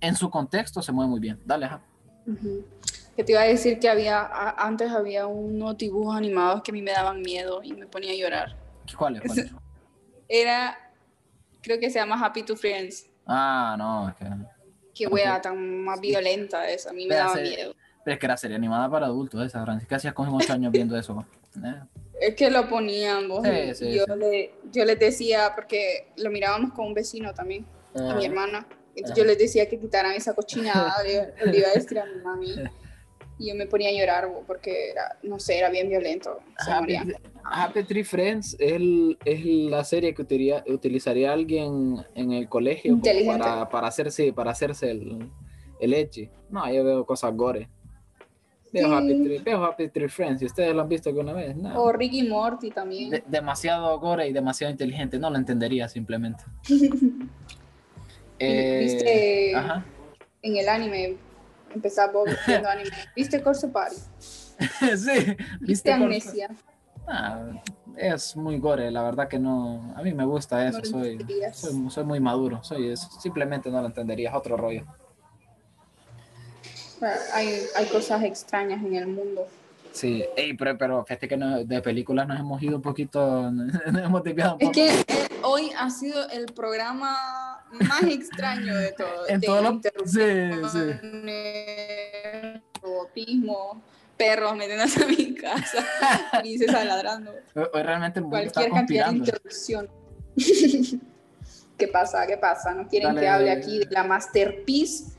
en 0.00 0.14
su 0.16 0.30
contexto 0.30 0.82
se 0.82 0.92
mueve 0.92 1.10
muy 1.10 1.20
bien. 1.20 1.40
Dale, 1.44 1.66
ajá. 1.66 1.80
Ujú. 2.26 2.64
Que 3.16 3.24
te 3.24 3.32
iba 3.32 3.40
a 3.42 3.44
decir 3.44 3.78
que 3.78 3.88
había, 3.88 4.20
a- 4.20 4.66
antes 4.66 4.90
había 4.90 5.26
unos 5.26 5.76
dibujos 5.78 6.16
animados 6.16 6.62
que 6.62 6.70
a 6.72 6.74
mí 6.74 6.82
me 6.82 6.92
daban 6.92 7.20
miedo 7.22 7.62
y 7.62 7.72
me 7.72 7.86
ponía 7.86 8.12
a 8.12 8.16
llorar. 8.16 8.56
¿Cuál 8.96 9.16
es? 9.16 9.22
cuál 9.22 9.38
es? 9.38 9.50
Era, 10.28 10.76
creo 11.62 11.78
que 11.78 11.90
se 11.90 11.98
llama 11.98 12.18
Happy 12.24 12.42
to 12.42 12.56
Friends. 12.56 13.06
Ah, 13.26 13.74
no, 13.78 14.08
es 14.08 14.14
que... 14.16 14.26
Qué 14.94 15.06
wea 15.08 15.40
tan 15.40 15.82
más 15.82 16.00
violenta 16.00 16.68
esa, 16.68 16.90
a 16.90 16.92
mí 16.92 17.06
me 17.06 17.16
daba 17.16 17.34
miedo. 17.34 17.74
Pero 18.04 18.14
es 18.14 18.20
que 18.20 18.26
era 18.26 18.36
serie 18.36 18.56
animada 18.56 18.90
para 18.90 19.06
adultos 19.06 19.44
esa, 19.46 19.62
Francis. 19.64 19.88
¿Qué 19.88 19.94
hacías 19.94 20.14
con 20.14 20.28
8 20.28 20.52
años 20.52 20.70
viendo 20.72 20.96
eso? 20.98 21.24
Eh, 21.56 21.74
Es 22.20 22.34
que 22.34 22.50
lo 22.50 22.68
ponían, 22.68 23.28
vos, 23.28 23.42
Sí, 23.44 23.74
sí, 23.74 23.94
yo, 23.94 24.04
sí. 24.04 24.12
Le, 24.18 24.54
yo 24.72 24.84
les 24.84 24.98
decía, 24.98 25.52
porque 25.54 26.08
lo 26.16 26.30
mirábamos 26.30 26.72
con 26.72 26.86
un 26.86 26.94
vecino 26.94 27.32
también, 27.34 27.64
a 27.94 28.14
mi 28.14 28.24
Ah. 28.24 28.28
hermana. 28.28 28.66
Entonces 28.96 29.16
yo 29.16 29.24
les 29.24 29.38
decía 29.38 29.68
que 29.68 29.78
quitaran 29.78 30.12
esa 30.12 30.34
cochinada, 30.34 31.02
le, 31.02 31.50
le 31.50 31.58
iba 31.58 31.68
a 31.68 31.72
decir 31.72 31.98
a 31.98 32.04
mi 32.06 32.20
mami. 32.22 32.54
Y 33.36 33.48
yo 33.48 33.56
me 33.56 33.66
ponía 33.66 33.88
a 33.88 33.92
llorar 33.92 34.28
bo, 34.28 34.44
porque 34.46 34.90
era, 34.90 35.18
no 35.24 35.40
sé, 35.40 35.58
era 35.58 35.68
bien 35.68 35.88
violento. 35.88 36.38
Se 36.64 36.70
Happy. 36.70 36.96
Happy 37.42 37.82
Tree 37.82 38.04
Friends 38.04 38.54
es, 38.60 38.72
el- 38.74 39.18
es 39.24 39.44
la 39.44 39.82
serie 39.82 40.14
que 40.14 40.22
utilizaría, 40.22 40.62
utilizaría 40.72 41.32
alguien 41.32 41.96
en 42.14 42.30
el 42.30 42.48
colegio 42.48 42.96
para, 43.26 43.68
para 43.68 43.88
hacerse, 43.88 44.32
para 44.32 44.52
hacerse 44.52 44.88
el, 44.92 45.28
el 45.80 45.94
edgy. 45.94 46.30
No, 46.48 46.72
yo 46.72 46.84
veo 46.84 47.04
cosas 47.04 47.34
gore. 47.34 47.68
Veo. 48.74 48.92
Happy 48.92 49.22
Tree, 49.22 49.38
veo 49.38 49.64
Happy 49.64 49.88
Tree 49.88 50.08
Friends. 50.08 50.42
¿Y 50.42 50.46
ustedes 50.46 50.74
lo 50.74 50.82
han 50.82 50.88
visto 50.88 51.08
alguna 51.08 51.32
vez? 51.32 51.54
No. 51.56 51.80
O 51.80 51.92
Ricky 51.92 52.24
Morty 52.28 52.70
también. 52.70 53.10
De- 53.10 53.24
demasiado 53.26 53.98
gore 54.00 54.26
y 54.28 54.32
demasiado 54.32 54.70
inteligente. 54.72 55.18
No 55.18 55.30
lo 55.30 55.36
entendería 55.38 55.88
simplemente. 55.88 56.44
Eh, 58.40 58.80
¿Viste 58.82 59.54
Ajá. 59.56 59.84
en 60.42 60.56
el 60.56 60.68
anime? 60.68 61.16
Empezaba 61.72 62.12
viendo 62.46 62.68
anime. 62.68 62.90
¿Viste 63.16 63.40
Corso 63.40 63.70
Party? 63.70 63.94
sí. 64.96 65.36
¿Viste? 65.60 65.92
Amnesia? 65.92 66.50
Ah, 67.06 67.52
es 67.96 68.34
muy 68.36 68.58
gore, 68.58 68.90
la 68.90 69.02
verdad 69.04 69.28
que 69.28 69.38
no. 69.38 69.94
A 69.96 70.02
mí 70.02 70.12
me 70.12 70.24
gusta 70.24 70.66
eso, 70.66 70.78
No 70.78 70.84
soy, 70.84 71.18
soy 71.90 72.04
muy 72.04 72.18
maduro, 72.18 72.62
soy 72.64 72.88
eso. 72.88 73.08
Simplemente 73.20 73.70
no 73.70 73.80
lo 73.80 73.86
entendería, 73.86 74.30
es 74.30 74.34
otro 74.34 74.56
rollo. 74.56 74.84
Hay, 77.32 77.60
hay 77.76 77.86
cosas 77.86 78.22
extrañas 78.24 78.82
en 78.84 78.94
el 78.96 79.06
mundo. 79.06 79.46
Sí, 79.92 80.24
Ey, 80.36 80.54
pero, 80.54 80.76
pero 80.76 81.04
fíjate 81.04 81.28
que 81.28 81.36
no- 81.36 81.62
de 81.64 81.80
películas 81.80 82.26
nos 82.26 82.40
hemos 82.40 82.60
ido 82.62 82.76
un 82.76 82.82
poquito, 82.82 83.50
nos 83.52 84.02
hemos 84.02 84.24
desviado 84.24 84.54
un 84.56 84.62
Es 84.62 84.66
poco. 84.68 84.72
que 84.74 84.88
eh, 84.88 85.28
hoy 85.42 85.70
ha 85.78 85.88
sido 85.88 86.28
el 86.30 86.46
programa 86.46 87.64
más 87.70 88.02
extraño 88.02 88.74
de 88.74 88.92
todo. 88.92 89.06
En 89.28 89.40
de 89.40 89.46
todo 89.46 89.62
lo- 89.62 89.80
sí, 90.04 90.18
robotismo, 92.82 93.82
perros 94.16 94.56
metiéndose 94.56 95.02
a 95.04 95.06
mi 95.06 95.34
casa, 95.34 95.84
princesas 96.40 96.84
ladrando, 96.84 97.32
Hoy 97.54 97.64
hoy 97.72 97.82
realmente 97.82 98.18
el 98.18 98.24
mundo 98.24 98.38
está 98.38 98.52
cualquier 98.68 98.74
cantidad 98.74 99.10
de 99.10 99.16
interrupción. 99.16 99.88
¿Qué 101.78 101.88
pasa? 101.88 102.26
¿Qué 102.26 102.36
pasa? 102.36 102.72
¿No 102.74 102.88
quieren 102.88 103.08
Dale. 103.14 103.20
que 103.20 103.28
hable 103.28 103.50
aquí 103.50 103.78
de 103.80 103.86
la 103.90 104.04
masterpiece 104.04 105.12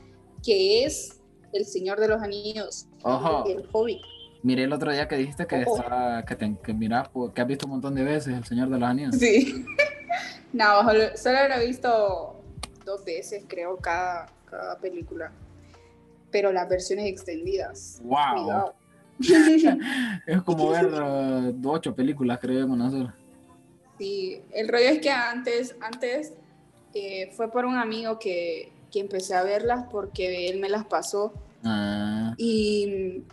que 0.44 0.84
es 0.84 1.15
El 1.52 1.64
Señor 1.64 2.00
de 2.00 2.08
los 2.08 2.22
Anillos? 2.22 2.86
Ojo. 3.02 3.44
El 3.46 3.68
Hobbit. 3.72 4.02
Miré 4.42 4.64
el 4.64 4.72
otro 4.72 4.92
día 4.92 5.08
que 5.08 5.16
dijiste 5.16 5.46
que, 5.46 5.62
está, 5.62 6.24
que, 6.26 6.36
te, 6.36 6.56
que 6.62 6.72
mira, 6.72 7.10
que 7.34 7.40
has 7.40 7.46
visto 7.46 7.66
un 7.66 7.72
montón 7.72 7.94
de 7.94 8.04
veces 8.04 8.34
El 8.34 8.44
Señor 8.44 8.68
de 8.68 8.78
los 8.78 8.88
Anillos. 8.88 9.16
Sí. 9.16 9.64
no, 10.52 10.82
solo, 10.84 11.16
solo 11.16 11.48
lo 11.48 11.54
he 11.54 11.66
visto 11.66 12.42
dos 12.84 13.04
veces, 13.04 13.44
creo, 13.48 13.76
cada, 13.76 14.26
cada 14.44 14.78
película. 14.78 15.32
Pero 16.30 16.52
las 16.52 16.68
versiones 16.68 17.06
extendidas. 17.06 18.00
Wow. 18.04 18.44
Cuidado. 18.44 18.74
Es 20.26 20.42
como 20.42 20.70
ver 20.70 20.90
eh, 20.92 21.54
ocho 21.64 21.94
películas, 21.94 22.38
creo, 22.40 22.64
en 22.64 22.70
una 22.70 22.90
sola. 22.90 23.16
Sí, 23.98 24.42
el 24.52 24.68
rollo 24.68 24.88
es 24.88 25.00
que 25.00 25.10
antes, 25.10 25.74
antes 25.80 26.34
eh, 26.92 27.30
fue 27.32 27.50
por 27.50 27.64
un 27.64 27.76
amigo 27.76 28.18
que, 28.18 28.72
que 28.96 29.00
empecé 29.00 29.34
a 29.34 29.42
verlas 29.42 29.84
porque 29.90 30.48
él 30.48 30.58
me 30.58 30.70
las 30.70 30.86
pasó. 30.86 31.34
Ah, 31.62 32.32
Y 32.38 32.86
mm, 33.26 33.28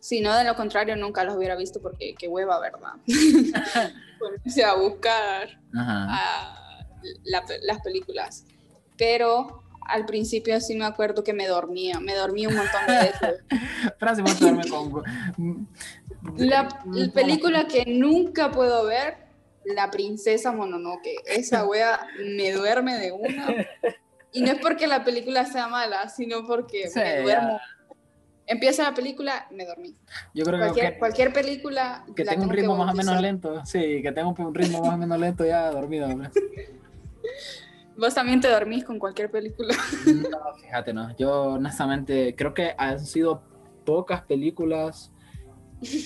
si 0.00 0.20
no, 0.20 0.34
de 0.36 0.42
lo 0.42 0.56
contrario, 0.56 0.96
nunca 0.96 1.22
las 1.22 1.36
hubiera 1.36 1.54
visto 1.54 1.80
porque 1.80 2.16
qué 2.18 2.26
hueva, 2.26 2.58
¿verdad? 2.58 2.94
Ponerse 4.18 4.64
a 4.64 4.74
buscar. 4.74 5.48
a 5.72 6.84
la- 7.24 7.44
las 7.62 7.80
películas. 7.82 8.44
Pero 8.98 9.62
al 9.86 10.06
principio 10.06 10.60
sí 10.60 10.74
me 10.74 10.84
acuerdo 10.86 11.22
que 11.22 11.32
me 11.34 11.46
dormía, 11.46 12.00
me 12.00 12.14
dormí 12.14 12.46
un 12.48 12.56
montón 12.56 12.80
de 12.88 12.94
veces. 12.94 13.44
Frase 13.98 14.22
con. 14.68 15.02
La, 16.36 16.68
la 16.92 17.12
película 17.12 17.66
que 17.68 17.84
nunca 17.86 18.50
puedo 18.50 18.84
ver, 18.86 19.16
La 19.64 19.88
Princesa 19.90 20.50
Mononoke. 20.52 21.14
Esa 21.26 21.64
wea 21.64 22.00
me 22.24 22.50
duerme 22.52 22.98
de 22.98 23.12
una. 23.12 23.54
Y 24.32 24.42
no 24.42 24.48
es 24.52 24.58
porque 24.60 24.86
la 24.86 25.04
película 25.04 25.44
sea 25.44 25.66
mala, 25.68 26.08
sino 26.08 26.46
porque 26.46 26.88
Sí, 26.88 27.00
me 27.00 27.22
duermo. 27.22 27.58
Empieza 28.46 28.82
la 28.82 28.94
película, 28.94 29.46
me 29.52 29.64
dormí. 29.64 29.94
Yo 30.34 30.44
creo 30.44 30.58
Cualquier, 30.58 30.92
que, 30.94 30.98
cualquier 30.98 31.32
película. 31.32 32.04
que 32.16 32.24
tenga 32.24 32.42
un 32.42 32.50
ritmo 32.50 32.76
más 32.76 32.92
o 32.92 32.96
menos 32.96 33.20
lento. 33.20 33.64
Sí, 33.64 34.02
que 34.02 34.10
tenga 34.12 34.26
un 34.28 34.54
ritmo 34.54 34.82
más 34.82 34.94
o 34.94 34.98
menos 34.98 35.18
lento 35.18 35.44
ya 35.44 35.70
dormido. 35.70 36.06
hombre. 36.08 36.30
Vos 37.96 38.14
también 38.14 38.40
te 38.40 38.48
dormís 38.48 38.84
con 38.84 38.98
cualquier 38.98 39.30
película. 39.30 39.74
No, 40.30 40.38
fíjate, 40.60 40.92
no. 40.92 41.14
Yo 41.16 41.42
honestamente 41.42 42.34
creo 42.36 42.54
que 42.54 42.74
han 42.76 42.98
sido 42.98 43.42
pocas 43.84 44.22
películas, 44.22 45.12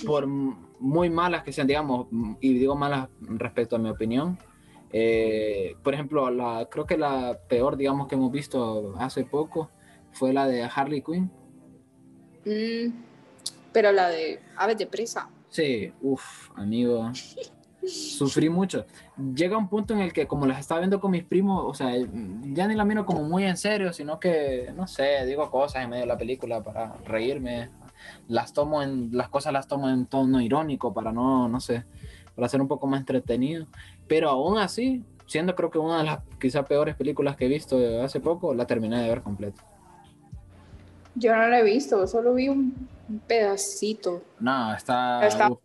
por 0.05 0.27
muy 0.81 1.09
malas 1.09 1.45
que 1.45 1.53
sean, 1.53 1.67
digamos, 1.67 2.09
y 2.41 2.59
digo 2.59 2.75
malas 2.75 3.09
respecto 3.21 3.77
a 3.77 3.79
mi 3.79 3.89
opinión. 3.91 4.39
Eh, 4.97 5.75
por 5.83 5.93
ejemplo, 5.93 6.31
la, 6.31 6.69
creo 6.71 6.87
que 6.87 6.97
la 6.97 7.37
peor, 7.49 7.77
digamos, 7.77 8.07
que 8.07 8.15
hemos 8.15 8.31
visto 8.31 8.95
hace 8.97 9.25
poco 9.25 9.69
fue 10.13 10.33
la 10.33 10.47
de 10.47 10.63
Harley 10.63 11.03
Quinn. 11.03 11.33
Mm, 12.45 12.95
pero 13.73 13.91
la 13.91 14.09
de 14.09 14.39
Aves 14.57 14.79
de 14.79 14.87
Presa. 14.87 15.29
Sí, 15.49 15.93
uff, 16.01 16.49
amigo. 16.55 17.11
Sufrí 17.85 18.49
mucho. 18.49 18.87
Llega 19.35 19.59
un 19.59 19.69
punto 19.69 19.95
en 19.95 20.01
el 20.01 20.13
que, 20.13 20.29
como 20.29 20.47
las 20.47 20.61
estaba 20.61 20.79
viendo 20.79 21.01
con 21.01 21.11
mis 21.11 21.25
primos, 21.25 21.65
o 21.67 21.75
sea, 21.75 21.91
ya 22.45 22.69
ni 22.69 22.77
la 22.77 22.85
miro 22.85 23.05
como 23.05 23.25
muy 23.25 23.43
en 23.43 23.57
serio, 23.57 23.93
sino 23.93 24.21
que, 24.21 24.73
no 24.77 24.87
sé, 24.87 25.27
digo 25.27 25.51
cosas 25.51 25.83
en 25.83 25.91
medio 25.91 26.03
de 26.03 26.07
la 26.07 26.17
película 26.17 26.63
para 26.63 26.95
reírme. 27.05 27.69
Las 28.29 28.53
tomo 28.53 28.81
en, 28.81 29.11
las 29.11 29.29
cosas 29.29 29.53
las 29.53 29.67
tomo 29.67 29.89
en 29.89 30.07
tono 30.07 30.41
irónico 30.41 30.95
para 30.95 31.11
no, 31.11 31.49
no 31.49 31.59
sé, 31.59 31.85
para 32.37 32.49
ser 32.49 32.61
un 32.61 32.69
poco 32.69 32.87
más 32.87 33.01
entretenido. 33.01 33.67
Pero 34.07 34.31
aún 34.31 34.59
así, 34.59 35.03
siendo 35.27 35.55
creo 35.55 35.71
que 35.71 35.79
una 35.79 35.99
de 35.99 36.05
las 36.05 36.19
quizá 36.41 36.65
peores 36.65 36.95
películas 36.97 37.37
que 37.37 37.47
he 37.47 37.49
visto 37.49 37.79
hace 38.03 38.21
poco, 38.21 38.55
la 38.55 38.67
terminé 38.67 39.03
de 39.03 39.09
ver 39.09 39.23
completa. 39.23 39.65
Yo 41.15 41.35
no 41.35 41.47
la 41.49 41.61
he 41.61 41.63
visto, 41.63 42.07
solo 42.07 42.35
vi 42.35 42.49
un, 42.49 42.89
un 43.09 43.19
pedacito. 43.21 44.23
No, 44.41 44.75
está... 44.75 45.27
Está- 45.27 45.51
uf. 45.51 45.59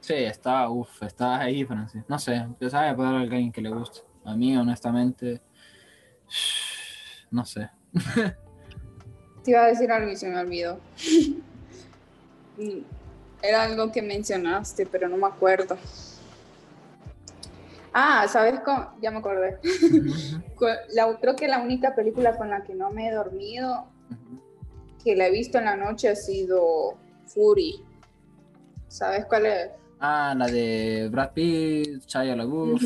Sí, 0.00 0.14
está, 0.14 0.70
uff, 0.70 1.02
está 1.02 1.40
ahí, 1.40 1.64
Francis. 1.64 2.04
No 2.06 2.16
sé, 2.16 2.46
yo 2.60 2.70
sabe 2.70 2.94
para 2.94 3.18
alguien 3.18 3.50
que 3.50 3.60
le 3.60 3.70
guste. 3.70 4.02
A 4.24 4.36
mí, 4.36 4.56
honestamente, 4.56 5.40
no 7.32 7.44
sé. 7.44 7.68
Te 9.42 9.50
iba 9.50 9.64
a 9.64 9.66
decir 9.66 9.90
algo 9.90 10.10
y 10.10 10.16
se 10.16 10.28
me 10.28 10.38
olvidó. 10.38 10.78
Era 13.42 13.64
algo 13.64 13.90
que 13.90 14.00
mencionaste, 14.00 14.86
pero 14.86 15.08
no 15.08 15.16
me 15.16 15.26
acuerdo. 15.26 15.76
Ah, 17.98 18.26
¿sabes 18.28 18.60
cómo? 18.60 18.92
Ya 19.00 19.10
me 19.10 19.18
acordé. 19.18 19.58
La- 20.92 21.16
creo 21.18 21.34
que 21.34 21.48
la 21.48 21.60
única 21.60 21.94
película 21.94 22.36
con 22.36 22.50
la 22.50 22.62
que 22.62 22.74
no 22.74 22.90
me 22.90 23.08
he 23.08 23.12
dormido, 23.12 23.86
que 25.02 25.16
la 25.16 25.28
he 25.28 25.30
visto 25.30 25.56
en 25.58 25.64
la 25.64 25.76
noche, 25.76 26.10
ha 26.10 26.14
sido 26.16 26.94
Fury. 27.26 27.82
¿Sabes 28.88 29.24
cuál 29.24 29.46
es? 29.46 29.70
ah, 30.00 30.34
la 30.36 30.46
de 30.46 31.08
Brad 31.10 31.30
Pitt, 31.32 32.04
Shia 32.06 32.36
LaBeouf. 32.36 32.82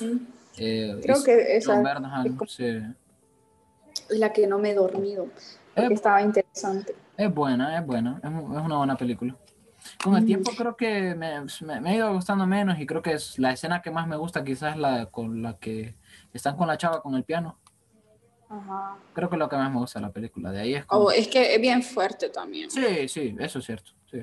Eh, 0.59 1.01
Creo 1.03 1.23
que 1.24 1.57
esa 1.57 1.74
John 1.74 1.87
es 2.24 2.53
sí. 2.53 2.70
la 4.11 4.32
que 4.32 4.47
no 4.47 4.59
me 4.59 4.70
he 4.70 4.74
dormido, 4.74 5.27
Eh, 5.74 5.89
estaba 5.91 6.23
interesante. 6.23 6.95
Es 7.16 7.35
buena, 7.35 7.77
es 7.78 7.85
buena, 7.85 8.20
es 8.23 8.31
una 8.31 8.77
buena 8.78 8.97
película. 8.97 9.37
Con 10.02 10.15
el 10.16 10.23
Mm. 10.23 10.27
tiempo 10.27 10.51
creo 10.57 10.77
que 10.77 11.15
me, 11.15 11.40
me- 11.62 11.81
me 11.81 11.90
ha 11.90 11.94
ido 11.94 12.12
gustando 12.15 12.47
menos 12.47 12.78
y 12.78 12.86
creo 12.86 13.02
que 13.02 13.12
es 13.12 13.39
la 13.39 13.52
escena 13.52 13.81
que 13.82 13.90
más 13.90 14.07
me 14.07 14.16
gusta 14.16 14.44
quizás 14.44 14.77
la 14.77 15.07
con 15.07 15.43
la 15.43 15.57
que 15.59 15.94
están 16.32 16.57
con 16.57 16.66
la 16.69 16.77
chava 16.78 17.02
con 17.02 17.15
el 17.15 17.24
piano. 17.24 17.59
Ajá. 18.48 18.97
Creo 19.15 19.28
que 19.31 19.36
es 19.36 19.39
lo 19.39 19.48
que 19.48 19.57
más 19.57 19.70
me 19.70 19.78
gusta 19.78 19.98
de 20.01 20.07
la 20.07 20.12
película. 20.12 20.51
De 20.51 20.61
ahí 20.61 20.74
es 20.74 20.85
como... 20.85 21.05
Oh, 21.05 21.11
es 21.11 21.28
que 21.28 21.55
es 21.55 21.61
bien 21.61 21.82
fuerte 21.82 22.28
también. 22.31 22.70
Sí, 22.70 23.09
sí, 23.09 23.36
eso 23.39 23.59
es 23.61 23.65
cierto. 23.65 23.93
Sí. 24.11 24.20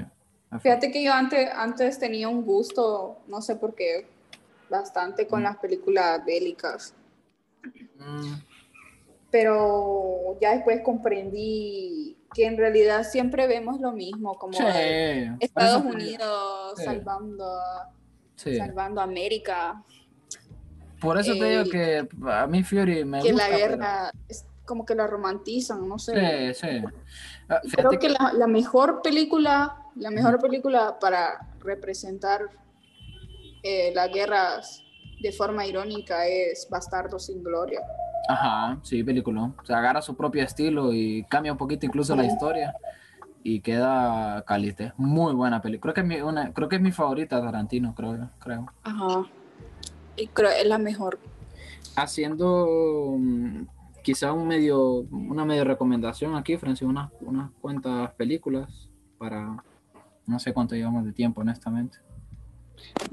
Fíjate 0.62 0.92
que 0.92 1.04
yo 1.04 1.14
antes, 1.14 1.50
antes 1.54 1.98
tenía 2.00 2.28
un 2.30 2.44
gusto, 2.44 3.20
no 3.28 3.42
sé 3.42 3.56
por 3.56 3.74
qué, 3.76 4.06
bastante 4.70 5.28
con 5.28 5.42
Mm. 5.42 5.44
las 5.44 5.58
películas 5.58 6.26
bélicas, 6.26 6.94
Mm, 8.00 8.34
pero 9.32 10.38
ya 10.40 10.52
después 10.56 10.82
comprendí 10.84 12.17
que 12.38 12.46
en 12.46 12.56
realidad 12.56 13.02
siempre 13.04 13.48
vemos 13.48 13.82
lo 13.82 13.92
mismo, 13.94 14.36
como 14.38 14.54
sí. 14.54 14.64
Estados 15.40 15.84
Unidos 15.84 16.74
Sí. 16.78 16.84
salvando, 16.86 17.52
Sí. 18.36 18.56
salvando 18.58 19.02
América, 19.02 19.84
Por 21.02 21.20
eso 21.20 21.34
te 21.34 21.46
digo 21.46 21.62
Eh, 21.62 21.70
que 21.72 22.08
a 22.32 22.48
mí 22.48 22.64
Fury 22.64 23.06
me 23.06 23.22
que 23.22 23.32
gusta. 23.32 23.48
la 23.50 23.56
pero- 23.56 23.70
guerra 23.70 24.12
es 24.28 24.46
como 24.66 24.84
que 24.86 24.96
la 24.96 25.06
romantizan, 25.08 25.88
no 25.88 25.98
sé. 26.00 26.54
Sí, 26.56 26.68
sí. 26.68 26.84
Ah, 27.50 27.62
Creo 27.72 27.92
que 28.00 28.10
la, 28.10 28.34
la 28.34 28.48
mejor 28.48 29.02
película, 29.04 29.78
la 29.96 30.10
mejor 30.12 30.40
película 30.40 30.98
para 31.00 31.40
representar 31.60 32.42
eh, 33.64 33.92
las 33.94 34.12
guerras 34.12 34.84
de 35.22 35.32
forma 35.32 35.66
irónica 35.68 36.26
es 36.28 36.68
Bastardo 36.70 37.20
sin 37.20 37.44
Gloria. 37.44 37.82
Ajá, 38.28 38.78
sí, 38.84 39.04
película. 39.04 39.52
O 39.62 39.66
sea, 39.66 39.78
agarra 39.78 40.02
su 40.02 40.16
propio 40.16 40.44
estilo 40.44 40.94
y 40.94 41.24
cambia 41.30 41.52
un 41.52 41.58
poquito 41.58 41.86
incluso 41.86 42.16
la 42.16 42.26
historia 42.26 42.76
y 43.44 43.62
queda 43.62 44.44
caliente. 44.44 44.92
Muy 44.98 45.34
buena 45.34 45.62
película. 45.62 45.94
Creo 45.94 46.06
que 46.06 46.14
es 46.14 46.20
mi, 46.20 46.22
una, 46.22 46.54
creo 46.54 46.68
que 46.68 46.76
es 46.76 46.82
mi 46.82 46.92
favorita 46.92 47.42
Tarantino, 47.42 47.96
creo, 47.96 48.30
creo. 48.40 48.68
Ajá. 48.84 49.26
Y 50.18 50.28
creo 50.28 50.50
es 50.50 50.68
la 50.68 50.78
mejor. 50.78 51.20
Haciendo 51.96 53.16
mm, 53.18 53.62
quizá 54.04 54.34
un 54.34 54.48
medio, 54.48 55.06
una 55.12 55.46
medio 55.46 55.64
recomendación 55.64 56.36
aquí, 56.36 56.58
Francis, 56.58 56.88
unas, 56.88 57.12
unas 57.22 57.52
cuantas 57.62 58.12
películas 58.16 58.90
para 59.18 59.64
no 60.26 60.40
sé 60.40 60.54
cuánto 60.54 60.76
llevamos 60.76 61.06
de 61.06 61.14
tiempo, 61.14 61.42
honestamente. 61.42 61.98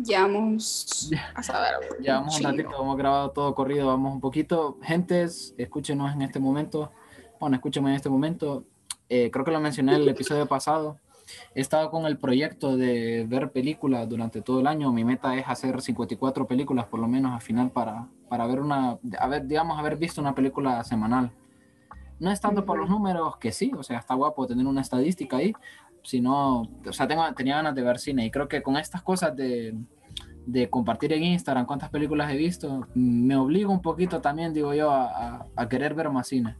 Llevamos 0.02 1.10
a 1.34 1.42
saber. 1.42 1.74
Llevamos 2.00 2.36
un 2.36 2.44
ratito, 2.44 2.70
hemos 2.80 2.96
grabado 2.96 3.30
todo 3.30 3.54
corrido, 3.54 3.86
vamos 3.86 4.14
un 4.14 4.20
poquito. 4.20 4.78
Gentes, 4.82 5.54
escúchenos 5.58 6.12
en 6.12 6.22
este 6.22 6.38
momento. 6.38 6.92
Bueno, 7.40 7.56
escúchenme 7.56 7.90
en 7.90 7.96
este 7.96 8.08
momento. 8.08 8.64
Eh, 9.08 9.30
creo 9.30 9.44
que 9.44 9.50
lo 9.50 9.60
mencioné 9.60 9.94
en 9.94 10.02
el 10.02 10.08
episodio 10.08 10.46
pasado. 10.46 10.98
He 11.54 11.60
estado 11.60 11.90
con 11.90 12.06
el 12.06 12.18
proyecto 12.18 12.76
de 12.76 13.24
ver 13.28 13.50
películas 13.50 14.08
durante 14.08 14.42
todo 14.42 14.60
el 14.60 14.66
año. 14.66 14.92
Mi 14.92 15.04
meta 15.04 15.36
es 15.36 15.46
hacer 15.46 15.80
54 15.80 16.46
películas 16.46 16.86
por 16.86 17.00
lo 17.00 17.08
menos 17.08 17.32
al 17.32 17.40
final 17.40 17.70
para, 17.70 18.08
para 18.28 18.46
ver 18.46 18.60
una, 18.60 18.98
a 19.18 19.28
ver, 19.28 19.46
digamos, 19.46 19.78
haber 19.78 19.96
visto 19.96 20.20
una 20.20 20.34
película 20.34 20.82
semanal. 20.84 21.30
No 22.20 22.30
es 22.30 22.40
tanto 22.40 22.64
por 22.64 22.78
los 22.78 22.88
números, 22.88 23.36
que 23.38 23.50
sí, 23.50 23.72
o 23.76 23.82
sea, 23.82 23.98
está 23.98 24.14
guapo 24.14 24.46
tener 24.46 24.66
una 24.66 24.80
estadística 24.80 25.38
ahí, 25.38 25.52
sino, 26.04 26.60
o 26.86 26.92
sea, 26.92 27.08
tengo, 27.08 27.24
tenía 27.34 27.56
ganas 27.56 27.74
de 27.74 27.82
ver 27.82 27.98
cine 27.98 28.24
y 28.26 28.30
creo 28.30 28.46
que 28.46 28.62
con 28.62 28.76
estas 28.76 29.02
cosas 29.02 29.34
de, 29.34 29.74
de 30.46 30.70
compartir 30.70 31.12
en 31.14 31.24
Instagram 31.24 31.66
cuántas 31.66 31.90
películas 31.90 32.30
he 32.30 32.36
visto, 32.36 32.86
me 32.94 33.34
obligo 33.36 33.72
un 33.72 33.82
poquito 33.82 34.20
también, 34.20 34.52
digo 34.54 34.72
yo, 34.74 34.90
a, 34.92 35.06
a- 35.38 35.46
a 35.56 35.68
querer 35.68 35.94
ver 35.94 36.10
más 36.10 36.28
cine, 36.28 36.56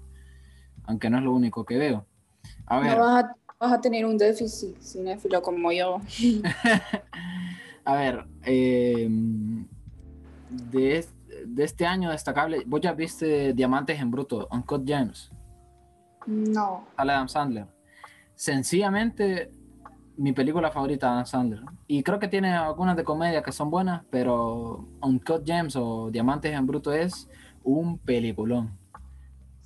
aunque 0.85 1.09
no 1.11 1.19
es 1.19 1.25
lo 1.25 1.33
único 1.35 1.65
que 1.65 1.77
veo. 1.79 2.07
A 2.67 2.81
ver, 2.81 2.97
No 2.99 3.05
vas 3.05 3.25
a, 3.25 3.37
vas 3.61 3.73
a 3.75 3.81
tener 3.81 4.05
un 4.07 4.17
déficit 4.19 4.77
cinéfilo 4.81 5.41
como 5.43 5.71
yo. 5.71 6.01
a 7.85 7.95
ver, 7.97 8.25
eh, 8.45 9.09
de, 10.49 11.07
de 11.47 11.65
este 11.65 11.87
año 11.87 12.11
destacable, 12.11 12.63
vos 12.67 12.81
ya 12.81 12.93
viste 12.93 13.53
Diamantes 13.53 14.01
en 14.01 14.11
Bruto, 14.11 14.49
Uncut 14.51 14.87
Gems, 14.87 15.31
No. 16.27 16.85
sale 16.97 17.13
Adam 17.13 17.29
Sandler. 17.29 17.67
Sencillamente, 18.35 19.51
mi 20.17 20.33
película 20.33 20.71
favorita 20.71 21.07
de 21.07 21.13
Adam 21.15 21.27
Sandler. 21.27 21.63
Y 21.87 22.03
creo 22.03 22.19
que 22.19 22.29
tiene 22.29 22.53
algunas 22.55 22.97
de 22.97 23.05
comedia 23.05 23.43
que 23.43 23.53
son 23.53 23.71
buenas, 23.71 24.03
pero 24.11 24.87
Uncut 25.03 25.45
Gems 25.47 25.77
o 25.77 26.11
Diamantes 26.11 26.53
en 26.53 26.67
Bruto 26.67 26.93
es 26.93 27.29
un 27.63 27.99
peliculón. 27.99 28.77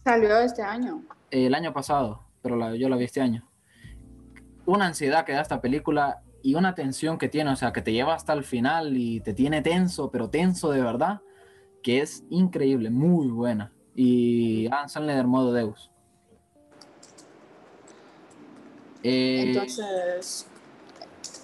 Salió 0.05 0.39
este 0.39 0.63
año. 0.63 1.03
El 1.31 1.55
año 1.55 1.73
pasado, 1.73 2.23
pero 2.43 2.57
la- 2.57 2.77
yo 2.77 2.89
la 2.89 2.97
vi 2.97 3.05
este 3.05 3.21
año. 3.21 3.47
Una 4.65 4.87
ansiedad 4.87 5.25
que 5.25 5.33
da 5.33 5.41
esta 5.41 5.61
película 5.61 6.23
y 6.43 6.55
una 6.55 6.75
tensión 6.75 7.19
que 7.19 7.29
tiene, 7.29 7.51
o 7.51 7.57
sea, 7.57 7.73
que 7.73 7.83
te 7.83 7.93
lleva 7.93 8.15
hasta 8.15 8.33
el 8.33 8.45
final 8.45 8.97
y 8.97 9.21
te 9.21 9.35
tiene 9.35 9.61
tenso, 9.63 10.11
pero 10.11 10.31
tenso 10.31 10.71
de 10.71 10.83
verdad, 10.83 11.21
que 11.83 12.01
es 12.01 12.25
increíble, 12.31 12.91
muy 12.91 13.29
buena. 13.29 13.73
Y 13.95 14.67
Adam 14.69 14.89
Sandler 14.89 15.27
modo 15.27 15.53
Deus. 15.53 15.91
Eh, 19.03 19.45
Entonces, 19.47 20.47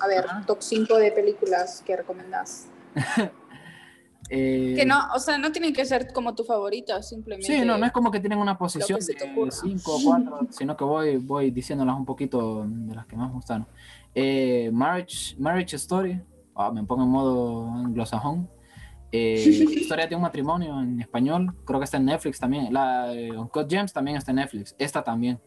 a 0.01 0.07
ver, 0.07 0.25
Ajá. 0.25 0.45
top 0.47 0.59
5 0.61 0.97
de 0.97 1.13
películas 1.13 1.83
que 1.85 1.97
recomendás. 1.97 2.67
eh, 4.31 4.75
Que 4.77 4.85
no, 4.85 4.99
o 5.15 5.19
sea, 5.19 5.39
no 5.39 5.53
tienen 5.53 5.73
que 5.73 5.85
ser 5.85 6.13
como 6.13 6.35
tu 6.35 6.45
favorita, 6.45 7.03
simplemente. 7.03 7.47
Sí, 7.47 7.65
no, 7.65 7.79
no 7.79 7.87
es 7.87 7.93
como 7.93 8.11
que 8.11 8.21
tienen 8.21 8.39
una 8.39 8.59
posición 8.59 8.99
de 9.01 9.31
ocurra. 9.31 9.51
5 9.53 9.95
o 9.95 10.01
4, 10.05 10.41
sino 10.51 10.77
que 10.77 10.85
voy, 10.85 11.17
voy 11.19 11.51
diciéndolas 11.51 11.97
un 11.97 12.05
poquito 12.05 12.65
de 12.67 12.95
las 12.95 13.07
que 13.07 13.17
más 13.17 13.33
gustaron. 13.33 13.67
Eh, 14.15 14.71
Marriage, 14.73 15.37
Marriage 15.39 15.77
Story, 15.77 16.21
ah, 16.55 16.71
me 16.73 16.85
pongo 16.85 17.05
en 17.05 17.09
modo 17.09 17.69
anglosajón. 17.71 18.49
Eh, 19.13 19.45
Historia 19.81 20.09
de 20.09 20.17
un 20.17 20.23
matrimonio 20.23 20.81
en 20.81 21.01
español, 21.01 21.55
creo 21.65 21.79
que 21.79 21.85
está 21.85 21.99
en 21.99 22.07
Netflix 22.07 22.41
también. 22.41 22.73
La 22.73 23.13
Uncut 23.37 23.71
Gems 23.71 23.93
también 23.93 24.17
está 24.17 24.33
en 24.33 24.37
Netflix, 24.37 24.75
esta 24.79 25.03
también. 25.05 25.41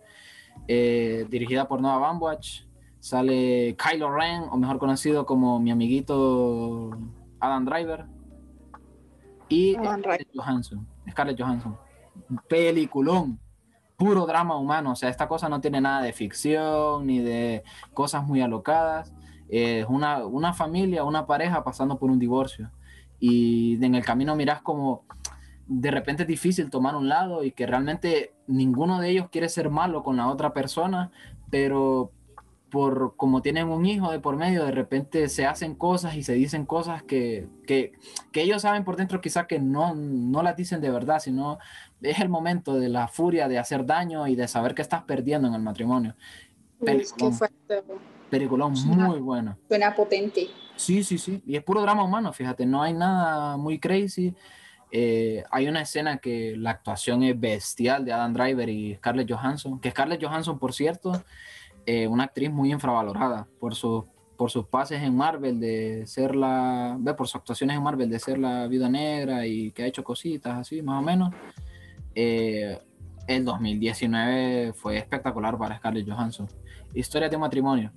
Eh, 0.67 1.25
dirigida 1.29 1.67
por 1.67 1.81
Noah 1.81 1.97
Baumbach. 1.97 2.65
Sale 2.99 3.75
Kylo 3.77 4.13
Ren, 4.13 4.43
o 4.51 4.57
mejor 4.57 4.79
conocido 4.79 5.25
como 5.25 5.59
mi 5.59 5.71
amiguito 5.71 6.91
Adam 7.39 7.65
Driver. 7.65 8.05
Y 9.49 9.75
Adam. 9.75 9.99
Scarlett 10.01 10.29
Johansson. 10.35 10.88
Scarlett 11.09 11.39
Johansson. 11.39 11.77
Peliculón. 12.47 13.39
Puro 13.95 14.25
drama 14.25 14.57
humano. 14.57 14.91
O 14.91 14.95
sea, 14.95 15.09
esta 15.09 15.27
cosa 15.27 15.49
no 15.49 15.61
tiene 15.61 15.81
nada 15.81 16.01
de 16.01 16.13
ficción 16.13 17.07
ni 17.07 17.19
de 17.19 17.63
cosas 17.93 18.25
muy 18.25 18.41
alocadas. 18.41 19.13
Es 19.49 19.85
una, 19.88 20.25
una 20.25 20.53
familia, 20.53 21.03
una 21.03 21.25
pareja 21.25 21.63
pasando 21.63 21.97
por 21.97 22.11
un 22.11 22.19
divorcio. 22.19 22.71
Y 23.19 23.84
en 23.84 23.95
el 23.95 24.03
camino 24.05 24.35
miras 24.35 24.61
como 24.61 25.05
de 25.68 25.91
repente 25.91 26.23
es 26.23 26.27
difícil 26.27 26.69
tomar 26.69 26.95
un 26.95 27.10
lado 27.10 27.44
y 27.44 27.52
que 27.52 27.65
realmente 27.68 28.34
ninguno 28.48 28.99
de 28.99 29.10
ellos 29.10 29.30
quiere 29.30 29.49
ser 29.49 29.69
malo 29.69 30.03
con 30.03 30.18
la 30.18 30.27
otra 30.27 30.53
persona, 30.53 31.11
pero 31.49 32.11
por 32.69 33.15
como 33.15 33.41
tienen 33.41 33.69
un 33.69 33.85
hijo 33.85 34.11
de 34.11 34.19
por 34.19 34.35
medio, 34.35 34.65
de 34.65 34.72
repente 34.72 35.30
se 35.30 35.45
hacen 35.45 35.73
cosas 35.76 36.15
y 36.15 36.23
se 36.23 36.34
dicen 36.34 36.65
cosas 36.65 37.02
que, 37.03 37.48
que, 37.65 37.94
que 38.34 38.41
ellos 38.41 38.61
saben 38.61 38.84
por 38.84 38.98
dentro 38.98 39.22
quizá 39.22 39.48
que 39.48 39.57
no, 39.60 39.95
no 39.95 40.44
las 40.44 40.57
dicen 40.57 40.81
de 40.81 40.89
verdad, 40.89 41.19
sino 41.19 41.60
es 42.02 42.19
el 42.19 42.27
momento 42.30 42.76
de 42.77 42.89
la 42.89 43.07
furia 43.07 43.48
de 43.48 43.57
hacer 43.57 43.85
daño 43.85 44.27
y 44.27 44.35
de 44.35 44.48
saber 44.49 44.76
que 44.76 44.81
estás 44.81 45.03
perdiendo 45.03 45.48
en 45.48 45.53
el 45.53 45.61
matrimonio. 45.61 46.15
Qué 46.80 46.85
Peliculón. 46.85 47.34
fuerte. 47.34 47.84
Peliculón 48.30 48.76
Suena- 48.76 49.07
muy 49.07 49.19
bueno. 49.19 49.57
Suena 49.69 49.95
potente. 49.95 50.48
Sí, 50.76 51.03
sí, 51.03 51.18
sí. 51.18 51.41
Y 51.45 51.56
es 51.56 51.64
puro 51.64 51.81
drama 51.81 52.03
humano, 52.03 52.34
fíjate, 52.34 52.65
no 52.65 52.81
hay 52.84 52.94
nada 52.94 53.56
muy 53.57 53.80
crazy. 53.80 54.35
Eh, 54.91 55.43
hay 55.51 55.68
una 55.68 55.81
escena 55.81 56.18
que 56.18 56.55
la 56.57 56.72
actuación 56.72 57.23
es 57.23 57.39
bestial 57.39 58.05
de 58.05 58.14
Adam 58.14 58.34
Driver 58.34 58.69
y 58.69 58.95
Scarlett 58.95 59.30
Johansson, 59.30 59.80
que 59.80 59.91
Scarlett 59.91 60.23
Johansson, 60.23 60.57
por 60.57 60.73
cierto, 60.73 61.23
eh, 61.85 62.07
una 62.07 62.26
actriz 62.26 62.51
muy 62.51 62.72
infravalorada 62.72 63.47
por, 63.59 63.76
su, 63.76 64.05
por 64.38 64.51
sus 64.51 64.68
pases 64.68 65.01
en 65.01 65.15
Marvel 65.15 65.59
de 65.59 66.05
ser 66.05 66.35
la, 66.35 66.95
ve, 66.99 67.14
por 67.14 67.27
sus 67.27 67.35
actuaciones 67.35 67.77
en 67.77 67.84
Marvel 67.84 68.09
de 68.09 68.19
ser 68.19 68.38
la 68.38 68.68
viuda 68.68 68.89
negra 68.89 69.45
y 69.45 69.72
que 69.72 69.84
ha 69.84 69.88
hecho 69.88 70.03
cositas 70.03 70.57
así, 70.57 70.81
más 70.81 70.99
o 70.99 71.05
menos. 71.05 71.34
Eh, 72.15 72.80
el 73.27 73.43
2019 73.43 74.73
fue 74.73 74.97
espectacular 74.97 75.57
para 75.57 75.77
Scarlett 75.77 76.09
Johansson. 76.09 76.47
Historia 76.93 77.27
de 77.30 77.38
matrimonio. 77.38 77.91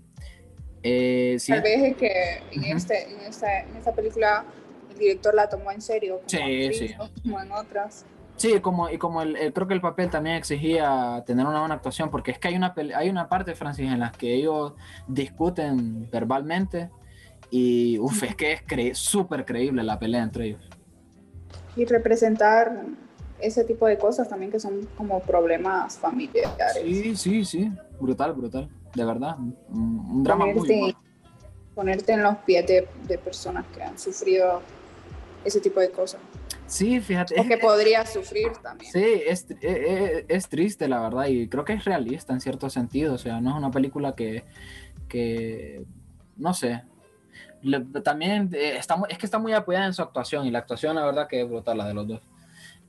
Eh, 0.83 1.37
sí, 1.39 1.53
Tal 1.53 1.62
vez 1.62 1.83
es 1.83 1.97
que 1.97 2.43
en, 2.53 2.65
este, 2.65 3.12
en, 3.12 3.21
esta, 3.21 3.61
en 3.61 3.77
esta 3.77 3.93
película 3.95 4.45
el 4.69 4.70
director 5.01 5.35
la 5.35 5.48
tomó 5.48 5.72
en 5.72 5.81
serio, 5.82 6.16
como, 6.18 6.28
Sí, 6.28 6.36
actriz, 6.39 6.78
sí. 6.78 6.94
no 6.98 7.09
como 7.22 7.40
en 7.40 7.52
otras. 7.52 8.05
Sí, 8.36 8.59
como, 8.60 8.89
y 8.89 8.97
como 8.97 9.20
el, 9.22 9.36
el- 9.36 9.52
creo 9.52 9.66
que 9.66 9.74
el 9.74 9.81
papel 9.82 10.09
también 10.09 10.36
exigía 10.36 11.22
tener 11.27 11.44
una 11.47 11.59
buena 11.60 11.74
actuación, 11.74 12.10
porque 12.10 12.31
es 12.31 12.39
que 12.39 12.48
hay 12.48 12.56
una, 12.56 12.72
hay 12.97 13.10
una 13.10 13.28
parte, 13.28 13.55
Francis, 13.55 13.90
en 13.90 14.01
la 14.01 14.12
que 14.12 14.32
ellos 14.35 14.72
discuten 15.06 16.09
verbalmente 16.10 16.89
y 17.51 17.98
uf, 17.98 18.22
es 18.22 18.35
que 18.36 18.52
es 18.52 18.64
cre- 18.66 18.94
súper 18.94 19.44
creíble 19.44 19.82
la 19.82 19.98
pelea 19.98 20.22
entre 20.22 20.47
ellos. 20.47 20.62
Y 21.77 21.85
representar 21.85 22.85
ese 23.40 23.64
tipo 23.64 23.86
de 23.86 23.98
cosas 23.98 24.28
también 24.28 24.51
que 24.51 24.60
son 24.60 24.86
como 24.97 25.20
problemas 25.20 25.98
familiares. 25.98 26.55
Sí, 26.82 27.16
sí, 27.16 27.44
sí, 27.44 27.70
brutal, 28.01 28.32
brutal, 28.32 28.68
de 28.94 29.05
verdad, 29.05 29.36
un, 29.39 29.56
un 29.68 30.22
drama 30.22 30.47
muy 30.47 30.55
ponerte, 30.55 30.78
bueno. 30.81 30.98
ponerte 31.74 32.12
en 32.12 32.22
los 32.22 32.36
pies 32.39 32.66
de, 32.66 32.89
de 33.06 33.18
personas 33.18 33.66
que 33.74 33.82
han 33.82 33.98
sufrido 33.98 34.62
ese 35.45 35.61
tipo 35.61 35.81
de 35.81 35.91
cosas. 35.91 36.21
Sí, 36.67 37.01
fíjate, 37.01 37.35
O 37.39 37.43
es, 37.43 37.49
que 37.49 37.59
podría 37.59 38.07
sufrir 38.07 38.53
también. 38.62 38.93
sí, 38.93 39.05
es, 39.27 39.49
tr- 39.49 39.59
eh, 39.62 39.85
eh, 40.19 40.25
es 40.29 40.49
triste 40.49 40.89
la 40.89 41.01
verdad 41.01 41.27
y 41.27 41.49
creo 41.49 41.65
que 41.65 41.73
es 41.73 41.85
realista 41.85 42.33
en 42.33 42.41
cierto 42.41 42.71
sentido, 42.71 43.15
o 43.15 43.19
sea, 43.19 43.41
no 43.41 43.51
es 43.51 43.57
una 43.57 43.71
película 43.71 44.15
que, 44.15 44.45
que 45.09 45.85
no 46.37 46.55
sé, 46.55 46.83
le- 47.62 47.81
también 48.03 48.51
eh, 48.53 48.77
está 48.77 48.97
es 49.09 49.19
que 49.19 49.27
está 49.27 49.39
muy 49.39 49.53
apoyada 49.53 49.87
en 49.87 49.95
su 49.95 50.03
actuación 50.03 50.47
y 50.47 50.51
la 50.51 50.61
actuación 50.61 50.95
la 50.97 51.05
verdad 51.05 51.27
que 51.29 51.41
es 51.43 51.49
brutal 51.49 51.79
la 51.79 51.87
de 51.89 51.95
los 51.95 52.07
dos. 52.09 52.21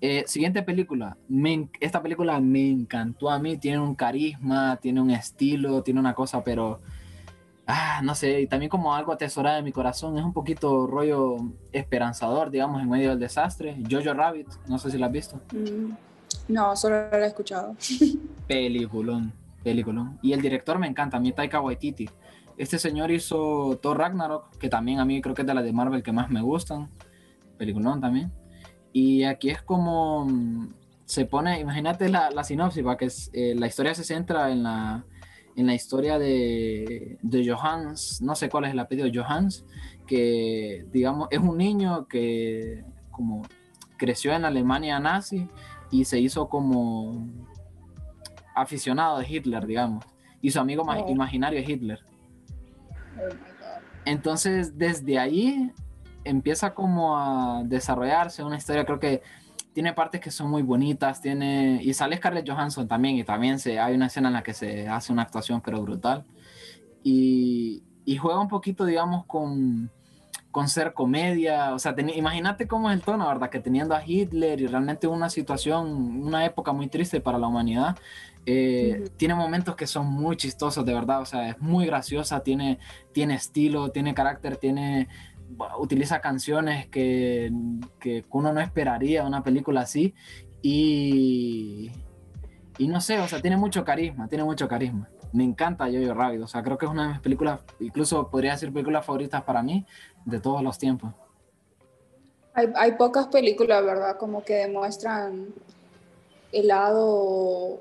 Eh, 0.03 0.23
siguiente 0.25 0.63
película, 0.63 1.15
me 1.29 1.69
esta 1.79 2.01
película 2.01 2.39
me 2.39 2.69
encantó 2.69 3.29
a 3.29 3.37
mí, 3.37 3.57
tiene 3.57 3.79
un 3.79 3.93
carisma, 3.95 4.77
tiene 4.81 4.99
un 4.99 5.11
estilo, 5.11 5.83
tiene 5.83 5.99
una 5.99 6.15
cosa, 6.15 6.43
pero 6.43 6.81
ah, 7.71 8.01
no 8.03 8.13
sé, 8.15 8.41
y 8.41 8.47
también 8.47 8.69
como 8.69 8.93
algo 8.93 9.11
atesorado 9.13 9.57
en 9.59 9.65
mi 9.65 9.71
corazón, 9.71 10.17
es 10.17 10.23
un 10.23 10.33
poquito 10.33 10.87
rollo 10.87 11.37
esperanzador, 11.71 12.51
digamos, 12.51 12.81
en 12.81 12.89
medio 12.89 13.09
del 13.09 13.19
desastre. 13.19 13.77
Jojo 13.89 14.13
Rabbit, 14.13 14.47
no 14.67 14.77
sé 14.77 14.91
si 14.91 14.97
la 14.97 15.07
has 15.07 15.11
visto. 15.11 15.39
Mm, 15.53 15.93
No, 16.49 16.75
solo 16.75 17.09
lo 17.09 17.17
he 17.17 17.25
escuchado. 17.25 17.75
Peliculón, 18.47 19.33
peliculón. 19.63 20.19
Y 20.21 20.33
el 20.33 20.41
director 20.41 20.77
me 20.79 20.87
encanta, 20.87 21.17
a 21.17 21.19
mí 21.19 21.31
Taika 21.31 21.61
Waititi. 21.61 22.09
Este 22.57 22.77
señor 22.77 23.09
hizo 23.11 23.79
Thor 23.81 23.97
Ragnarok, 23.97 24.57
que 24.57 24.69
también 24.69 24.99
a 24.99 25.05
mí 25.05 25.21
creo 25.21 25.33
que 25.33 25.41
es 25.41 25.47
de 25.47 25.53
las 25.53 25.63
de 25.63 25.73
Marvel 25.73 26.03
que 26.03 26.11
más 26.11 26.29
me 26.29 26.41
gustan. 26.41 26.89
peliculón 27.57 28.01
también. 28.01 28.31
Y 28.93 29.23
aquí 29.23 29.49
es 29.49 29.61
como 29.61 30.25
mm, 30.25 30.67
se 31.05 31.25
pone, 31.25 31.59
imagínate 31.59 32.09
la, 32.09 32.29
la 32.31 32.43
sinopsis, 32.43 32.83
que 32.97 33.05
es, 33.05 33.29
eh, 33.33 33.53
la 33.57 33.67
historia 33.67 33.93
se 33.95 34.03
centra 34.03 34.51
en 34.51 34.63
la, 34.63 35.03
en 35.55 35.67
la 35.67 35.73
historia 35.73 36.17
de, 36.17 37.17
de 37.21 37.49
Johannes, 37.49 38.21
no 38.21 38.35
sé 38.35 38.49
cuál 38.49 38.65
es 38.65 38.71
el 38.71 38.79
apellido, 38.79 39.09
Johannes, 39.13 39.65
que 40.07 40.85
digamos 40.91 41.27
es 41.31 41.39
un 41.39 41.57
niño 41.57 42.07
que 42.07 42.83
como 43.11 43.43
creció 43.97 44.33
en 44.33 44.45
Alemania 44.45 44.99
nazi 44.99 45.47
y 45.91 46.05
se 46.05 46.19
hizo 46.19 46.49
como 46.49 47.27
aficionado 48.55 49.19
de 49.19 49.27
Hitler, 49.27 49.65
digamos, 49.67 50.05
y 50.41 50.51
su 50.51 50.59
amigo 50.59 50.83
oh. 50.87 51.09
imaginario 51.09 51.59
es 51.59 51.69
Hitler. 51.69 51.99
Oh 53.17 53.35
Entonces, 54.05 54.77
desde 54.77 55.19
ahí 55.19 55.71
empieza 56.23 56.73
como 56.73 57.17
a 57.17 57.63
desarrollarse 57.65 58.43
una 58.43 58.57
historia, 58.57 58.85
creo 58.85 58.99
que 58.99 59.21
tiene 59.73 59.93
partes 59.93 60.21
que 60.21 60.31
son 60.31 60.49
muy 60.49 60.61
bonitas, 60.61 61.21
tiene 61.21 61.79
y 61.81 61.93
sale 61.93 62.17
Scarlett 62.17 62.49
Johansson 62.49 62.87
también 62.87 63.17
y 63.17 63.23
también 63.23 63.59
se 63.59 63.79
hay 63.79 63.95
una 63.95 64.07
escena 64.07 64.27
en 64.29 64.33
la 64.33 64.43
que 64.43 64.53
se 64.53 64.87
hace 64.87 65.13
una 65.13 65.23
actuación 65.23 65.61
pero 65.61 65.81
brutal 65.81 66.25
y, 67.03 67.83
y 68.05 68.17
juega 68.17 68.39
un 68.39 68.47
poquito 68.47 68.85
digamos 68.85 69.25
con 69.25 69.89
con 70.51 70.67
ser 70.67 70.93
comedia, 70.93 71.73
o 71.73 71.79
sea, 71.79 71.95
imagínate 72.13 72.67
cómo 72.67 72.89
es 72.89 72.97
el 72.97 73.01
tono, 73.01 73.25
¿verdad? 73.25 73.49
Que 73.49 73.59
teniendo 73.59 73.95
a 73.95 74.03
Hitler 74.05 74.59
y 74.59 74.67
realmente 74.67 75.07
una 75.07 75.29
situación, 75.29 75.87
una 76.23 76.45
época 76.45 76.73
muy 76.73 76.87
triste 76.87 77.21
para 77.21 77.39
la 77.39 77.47
humanidad, 77.47 77.97
eh, 78.45 79.09
tiene 79.15 79.33
momentos 79.33 79.75
que 79.75 79.87
son 79.87 80.07
muy 80.07 80.35
chistosos, 80.35 80.85
de 80.85 80.93
verdad, 80.93 81.21
o 81.21 81.25
sea, 81.25 81.49
es 81.49 81.59
muy 81.59 81.85
graciosa, 81.85 82.43
tiene, 82.43 82.79
tiene 83.13 83.35
estilo, 83.35 83.91
tiene 83.91 84.13
carácter, 84.13 84.57
tiene, 84.57 85.07
utiliza 85.79 86.21
canciones 86.21 86.87
que, 86.87 87.51
que 87.99 88.25
uno 88.31 88.53
no 88.53 88.61
esperaría 88.61 89.25
una 89.25 89.43
película 89.43 89.81
así 89.81 90.13
y, 90.61 91.91
y 92.77 92.87
no 92.87 93.01
sé, 93.01 93.19
o 93.19 93.27
sea, 93.27 93.41
tiene 93.41 93.57
mucho 93.57 93.83
carisma, 93.83 94.27
tiene 94.27 94.43
mucho 94.43 94.67
carisma 94.67 95.09
me 95.33 95.43
encanta 95.43 95.85
Jojo 95.85 96.13
Rabbit. 96.13 96.41
O 96.41 96.47
sea, 96.47 96.63
creo 96.63 96.77
que 96.77 96.85
es 96.85 96.91
una 96.91 97.03
de 97.03 97.09
mis 97.09 97.19
películas, 97.19 97.61
incluso 97.79 98.29
podría 98.29 98.51
decir 98.51 98.71
películas 98.71 99.05
favoritas 99.05 99.43
para 99.43 99.63
mí 99.63 99.85
de 100.25 100.39
todos 100.39 100.61
los 100.61 100.77
tiempos. 100.77 101.13
Hay, 102.53 102.91
pocas 102.93 103.27
películas, 103.27 103.83
¿verdad? 103.83 104.17
Como 104.17 104.43
que 104.43 104.55
demuestran 104.55 105.53
el 106.51 106.67
lado 106.67 107.79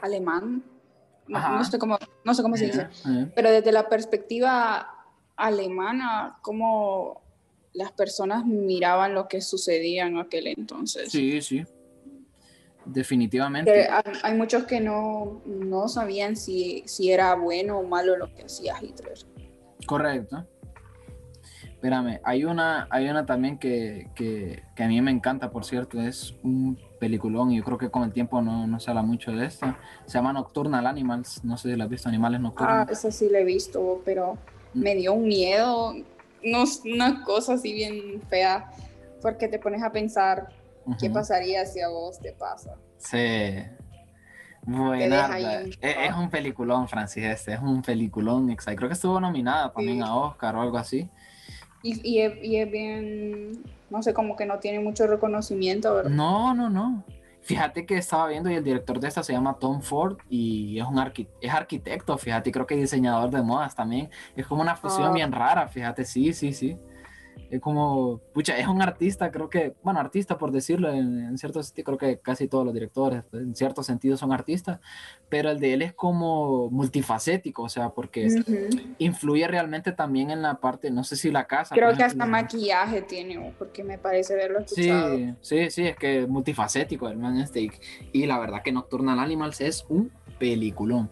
alemán. 0.00 0.62
No, 1.26 1.64
sé 1.64 1.78
cómo, 1.78 1.98
no 2.24 2.34
sé 2.34 2.42
cómo 2.42 2.56
se 2.56 2.66
dice. 2.66 2.88
Pero 3.34 3.50
desde 3.50 3.72
la 3.72 3.88
perspectiva 3.88 4.93
alemana, 5.36 6.38
cómo 6.42 7.22
las 7.72 7.92
personas 7.92 8.46
miraban 8.46 9.14
lo 9.14 9.28
que 9.28 9.40
sucedía 9.40 10.06
en 10.06 10.18
aquel 10.18 10.46
entonces. 10.46 11.10
Sí, 11.10 11.42
sí. 11.42 11.64
Definitivamente. 12.86 13.88
Hay, 14.22 14.34
muchos 14.34 14.64
que 14.64 14.80
no, 14.80 15.42
no 15.46 15.88
sabían 15.88 16.36
si, 16.36 16.82
si, 16.86 17.10
era 17.10 17.34
bueno 17.34 17.78
o 17.78 17.82
malo 17.82 18.16
lo 18.16 18.32
que 18.34 18.44
hacía 18.44 18.76
Hitler. 18.80 19.18
Correcto. 19.86 20.46
Espérame, 21.84 22.20
hay 22.24 22.44
una, 22.44 22.86
hay 22.88 23.08
una 23.08 23.26
también 23.26 23.58
que, 23.58 24.62
a 24.78 24.86
mí 24.86 25.02
me 25.02 25.10
encanta, 25.10 25.50
por 25.50 25.64
cierto, 25.64 26.00
es 26.00 26.34
un 26.42 26.78
peliculón 26.98 27.52
y 27.52 27.58
yo 27.58 27.64
creo 27.64 27.76
que 27.76 27.90
con 27.90 28.04
el 28.04 28.12
tiempo 28.12 28.40
no, 28.40 28.66
no 28.66 28.80
se 28.80 28.90
habla 28.90 29.02
mucho 29.02 29.32
de 29.32 29.46
esto. 29.46 29.74
Se 30.06 30.14
llama 30.14 30.32
Nocturnal 30.32 30.86
Animals, 30.86 31.44
no 31.44 31.58
sé 31.58 31.70
si 31.70 31.76
la 31.76 31.84
has 31.84 31.90
visto, 31.90 32.08
Animales 32.08 32.40
Nocturnos. 32.40 32.74
Ah, 32.74 32.86
esa 32.90 33.10
sí 33.10 33.28
la 33.28 33.40
he 33.40 33.44
visto, 33.44 34.00
pero. 34.04 34.38
Me 34.74 34.94
dio 34.94 35.14
un 35.14 35.26
miedo, 35.26 35.94
no, 36.42 36.64
una 36.84 37.24
cosa 37.24 37.54
así 37.54 37.72
bien 37.72 38.20
fea, 38.28 38.70
porque 39.22 39.48
te 39.48 39.58
pones 39.58 39.82
a 39.82 39.90
pensar 39.90 40.48
¿Qué 40.98 41.10
pasaría 41.10 41.64
si 41.66 41.80
a 41.80 41.88
vos 41.88 42.20
te 42.20 42.32
pasa? 42.32 42.76
Sí. 42.98 43.64
Buena. 44.62 45.62
Es, 45.80 46.14
un 46.16 46.30
peliculón, 46.30 46.88
Francis, 46.88 47.24
este 47.24 47.54
es 47.54 47.60
un 47.60 47.82
peliculón. 47.82 48.50
Exacto. 48.50 48.78
Creo 48.78 48.88
que 48.88 48.94
estuvo 48.94 49.20
nominada 49.20 49.72
también 49.72 50.02
a 50.02 50.16
Oscar 50.16 50.56
o 50.56 50.62
algo 50.62 50.78
así. 50.78 51.08
Y, 51.82 52.20
es, 52.20 52.70
bien, 52.70 53.62
no 53.90 54.02
sé, 54.02 54.14
como 54.14 54.36
que 54.36 54.46
no 54.46 54.58
tiene 54.58 54.80
mucho 54.80 55.06
reconocimiento, 55.06 55.94
¿verdad? 55.94 56.10
No, 56.10 56.54
no, 56.54 56.70
no. 56.70 57.04
Fíjate 57.44 57.86
que 57.86 57.98
estaba 57.98 58.26
viendo 58.28 58.50
y 58.50 58.54
el 58.54 58.64
director 58.64 58.98
de 58.98 59.08
esta 59.08 59.22
se 59.22 59.32
llama 59.32 59.58
Tom 59.58 59.80
Ford 59.82 60.18
y 60.28 60.78
es 60.78 60.86
un 60.86 60.98
es 61.40 61.52
arquitecto, 61.52 62.16
fíjate, 62.16 62.50
creo 62.50 62.66
que 62.66 62.74
diseñador 62.74 63.30
de 63.30 63.42
modas 63.42 63.74
también. 63.74 64.10
Es 64.34 64.46
como 64.46 64.62
una 64.62 64.76
fusión 64.76 65.08
ah. 65.08 65.12
bien 65.12 65.30
rara, 65.30 65.68
fíjate, 65.68 66.04
sí, 66.04 66.32
sí, 66.32 66.52
sí 66.52 66.78
es 67.50 67.60
como, 67.60 68.20
pucha, 68.32 68.58
es 68.58 68.66
un 68.66 68.82
artista, 68.82 69.30
creo 69.30 69.48
que, 69.48 69.74
bueno, 69.82 70.00
artista 70.00 70.38
por 70.38 70.50
decirlo, 70.50 70.92
en, 70.92 71.36
cierto 71.38 71.62
sentido, 71.62 71.84
creo 71.84 71.98
que 71.98 72.18
casi 72.20 72.48
todos 72.48 72.64
los 72.64 72.74
directores, 72.74 73.22
en 73.32 73.54
cierto 73.54 73.82
sentido, 73.82 74.16
son 74.16 74.32
artistas, 74.32 74.80
pero 75.28 75.50
el 75.50 75.60
de 75.60 75.74
él 75.74 75.82
es 75.82 75.92
como 75.92 76.70
multifacético, 76.70 77.62
o 77.62 77.68
sea, 77.68 77.90
porque 77.90 78.28
influye 78.98 79.46
realmente 79.46 79.92
también 79.92 80.30
en 80.30 80.42
la 80.42 80.60
parte, 80.60 80.90
no 80.90 81.04
sé 81.04 81.16
si 81.16 81.30
la 81.30 81.46
casa. 81.46 81.74
Creo 81.74 81.94
que 81.96 82.02
hasta 82.02 82.26
maquillaje 82.26 83.02
tiene, 83.02 83.54
porque 83.58 83.84
me 83.84 83.98
parece 83.98 84.34
verlo 84.34 84.60
escuchado. 84.60 85.16
Sí, 85.16 85.34
sí, 85.40 85.70
sí, 85.70 85.86
es 85.86 85.96
que 85.96 86.22
es 86.22 86.28
multifacético 86.28 87.08
el 87.08 87.18
man 87.18 87.38
este, 87.38 87.70
y 88.12 88.26
la 88.26 88.38
verdad 88.38 88.62
que 88.62 88.72
Nocturnal 88.72 89.18
Animals 89.18 89.60
es 89.60 89.84
un 89.88 90.10
peliculón. 90.38 91.10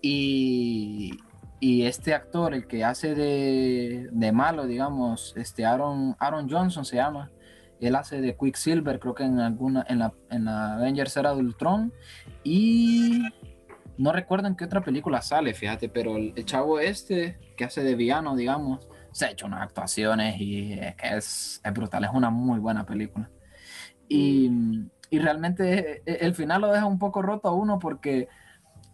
Y, 0.00 1.18
y 1.62 1.86
este 1.86 2.12
actor, 2.12 2.54
el 2.54 2.66
que 2.66 2.82
hace 2.82 3.14
de, 3.14 4.08
de, 4.10 4.32
malo, 4.32 4.66
digamos, 4.66 5.32
este 5.36 5.64
Aaron, 5.64 6.16
Aaron 6.18 6.50
Johnson 6.50 6.84
se 6.84 6.96
llama, 6.96 7.30
él 7.78 7.94
hace 7.94 8.20
de 8.20 8.36
Quicksilver, 8.36 8.98
creo 8.98 9.14
que 9.14 9.22
en 9.22 9.38
alguna, 9.38 9.86
en 9.88 10.00
la, 10.00 10.12
en 10.30 10.46
la 10.46 10.74
Avengers 10.74 11.16
era 11.16 11.32
de 11.32 11.40
Ultron, 11.40 11.92
y 12.42 13.22
no 13.96 14.12
recuerdo 14.12 14.48
en 14.48 14.56
qué 14.56 14.64
otra 14.64 14.82
película 14.82 15.22
sale, 15.22 15.54
fíjate, 15.54 15.88
pero 15.88 16.16
el, 16.16 16.34
chavo 16.46 16.80
este, 16.80 17.38
que 17.56 17.64
hace 17.64 17.84
de 17.84 17.94
villano, 17.94 18.34
digamos, 18.34 18.88
se 19.12 19.26
ha 19.26 19.30
hecho 19.30 19.46
unas 19.46 19.62
actuaciones 19.62 20.40
y 20.40 20.72
es 20.72 20.96
que 20.96 21.16
es, 21.16 21.60
es 21.62 21.72
brutal, 21.72 22.02
es 22.02 22.10
una 22.12 22.30
muy 22.30 22.58
buena 22.58 22.84
película. 22.84 23.30
Y, 24.08 24.50
y 25.10 25.18
realmente 25.20 26.02
e, 26.04 26.12
e, 26.12 26.26
el 26.26 26.34
final 26.34 26.62
lo 26.62 26.72
deja 26.72 26.86
un 26.86 26.98
poco 26.98 27.22
roto 27.22 27.46
a 27.46 27.54
uno 27.54 27.78
porque 27.78 28.26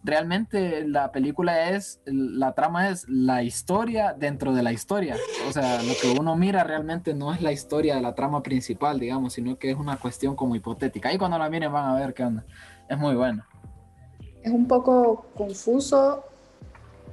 realmente 0.03 0.87
la 0.87 1.11
película 1.11 1.71
es, 1.71 2.01
la 2.05 2.53
trama 2.53 2.89
es 2.89 3.07
la 3.09 3.43
historia 3.43 4.15
dentro 4.17 4.53
de 4.53 4.63
la 4.63 4.71
historia. 4.71 5.15
O 5.47 5.51
sea, 5.51 5.81
lo 5.83 5.93
que 6.01 6.17
uno 6.19 6.35
mira 6.35 6.63
realmente 6.63 7.13
no 7.13 7.33
es 7.33 7.41
la 7.41 7.51
historia 7.51 7.95
de 7.95 8.01
la 8.01 8.15
trama 8.15 8.41
principal, 8.41 8.99
digamos, 8.99 9.33
sino 9.33 9.57
que 9.57 9.71
es 9.71 9.77
una 9.77 9.97
cuestión 9.97 10.35
como 10.35 10.55
hipotética. 10.55 11.09
Ahí 11.09 11.17
cuando 11.17 11.37
la 11.37 11.49
miren 11.49 11.71
van 11.71 11.89
a 11.89 11.95
ver 11.95 12.13
qué 12.13 12.23
onda. 12.23 12.45
Es 12.87 12.97
muy 12.97 13.15
bueno. 13.15 13.45
Es 14.41 14.51
un 14.51 14.67
poco 14.67 15.25
confuso, 15.35 16.23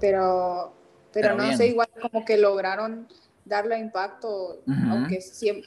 pero, 0.01 0.73
pero, 1.13 1.35
no 1.35 1.57
sé, 1.57 1.67
igual 1.67 1.89
como 2.01 2.25
que 2.25 2.37
lograron 2.39 3.09
darle 3.45 3.79
impacto, 3.79 4.61
aunque, 4.67 5.21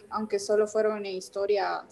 aunque 0.10 0.40
solo 0.40 0.68
fuera 0.68 0.94
una 0.94 1.10
historia, 1.10 1.84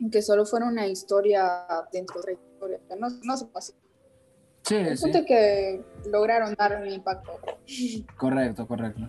aunque 0.00 0.22
solo 0.22 0.44
fuera 0.44 0.66
una 0.66 0.86
historia 0.86 1.66
dentro 1.92 2.20
de 2.22 2.32
la 2.32 2.38
historia. 2.38 2.80
No, 2.98 3.08
no 3.22 3.36
se 3.36 3.44
pasa. 3.46 3.74
Sí, 4.68 5.24
que 5.26 5.82
lograron 6.10 6.54
dar 6.54 6.80
un 6.80 6.88
impacto. 6.88 7.32
Correcto, 8.16 8.66
correcto. 8.66 9.08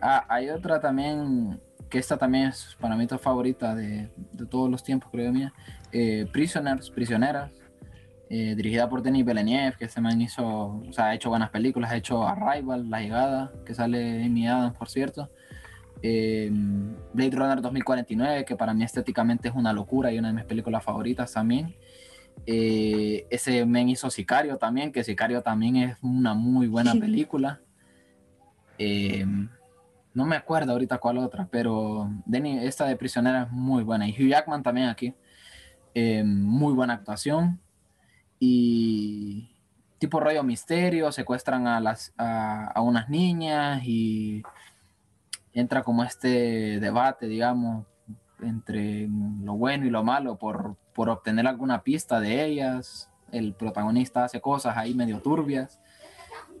Ah, 0.00 0.24
hay 0.28 0.50
otra 0.50 0.80
también, 0.80 1.60
que 1.88 1.98
esta 1.98 2.16
también 2.16 2.48
es 2.48 2.76
para 2.80 2.94
mí 2.96 3.06
tu 3.06 3.18
favorita 3.18 3.74
de, 3.74 4.08
de 4.32 4.46
todos 4.46 4.70
los 4.70 4.84
tiempos, 4.84 5.10
creo 5.10 5.32
mía. 5.32 5.52
Eh, 5.92 6.26
Prisoners, 6.32 6.90
Prisioneras, 6.90 7.50
eh, 8.28 8.54
dirigida 8.54 8.88
por 8.88 9.02
Denis 9.02 9.24
Villeneuve, 9.26 9.74
que 9.76 9.88
se 9.88 10.00
man 10.00 10.20
hizo, 10.20 10.46
o 10.46 10.92
sea, 10.92 11.06
ha 11.06 11.14
hecho 11.14 11.30
buenas 11.30 11.50
películas, 11.50 11.90
ha 11.90 11.96
hecho 11.96 12.22
Arrival, 12.24 12.88
La 12.88 13.00
Llegada, 13.00 13.52
que 13.66 13.74
sale 13.74 14.24
Amy 14.24 14.46
Adams, 14.46 14.76
por 14.76 14.88
cierto. 14.88 15.28
Eh, 16.00 16.48
Blade 17.12 17.32
Runner 17.32 17.60
2049, 17.60 18.44
que 18.44 18.54
para 18.54 18.72
mí 18.72 18.84
estéticamente 18.84 19.48
es 19.48 19.54
una 19.54 19.72
locura 19.72 20.12
y 20.12 20.18
una 20.20 20.28
de 20.28 20.34
mis 20.34 20.44
películas 20.44 20.84
favoritas 20.84 21.32
también. 21.32 21.74
Eh, 22.46 23.26
ese 23.30 23.64
men 23.66 23.88
hizo 23.88 24.10
Sicario 24.10 24.56
también, 24.56 24.92
que 24.92 25.04
Sicario 25.04 25.42
también 25.42 25.76
es 25.76 25.96
una 26.02 26.34
muy 26.34 26.66
buena 26.66 26.94
película. 26.94 27.60
Eh, 28.78 29.26
no 30.14 30.24
me 30.24 30.36
acuerdo 30.36 30.72
ahorita 30.72 30.98
cuál 30.98 31.18
otra, 31.18 31.46
pero 31.50 32.10
Denny, 32.24 32.58
esta 32.58 32.86
de 32.86 32.96
Prisionera 32.96 33.42
es 33.42 33.50
muy 33.52 33.84
buena. 33.84 34.08
Y 34.08 34.12
Hugh 34.12 34.30
Jackman 34.30 34.62
también 34.62 34.88
aquí. 34.88 35.14
Eh, 35.94 36.24
muy 36.24 36.72
buena 36.72 36.94
actuación. 36.94 37.60
Y 38.38 39.50
tipo 39.98 40.18
rollo 40.18 40.42
misterio, 40.42 41.12
secuestran 41.12 41.66
a, 41.66 41.78
las, 41.78 42.14
a 42.16 42.80
unas 42.80 43.08
niñas 43.10 43.82
y 43.84 44.42
entra 45.52 45.82
como 45.82 46.04
este 46.04 46.80
debate, 46.80 47.26
digamos, 47.26 47.86
entre 48.42 49.08
lo 49.08 49.54
bueno 49.54 49.86
y 49.86 49.90
lo 49.90 50.02
malo 50.04 50.36
por, 50.36 50.76
por 51.00 51.08
obtener 51.08 51.46
alguna 51.46 51.82
pista 51.82 52.20
de 52.20 52.44
ellas. 52.44 53.10
El 53.32 53.54
protagonista 53.54 54.24
hace 54.24 54.38
cosas 54.42 54.76
ahí 54.76 54.92
medio 54.92 55.18
turbias. 55.20 55.80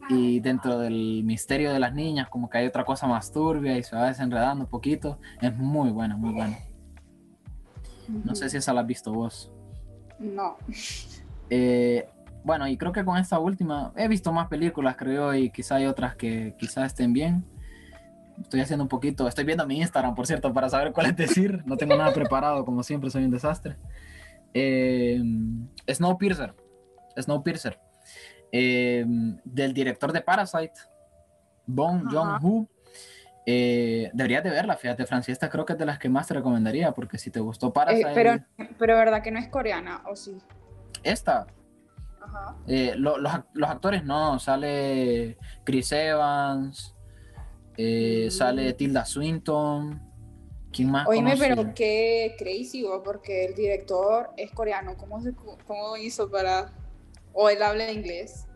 y 0.08 0.40
dentro 0.40 0.78
del 0.78 1.24
misterio 1.24 1.74
de 1.74 1.78
las 1.78 1.92
niñas 1.92 2.30
como 2.30 2.48
que 2.48 2.56
hay 2.56 2.66
otra 2.66 2.86
cosa 2.86 3.06
más 3.06 3.30
turbia 3.32 3.76
y 3.76 3.82
se 3.82 3.94
va 3.94 4.06
desenredando 4.06 4.64
un 4.64 4.70
poquito. 4.70 5.18
Es 5.42 5.54
muy 5.54 5.90
buena, 5.90 6.16
muy 6.16 6.32
buena. 6.32 6.56
No 8.08 8.34
sé 8.34 8.48
si 8.48 8.56
esa 8.56 8.72
la 8.72 8.80
has 8.80 8.86
visto 8.86 9.12
vos. 9.12 9.52
No. 10.18 10.56
Eh, 11.50 12.08
bueno, 12.42 12.66
y 12.66 12.78
creo 12.78 12.92
que 12.92 13.04
con 13.04 13.18
esta 13.18 13.38
última 13.38 13.92
he 13.94 14.08
visto 14.08 14.32
más 14.32 14.48
películas, 14.48 14.96
creo, 14.96 15.34
y 15.34 15.50
quizá 15.50 15.74
hay 15.74 15.84
otras 15.84 16.16
que 16.16 16.54
quizás 16.58 16.86
estén 16.86 17.12
bien. 17.12 17.44
Estoy 18.40 18.62
haciendo 18.62 18.84
un 18.84 18.88
poquito, 18.88 19.28
estoy 19.28 19.44
viendo 19.44 19.66
mi 19.66 19.78
Instagram, 19.80 20.14
por 20.14 20.26
cierto, 20.26 20.50
para 20.50 20.70
saber 20.70 20.92
cuál 20.92 21.08
es 21.08 21.16
decir. 21.16 21.62
No 21.66 21.76
tengo 21.76 21.94
nada 21.94 22.14
preparado, 22.14 22.64
como 22.64 22.82
siempre, 22.82 23.10
soy 23.10 23.24
un 23.24 23.30
desastre. 23.30 23.76
Eh, 24.54 25.20
Snowpiercer. 25.88 26.54
Snowpiercer. 27.16 27.78
Eh, 28.52 29.04
del 29.44 29.72
director 29.72 30.12
de 30.12 30.20
Parasite, 30.20 30.74
Bong 31.66 32.08
Joon-ho. 32.10 32.68
Eh, 33.46 34.10
deberías 34.12 34.44
de 34.44 34.50
verla, 34.50 34.76
fíjate, 34.76 35.06
Francia, 35.06 35.32
esta 35.32 35.48
creo 35.48 35.64
que 35.64 35.72
es 35.72 35.78
de 35.78 35.86
las 35.86 35.98
que 35.98 36.08
más 36.08 36.26
te 36.26 36.34
recomendaría, 36.34 36.92
porque 36.92 37.18
si 37.18 37.30
te 37.30 37.40
gustó 37.40 37.72
Parasite... 37.72 38.10
Eh, 38.10 38.14
pero, 38.14 38.44
pero 38.78 38.96
verdad 38.96 39.22
que 39.22 39.30
no 39.30 39.38
es 39.38 39.48
coreana, 39.48 40.02
¿o 40.06 40.14
sí? 40.14 40.38
Esta, 41.02 41.46
eh, 42.66 42.94
los, 42.96 43.18
los, 43.54 43.70
actores 43.70 44.04
no, 44.04 44.38
sale 44.38 45.38
Chris 45.64 45.92
Evans, 45.92 46.94
eh, 47.76 48.26
mm. 48.28 48.30
sale 48.30 48.72
Tilda 48.74 49.04
Swinton. 49.04 50.09
¿Quién 50.72 50.90
más? 50.90 51.06
Oíme, 51.08 51.36
pero 51.36 51.74
qué 51.74 52.36
crazy, 52.38 52.84
porque 53.04 53.46
el 53.46 53.54
director 53.54 54.30
es 54.36 54.50
coreano. 54.52 54.96
¿Cómo, 54.96 55.20
se, 55.20 55.32
¿Cómo 55.66 55.96
hizo 55.96 56.30
para.? 56.30 56.72
O 57.32 57.48
él 57.48 57.62
habla 57.62 57.90
inglés 57.90 58.46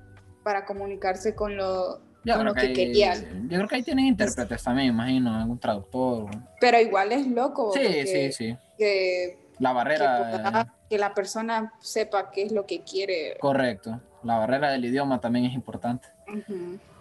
para 0.43 0.65
comunicarse 0.65 1.35
con 1.35 1.57
lo, 1.57 2.01
con 2.25 2.55
que, 2.55 2.73
querían. 2.73 3.49
Yo 3.49 3.57
creo 3.57 3.69
que 3.69 3.77
ahí 3.77 3.83
tienen 3.83 4.07
intérpretes 4.07 4.63
también, 4.63 4.89
imagino, 4.89 5.35
algún 5.35 5.59
traductor. 5.59 6.31
Pero 6.61 6.81
igual 6.81 7.13
es 7.13 7.27
loco. 7.27 7.73
Sí, 7.73 8.07
sí, 8.07 8.33
sí. 8.33 8.57
Que, 8.79 9.39
la 9.59 9.73
barrera 9.73 10.75
que 10.89 10.99
la 10.99 11.15
persona 11.15 11.73
sepa 11.81 12.31
qué 12.31 12.43
es 12.43 12.53
lo 12.53 12.67
que 12.67 12.83
quiere. 12.83 13.37
Correcto, 13.41 14.01
la 14.23 14.39
barrera 14.39 14.71
del 14.71 14.85
idioma 14.85 15.21
también 15.21 15.47
es 15.47 15.55
importante. 15.55 16.09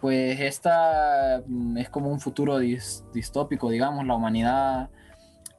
Pues 0.01 0.39
esta 0.39 1.41
mm, 1.45 1.77
es 1.77 1.89
como 1.89 2.09
un 2.09 2.19
futuro 2.19 2.59
distópico, 2.59 3.69
digamos, 3.69 4.05
la 4.05 4.15
humanidad 4.15 4.89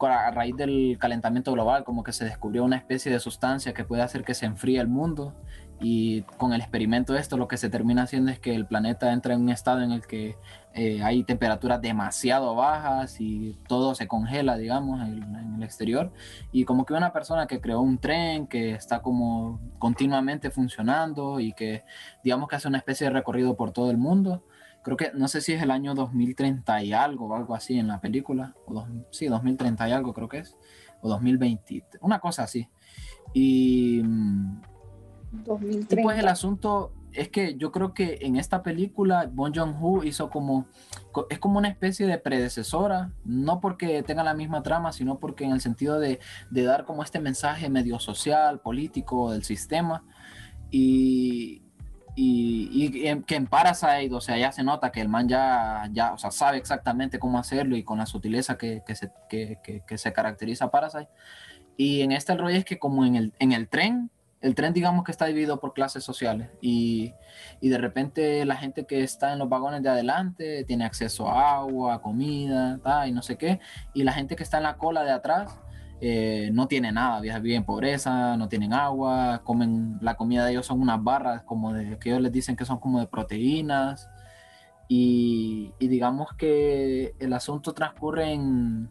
a 0.01 0.31
raíz 0.31 0.57
del 0.57 0.99
calentamiento 0.99 1.53
global, 1.53 1.85
como 1.85 2.03
que 2.03 2.13
se 2.13 2.25
descubrió 2.25 2.65
una 2.65 2.77
especie 2.77 3.11
de 3.11 3.21
sustancia 3.21 3.73
que 3.73 3.85
puede 3.85 4.03
hacer 4.03 4.25
que 4.25 4.35
se 4.35 4.47
enfríe 4.47 4.81
el 4.81 4.89
mundo 4.89 5.35
y 5.81 6.23
con 6.39 6.53
el 6.53 6.61
experimento 6.61 7.13
de 7.13 7.21
esto 7.21 7.37
lo 7.37 7.49
que 7.49 7.57
se 7.57 7.69
termina 7.69 8.05
haciendo 8.05 8.31
es 8.31 8.39
que 8.39 8.55
el 8.55 8.67
planeta 8.67 9.13
entra 9.13 9.35
en 9.35 9.43
un 9.43 9.51
estado 9.51 9.83
en 9.83 9.93
el 9.93 10.07
que 10.07 10.37
eh, 10.73 11.03
hay 11.03 11.25
temperaturas 11.25 11.81
demasiado 11.81 12.55
bajas 12.55 13.21
y 13.21 13.59
todo 13.69 13.95
se 13.95 14.07
congela, 14.09 14.57
digamos, 14.57 15.01
en, 15.07 15.55
el 15.57 15.63
exterior. 15.63 16.13
Y 16.53 16.65
como 16.65 16.87
que 16.87 16.95
una 16.95 17.13
persona 17.13 17.47
que 17.47 17.61
creó 17.61 17.81
un 17.81 17.99
tren 17.99 18.47
que 18.47 18.73
está 18.73 19.03
como 19.03 19.61
continuamente 19.79 20.51
funcionando 20.51 21.41
y 21.41 21.53
que 21.53 21.85
digamos 22.23 22.49
que 22.49 22.57
hace 22.57 22.69
una 22.69 22.79
especie 22.79 23.09
de 23.09 23.13
recorrido 23.13 23.57
por 23.57 23.73
todo 23.73 23.91
el 23.91 23.99
mundo. 23.99 24.45
Creo 24.85 24.97
que 24.97 25.11
no 25.15 25.27
sé 25.27 25.41
si 25.41 25.53
es 25.55 25.63
el 25.63 25.71
año 25.71 25.95
2030 25.95 26.85
y 26.85 26.93
algo 26.93 27.27
o 27.27 27.35
algo 27.35 27.55
así 27.55 27.79
en 27.79 27.89
la 27.89 28.01
película. 28.01 28.55
O 28.67 28.87
sí, 29.11 29.27
2030 29.27 29.89
y 29.89 29.93
algo 29.93 30.13
creo 30.13 30.29
que 30.29 30.39
es. 30.39 30.57
O 31.01 31.09
2020, 31.09 31.85
una 32.01 32.21
cosa 32.21 32.45
así. 32.45 32.69
Y... 33.33 34.03
Mm, 34.05 34.61
y 35.33 35.97
pues 35.97 36.19
el 36.19 36.29
asunto 36.29 36.93
es 37.13 37.29
que 37.29 37.57
yo 37.57 37.73
creo 37.73 37.95
que 37.95 38.19
en 38.23 38.37
esta 38.37 38.63
película 38.63 39.29
Bon 39.33 39.53
Joon-ho 39.55 40.05
hizo 40.05 40.31
como 40.31 40.67
es 41.31 41.39
como 41.39 41.59
una 41.59 41.69
especie 41.69 42.07
de 42.07 42.19
predecesora, 42.19 43.13
no 43.25 43.61
porque 43.61 44.03
tenga 44.03 44.25
la 44.25 44.35
misma 44.35 44.63
trama, 44.63 44.93
sino 44.93 45.19
porque 45.19 45.45
en 45.45 45.53
el 45.53 45.61
sentido 45.61 46.01
de, 46.01 46.19
dar 46.51 46.85
como 46.85 47.03
este 47.03 47.21
mensaje 47.21 47.71
medio 47.71 47.99
social, 48.01 48.61
político 48.61 49.33
del 49.33 49.45
sistema 49.45 50.05
y, 50.71 51.63
y, 52.17 53.23
que 53.23 53.37
en 53.37 53.47
Parasite, 53.47 54.15
o 54.15 54.21
sea, 54.21 54.39
ya 54.39 54.53
se 54.53 54.63
nota 54.63 54.93
que 54.93 55.01
el 55.01 55.09
man 55.09 55.29
ya, 55.29 55.89
ya 55.93 56.13
o 56.13 56.19
sea, 56.19 56.31
sabe 56.31 56.59
exactamente 56.59 57.19
cómo 57.19 57.39
hacerlo 57.39 57.77
y 57.77 57.83
con 57.83 57.99
la 57.99 58.07
sutileza 58.07 58.57
que, 58.57 58.83
se, 58.95 59.11
que, 59.29 59.99
se 59.99 60.13
caracteriza 60.13 60.71
Parasite. 60.71 61.09
Y 61.77 62.03
en 62.03 62.13
este 62.13 62.37
rollo 62.37 62.57
es 62.57 62.65
que 62.65 62.79
como 62.79 63.05
en 63.05 63.17
el, 63.17 63.33
en 63.41 63.53
el 63.53 63.69
tren, 63.69 64.11
el 64.41 64.55
tren 64.55 64.73
digamos 64.75 65.05
que 65.05 65.11
está 65.11 65.25
dividido 65.27 65.59
por 65.59 65.73
clases 65.73 66.05
sociales 66.05 66.51
y, 66.61 67.15
de 67.61 67.79
repente 67.79 68.45
la 68.45 68.57
gente 68.57 68.85
que 68.85 69.03
está 69.03 69.33
en 69.33 69.39
los 69.39 69.49
vagones 69.49 69.83
de 69.83 69.89
adelante 69.89 70.65
tiene 70.65 70.85
acceso 70.85 71.29
a 71.29 71.57
agua, 71.57 72.01
comida, 72.01 72.79
y 73.09 73.13
no 73.13 73.23
sé 73.23 73.37
qué, 73.37 73.59
y 73.93 74.05
la 74.05 74.13
gente 74.13 74.37
que 74.37 74.43
está 74.43 74.59
en 74.59 74.65
la 74.65 74.77
cola 74.77 75.03
de 75.03 75.11
atrás 75.11 75.59
eh, 76.01 76.51
no 76.53 76.69
tiene 76.69 76.93
nada, 76.93 77.21
vive 77.21 77.55
en 77.55 77.65
pobreza, 77.65 78.37
no 78.37 78.49
tienen 78.49 78.73
agua, 78.73 79.43
comen, 79.45 79.99
la 80.01 80.17
comida 80.17 80.45
de 80.45 80.53
ellos 80.53 80.67
son 80.67 80.81
unas 80.81 81.03
barras 81.03 81.43
como 81.45 81.73
de, 81.73 81.99
que 81.99 82.11
ellos 82.11 82.23
les 82.23 82.33
dicen 82.33 82.57
que 82.57 82.65
son 82.65 82.79
como 82.79 83.01
de 83.01 83.07
proteínas. 83.07 84.09
Y 84.87 85.73
digamos 85.81 86.35
que 86.37 87.15
el 87.19 87.33
asunto 87.33 87.73
transcurre 87.73 88.33
en 88.33 88.91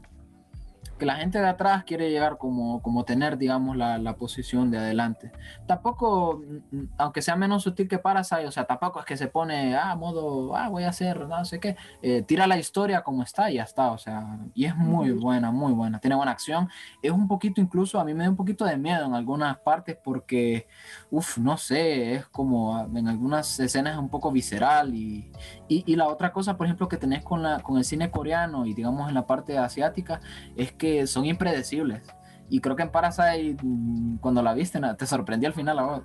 que 1.03 1.07
la 1.07 1.17
gente 1.17 1.37
de 1.37 1.47
atrás 1.47 1.83
quiere 1.83 2.09
llegar 2.09 2.37
como, 2.37 2.81
como 2.81 3.03
tener, 3.03 3.37
digamos, 3.37 3.75
la, 3.75 3.97
la, 3.97 4.15
posición 4.15 4.71
de 4.71 4.77
adelante. 4.77 5.33
Tampoco, 5.67 6.41
mm, 6.71 6.77
mm, 6.77 6.89
aunque 6.97 7.21
sea 7.21 7.35
menos 7.35 7.63
sutil 7.63 7.89
que 7.89 7.99
Parasite, 7.99 8.47
o 8.47 8.51
sea, 8.51 8.63
tampoco 8.63 9.01
es 9.01 9.05
que 9.05 9.17
se 9.17 9.27
pone, 9.27 9.75
ah, 9.75 9.97
modo, 9.97 10.55
ah, 10.55 10.69
voy 10.69 10.83
a 10.83 10.89
hacer, 10.89 11.27
no 11.27 11.43
sé 11.43 11.59
qué, 11.59 11.75
eh, 12.01 12.21
tira 12.21 12.47
la 12.47 12.57
historia 12.57 13.03
como 13.03 13.21
está 13.21 13.51
y 13.51 13.55
ya 13.55 13.63
está, 13.63 13.91
o 13.91 13.97
sea, 13.97 14.39
y 14.53 14.63
es 14.63 14.77
muy 14.77 15.11
buena, 15.11 15.51
muy 15.51 15.73
buena, 15.73 15.99
tiene 15.99 16.15
buena 16.15 16.31
acción. 16.31 16.69
Es 17.01 17.11
un 17.11 17.27
poquito, 17.27 17.59
incluso, 17.59 17.99
a 17.99 18.05
mí 18.05 18.13
me 18.13 18.23
da 18.23 18.29
un 18.29 18.37
poquito 18.37 18.63
de 18.63 18.77
miedo 18.77 19.05
en 19.05 19.13
algunas 19.13 19.57
partes 19.57 19.97
porque, 20.01 20.67
uff, 21.11 21.37
no 21.37 21.57
sé, 21.57 22.13
es 22.15 22.27
como, 22.27 22.77
ah, 22.77 22.87
en 22.95 23.09
algunas 23.09 23.59
escenas 23.59 23.95
es 23.95 23.99
un 23.99 24.09
poco 24.09 24.31
visceral 24.31 24.95
y, 24.95 25.29
y, 25.67 25.83
y 25.85 25.97
la 25.97 26.07
otra 26.07 26.31
cosa, 26.31 26.55
por 26.55 26.65
ejemplo, 26.65 26.87
que 26.87 26.95
tenés 26.95 27.23
con, 27.23 27.43
la, 27.43 27.59
con 27.59 27.77
el 27.77 27.83
cine 27.83 28.09
coreano 28.09 28.65
y 28.65 28.73
digamos 28.73 29.09
en 29.09 29.15
la 29.15 29.25
parte 29.27 29.57
asiática, 29.57 30.21
es 30.55 30.71
que 30.71 30.92
son 31.07 31.25
impredecibles. 31.25 32.03
Y 32.49 32.59
creo 32.59 32.75
que 32.75 32.83
en 32.83 32.91
Parasite, 32.91 33.57
mm, 33.63 34.17
cuando 34.17 34.41
la 34.41 34.53
viste, 34.53 34.79
te 34.97 35.05
sorprendió 35.07 35.47
al 35.49 35.55
final 35.55 35.79
a 35.79 36.03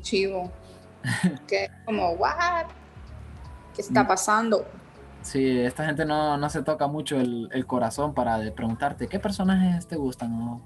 Chivo. 0.00 0.50
que 1.46 1.68
como, 1.84 2.10
¿what? 2.12 2.66
¿Qué 3.74 3.82
está 3.82 4.04
mm. 4.04 4.06
pasando? 4.06 4.66
Sí, 5.22 5.60
esta 5.60 5.86
gente 5.86 6.04
no, 6.04 6.36
no 6.36 6.50
se 6.50 6.62
toca 6.62 6.86
mucho 6.86 7.18
el, 7.18 7.48
el, 7.52 7.66
corazón 7.66 8.12
para 8.12 8.38
preguntarte 8.54 9.08
qué 9.08 9.18
personajes 9.18 9.86
te 9.88 9.96
gustan, 9.96 10.60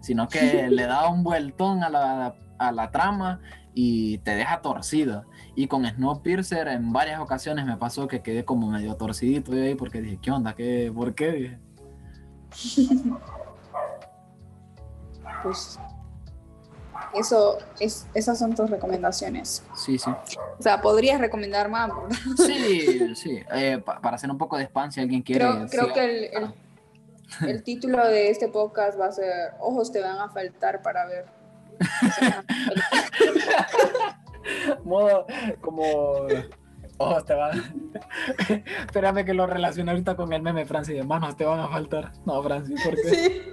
sino 0.00 0.28
que 0.28 0.68
le 0.70 0.86
da 0.86 1.08
un 1.08 1.24
vueltón 1.24 1.82
a 1.82 1.90
la, 1.90 2.36
a 2.58 2.72
la 2.72 2.90
trama 2.92 3.40
y 3.74 4.18
te 4.18 4.36
deja 4.36 4.62
torcido. 4.62 5.24
Y 5.54 5.66
con 5.66 5.84
Snowpiercer 5.84 6.68
en 6.68 6.92
varias 6.92 7.20
ocasiones 7.20 7.66
me 7.66 7.76
pasó 7.76 8.06
que 8.06 8.22
quedé 8.22 8.44
como 8.44 8.70
medio 8.70 8.94
torcidito 8.94 9.52
ahí 9.52 9.74
porque 9.74 10.00
dije, 10.00 10.18
¿qué 10.22 10.30
onda? 10.30 10.54
¿Qué, 10.54 10.92
¿Por 10.94 11.14
qué? 11.14 11.58
Pues 15.42 15.78
eso 17.14 17.58
es, 17.80 18.06
esas 18.14 18.38
son 18.38 18.54
tus 18.54 18.70
recomendaciones. 18.70 19.64
Sí, 19.74 19.98
sí. 19.98 20.10
O 20.10 20.62
sea, 20.62 20.80
podrías 20.80 21.20
recomendar 21.20 21.68
más. 21.68 21.90
Sí, 22.36 23.14
sí. 23.14 23.42
Eh, 23.52 23.82
para 23.84 24.16
hacer 24.16 24.30
un 24.30 24.38
poco 24.38 24.56
de 24.56 24.64
spam, 24.64 24.90
si 24.90 25.00
alguien 25.00 25.22
quiere. 25.22 25.46
Creo, 25.70 25.92
que 25.92 26.04
el, 26.04 26.54
el, 27.48 27.62
título 27.62 28.06
de 28.06 28.30
este 28.30 28.48
podcast 28.48 28.98
va 28.98 29.06
a 29.06 29.12
ser 29.12 29.52
Ojos 29.60 29.92
te 29.92 30.00
van 30.00 30.18
a 30.18 30.28
faltar 30.28 30.82
para 30.82 31.06
ver. 31.06 31.26
Modo 34.84 35.26
como 35.60 36.26
Oh, 36.98 37.22
te 37.22 37.34
van. 37.34 37.92
Espérame 38.86 39.24
que 39.24 39.34
lo 39.34 39.46
relacione 39.46 39.90
ahorita 39.90 40.16
con 40.16 40.32
el 40.32 40.42
meme, 40.42 40.64
Francis. 40.64 41.04
Manos 41.04 41.36
te 41.36 41.44
van 41.44 41.60
a 41.60 41.68
faltar. 41.68 42.12
No, 42.24 42.42
Francis, 42.42 42.82
¿por 42.82 42.94
qué? 42.94 43.52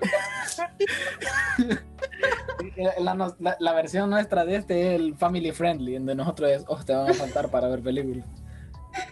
la, 3.00 3.36
la, 3.60 3.74
versión 3.74 4.10
nuestra 4.10 4.46
de 4.46 4.56
este 4.56 4.96
es 4.96 5.00
el 5.00 5.16
family 5.16 5.52
friendly, 5.52 5.96
donde 5.96 6.16
nosotros 6.16 6.52
es, 6.52 6.66
oh, 6.68 6.84
te 6.84 6.94
van 6.94 7.10
a 7.10 7.14
faltar 7.14 7.50
para 7.50 7.68
ver 7.68 7.82
películas. 7.82 8.26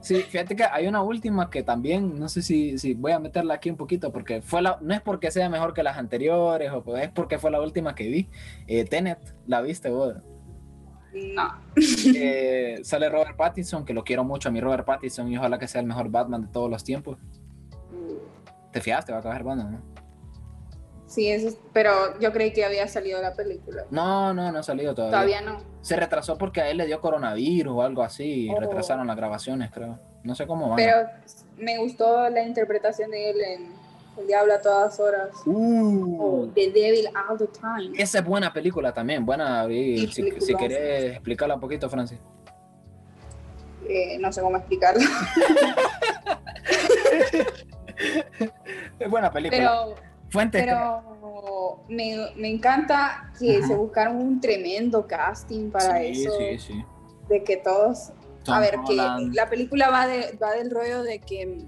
Sí, 0.01 0.15
fíjate 0.15 0.55
que 0.55 0.63
hay 0.63 0.88
una 0.88 1.03
última 1.03 1.51
que 1.51 1.61
también, 1.61 2.19
no 2.19 2.27
sé 2.27 2.41
si, 2.41 2.80
si 2.80 2.95
voy 2.95 3.11
a 3.11 3.19
meterla 3.19 3.53
aquí 3.53 3.69
un 3.69 3.77
poquito, 3.77 4.11
porque 4.11 4.41
fue 4.41 4.63
la, 4.63 4.80
no 4.81 4.95
es 4.95 5.01
porque 5.01 5.30
sea 5.30 5.47
mejor 5.47 5.76
que 5.76 5.84
las 5.84 5.95
anteriores, 5.95 6.72
o 6.72 6.97
es 6.97 7.11
porque 7.11 7.38
fue 7.38 7.51
la 7.51 7.61
última 7.61 7.93
que 7.93 8.07
vi. 8.07 8.30
Eh, 8.65 8.84
Tenet, 8.85 9.19
¿la 9.45 9.61
viste 9.61 9.91
vos? 9.91 10.15
No. 11.13 11.61
Eh, 11.75 12.79
sale 12.83 13.09
Robert 13.09 13.35
Pattinson, 13.35 13.85
que 13.85 13.93
lo 13.93 14.03
quiero 14.03 14.23
mucho 14.23 14.49
a 14.49 14.51
mi 14.51 14.61
Robert 14.61 14.85
Pattinson 14.85 15.27
y 15.27 15.38
ojalá 15.38 15.59
que 15.59 15.67
sea 15.67 15.81
el 15.81 15.88
mejor 15.88 16.09
Batman 16.09 16.43
de 16.43 16.47
todos 16.47 16.69
los 16.69 16.83
tiempos. 16.83 17.17
¿Te 18.71 18.79
fiaste? 18.79 19.11
Va 19.11 19.17
a 19.17 19.21
acabar 19.21 19.43
Batman, 19.43 19.71
¿no? 19.73 19.91
Sí, 21.07 21.29
eso, 21.29 21.57
pero 21.73 22.17
yo 22.21 22.31
creí 22.31 22.53
que 22.53 22.63
había 22.63 22.88
salido 22.88 23.21
la 23.21 23.33
película. 23.33 23.83
No, 23.91 24.33
no, 24.33 24.49
no 24.49 24.59
ha 24.59 24.63
salido 24.63 24.95
todavía. 24.95 25.11
Todavía 25.11 25.41
no. 25.41 25.61
Se 25.81 25.97
retrasó 25.97 26.38
porque 26.38 26.61
a 26.61 26.69
él 26.69 26.77
le 26.77 26.85
dio 26.85 27.01
coronavirus 27.01 27.73
o 27.73 27.81
algo 27.81 28.01
así. 28.01 28.49
Oh. 28.49 28.57
Retrasaron 28.57 29.07
las 29.07 29.17
grabaciones, 29.17 29.71
creo. 29.71 29.99
No 30.23 30.35
sé 30.35 30.47
cómo 30.47 30.69
van. 30.69 30.77
Pero 30.77 31.09
me 31.57 31.77
gustó 31.79 32.29
la 32.29 32.43
interpretación 32.43 33.11
de 33.11 33.29
él 33.29 33.41
en 33.41 33.80
El 34.17 34.27
Diablo 34.27 34.53
a 34.53 34.59
todas 34.61 34.99
horas. 34.99 35.29
Uh, 35.45 36.17
O 36.43 36.47
The 36.53 36.71
Devil 36.71 37.07
All 37.29 37.38
the 37.38 37.47
Time. 37.47 37.91
esa 37.97 38.19
es 38.19 38.25
buena 38.25 38.51
película 38.53 38.93
también. 38.93 39.25
Buena. 39.25 39.65
y 39.71 39.99
Sí, 39.99 40.07
si, 40.07 40.13
si 40.13 40.21
peliculaza. 40.23 40.57
querés 40.57 41.11
explicarla 41.13 41.55
un 41.55 41.61
poquito, 41.61 41.89
Francis. 41.89 42.19
Eh, 43.88 44.17
no 44.19 44.31
sé 44.31 44.41
cómo 44.41 44.57
explicarlo. 44.57 45.01
Es 48.99 49.09
buena 49.09 49.31
película. 49.31 49.57
Pero, 49.59 49.95
Fuentes. 50.29 50.63
pero 50.63 51.83
me, 51.89 52.31
me 52.35 52.49
encanta 52.49 53.31
que 53.39 53.57
Ajá. 53.57 53.67
se 53.67 53.75
buscaron 53.75 54.17
un 54.17 54.39
tremendo 54.41 55.05
casting 55.07 55.69
para 55.71 55.99
sí, 55.99 56.23
eso. 56.23 56.31
sí, 56.38 56.59
sí. 56.59 56.85
De 57.29 57.43
que 57.43 57.57
todos 57.57 58.11
Tom 58.43 58.55
a 58.55 58.59
ver, 58.59 58.75
Holland. 58.83 59.31
que 59.31 59.35
la 59.35 59.49
película 59.49 59.89
va, 59.89 60.07
de, 60.07 60.38
va 60.41 60.51
del 60.53 60.71
rollo 60.71 61.03
de 61.03 61.19
que 61.19 61.59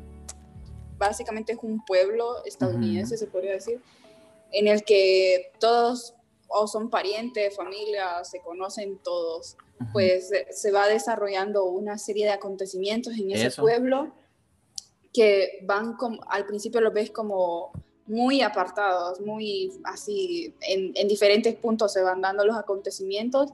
básicamente 1.08 1.54
es 1.54 1.60
un 1.62 1.84
pueblo 1.86 2.44
estadounidense, 2.46 3.18
se 3.18 3.28
podría 3.28 3.52
decir, 3.54 3.82
en 4.52 4.68
el 4.68 4.84
que 4.84 5.52
todos 5.60 6.14
o 6.48 6.68
son 6.68 6.90
parientes, 6.90 7.56
familia, 7.56 8.24
se 8.24 8.40
conocen 8.42 9.00
todos. 9.04 9.58
Pues 9.92 10.32
eh, 10.32 10.48
se 10.52 10.72
va 10.72 10.88
desarrollando 10.88 11.66
una 11.66 11.98
serie 11.98 12.26
de 12.26 12.32
acontecimientos 12.32 13.14
en 13.18 13.32
ese 13.32 13.48
Eso. 13.48 13.62
pueblo 13.64 14.14
que 15.14 15.60
van 15.64 15.94
como, 15.96 16.20
al 16.30 16.46
principio 16.46 16.82
los 16.82 16.94
ves 16.94 17.12
como 17.12 17.72
muy 18.06 18.42
apartados, 18.42 19.20
muy 19.22 19.72
así, 19.86 20.54
en, 20.62 20.92
en 20.96 21.08
diferentes 21.08 21.56
puntos 21.56 21.94
se 21.94 22.02
van 22.02 22.22
dando 22.22 22.46
los 22.46 22.58
acontecimientos, 22.58 23.52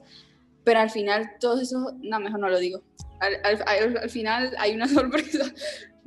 pero 0.64 0.80
al 0.80 0.90
final 0.90 1.32
todo 1.40 1.60
eso, 1.60 1.92
no, 2.02 2.20
mejor 2.20 2.40
no 2.40 2.48
lo 2.48 2.58
digo. 2.58 2.82
Al, 3.20 3.34
al- 3.44 3.62
al- 3.66 3.96
al 3.98 4.10
final 4.10 4.54
hay 4.58 4.74
una 4.74 4.88
sorpresa, 4.88 5.52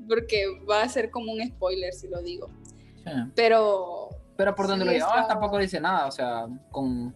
porque 0.07 0.45
va 0.69 0.81
a 0.83 0.89
ser 0.89 1.09
como 1.11 1.31
un 1.31 1.45
spoiler 1.47 1.93
si 1.93 2.07
lo 2.07 2.21
digo. 2.21 2.49
Sí. 3.05 3.11
Pero 3.35 4.09
Pero 4.35 4.55
por 4.55 4.67
donde 4.67 4.83
Sí, 4.85 4.91
lo 4.91 4.97
llevabas 4.97 5.21
está- 5.21 5.33
tampoco 5.33 5.57
dice 5.59 5.79
nada, 5.79 6.07
o 6.07 6.11
sea, 6.11 6.47
con 6.71 7.13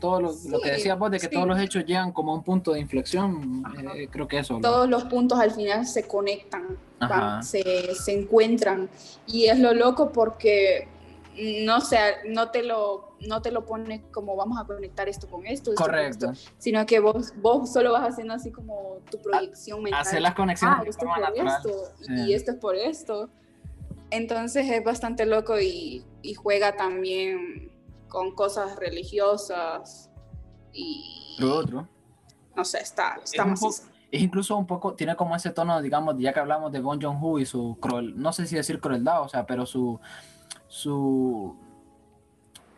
todo 0.00 0.20
lo, 0.20 0.28
lo 0.48 0.60
que 0.60 0.68
Sí, 0.68 0.74
decías 0.76 0.98
vos 0.98 1.10
de 1.10 1.18
que 1.18 1.26
sí. 1.26 1.32
todos 1.32 1.46
los 1.46 1.58
hechos 1.60 1.84
llegan 1.84 2.12
como 2.12 2.32
a 2.32 2.36
un 2.36 2.42
punto 2.44 2.72
de 2.72 2.80
inflexión, 2.80 3.64
eh, 3.96 4.08
creo 4.10 4.28
que 4.28 4.38
eso. 4.38 4.54
lo- 4.54 4.60
todos 4.60 4.88
los 4.88 5.04
puntos 5.04 5.38
al 5.40 5.50
final 5.50 5.84
se 5.86 6.06
conectan, 6.06 6.78
van, 7.00 7.42
se, 7.42 7.94
se 7.96 8.18
encuentran. 8.20 8.88
Y 9.26 9.46
es 9.46 9.58
lo 9.58 9.74
loco 9.74 10.10
porque 10.12 10.86
no 11.66 11.80
sé, 11.80 11.98
no 12.26 12.50
te 12.50 12.62
lo, 12.62 13.16
no 13.26 13.40
te 13.42 13.50
lo 13.52 13.64
pone 13.64 14.02
como 14.10 14.34
vamos 14.36 14.58
a 14.60 14.64
conectar 14.64 15.08
esto 15.08 15.28
con 15.28 15.46
esto, 15.46 15.70
esto 15.70 15.82
con 15.82 15.90
Correcto. 15.92 16.30
esto, 16.32 16.50
sino 16.58 16.84
que 16.86 17.00
vos, 17.00 17.32
vos 17.40 17.72
solo 17.72 17.92
vas 17.92 18.08
haciendo 18.08 18.34
así 18.34 18.50
como 18.50 18.98
tu 19.10 19.18
proyección 19.20 19.82
mental. 19.82 20.00
Hacer 20.00 20.20
las 20.22 20.34
conexiones 20.34 20.76
ah, 20.80 20.84
esto 20.86 21.04
es 21.06 21.10
por 21.12 21.20
natural. 21.20 21.46
esto 21.46 21.92
Sí. 22.00 22.12
y 22.26 22.34
esto 22.34 22.50
es 22.52 22.56
por 22.58 22.74
esto. 22.76 23.28
Entonces 24.10 24.68
es 24.70 24.82
bastante 24.84 25.26
loco 25.26 25.60
y, 25.60 26.04
y 26.22 26.34
juega 26.34 26.76
también 26.76 27.70
con 28.08 28.34
cosas 28.34 28.76
religiosas 28.76 30.10
y 30.72 31.36
True, 31.38 31.66
true. 31.66 31.86
no 32.56 32.64
sé, 32.64 32.80
está, 32.80 33.18
está 33.22 33.44
poco- 33.44 33.66
macizo. 33.66 33.88
Es 34.10 34.22
incluso 34.22 34.56
un 34.56 34.66
poco, 34.66 34.94
tiene 34.94 35.14
como 35.16 35.36
ese 35.36 35.50
tono, 35.50 35.82
digamos, 35.82 36.14
ya 36.18 36.32
que 36.32 36.40
hablamos 36.40 36.72
de 36.72 36.80
Bon 36.80 36.98
Joon-ho 37.00 37.38
y 37.38 37.44
su 37.44 37.76
cruel, 37.78 38.18
no 38.18 38.32
sé 38.32 38.46
si 38.46 38.56
decir 38.56 38.80
crueldad, 38.80 39.20
o 39.20 39.28
sea, 39.28 39.44
pero 39.44 39.66
su, 39.66 40.00
su, 40.68 41.56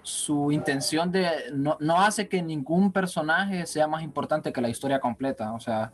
su 0.03 0.53
intención 0.53 1.13
de, 1.13 1.29
no, 1.53 1.77
no 1.81 2.01
hace 2.01 2.29
que 2.29 2.43
ningún 2.43 2.93
personaje 2.93 3.67
sea 3.67 3.87
más 3.87 4.03
importante 4.03 4.53
que 4.53 4.61
la 4.61 4.69
historia 4.69 5.01
completa, 5.01 5.53
o 5.53 5.61
sea, 5.61 5.93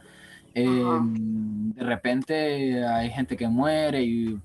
eh, 0.54 0.82
Ajá. 0.84 1.00
de 1.02 1.84
repente 1.84 2.86
hay 2.86 3.10
gente 3.10 3.36
que 3.36 3.48
muere 3.48 4.02
y 4.02 4.40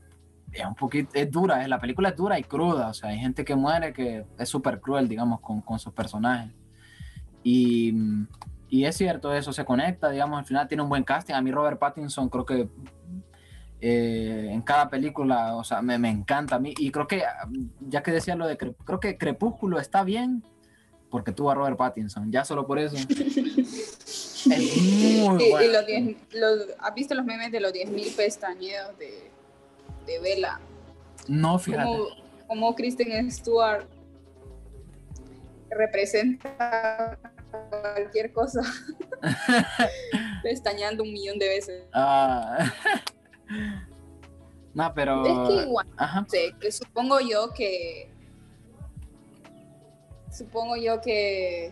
es 0.52 0.66
un 0.66 0.76
poquito, 0.76 1.12
es 1.14 1.32
dura, 1.32 1.66
la 1.68 1.80
película 1.80 2.10
es 2.10 2.16
dura 2.16 2.40
y 2.40 2.44
cruda, 2.44 2.90
o 2.90 2.94
sea, 2.94 3.12
hay 3.12 3.20
gente 3.20 3.46
que 3.46 3.56
muere 3.56 3.94
que 3.94 4.26
es 4.38 4.50
súper 4.50 4.82
cruel, 4.82 5.08
digamos, 5.08 5.40
con, 5.40 5.62
con 5.62 5.80
sus 5.80 5.94
personajes. 5.94 6.52
Y, 7.44 7.94
y 8.70 8.86
es 8.86 8.96
cierto, 8.96 9.34
eso 9.34 9.54
se 9.54 9.66
conecta, 9.66 10.10
digamos, 10.10 10.40
al 10.40 10.46
final 10.46 10.68
tiene 10.68 10.84
un 10.84 10.90
buen 10.90 11.04
casting. 11.04 11.34
A 11.34 11.42
mí 11.42 11.52
Robert 11.52 11.80
Pattinson 11.80 12.30
creo 12.30 12.46
que 12.46 12.70
eh, 13.82 14.48
en 14.52 14.62
cada 14.62 14.90
película, 14.90 15.56
o 15.56 15.64
sea, 15.64 15.82
me, 15.82 15.98
me 15.98 16.10
encanta 16.10 16.56
a 16.56 16.60
mí. 16.60 16.74
Y 16.78 16.92
creo 16.92 17.08
que, 17.08 17.24
ya 17.82 18.04
que 18.04 18.12
decía 18.12 18.36
lo 18.36 18.48
de, 18.48 18.56
creo 18.58 19.00
que 19.00 19.18
Crepúsculo 19.18 19.80
está 19.80 20.04
bien 20.04 20.44
porque 21.10 21.32
tuvo 21.34 21.52
a 21.52 21.56
Robert 21.56 21.78
Pattinson, 21.78 22.32
ya 22.32 22.46
solo 22.46 22.66
por 22.68 22.80
eso. 22.80 22.96
es 23.10 24.48
muy 24.48 25.44
Y- 25.44 25.48
y 25.48 25.50
bueno. 25.52 25.74
los 25.74 25.86
diez- 25.86 26.16
los- 26.34 26.68
¿Has 26.80 26.94
visto 26.94 27.16
los 27.16 27.26
memes 27.26 27.52
de 27.52 27.60
los 27.60 27.74
10.000 27.74 28.16
pestañeos 28.16 28.98
de, 28.98 29.30
de 30.06 30.20
Vela? 30.20 30.60
No, 31.28 31.60
fíjate. 31.60 31.84
Como, 31.86 32.06
como 32.48 32.76
Kristen 32.76 33.30
Stewart 33.32 33.88
representa 35.70 37.18
cualquier 37.70 38.32
cosa 38.34 38.62
pestañeando 40.44 41.04
un 41.04 41.12
millón 41.14 41.40
de 41.40 41.48
veces. 41.50 41.84
Ah. 41.94 42.72
No, 44.74 44.94
pero... 44.94 45.26
Es 45.26 45.50
que 45.50 45.68
igual, 45.68 45.88
Ajá. 45.98 46.22
no 46.22 46.30
sé, 46.30 46.54
que 46.60 46.72
supongo 46.72 47.20
yo 47.20 47.52
que 47.54 48.10
supongo 50.32 50.76
yo 50.78 51.02
que 51.02 51.72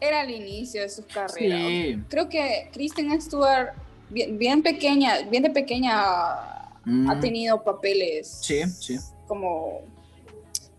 era 0.00 0.22
el 0.22 0.30
inicio 0.30 0.82
de 0.82 0.88
sus 0.88 1.04
carreras. 1.06 1.60
Sí. 1.60 2.02
Creo 2.08 2.28
que 2.28 2.70
Kristen 2.72 3.20
Stewart 3.20 3.70
bien, 4.08 4.38
bien 4.38 4.62
pequeña, 4.62 5.22
bien 5.30 5.42
de 5.42 5.50
pequeña 5.50 6.00
ha 6.02 6.56
Mm, 6.82 7.20
tenido 7.20 7.62
papeles 7.62 8.38
Sí, 8.40 8.62
sí. 8.80 8.96
como 9.28 9.82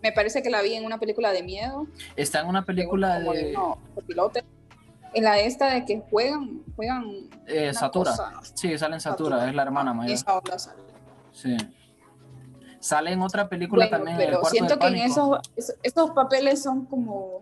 me 0.01 0.11
parece 0.11 0.41
que 0.41 0.49
la 0.49 0.63
vi 0.63 0.73
en 0.73 0.83
una 0.83 0.97
película 0.97 1.31
de 1.31 1.43
miedo 1.43 1.85
Está 2.15 2.39
en 2.41 2.47
una 2.47 2.65
película 2.65 3.19
como 3.19 3.33
de... 3.33 3.51
no, 3.53 3.77
copilote. 3.93 4.43
En 5.13 5.23
la 5.23 5.39
esta 5.39 5.73
de 5.73 5.85
que 5.85 6.01
juegan 6.09 6.63
juegan 6.75 7.29
eh, 7.47 7.73
Satura. 7.73 8.11
cosa, 8.11 8.33
Sí, 8.55 8.77
sale 8.77 8.95
en 8.95 9.01
Satura, 9.01 9.47
es 9.49 9.55
la 9.55 9.63
hermana 9.63 9.93
mayor. 9.93 10.13
esa 10.13 10.37
onda 10.37 10.57
sale. 10.59 10.81
Sí. 11.33 11.55
Sale 12.79 13.11
en 13.11 13.21
otra 13.21 13.47
película 13.47 13.85
Bueno, 13.85 13.97
también. 13.97 14.17
El 14.19 14.25
pero 14.25 14.39
cuarto 14.39 14.51
siento 14.55 14.73
de 14.75 14.79
que 14.79 14.87
en 14.87 14.95
esos, 14.95 15.39
esos, 15.55 15.75
esos 15.83 16.11
papeles 16.11 16.63
son 16.63 16.85
como. 16.85 17.41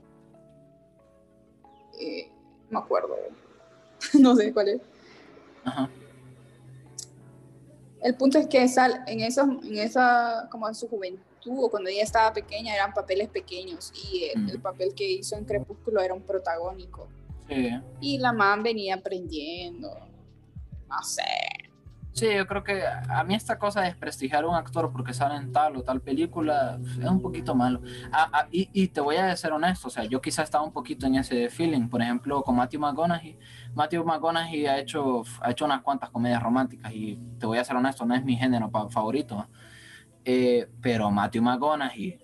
eh, 1.99 2.29
no 2.69 2.79
me 2.79 2.85
acuerdo. 2.85 3.15
no 4.19 4.35
sé 4.35 4.53
cuál 4.53 4.69
es. 4.69 4.81
Ajá. 5.63 5.89
El 8.01 8.15
punto 8.15 8.37
es 8.37 8.47
que 8.47 8.65
sal, 8.69 9.03
en, 9.07 9.19
esos, 9.21 9.45
en 9.63 9.77
esa, 9.77 10.47
como 10.51 10.67
en 10.69 10.75
su 10.75 10.87
juventud 10.87 11.63
o 11.63 11.69
cuando 11.69 11.89
ella 11.89 12.03
estaba 12.03 12.31
pequeña, 12.33 12.73
eran 12.73 12.93
papeles 12.93 13.27
pequeños 13.29 13.91
y 14.11 14.25
el, 14.33 14.43
Mm. 14.43 14.49
el 14.49 14.61
papel 14.61 14.93
que 14.95 15.09
hizo 15.09 15.35
en 15.35 15.43
Crepúsculo 15.45 16.01
era 16.01 16.13
un 16.13 16.21
protagónico. 16.21 17.07
Sí. 17.49 17.71
Y 17.99 18.17
la 18.19 18.31
man 18.31 18.63
venía 18.63 18.95
aprendiendo. 18.95 19.89
No 20.87 21.03
sé. 21.03 21.23
Sí, 22.11 22.27
yo 22.35 22.45
creo 22.47 22.63
que 22.63 22.83
a 22.85 23.23
mí 23.23 23.33
esta 23.33 23.57
cosa 23.57 23.79
de 23.79 23.87
desprestigiar 23.87 24.43
a 24.43 24.47
un 24.47 24.55
actor 24.55 24.91
porque 24.91 25.13
sale 25.13 25.35
en 25.35 25.53
tal 25.53 25.77
o 25.77 25.83
tal 25.83 26.01
película 26.01 26.77
es 26.83 27.07
un 27.07 27.21
poquito 27.21 27.55
malo. 27.55 27.81
Ah, 28.11 28.29
ah, 28.33 28.47
y, 28.51 28.69
y 28.73 28.89
te 28.89 28.99
voy 28.99 29.15
a 29.15 29.33
ser 29.37 29.53
honesto, 29.53 29.87
o 29.87 29.91
sea, 29.91 30.03
yo 30.03 30.19
quizás 30.19 30.45
estaba 30.45 30.63
un 30.63 30.73
poquito 30.73 31.05
en 31.05 31.15
ese 31.15 31.49
feeling. 31.49 31.87
Por 31.87 32.01
ejemplo, 32.01 32.43
con 32.43 32.57
Matthew 32.57 32.81
McConaughey. 32.81 33.37
Matthew 33.73 34.03
McConaughey 34.03 34.65
ha 34.65 34.79
hecho, 34.79 35.23
ha 35.39 35.51
hecho 35.51 35.63
unas 35.63 35.81
cuantas 35.81 36.09
comedias 36.09 36.43
románticas 36.43 36.91
y 36.91 37.17
te 37.39 37.45
voy 37.45 37.57
a 37.57 37.63
ser 37.63 37.77
honesto, 37.77 38.05
no 38.05 38.15
es 38.15 38.25
mi 38.25 38.35
género 38.35 38.69
favorito. 38.89 39.47
Eh, 40.25 40.67
pero 40.81 41.09
Matthew 41.11 41.43
McConaughey 41.43 42.19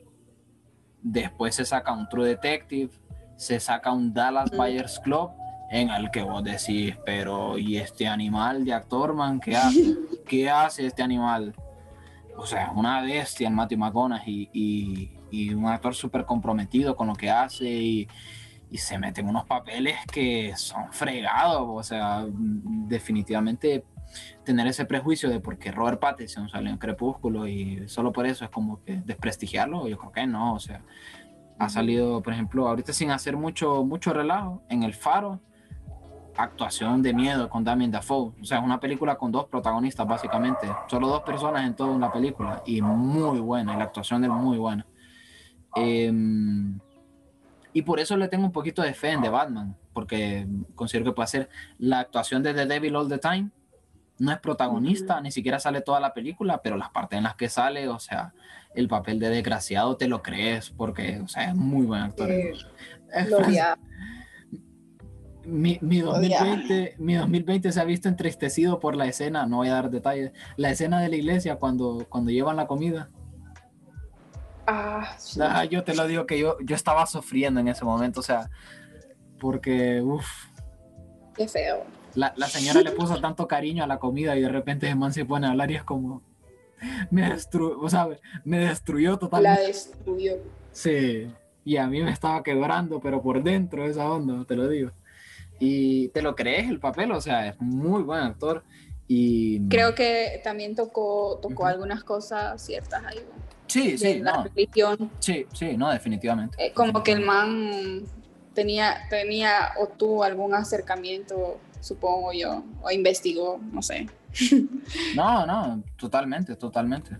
después 1.01 1.55
se 1.55 1.63
saca 1.63 1.93
un 1.93 2.09
True 2.09 2.27
Detective, 2.27 2.91
se 3.35 3.59
saca 3.59 3.91
un 3.91 4.13
Dallas 4.13 4.51
Mm. 4.51 4.57
Buyers 4.57 4.99
Club 4.99 5.31
en 5.69 5.89
el 5.89 6.11
que 6.11 6.21
vos 6.21 6.43
decís, 6.43 6.95
pero 7.05 7.57
¿y 7.57 7.77
este 7.77 8.07
animal 8.07 8.63
de 8.65 8.73
actor, 8.73 9.13
man? 9.13 9.39
¿Qué 9.39 9.55
hace? 9.55 9.95
¿Qué 10.27 10.49
hace 10.49 10.85
este 10.85 11.01
animal? 11.01 11.55
O 12.37 12.45
sea, 12.45 12.71
una 12.71 13.01
bestia 13.01 13.47
en 13.47 13.55
Matthew 13.55 13.79
McConaughey 13.79 14.49
y, 14.53 15.11
y 15.31 15.53
un 15.53 15.65
actor 15.67 15.95
súper 15.95 16.25
comprometido 16.25 16.95
con 16.95 17.07
lo 17.07 17.15
que 17.15 17.29
hace 17.29 17.65
y, 17.65 18.07
y 18.69 18.77
se 18.77 18.97
mete 18.97 19.21
en 19.21 19.29
unos 19.29 19.45
papeles 19.45 19.97
que 20.11 20.53
son 20.55 20.91
fregados. 20.91 21.65
O 21.67 21.83
sea, 21.83 22.25
definitivamente 22.27 23.85
tener 24.43 24.67
ese 24.67 24.85
prejuicio 24.85 25.29
de 25.29 25.39
porque 25.39 25.71
Robert 25.71 25.99
Pattinson 25.99 26.49
salió 26.49 26.69
en 26.69 26.77
Crepúsculo 26.77 27.47
y 27.47 27.87
solo 27.87 28.11
por 28.11 28.25
eso 28.25 28.45
es 28.45 28.51
como 28.51 28.83
que 28.83 28.97
desprestigiarlo, 28.97 29.87
yo 29.87 29.97
creo 29.97 30.11
que 30.11 30.27
no, 30.27 30.53
o 30.53 30.59
sea, 30.59 30.81
ha 31.57 31.69
salido, 31.69 32.21
por 32.21 32.33
ejemplo, 32.33 32.67
ahorita 32.67 32.93
sin 32.93 33.11
hacer 33.11 33.37
mucho, 33.37 33.83
mucho 33.83 34.13
relajo, 34.13 34.63
en 34.69 34.83
El 34.83 34.93
Faro, 34.93 35.39
actuación 36.37 37.01
de 37.01 37.13
miedo 37.13 37.49
con 37.49 37.63
Damien 37.63 37.91
Dafoe, 37.91 38.33
o 38.41 38.43
sea, 38.43 38.59
es 38.59 38.63
una 38.63 38.79
película 38.79 39.17
con 39.17 39.31
dos 39.31 39.45
protagonistas 39.45 40.05
básicamente, 40.05 40.67
solo 40.87 41.07
dos 41.07 41.21
personas 41.21 41.65
en 41.65 41.75
toda 41.75 41.97
la 41.97 42.11
película 42.11 42.61
y 42.65 42.81
muy 42.81 43.39
buena, 43.39 43.73
y 43.73 43.77
la 43.77 43.85
actuación 43.85 44.23
él 44.23 44.31
muy 44.31 44.57
buena. 44.57 44.85
Em, 45.75 46.79
y 47.73 47.81
por 47.81 47.99
eso 47.99 48.15
le 48.17 48.27
tengo 48.27 48.45
un 48.45 48.51
poquito 48.51 48.81
de 48.81 48.93
fe 48.93 49.11
en 49.11 49.21
The 49.21 49.29
Batman, 49.29 49.75
porque 49.93 50.47
considero 50.75 51.05
que 51.05 51.11
puede 51.15 51.27
ser 51.27 51.49
la 51.77 51.99
actuación 51.99 52.43
de 52.43 52.53
The 52.53 52.65
Devil 52.65 52.95
All 52.95 53.09
the 53.09 53.17
Time. 53.17 53.49
No 54.17 54.31
es 54.31 54.39
protagonista, 54.39 55.19
ni 55.21 55.31
siquiera 55.31 55.59
sale 55.59 55.81
toda 55.81 55.99
la 55.99 56.13
película, 56.13 56.61
pero 56.61 56.77
las 56.77 56.89
partes 56.89 57.17
en 57.17 57.23
las 57.23 57.35
que 57.35 57.49
sale, 57.49 57.87
o 57.89 57.99
sea, 57.99 58.33
el 58.73 58.87
papel 58.87 59.19
de 59.19 59.29
desgraciado 59.29 59.97
te 59.97 60.07
lo 60.07 60.21
crees, 60.21 60.69
porque, 60.69 61.19
o 61.19 61.27
sea, 61.27 61.49
es 61.49 61.55
muy 61.55 61.85
buen 61.85 62.01
actor. 62.01 62.31
Eh, 62.31 62.53
mi, 65.45 65.77
mi, 65.81 66.01
Odiaba. 66.01 66.45
2020, 66.45 66.95
mi 66.97 67.15
2020 67.15 67.71
se 67.71 67.79
ha 67.79 67.83
visto 67.83 68.09
entristecido 68.09 68.79
por 68.79 68.95
la 68.95 69.05
escena, 69.05 69.45
no 69.45 69.57
voy 69.57 69.67
a 69.67 69.73
dar 69.73 69.89
detalles, 69.89 70.31
la 70.55 70.71
escena 70.71 71.01
de 71.01 71.09
la 71.09 71.15
iglesia 71.17 71.57
cuando, 71.57 72.05
cuando 72.09 72.31
llevan 72.31 72.55
la 72.55 72.67
comida. 72.67 73.09
Ah, 74.65 75.15
sí. 75.19 75.39
Yo 75.69 75.83
te 75.83 75.93
lo 75.93 76.07
digo 76.07 76.25
que 76.25 76.39
yo, 76.39 76.57
yo 76.61 76.75
estaba 76.75 77.05
sufriendo 77.05 77.59
en 77.59 77.67
ese 77.67 77.85
momento, 77.85 78.21
o 78.21 78.23
sea, 78.23 78.49
porque 79.39 80.01
uff, 80.01 80.25
Qué 81.35 81.47
feo. 81.47 81.83
La, 82.15 82.33
la 82.37 82.47
señora 82.47 82.81
le 82.81 82.91
puso 82.91 83.19
tanto 83.21 83.47
cariño 83.47 83.83
a 83.83 83.87
la 83.87 83.99
comida 83.99 84.35
y 84.35 84.41
de 84.41 84.49
repente 84.49 84.87
ese 84.87 84.95
man 84.95 85.13
se 85.13 85.25
pone 85.25 85.47
a 85.47 85.51
hablar 85.51 85.69
y 85.71 85.75
es 85.75 85.83
como, 85.83 86.21
me 87.11 87.29
destruyó, 87.29 87.79
o 87.79 87.89
sea, 87.89 88.07
me 88.43 88.59
destruyó 88.59 89.11
La 89.11 89.17
totalmente. 89.19 89.67
destruyó. 89.67 90.33
Sí, 90.71 91.27
y 91.63 91.77
a 91.77 91.87
mí 91.87 92.01
me 92.01 92.11
estaba 92.11 92.43
quebrando, 92.43 92.99
pero 92.99 93.21
por 93.21 93.41
dentro 93.43 93.85
esa 93.85 94.09
onda, 94.11 94.43
te 94.45 94.55
lo 94.55 94.67
digo. 94.67 94.91
Y 95.59 96.09
te 96.09 96.21
lo 96.21 96.35
crees 96.35 96.69
el 96.69 96.79
papel, 96.79 97.11
o 97.11 97.21
sea, 97.21 97.47
es 97.47 97.55
muy 97.61 98.03
buen 98.03 98.21
actor. 98.21 98.63
Y 99.07 99.67
Creo 99.69 99.95
que 99.95 100.41
también 100.43 100.75
tocó, 100.75 101.39
tocó 101.41 101.65
algunas 101.65 102.03
cosas 102.03 102.61
ciertas 102.61 103.03
ahí. 103.05 103.19
sí, 103.67 103.91
De 103.91 103.97
sí, 103.97 104.19
la 104.19 104.37
no, 104.37 104.43
religión. 104.43 105.11
sí, 105.19 105.45
sí, 105.53 105.77
no, 105.77 105.89
definitivamente. 105.91 106.57
Eh, 106.63 106.71
como 106.73 107.03
que 107.03 107.13
el 107.13 107.21
man 107.21 108.03
tenía, 108.53 108.97
tenía 109.09 109.73
o 109.79 109.87
tuvo 109.87 110.23
algún 110.23 110.53
acercamiento, 110.55 111.59
supongo 111.85 112.33
yo, 112.33 112.63
o 112.81 112.89
investigó, 112.89 113.59
no 113.71 113.81
sé. 113.81 114.07
No, 115.15 115.45
no, 115.45 115.83
totalmente, 115.97 116.55
totalmente. 116.55 117.15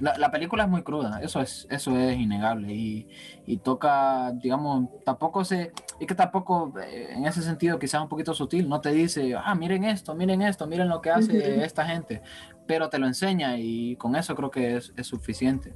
La, 0.00 0.18
la 0.18 0.30
película 0.30 0.64
es 0.64 0.70
muy 0.70 0.82
cruda, 0.82 1.20
eso 1.22 1.40
es, 1.40 1.66
eso 1.70 1.96
es 1.96 2.18
innegable 2.18 2.74
y, 2.74 3.06
y 3.46 3.58
toca, 3.58 4.32
digamos, 4.32 4.88
tampoco 5.04 5.44
se, 5.44 5.72
es 6.00 6.06
que 6.06 6.14
tampoco 6.14 6.72
eh, 6.82 7.10
en 7.12 7.26
ese 7.26 7.42
sentido 7.42 7.78
quizás 7.78 8.02
un 8.02 8.08
poquito 8.08 8.34
sutil, 8.34 8.68
no 8.68 8.80
te 8.80 8.90
dice, 8.90 9.34
ah, 9.36 9.54
miren 9.54 9.84
esto, 9.84 10.14
miren 10.14 10.42
esto, 10.42 10.66
miren 10.66 10.88
lo 10.88 11.00
que 11.00 11.10
hace 11.10 11.64
esta 11.64 11.86
gente, 11.86 12.22
pero 12.66 12.88
te 12.88 12.98
lo 12.98 13.06
enseña 13.06 13.56
y 13.58 13.94
con 13.96 14.16
eso 14.16 14.34
creo 14.34 14.50
que 14.50 14.76
es, 14.76 14.92
es 14.96 15.06
suficiente. 15.06 15.74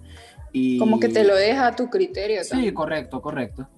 Y, 0.53 0.79
Como 0.79 0.99
que 0.99 1.09
te 1.09 1.23
lo 1.23 1.37
deja 1.37 1.69
a 1.69 1.77
tu 1.77 1.89
criterio. 1.89 2.43
Sí, 2.43 2.51
también. 2.51 2.75
correcto, 2.75 3.21
correcto. 3.21 3.69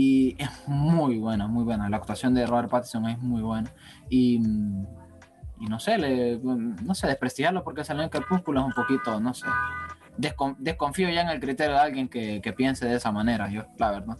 Y 0.00 0.36
es 0.38 0.48
muy 0.68 1.18
buena, 1.18 1.48
muy 1.48 1.64
buena. 1.64 1.88
La 1.88 1.96
actuación 1.96 2.32
de 2.32 2.46
Robert 2.46 2.70
Pattinson 2.70 3.08
es 3.08 3.18
muy 3.18 3.42
buena. 3.42 3.68
Y, 4.08 4.36
y 5.58 5.66
no 5.68 5.80
sé, 5.80 5.98
le, 5.98 6.38
no 6.38 6.94
sé, 6.94 7.08
desprestigiarlo 7.08 7.64
porque 7.64 7.82
salió 7.82 8.04
en 8.04 8.08
Crepúsculo 8.08 8.60
es 8.60 8.66
un 8.66 8.72
poquito, 8.74 9.18
no 9.18 9.34
sé. 9.34 9.46
Descon- 10.16 10.54
desconfío 10.60 11.10
ya 11.10 11.22
en 11.22 11.30
el 11.30 11.40
criterio 11.40 11.74
de 11.74 11.80
alguien 11.80 12.08
que, 12.08 12.40
que 12.40 12.52
piense 12.52 12.86
de 12.86 12.94
esa 12.94 13.10
manera, 13.10 13.50
yo, 13.50 13.64
la 13.76 13.90
verdad. 13.90 14.16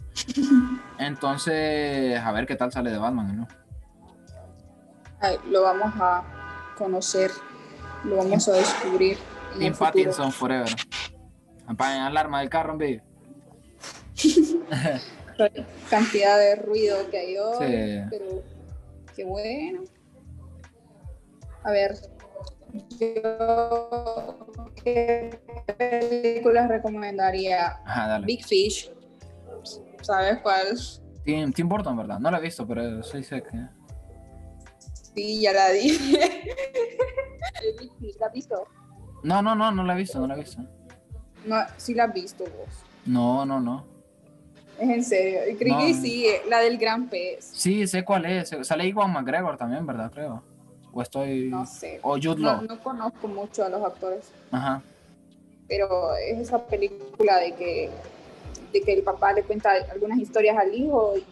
Entonces, 0.99 2.19
a 2.19 2.29
ver 2.33 2.45
qué 2.45 2.57
tal 2.57 2.73
sale 2.73 2.91
de 2.91 2.97
Batman, 2.97 3.37
¿no? 3.37 3.47
Ay, 5.21 5.37
lo 5.49 5.61
vamos 5.63 5.93
a 5.97 6.23
conocer, 6.77 7.31
lo 8.03 8.17
vamos 8.17 8.49
a 8.49 8.51
descubrir 8.51 9.17
en 9.55 9.61
el 9.63 9.73
futuro. 9.73 9.91
Pattinson 9.93 10.31
Forever. 10.33 10.75
Apaguen 11.67 12.01
alarma 12.01 12.41
del 12.41 12.49
carro, 12.49 12.73
hombre. 12.73 13.01
Cantidad 15.89 16.37
de 16.37 16.55
ruido 16.55 17.09
que 17.09 17.17
hay 17.17 17.37
hoy, 17.37 17.67
Sí. 17.67 18.01
pero 18.09 18.43
qué 19.15 19.25
bueno. 19.25 19.81
A 21.63 21.71
ver, 21.71 21.95
yo 22.99 24.37
qué 24.83 25.39
películas 25.77 26.69
recomendaría. 26.69 27.79
Ajá, 27.85 28.07
dale. 28.07 28.25
Big 28.25 28.45
Fish, 28.45 28.91
¿sabes 30.01 30.39
cuál? 30.41 30.77
Tim, 31.23 31.51
Tim 31.51 31.67
Burton, 31.67 31.97
¿verdad? 31.97 32.19
No 32.19 32.31
la 32.31 32.37
he 32.37 32.41
visto, 32.41 32.65
pero 32.67 33.03
sí 33.03 33.23
sé 33.23 33.43
que... 33.43 33.65
Sí, 35.15 35.41
ya 35.41 35.53
la 35.53 35.69
dije. 35.69 36.19
¿la 38.19 38.27
has 38.27 38.33
visto? 38.33 38.67
No, 39.23 39.41
no, 39.41 39.55
no, 39.55 39.71
no 39.71 39.83
la 39.83 39.93
he 39.93 39.97
visto, 39.97 40.19
no 40.19 40.27
la 40.27 40.35
he 40.35 40.39
visto. 40.39 40.61
No, 41.45 41.57
sí 41.77 41.93
la 41.93 42.05
has 42.05 42.13
visto 42.13 42.43
vos. 42.45 42.69
No, 43.05 43.45
no, 43.45 43.59
no. 43.59 43.85
Es 44.79 44.89
en 44.89 45.03
serio. 45.03 45.39
Y 45.49 45.53
No. 45.69 45.77
que 45.79 45.93
sí, 45.93 46.25
la 46.49 46.59
del 46.59 46.77
gran 46.77 47.07
pez. 47.09 47.43
Sí, 47.53 47.85
sé 47.87 48.03
cuál 48.05 48.25
es. 48.25 48.49
Sale 48.63 48.87
Iwan 48.87 49.11
McGregor 49.11 49.57
también, 49.57 49.85
¿verdad? 49.85 50.11
Creo. 50.13 50.41
O 50.93 51.01
estoy... 51.01 51.49
No 51.49 51.65
sé. 51.65 51.99
O 52.01 52.13
Jude 52.13 52.37
No, 52.41 52.53
Law. 52.53 52.61
no 52.63 52.79
conozco 52.81 53.27
mucho 53.27 53.63
a 53.65 53.69
los 53.69 53.83
actores, 53.83 54.31
Ajá. 54.51 54.81
pero 55.67 56.15
es 56.15 56.39
esa 56.39 56.65
película 56.65 57.37
de 57.37 57.53
que, 57.53 57.89
de 58.73 58.81
que 58.81 58.93
el 58.93 59.03
papá 59.03 59.33
le 59.33 59.43
cuenta 59.43 59.71
algunas 59.91 60.17
historias 60.17 60.57
al 60.57 60.73
hijo 60.73 61.13
y 61.17 61.23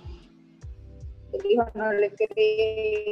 el 1.36 1.45
hijo 1.52 1.65
no 1.74 1.91
le 1.91 2.11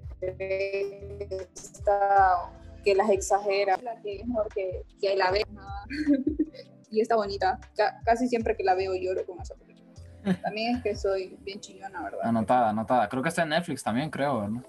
está- 1.54 2.50
que 2.88 2.96
las 2.96 3.10
exagera, 3.10 3.76
la 3.84 4.00
que 4.02 4.16
es 4.22 4.26
mejor 4.26 4.48
que, 4.54 4.86
que 5.02 5.14
la 5.18 5.30
ve 5.30 5.44
nada. 5.52 5.84
y 6.90 7.02
está 7.02 7.18
bonita. 7.18 7.60
Ca- 7.76 8.00
casi 8.06 8.30
siempre 8.30 8.56
que 8.56 8.64
la 8.64 8.76
veo 8.76 8.96
lloro 8.96 9.26
con 9.26 9.42
esa 9.42 9.56
película. 9.56 9.92
También 10.42 10.78
es 10.78 10.84
que 10.84 10.96
soy 10.96 11.36
bien 11.42 11.60
chillona, 11.60 12.02
¿verdad? 12.02 12.22
Anotada, 12.24 12.70
anotada. 12.70 13.10
Creo 13.10 13.22
que 13.22 13.28
está 13.28 13.44
en 13.44 13.50
Netflix 13.50 13.84
también, 13.84 14.10
creo, 14.10 14.40
¿verdad? 14.40 14.62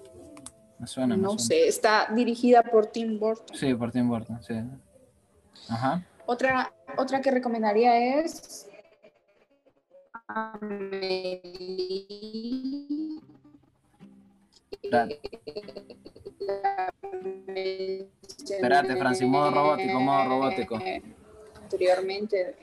Me 0.79 0.85
suena, 0.87 1.15
me 1.15 1.23
No 1.23 1.29
suena. 1.29 1.43
sé, 1.45 1.67
está 1.69 2.07
dirigida 2.13 2.61
por 2.61 2.87
Tim 2.87 3.17
Burton. 3.17 3.55
Sí, 3.57 3.73
por 3.73 3.89
Tim 3.93 4.09
Burton, 4.09 4.43
sí. 4.43 4.55
Ajá. 5.69 6.05
Otra, 6.25 6.73
otra 6.97 7.21
que 7.21 7.31
recomendaría 7.31 8.19
es 8.19 8.67
Amelie. 10.27 11.79
Espérate, 18.27 18.95
Francis, 18.95 19.27
modo 19.27 19.51
robótico, 19.51 19.99
modo 19.99 20.29
robótico. 20.29 20.79
Anteriormente. 21.55 22.55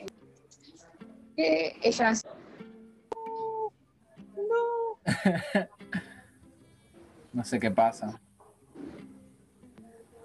Eh, 1.36 1.76
ella. 1.82 2.12
No. 4.36 4.98
No 7.32 7.44
sé 7.44 7.60
qué 7.60 7.70
pasa. 7.70 8.18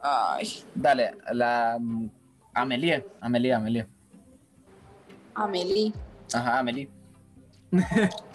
Ay, 0.01 0.63
Dale, 0.73 1.11
la... 1.33 1.77
mm, 1.77 2.09
Amelie, 2.53 3.05
Amelie, 3.19 3.53
Amelie. 3.53 3.87
Amelie. 5.35 5.93
Ajá, 6.33 6.59
Amelie. 6.59 6.89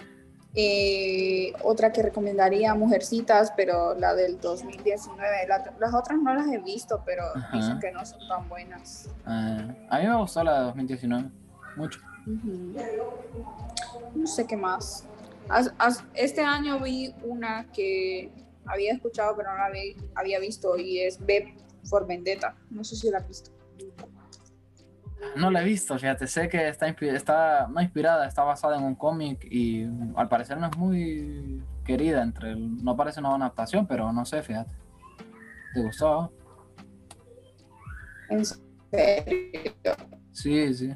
Eh, 0.59 1.53
otra 1.63 1.93
que 1.93 2.03
recomendaría, 2.03 2.75
Mujercitas, 2.75 3.53
pero 3.57 3.95
la 3.95 4.15
del 4.15 4.41
2019. 4.41 5.47
La- 5.47 5.75
las 5.79 5.95
otras 5.95 6.19
no 6.19 6.35
las 6.35 6.49
he 6.49 6.57
visto, 6.59 7.03
pero 7.05 7.25
Ajá. 7.35 7.57
dicen 7.57 7.79
que 7.79 7.93
no 7.93 8.05
son 8.07 8.27
tan 8.27 8.49
buenas. 8.49 9.11
Ah, 9.27 9.69
a 9.91 9.99
mí 9.99 10.07
me 10.07 10.17
gustó 10.17 10.43
la 10.43 10.61
de 10.61 10.65
2019. 10.65 11.29
Mucho. 11.77 12.01
Ujú. 12.27 12.75
No 14.15 14.27
sé 14.27 14.47
qué 14.47 14.57
más. 14.57 15.05
As- 15.51 15.73
as- 15.79 16.03
este 16.15 16.41
año 16.41 16.81
vi 16.81 17.15
una 17.23 17.67
que 17.71 18.31
había 18.65 18.95
escuchado, 18.95 19.37
pero 19.37 19.51
no 19.53 19.59
la 19.59 19.69
había 20.15 20.39
visto, 20.41 20.77
y 20.79 21.01
es 21.01 21.25
B 21.25 21.55
for 21.85 22.07
Vendetta. 22.07 22.57
No 22.71 22.83
sé 22.83 22.97
si 22.97 23.11
la 23.11 23.19
has 23.19 23.29
visto. 23.29 23.51
No 25.37 25.51
la 25.51 25.63
he 25.63 25.65
visto, 25.65 25.99
fíjate, 25.99 26.27
sé 26.27 26.49
que 26.49 26.69
está, 26.69 26.87
está 26.89 27.67
no 27.69 27.81
inspirada, 27.81 28.27
está 28.27 28.43
basada 28.43 28.77
en 28.77 28.85
un 28.85 28.95
cómic 28.95 29.47
y 29.51 29.85
al 30.15 30.29
parecer 30.29 30.59
no 30.59 30.67
es 30.67 30.77
muy 30.77 31.63
querida 31.85 32.23
entre 32.23 32.53
el- 32.53 32.83
no 32.85 32.97
parece 32.97 33.21
una 33.21 33.31
buena 33.31 33.47
adaptación, 33.47 33.87
pero 33.87 34.13
no 34.13 34.25
sé, 34.25 34.43
fíjate. 34.43 34.71
¿Te 35.75 35.83
gustó? 35.83 36.33
En 38.31 38.45
serio. 38.45 39.95
Sí, 40.33 40.75
sí. 40.75 40.95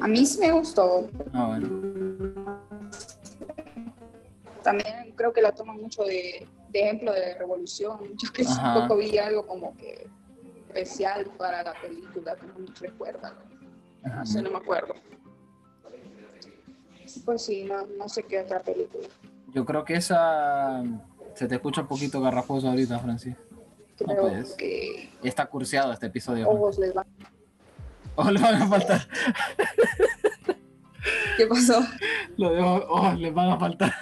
A 0.00 0.08
mí 0.08 0.26
sí 0.26 0.38
me 0.40 0.52
gustó. 0.52 1.08
Ah, 1.32 1.46
bueno. 1.48 1.68
También 4.62 5.12
creo 5.16 5.32
que 5.32 5.42
la 5.42 5.52
toman 5.52 5.80
mucho 5.80 6.02
de, 6.04 6.46
de 6.72 6.80
ejemplo 6.80 7.12
de 7.12 7.34
revolución. 7.36 7.98
Yo 8.22 8.32
que 8.32 8.42
Ajá. 8.42 8.74
poco 8.82 8.96
vi 8.96 9.18
algo 9.18 9.46
como 9.46 9.76
que 9.76 10.06
especial 10.68 11.26
para 11.36 11.62
la 11.62 11.74
película, 11.80 12.34
que 12.36 12.46
no 12.46 12.54
me 12.58 12.66
recuerda. 12.80 13.34
No 14.02 14.26
sé, 14.26 14.42
no 14.42 14.50
me 14.50 14.56
acuerdo. 14.56 14.94
Pues 17.24 17.44
sí, 17.44 17.64
no, 17.64 17.86
no 17.98 18.08
sé 18.08 18.22
qué 18.24 18.40
otra 18.40 18.60
película. 18.60 19.06
Yo 19.48 19.64
creo 19.66 19.84
que 19.84 19.94
esa 19.94 20.82
Se 21.34 21.46
te 21.46 21.56
escucha 21.56 21.82
un 21.82 21.88
poquito 21.88 22.20
garrafoso 22.20 22.68
ahorita, 22.68 22.98
Francis. 23.00 23.36
No 24.00 24.06
Creo 24.06 24.20
puedes. 24.22 24.52
que 24.54 25.10
Está 25.22 25.46
curseado 25.46 25.92
este 25.92 26.06
episodio. 26.06 26.48
ojos 26.48 26.78
les 26.78 26.92
van. 26.94 27.06
Oh, 28.16 28.30
le 28.30 28.40
van 28.40 28.54
a 28.62 28.66
faltar. 28.66 29.06
¿Qué 31.36 31.46
pasó? 31.46 31.80
Lo 32.36 32.50
dejo, 32.50 32.86
oh, 32.88 33.12
les 33.14 33.32
van 33.32 33.50
a 33.50 33.58
faltar. 33.58 33.94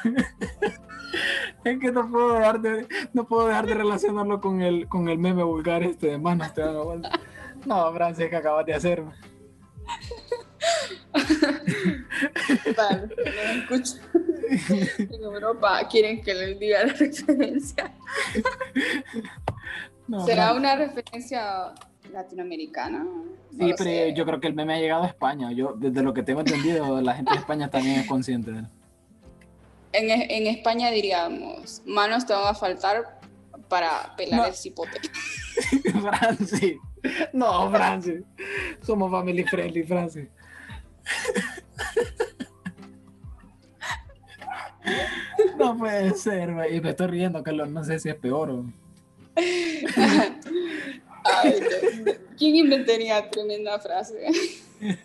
Es 1.64 1.78
que 1.78 1.92
no 1.92 2.10
puedo 2.10 2.34
dejar 2.34 2.60
de, 2.60 2.86
no 3.12 3.26
puedo 3.26 3.48
dejar 3.48 3.66
de 3.66 3.74
relacionarlo 3.74 4.40
con 4.40 4.62
el, 4.62 4.88
con 4.88 5.08
el 5.08 5.18
meme 5.18 5.42
vulgar 5.42 5.82
este 5.82 6.08
de 6.08 6.18
manos 6.18 6.52
te 6.54 6.62
faltar. 6.62 7.20
No, 7.66 7.92
Francis, 7.92 8.28
¿qué 8.30 8.36
acabas 8.36 8.64
de 8.66 8.74
hacer? 8.74 9.02
Vale, 12.76 13.08
no. 13.68 13.76
En 14.98 15.22
Europa 15.22 15.86
quieren 15.90 16.22
que 16.22 16.34
les 16.34 16.58
diga 16.58 16.84
la 16.84 16.92
referencia. 16.98 17.92
No, 20.08 20.24
¿Será 20.26 20.54
una 20.54 20.76
referencia 20.76 21.72
latinoamericana? 22.12 23.04
No 23.04 23.24
Sí, 23.50 23.74
pero 23.76 23.90
sé. 23.90 24.14
yo 24.14 24.24
creo 24.24 24.40
que 24.40 24.46
el 24.48 24.54
meme 24.54 24.74
ha 24.74 24.78
llegado 24.78 25.04
a 25.04 25.08
España. 25.08 25.52
Yo, 25.52 25.74
desde 25.76 26.02
lo 26.02 26.14
que 26.14 26.22
tengo 26.22 26.40
entendido, 26.40 27.00
la 27.00 27.14
gente 27.14 27.32
de 27.32 27.38
España 27.38 27.68
también 27.70 28.00
es 28.00 28.06
consciente 28.06 28.50
de 28.52 28.58
él. 28.60 28.66
En, 29.92 30.10
en 30.10 30.46
España 30.46 30.90
diríamos, 30.90 31.82
manos 31.84 32.26
te 32.26 32.32
van 32.32 32.46
a 32.46 32.54
faltar 32.54 33.20
para 33.68 34.14
pelar 34.16 34.40
No. 34.40 34.46
el 34.46 34.54
cipote. 34.54 35.00
Francis. 36.00 36.76
No, 37.32 37.70
Francis. 37.70 38.22
Somos 38.82 39.10
family 39.10 39.44
friendly, 39.44 39.82
Francis. 39.84 40.28
No 45.58 45.76
puede 45.76 46.14
ser. 46.14 46.50
Y 46.72 46.80
me 46.80 46.90
estoy 46.90 47.06
riendo, 47.08 47.42
Carlos. 47.42 47.68
No 47.68 47.84
sé 47.84 47.98
si 47.98 48.08
es 48.08 48.14
peor 48.16 48.50
o. 48.50 48.64
Ay. 51.24 51.54
¿Quién 52.38 52.56
inventaría 52.56 53.28
tremenda 53.30 53.78
frase? 53.78 54.26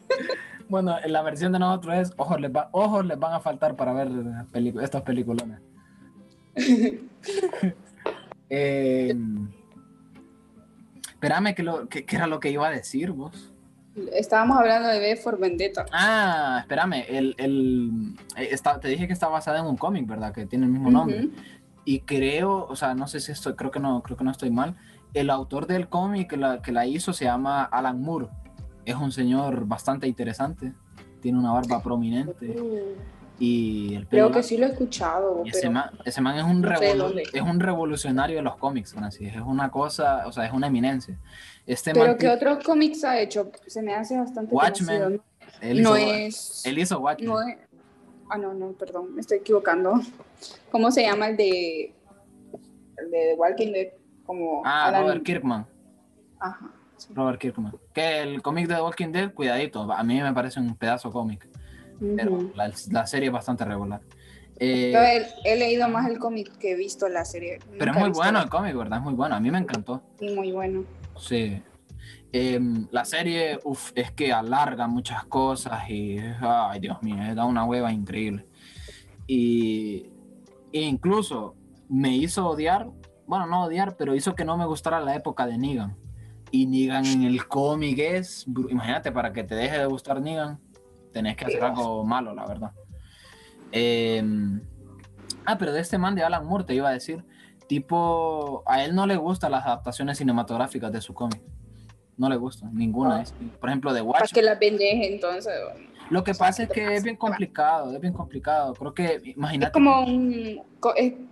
Bueno, 0.67 0.95
en 1.03 1.13
la 1.13 1.21
versión 1.21 1.51
de 1.51 1.59
nosotros 1.59 1.95
es 1.95 2.13
ojos 2.17 2.39
les, 2.41 2.51
va- 2.51 2.69
ojos 2.71 3.05
les 3.05 3.19
van 3.19 3.33
a 3.33 3.39
faltar 3.39 3.75
para 3.75 3.93
ver 3.93 4.09
estos 4.81 5.01
peliculones. 5.03 5.59
eh, 8.49 9.15
espérame, 11.09 11.55
lo, 11.59 11.87
que, 11.89 12.05
que 12.05 12.15
era 12.15 12.27
lo 12.27 12.39
que 12.39 12.51
iba 12.51 12.67
a 12.67 12.71
decir 12.71 13.11
vos. 13.11 13.51
Estábamos 14.13 14.57
hablando 14.57 14.89
de 14.89 14.97
V 14.99 15.15
for 15.17 15.39
Vendetta. 15.39 15.85
Ah, 15.91 16.57
espérame, 16.61 17.05
el, 17.07 17.35
el, 17.37 18.15
eh, 18.35 18.49
está- 18.51 18.79
te 18.79 18.89
dije 18.89 19.07
que 19.07 19.13
está 19.13 19.27
basada 19.29 19.59
en 19.59 19.65
un 19.65 19.77
cómic, 19.77 20.05
¿verdad? 20.05 20.33
Que 20.33 20.45
tiene 20.45 20.65
el 20.65 20.71
mismo 20.71 20.91
nombre. 20.91 21.25
Ujú. 21.27 21.35
Y 21.85 21.99
creo, 22.01 22.65
o 22.65 22.75
sea, 22.75 22.93
no 22.95 23.07
sé 23.07 23.19
si 23.19 23.31
estoy, 23.31 23.53
creo 23.53 23.71
que 23.71 23.79
no, 23.79 24.01
creo 24.01 24.17
que 24.17 24.23
no 24.23 24.31
estoy 24.31 24.49
mal. 24.49 24.75
El 25.13 25.29
autor 25.29 25.65
del 25.67 25.87
cómic 25.87 26.29
que 26.31 26.37
la, 26.37 26.61
que 26.61 26.71
la 26.73 26.85
hizo 26.85 27.13
se 27.13 27.25
llama 27.25 27.63
Alan 27.63 28.01
Moore. 28.01 28.27
Es 28.85 28.95
un 28.95 29.11
señor 29.11 29.65
bastante 29.65 30.07
interesante. 30.07 30.73
Tiene 31.21 31.39
una 31.39 31.51
barba 31.51 31.81
prominente. 31.81 32.55
Y 33.37 33.95
el 33.95 34.07
Creo 34.07 34.31
que 34.31 34.41
sí 34.43 34.57
lo 34.57 34.65
he 34.65 34.69
escuchado, 34.69 35.41
y 35.43 35.49
ese 35.49 35.69
man, 35.69 35.89
ese 36.05 36.21
man 36.21 36.37
es 36.37 36.45
un, 36.45 36.61
no 36.61 36.69
revolu- 36.69 37.29
es 37.33 37.41
un 37.41 37.59
revolucionario 37.59 38.37
de 38.37 38.41
los 38.41 38.55
cómics, 38.55 38.93
Francis. 38.93 39.35
Es 39.35 39.41
una 39.41 39.69
cosa, 39.69 40.25
o 40.25 40.31
sea, 40.31 40.45
es 40.45 40.53
una 40.53 40.67
eminencia. 40.67 41.19
Este 41.65 41.91
pero 41.91 42.05
man, 42.07 42.17
¿qué 42.17 42.29
otros 42.29 42.63
cómics 42.63 43.03
ha 43.03 43.19
hecho? 43.19 43.51
Se 43.67 43.81
me 43.81 43.93
hace 43.93 44.17
bastante 44.17 44.55
Watchmen. 44.55 45.01
conocido. 45.03 45.23
él 45.59 45.81
No 45.83 45.97
hizo, 45.97 46.13
es... 46.13 46.65
él 46.65 46.79
hizo 46.79 46.99
Watchmen. 46.99 47.29
No 47.29 47.41
es... 47.41 47.57
Ah, 48.29 48.37
no, 48.37 48.53
no, 48.53 48.71
perdón, 48.71 49.13
me 49.15 49.19
estoy 49.19 49.39
equivocando. 49.39 49.99
¿Cómo 50.71 50.89
se 50.91 51.01
llama 51.01 51.27
el 51.27 51.35
de... 51.35 51.93
el 52.97 53.11
de 53.11 53.35
Walking 53.37 53.73
Dead? 53.73 53.87
Como 54.25 54.61
ah, 54.63 54.85
Alan- 54.85 55.01
Robert 55.01 55.23
Kirkman. 55.23 55.65
Ajá. 56.39 56.71
Robert 57.13 57.39
Kirkman. 57.39 57.73
Que 57.93 58.21
el 58.21 58.41
cómic 58.41 58.67
de 58.67 58.75
The 58.75 58.81
Walking 58.81 59.11
Dead, 59.11 59.33
cuidadito, 59.33 59.91
a 59.91 60.03
mí 60.03 60.21
me 60.21 60.33
parece 60.33 60.59
un 60.59 60.75
pedazo 60.75 61.11
cómic. 61.11 61.47
Pero 61.99 62.51
la, 62.55 62.71
la 62.91 63.07
serie 63.07 63.27
es 63.27 63.33
bastante 63.33 63.63
regular. 63.63 64.01
Eh, 64.57 64.91
Yo 64.93 64.99
he, 65.01 65.27
he 65.43 65.57
leído 65.57 65.87
más 65.89 66.09
el 66.09 66.17
cómic 66.17 66.57
que 66.57 66.71
he 66.71 66.75
visto 66.75 67.07
la 67.09 67.25
serie. 67.25 67.59
pero 67.77 67.91
es 67.91 67.97
muy 67.97 68.09
bueno 68.09 68.41
el 68.41 68.49
cómic, 68.49 68.75
¿verdad? 68.75 68.99
Es 68.99 69.03
muy 69.03 69.13
bueno. 69.13 69.35
A 69.35 69.39
mí 69.39 69.51
me 69.51 69.57
encantó. 69.59 70.01
Sí, 70.19 70.29
muy 70.33 70.51
bueno. 70.51 70.83
Sí. 71.17 71.61
Em, 72.31 72.87
la 72.91 73.05
serie, 73.05 73.59
uf, 73.63 73.91
es 73.95 74.11
que 74.11 74.33
alarga 74.33 74.87
muchas 74.87 75.23
cosas 75.25 75.89
y, 75.89 76.17
ay 76.41 76.79
Dios 76.81 77.01
mío, 77.01 77.17
da 77.33 77.45
una 77.45 77.63
hueva 77.65 77.91
increíble. 77.93 78.45
Y 79.27 80.07
e 80.73 80.81
incluso 80.81 81.55
me 81.87 82.15
hizo 82.15 82.45
odiar, 82.47 82.89
bueno, 83.25 83.45
no 83.47 83.63
odiar, 83.63 83.95
pero 83.95 84.15
hizo 84.15 84.35
que 84.35 84.43
no 84.43 84.57
me 84.57 84.65
gustara 84.65 84.99
la 84.99 85.15
época 85.15 85.47
de 85.47 85.57
Negan. 85.57 85.95
Y 86.51 86.65
Negan 86.67 87.05
en 87.05 87.23
el 87.23 87.47
cómic 87.47 87.97
es, 87.99 88.45
imagínate, 88.69 89.11
para 89.11 89.33
que 89.33 89.43
te 89.43 89.55
deje 89.55 89.77
de 89.79 89.85
gustar 89.85 90.21
Negan, 90.21 90.59
tenés 91.11 91.35
que 91.35 91.45
hacer 91.45 91.63
algo 91.63 92.03
malo, 92.05 92.33
la 92.33 92.45
verdad. 92.45 92.71
Em, 93.71 94.61
ah, 95.45 95.57
pero 95.57 95.73
de 95.73 95.81
este 95.81 95.97
man 95.97 96.15
de 96.15 96.23
Alan 96.23 96.45
Moore 96.45 96.63
te 96.63 96.75
iba 96.75 96.89
a 96.89 96.93
decir, 96.93 97.23
tipo, 97.67 98.63
a 98.67 98.83
él 98.83 98.95
no 98.95 99.05
le 99.07 99.17
gustan 99.17 99.51
las 99.51 99.65
adaptaciones 99.65 100.17
cinematográficas 100.17 100.91
de 100.91 101.01
su 101.01 101.13
cómic. 101.13 101.41
No 102.17 102.29
le 102.29 102.37
gustan, 102.37 102.73
ninguna. 102.73 103.17
Ah. 103.17 103.21
es- 103.23 103.33
por 103.59 103.69
ejemplo, 103.69 103.91
de 103.93 104.01
Para 104.03 104.19
Watch. 104.21 104.31
que 104.33 104.41
la 104.41 104.57
pendeje, 104.57 105.13
entonces. 105.13 105.53
Lo 106.09 106.23
que 106.23 106.33
pasa 106.35 106.63
es 106.63 106.69
¿qué 106.69 106.73
te 106.75 106.87
que 106.87 106.95
es 106.95 107.03
bien 107.03 107.15
complicado, 107.17 107.93
es 107.93 107.99
bien 107.99 108.13
complicado. 108.13 108.73
Creo 108.75 108.93
que, 108.93 109.21
imagínate. 109.35 109.69
Es 109.69 109.73
como 109.73 110.01
un. 110.05 110.61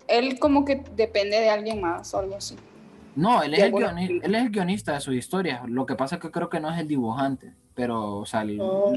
Él 0.08 0.40
como 0.40 0.66
que 0.66 0.84
depende 0.96 1.40
de 1.40 1.50
alguien 1.50 1.80
más 1.80 2.14
o 2.14 2.20
algo 2.20 2.36
así. 2.36 2.56
No, 3.16 3.44
él 3.44 3.54
es, 3.54 3.60
el 3.60 3.66
alguna 3.66 3.92
guioni- 3.94 4.08
película. 4.08 4.28
él 4.28 4.36
es 4.36 4.42
el 4.44 4.50
guionista 4.50 4.94
de 4.94 5.00
sus 5.02 5.16
historias. 5.16 5.62
Lo 5.70 5.86
que 5.86 5.96
pasa 5.96 6.16
es 6.16 6.22
que 6.22 6.32
creo 6.32 6.50
que 6.50 6.60
no 6.60 6.72
es 6.72 6.80
el 6.80 6.88
dibujante. 6.88 7.54
Pero, 7.76 8.18
o 8.18 8.26
sea, 8.26 8.42
el- 8.44 8.60
Oh. 8.62 8.94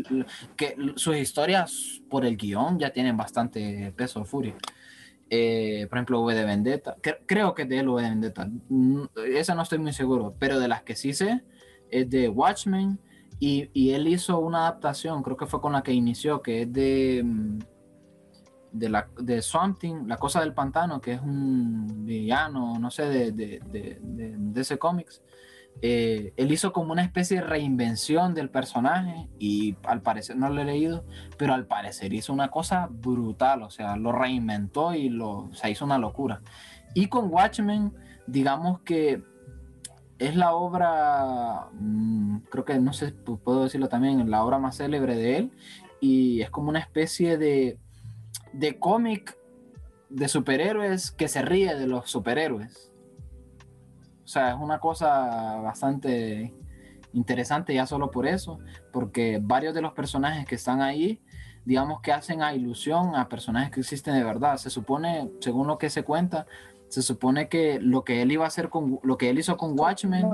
que 0.57 0.77
sus 0.97 1.17
historias 1.17 2.01
por 2.11 2.25
el 2.27 2.37
guion 2.37 2.79
ya 2.79 2.91
tienen 2.93 3.17
bastante 3.17 3.93
peso, 3.97 4.25
furia. 4.25 4.55
Eh, 5.31 5.87
por 5.89 5.99
ejemplo, 5.99 6.21
V 6.21 6.35
de 6.35 6.45
Vendetta. 6.45 6.97
Cre- 7.03 7.19
creo 7.27 7.55
que 7.55 7.63
es 7.63 7.69
de 7.69 7.79
él 7.81 7.89
V 7.89 8.03
de 8.03 8.09
Vendetta. 8.11 8.49
Mm, 8.69 9.03
Esa 9.35 9.55
no 9.55 9.63
estoy 9.63 9.79
muy 9.79 9.93
seguro. 9.93 10.35
Pero 10.39 10.61
de 10.61 10.69
las 10.69 10.83
que 10.83 10.95
sí 10.95 11.13
sé, 11.15 11.43
es 11.91 12.09
de 12.11 12.29
Watchmen. 12.29 12.99
Y, 13.41 13.69
y 13.75 13.91
él 13.91 14.09
hizo 14.09 14.39
una 14.39 14.61
adaptación, 14.61 15.23
creo 15.23 15.37
que 15.37 15.45
fue 15.47 15.61
con 15.61 15.73
la 15.73 15.83
que 15.83 15.93
inició, 15.93 16.41
que 16.43 16.63
es 16.63 16.73
de. 16.73 17.23
De, 18.79 18.89
la, 18.89 19.09
de 19.19 19.43
Swamp 19.43 19.79
Thing, 19.79 20.07
La 20.07 20.17
Cosa 20.17 20.41
del 20.41 20.53
Pantano, 20.55 21.01
que 21.01 21.13
es 21.15 21.21
un 21.21 22.05
villano, 22.05 22.79
no 22.79 22.91
sé, 22.91 23.05
de, 23.05 23.33
de, 23.33 23.61
de, 24.03 24.61
ese 24.61 24.79
cómics. 24.79 25.23
Eh, 25.83 26.33
él 26.37 26.51
hizo 26.53 26.73
como 26.73 26.93
una 26.93 27.03
especie 27.03 27.39
de 27.39 27.47
reinvención 27.47 28.35
del 28.35 28.49
personaje 28.49 29.29
y 29.39 29.77
al 29.85 30.01
parecer, 30.01 30.37
no 30.37 30.49
lo 30.49 30.63
he 30.63 30.65
leído, 30.65 31.05
pero 31.37 31.53
al 31.53 31.67
parecer 31.67 32.15
hizo 32.15 32.33
una 32.33 32.49
cosa 32.51 32.89
brutal, 32.91 33.63
o 33.63 33.71
sea, 33.71 33.97
lo 33.97 34.13
reinventó 34.13 34.95
y 34.95 35.11
lo, 35.11 35.31
o 35.51 35.55
sea, 35.55 35.69
hizo 35.69 35.85
una 35.85 35.99
locura. 35.99 36.41
Y 36.95 37.09
con 37.09 37.31
Watchmen, 37.31 37.93
digamos 38.27 38.81
que 38.81 39.23
es 40.19 40.35
la 40.35 40.55
obra, 40.55 41.69
mm, 41.75 42.39
creo 42.51 42.65
que 42.65 42.79
no 42.79 42.95
sé, 42.95 43.15
pu- 43.15 43.39
puedo 43.39 43.65
decirlo 43.65 43.89
también, 43.89 44.31
la 44.31 44.43
obra 44.45 44.59
más 44.59 44.79
célebre 44.79 45.15
de 45.15 45.37
él 45.37 45.51
y 46.01 46.41
es 46.41 46.49
como 46.49 46.71
una 46.71 46.79
especie 46.79 47.37
de, 47.37 47.79
de 48.53 48.79
cómic 48.79 49.37
de 50.09 50.29
superhéroes 50.29 51.11
que 51.11 51.29
se 51.29 51.43
ríe 51.43 51.75
de 51.75 51.87
los 51.87 52.11
superhéroes. 52.11 52.93
O 54.25 54.29
sea, 54.29 54.51
es 54.51 54.57
una 54.59 54.81
cosa 54.81 55.57
bastante 55.61 56.53
interesante 57.13 57.75
ya 57.75 57.87
solo 57.87 58.11
por 58.11 58.27
eso, 58.27 58.59
porque 58.93 59.39
varios 59.43 59.75
de 59.75 59.83
los 59.83 59.93
personajes 59.93 60.47
que 60.47 60.57
están 60.57 60.83
ahí, 60.83 61.23
digamos 61.65 62.01
que 62.01 62.13
hacen 62.13 62.43
a 62.43 62.55
ilusión 62.55 63.15
a 63.17 63.29
personajes 63.29 63.71
que 63.71 63.81
existen 63.81 64.15
de 64.15 64.25
verdad. 64.25 64.57
Se 64.57 64.71
supone, 64.71 65.31
según 65.41 65.67
lo 65.67 65.79
que 65.79 65.91
se 65.91 66.03
cuenta, 66.03 66.47
se 66.89 67.03
supone 67.03 67.49
que 67.49 67.81
lo 67.81 68.05
que 68.05 68.23
él 68.23 68.33
iba 68.33 68.45
a 68.45 68.49
hacer 68.49 68.69
con 68.69 69.01
lo 69.03 69.17
que 69.17 69.31
él 69.31 69.39
hizo 69.39 69.57
con 69.57 69.79
Watchmen, 69.79 70.29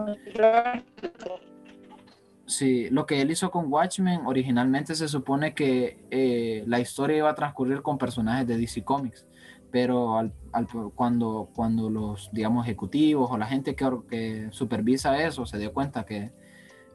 sí, 2.54 2.88
lo 2.90 3.06
que 3.06 3.20
él 3.20 3.30
hizo 3.30 3.50
con 3.50 3.72
Watchmen 3.72 4.26
originalmente 4.26 4.94
se 4.94 5.08
supone 5.08 5.54
que 5.54 6.06
eh, 6.10 6.64
la 6.66 6.80
historia 6.80 7.16
iba 7.16 7.30
a 7.30 7.34
transcurrir 7.34 7.82
con 7.82 7.98
personajes 7.98 8.46
de 8.46 8.56
DC 8.56 8.84
Comics, 8.84 9.26
pero 9.70 10.18
al, 10.18 10.32
cuando, 10.94 11.50
cuando 11.54 11.90
los, 11.90 12.30
digamos, 12.32 12.66
ejecutivos 12.66 13.30
o 13.30 13.38
la 13.38 13.46
gente 13.46 13.74
que 13.74 14.48
supervisa 14.50 15.22
eso 15.22 15.46
se 15.46 15.58
dio 15.58 15.72
cuenta 15.72 16.04
que, 16.04 16.32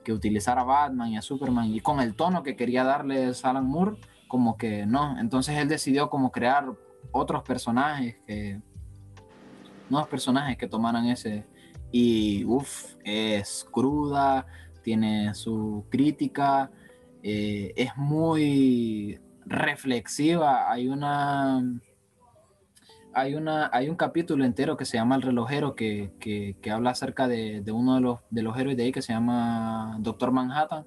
que 0.04 0.14
utilizar 0.14 0.58
a 0.60 0.64
Batman 0.64 1.10
y 1.10 1.18
a 1.18 1.22
Superman 1.22 1.74
y 1.74 1.82
con 1.82 2.00
el 2.00 2.16
tono 2.16 2.44
que 2.44 2.56
quería 2.56 2.84
darle 2.84 3.32
Alan 3.44 3.66
Moore, 3.66 3.98
como 4.28 4.58
que 4.58 4.86
no, 4.86 5.20
entonces 5.20 5.58
él 5.58 5.68
decidió 5.68 6.10
como 6.10 6.32
crear 6.32 6.72
otros 7.12 7.44
personajes 7.44 8.18
que 8.26 8.62
nuevos 9.90 10.10
personajes 10.10 10.58
que 10.58 10.68
tomaran 10.68 11.08
ese 11.08 11.46
y 11.92 12.44
uff, 12.46 12.96
es 13.04 13.66
cruda, 13.72 14.46
tiene 14.88 15.34
su 15.34 15.84
crítica, 15.90 16.72
eh, 17.22 17.74
es 17.76 17.98
muy 17.98 19.20
reflexiva, 19.46 20.72
hay 20.72 20.88
una 20.88 21.62
hay, 23.12 23.36
una, 23.36 23.70
hay 23.74 23.90
un 23.90 23.98
capítulo 23.98 24.46
entero 24.46 24.78
que 24.78 24.86
se 24.86 24.96
llama 24.96 25.18
El 25.18 25.24
relojero 25.24 25.76
que, 25.76 26.14
que, 26.22 26.72
habla 26.72 26.92
acerca 26.92 27.28
de, 27.28 27.60
de, 27.60 27.72
uno 27.74 27.96
de 27.96 28.00
los, 28.00 28.20
de 28.30 28.44
los 28.44 28.58
héroes 28.58 28.78
de 28.78 28.84
ahí 28.84 28.92
que 28.94 29.02
se 29.02 29.12
llama 29.12 29.98
Doctor 30.00 30.32
Manhattan, 30.32 30.86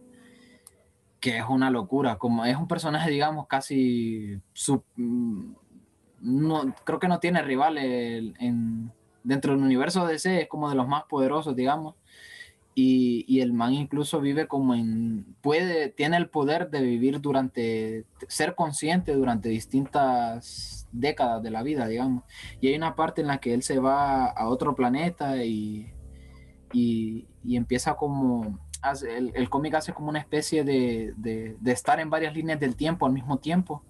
que 1.20 1.36
es 1.36 1.44
una 1.46 1.70
locura, 1.70 2.16
como 2.16 2.46
es 2.46 2.56
un 2.56 2.68
personaje, 2.68 3.10
digamos, 3.10 3.48
casi... 3.48 4.40
Mm, 4.96 5.52
no, 6.22 6.74
creo 6.84 6.98
que 6.98 7.08
no 7.08 7.20
tiene 7.20 7.42
rival 7.42 7.76
en, 7.76 8.92
dentro 9.22 9.52
del 9.52 9.62
universo 9.62 10.06
DC, 10.06 10.40
es 10.40 10.48
como 10.48 10.70
de 10.70 10.74
los 10.76 10.88
más 10.88 11.04
poderosos, 11.04 11.54
digamos. 11.54 11.96
Y, 12.74 13.24
y, 13.26 13.40
el 13.40 13.52
man 13.52 13.74
incluso 13.74 14.20
vive 14.20 14.46
como 14.46 14.74
en, 14.74 15.34
puede, 15.42 15.88
tiene 15.88 16.16
el 16.16 16.30
poder 16.30 16.70
de 16.70 16.80
vivir 16.80 17.20
durante, 17.20 18.06
ser 18.28 18.54
consciente 18.54 19.12
durante 19.14 19.48
distintas 19.48 20.88
décadas 20.92 21.42
de 21.42 21.50
la 21.50 21.62
vida, 21.62 21.88
digamos. 21.88 22.24
Y 22.60 22.68
hay 22.68 22.76
una 22.76 22.94
parte 22.94 23.20
en 23.22 23.26
la 23.26 23.38
que 23.38 23.54
él 23.54 23.62
se 23.62 23.80
va 23.80 24.26
a 24.26 24.48
otro 24.48 24.74
planeta 24.76 25.44
y, 25.44 25.92
y, 26.72 27.26
y 27.44 27.56
empieza 27.56 27.94
como, 27.96 28.58
hace, 28.82 29.16
el, 29.16 29.32
el, 29.34 29.50
cómic 29.50 29.74
hace 29.74 29.92
como 29.92 30.08
una 30.08 30.20
especie 30.20 30.64
de, 30.64 31.12
de, 31.16 31.56
de, 31.60 31.72
estar 31.72 32.00
en 32.00 32.10
varias 32.10 32.34
líneas 32.34 32.60
del 32.60 32.76
tiempo 32.76 33.06
al 33.06 33.12
mismo 33.12 33.38
tiempo, 33.38 33.82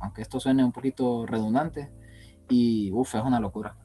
aunque 0.00 0.22
esto 0.22 0.40
suene 0.40 0.64
un 0.64 0.72
poquito 0.72 1.26
redundante, 1.26 1.90
y 2.48 2.90
uff, 2.92 3.14
es 3.14 3.22
una 3.22 3.40
locura. 3.40 3.76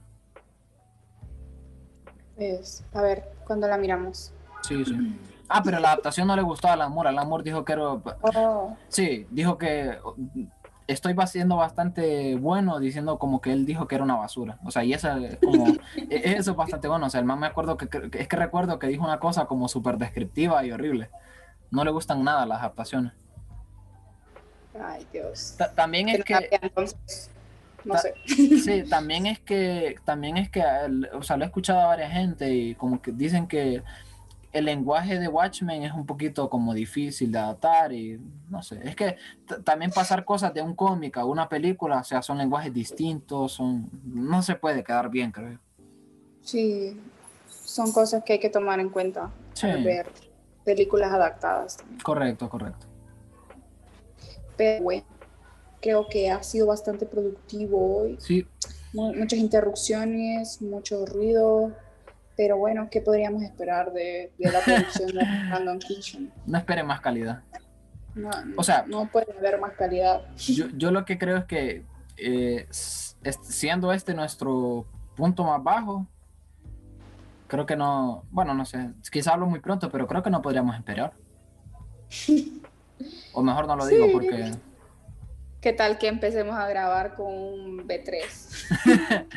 A 2.94 3.02
ver, 3.02 3.24
¿cuándo 3.46 3.68
la 3.68 3.78
miramos? 3.78 4.34
Sí, 4.62 4.84
sí. 4.84 5.20
Ah, 5.48 5.62
pero 5.64 5.80
la 5.80 5.90
adaptación 5.90 6.28
no 6.28 6.36
le 6.36 6.42
gustó 6.42 6.68
al 6.68 6.82
amor. 6.82 7.08
Al 7.08 7.18
amor 7.20 7.44
dijo 7.44 7.64
que 7.64 7.74
era. 7.74 7.84
Oh. 7.92 8.76
Sí, 8.90 9.28
dijo 9.30 9.58
que 9.58 10.00
estoy 10.88 11.16
siendo 11.28 11.56
bastante 11.56 12.36
bueno 12.36 12.80
diciendo 12.80 13.18
como 13.18 13.42
que 13.42 13.52
él 13.52 13.66
dijo 13.66 13.88
que 13.88 13.96
era 13.96 14.04
una 14.04 14.16
basura. 14.16 14.58
O 14.66 14.72
sea, 14.72 14.84
y 14.84 14.94
eso 14.94 15.16
es 15.18 15.38
como. 15.38 15.66
eso 16.10 16.52
es 16.52 16.58
bastante 16.58 16.88
bueno. 16.88 17.06
O 17.06 17.10
sea, 17.10 17.20
el 17.20 17.26
más 17.26 17.38
me 17.38 17.48
acuerdo 17.48 17.78
que, 17.78 17.88
que. 17.88 18.10
Es 18.20 18.28
que 18.28 18.36
recuerdo 18.36 18.80
que 18.80 18.88
dijo 18.88 19.04
una 19.04 19.20
cosa 19.20 19.46
como 19.46 19.68
súper 19.68 19.98
descriptiva 19.98 20.66
y 20.66 20.72
horrible. 20.72 21.10
No 21.72 21.84
le 21.84 21.92
gustan 21.92 22.24
nada 22.24 22.46
las 22.46 22.60
adaptaciones. 22.60 23.14
Ay, 24.80 25.08
Dios. 25.14 25.56
Ta 25.58 25.74
también 25.74 26.10
es 26.10 26.24
que. 26.24 26.50
Entonces, 26.52 27.30
no 27.86 27.98
sé. 27.98 28.14
Sí, 28.26 28.84
también 28.90 29.26
es 29.28 29.40
que. 29.40 29.96
También 30.04 30.38
es 30.38 30.50
que. 30.50 30.64
O 31.14 31.24
sea, 31.24 31.38
lo 31.38 31.44
he 31.44 31.48
escuchado 31.48 31.80
a 31.82 31.88
varias 31.88 32.12
gente 32.12 32.54
y 32.54 32.76
como 32.76 33.02
que 33.02 33.12
dicen 33.12 33.48
que 33.48 33.84
el 34.56 34.66
lenguaje 34.66 35.20
de 35.20 35.28
Watchmen 35.28 35.84
es 35.84 35.92
un 35.92 36.06
poquito 36.06 36.50
como 36.50 36.74
difícil 36.74 37.30
de 37.30 37.40
adaptar 37.40 37.92
y 37.92 38.22
no 38.50 38.64
sé, 38.64 38.80
es 38.86 38.96
que 38.96 39.18
también 39.66 39.92
pasar 39.92 40.24
cosas 40.24 40.54
de 40.54 40.62
un 40.62 40.74
cómic 40.74 41.18
a 41.18 41.26
una 41.26 41.50
película, 41.50 42.00
o 42.00 42.04
sea, 42.06 42.22
son 42.22 42.38
lenguajes 42.38 42.74
distintos, 42.74 43.52
son 43.52 43.90
no 44.06 44.42
se 44.42 44.56
puede 44.56 44.82
quedar 44.82 45.10
bien, 45.10 45.34
creo. 45.34 45.60
Sí, 46.42 46.98
son 47.50 47.92
cosas 47.92 48.24
que 48.24 48.34
hay 48.34 48.40
que 48.40 48.50
tomar 48.50 48.80
en 48.80 48.90
cuenta 48.90 49.30
sí. 49.54 49.68
al 49.68 49.84
ver 49.84 50.08
películas 50.64 51.12
adaptadas. 51.12 51.78
Correcto, 52.02 52.50
correcto. 52.50 52.88
Pero 54.56 54.84
bueno, 54.84 55.04
creo 55.86 56.08
que 56.10 56.32
ha 56.32 56.42
sido 56.42 56.66
bastante 56.66 57.06
productivo 57.06 58.02
hoy. 58.02 58.18
Sí. 58.20 58.48
Muchas 58.92 59.38
interrupciones, 59.38 60.60
mucho 60.60 61.06
ruido, 61.06 61.74
pero 62.36 62.58
bueno, 62.58 62.88
¿qué 62.90 63.02
podríamos 63.02 63.44
esperar 63.44 63.94
de, 63.94 64.32
de 64.40 64.52
la 64.52 64.62
producción 64.62 65.12
de 65.12 65.20
Random 65.50 65.78
Kitchen? 65.78 66.32
No 66.48 66.58
esperen 66.58 66.88
más 66.88 67.02
calidad. 67.02 67.44
No, 68.16 68.32
o 68.58 68.64
sea, 68.64 68.86
no 68.88 69.06
puede 69.12 69.32
haber 69.38 69.60
más 69.60 69.74
calidad. 69.74 70.24
Yo, 70.38 70.70
yo 70.76 70.90
lo 70.90 71.06
que 71.06 71.20
creo 71.20 71.38
es 71.38 71.46
que 71.46 71.84
eh, 72.18 72.68
siendo 72.72 73.94
este 73.94 74.16
nuestro 74.16 74.88
punto 75.16 75.44
más 75.44 75.62
bajo, 75.62 76.08
creo 77.46 77.68
que 77.68 77.76
no, 77.76 78.24
bueno, 78.32 78.56
no 78.56 78.66
sé, 78.66 78.90
quizá 79.12 79.34
hablo 79.34 79.46
muy 79.46 79.60
pronto, 79.60 79.92
pero 79.92 80.08
creo 80.08 80.24
que 80.24 80.32
no 80.32 80.42
podríamos 80.42 80.76
esperar. 80.76 81.14
O 83.34 83.44
mejor 83.44 83.68
no 83.68 83.76
lo 83.76 83.86
digo 83.88 84.08
porque... 84.14 84.54
¿Qué 85.66 85.74
tal 85.74 85.98
que 85.98 86.08
empecemos 86.08 86.56
a 86.56 86.68
grabar 86.68 87.16
con 87.16 87.26
un 87.26 87.88
B3? 87.88 89.26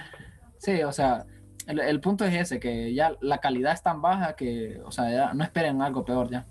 Sí, 0.58 0.82
o 0.82 0.92
sea, 0.92 1.24
el, 1.66 1.80
el, 1.80 2.00
punto 2.02 2.26
es 2.26 2.34
ese, 2.34 2.60
que 2.60 2.92
ya 2.92 3.12
la 3.22 3.38
calidad 3.38 3.72
es 3.72 3.80
tan 3.80 4.02
baja 4.02 4.36
que, 4.36 4.78
o 4.84 4.90
sea, 4.90 5.10
ya 5.10 5.32
no 5.32 5.42
esperen 5.42 5.80
algo 5.80 6.04
peor 6.04 6.28
ya. 6.28 6.44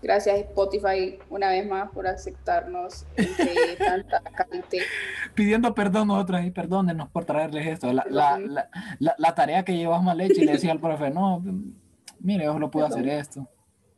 Gracias 0.00 0.38
Spotify 0.38 1.18
una 1.28 1.48
vez 1.48 1.66
más 1.66 1.90
por 1.90 2.06
aceptarnos 2.06 3.04
tanta 3.78 4.20
calidad. 4.20 4.86
Pidiendo 5.34 5.74
perdón 5.74 6.06
nosotros 6.06 6.44
y 6.44 6.52
perdónenos 6.52 7.08
por 7.08 7.24
traerles 7.24 7.66
esto. 7.66 7.92
La, 7.92 8.06
la, 8.08 8.38
la, 8.38 9.14
la, 9.18 9.34
tarea 9.34 9.64
que 9.64 9.76
llevas 9.76 10.04
mal 10.04 10.20
hecha 10.20 10.40
y 10.40 10.44
le 10.44 10.52
decía 10.52 10.70
al 10.70 10.78
profe, 10.78 11.10
no, 11.10 11.42
mire, 12.20 12.44
yo 12.44 12.52
solo 12.52 12.70
puedo 12.70 12.86
Perdón. 12.86 13.00
hacer 13.00 13.18
esto. 13.18 13.48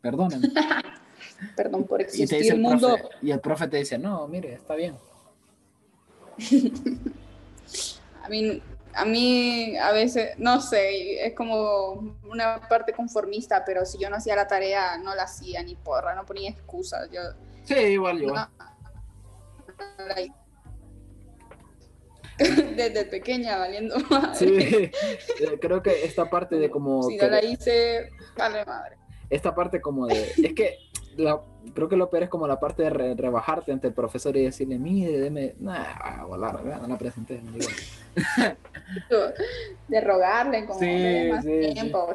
Perdónenme. 0.01 0.49
Perdón 1.57 1.85
por 1.85 2.01
Y 2.01 2.05
te 2.05 2.09
existir 2.11 2.39
dice 2.39 2.53
el 2.55 2.61
mundo. 2.61 2.97
profe, 2.99 3.15
y 3.23 3.31
el 3.31 3.41
profe 3.41 3.69
te 3.69 3.77
dice, 3.79 3.99
no, 3.99 4.27
mire, 4.29 4.55
está 4.55 4.75
bien. 4.75 4.97
A 8.23 8.29
mí, 8.29 8.63
a 8.95 9.05
mí 9.05 9.77
a 9.79 9.93
veces, 9.93 10.39
no 10.39 10.61
sé, 10.61 11.25
es 11.27 11.35
como 11.35 12.17
una 12.31 12.61
parte 12.69 12.93
conformista, 12.93 13.65
pero 13.65 13.85
si 13.87 13.99
yo 13.99 14.09
no 14.11 14.17
hacía 14.17 14.37
la 14.37 14.47
tarea, 14.47 14.99
no 14.99 15.15
la 15.15 15.23
hacía 15.25 15.63
ni 15.63 15.75
porra, 15.75 16.15
no 16.15 16.25
ponía 16.27 16.51
excusas. 16.51 17.09
Yo, 17.11 17.21
Sí, 17.65 17.75
igual, 17.75 18.23
igual. 18.23 18.47
Desde 22.77 23.05
pequeña 23.05 23.59
valiendo 23.59 23.97
madre. 24.11 24.35
Sí, 24.39 24.47
eh, 24.59 25.59
creo 25.61 25.83
que 25.83 26.05
esta 26.05 26.29
parte 26.31 26.57
de 26.57 26.71
como... 26.71 27.03
Si 27.03 27.17
que- 27.17 27.23
no 27.25 27.31
la 27.31 27.45
hice, 27.45 28.11
vale 28.37 28.65
madre. 28.65 28.97
esta 29.29 29.55
parte 29.55 29.81
como 29.81 30.07
de... 30.07 30.23
Es 30.43 30.55
que 30.55 30.79
la- 31.17 31.41
creo 31.75 31.89
que 31.89 31.97
lo 31.97 32.09
peor 32.11 32.25
es 32.25 32.29
como 32.29 32.47
la 32.47 32.59
parte 32.61 32.83
de 32.85 32.91
re- 32.91 33.15
rebajarte 33.15 33.73
ante 33.73 33.87
el 33.89 33.93
profesor 33.95 34.37
y 34.37 34.45
decirle, 34.45 34.79
mire, 34.79 35.19
deme... 35.19 35.55
Nah, 35.61 35.83
a 36.21 36.25
volar, 36.25 36.65
no 36.65 36.87
la 36.89 36.99
presenté. 36.99 37.41
no 37.43 37.53
digo. 37.53 37.69
De 39.89 40.01
rogarle, 40.01 40.67
como 40.67 40.79
Sí, 40.79 41.29
más 41.31 41.45
sí, 41.45 41.73
tiempo. 41.75 42.09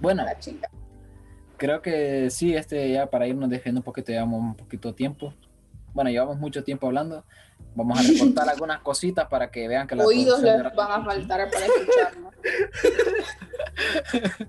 Bueno, 0.00 0.24
La 0.24 0.38
chinga. 0.38 0.68
creo 1.56 1.82
que 1.82 2.30
sí, 2.30 2.54
este 2.54 2.90
ya 2.92 3.06
para 3.06 3.26
irnos 3.26 3.48
defendiendo 3.50 3.80
un 3.80 3.84
poquito, 3.84 4.12
llevamos 4.12 4.40
un 4.40 4.54
poquito 4.56 4.88
de 4.88 4.94
tiempo. 4.94 5.34
Bueno, 5.92 6.10
llevamos 6.10 6.38
mucho 6.38 6.62
tiempo 6.64 6.86
hablando. 6.86 7.24
Vamos 7.74 7.98
a 7.98 8.02
recortar 8.02 8.48
algunas 8.50 8.80
cositas 8.80 9.26
para 9.28 9.50
que 9.50 9.66
vean 9.68 9.86
que 9.86 9.96
la 9.96 10.04
Oídos 10.04 10.40
les 10.42 10.62
van 10.74 10.92
a 10.92 11.04
faltar 11.04 11.50
para 11.50 11.66
escucharnos. 11.66 12.34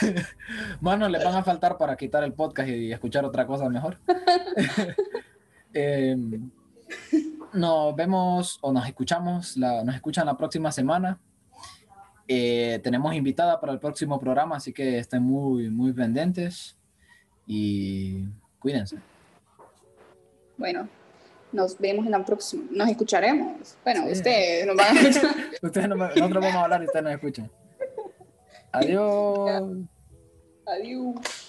Manos 0.80 1.10
les 1.10 1.24
van 1.24 1.34
a 1.34 1.42
faltar 1.44 1.76
para 1.78 1.96
quitar 1.96 2.24
el 2.24 2.32
podcast 2.32 2.68
y 2.68 2.92
escuchar 2.92 3.24
otra 3.24 3.46
cosa 3.46 3.68
mejor. 3.68 3.98
Eh, 5.72 6.16
nos 7.52 7.94
vemos 7.94 8.58
o 8.60 8.72
nos 8.72 8.84
escuchamos, 8.88 9.56
la, 9.56 9.84
nos 9.84 9.94
escuchan 9.94 10.26
la 10.26 10.36
próxima 10.36 10.72
semana. 10.72 11.20
Eh, 12.26 12.80
tenemos 12.82 13.14
invitada 13.14 13.60
para 13.60 13.72
el 13.72 13.78
próximo 13.78 14.18
programa, 14.18 14.56
así 14.56 14.72
que 14.72 14.98
estén 14.98 15.22
muy, 15.22 15.70
muy 15.70 15.92
pendientes 15.92 16.76
y 17.46 18.24
cuídense. 18.58 18.98
Bueno, 20.56 20.88
nos 21.52 21.78
vemos 21.78 22.04
en 22.04 22.12
la 22.12 22.24
próxima. 22.24 22.64
Nos 22.70 22.88
escucharemos. 22.88 23.76
Bueno, 23.84 24.02
Sí. 24.06 24.12
ustedes 24.12 24.66
nos 24.66 24.76
van 24.76 24.96
a 24.96 25.00
escuchar. 25.00 25.36
Ustedes 25.62 25.88
no 25.88 25.94
nosotros 25.96 26.32
vamos 26.34 26.54
a 26.54 26.64
hablar 26.64 26.82
y 26.82 26.86
ustedes 26.86 27.04
nos 27.04 27.12
escuchan. 27.12 27.50
Adiós. 28.72 29.84
Adiós. 30.66 31.39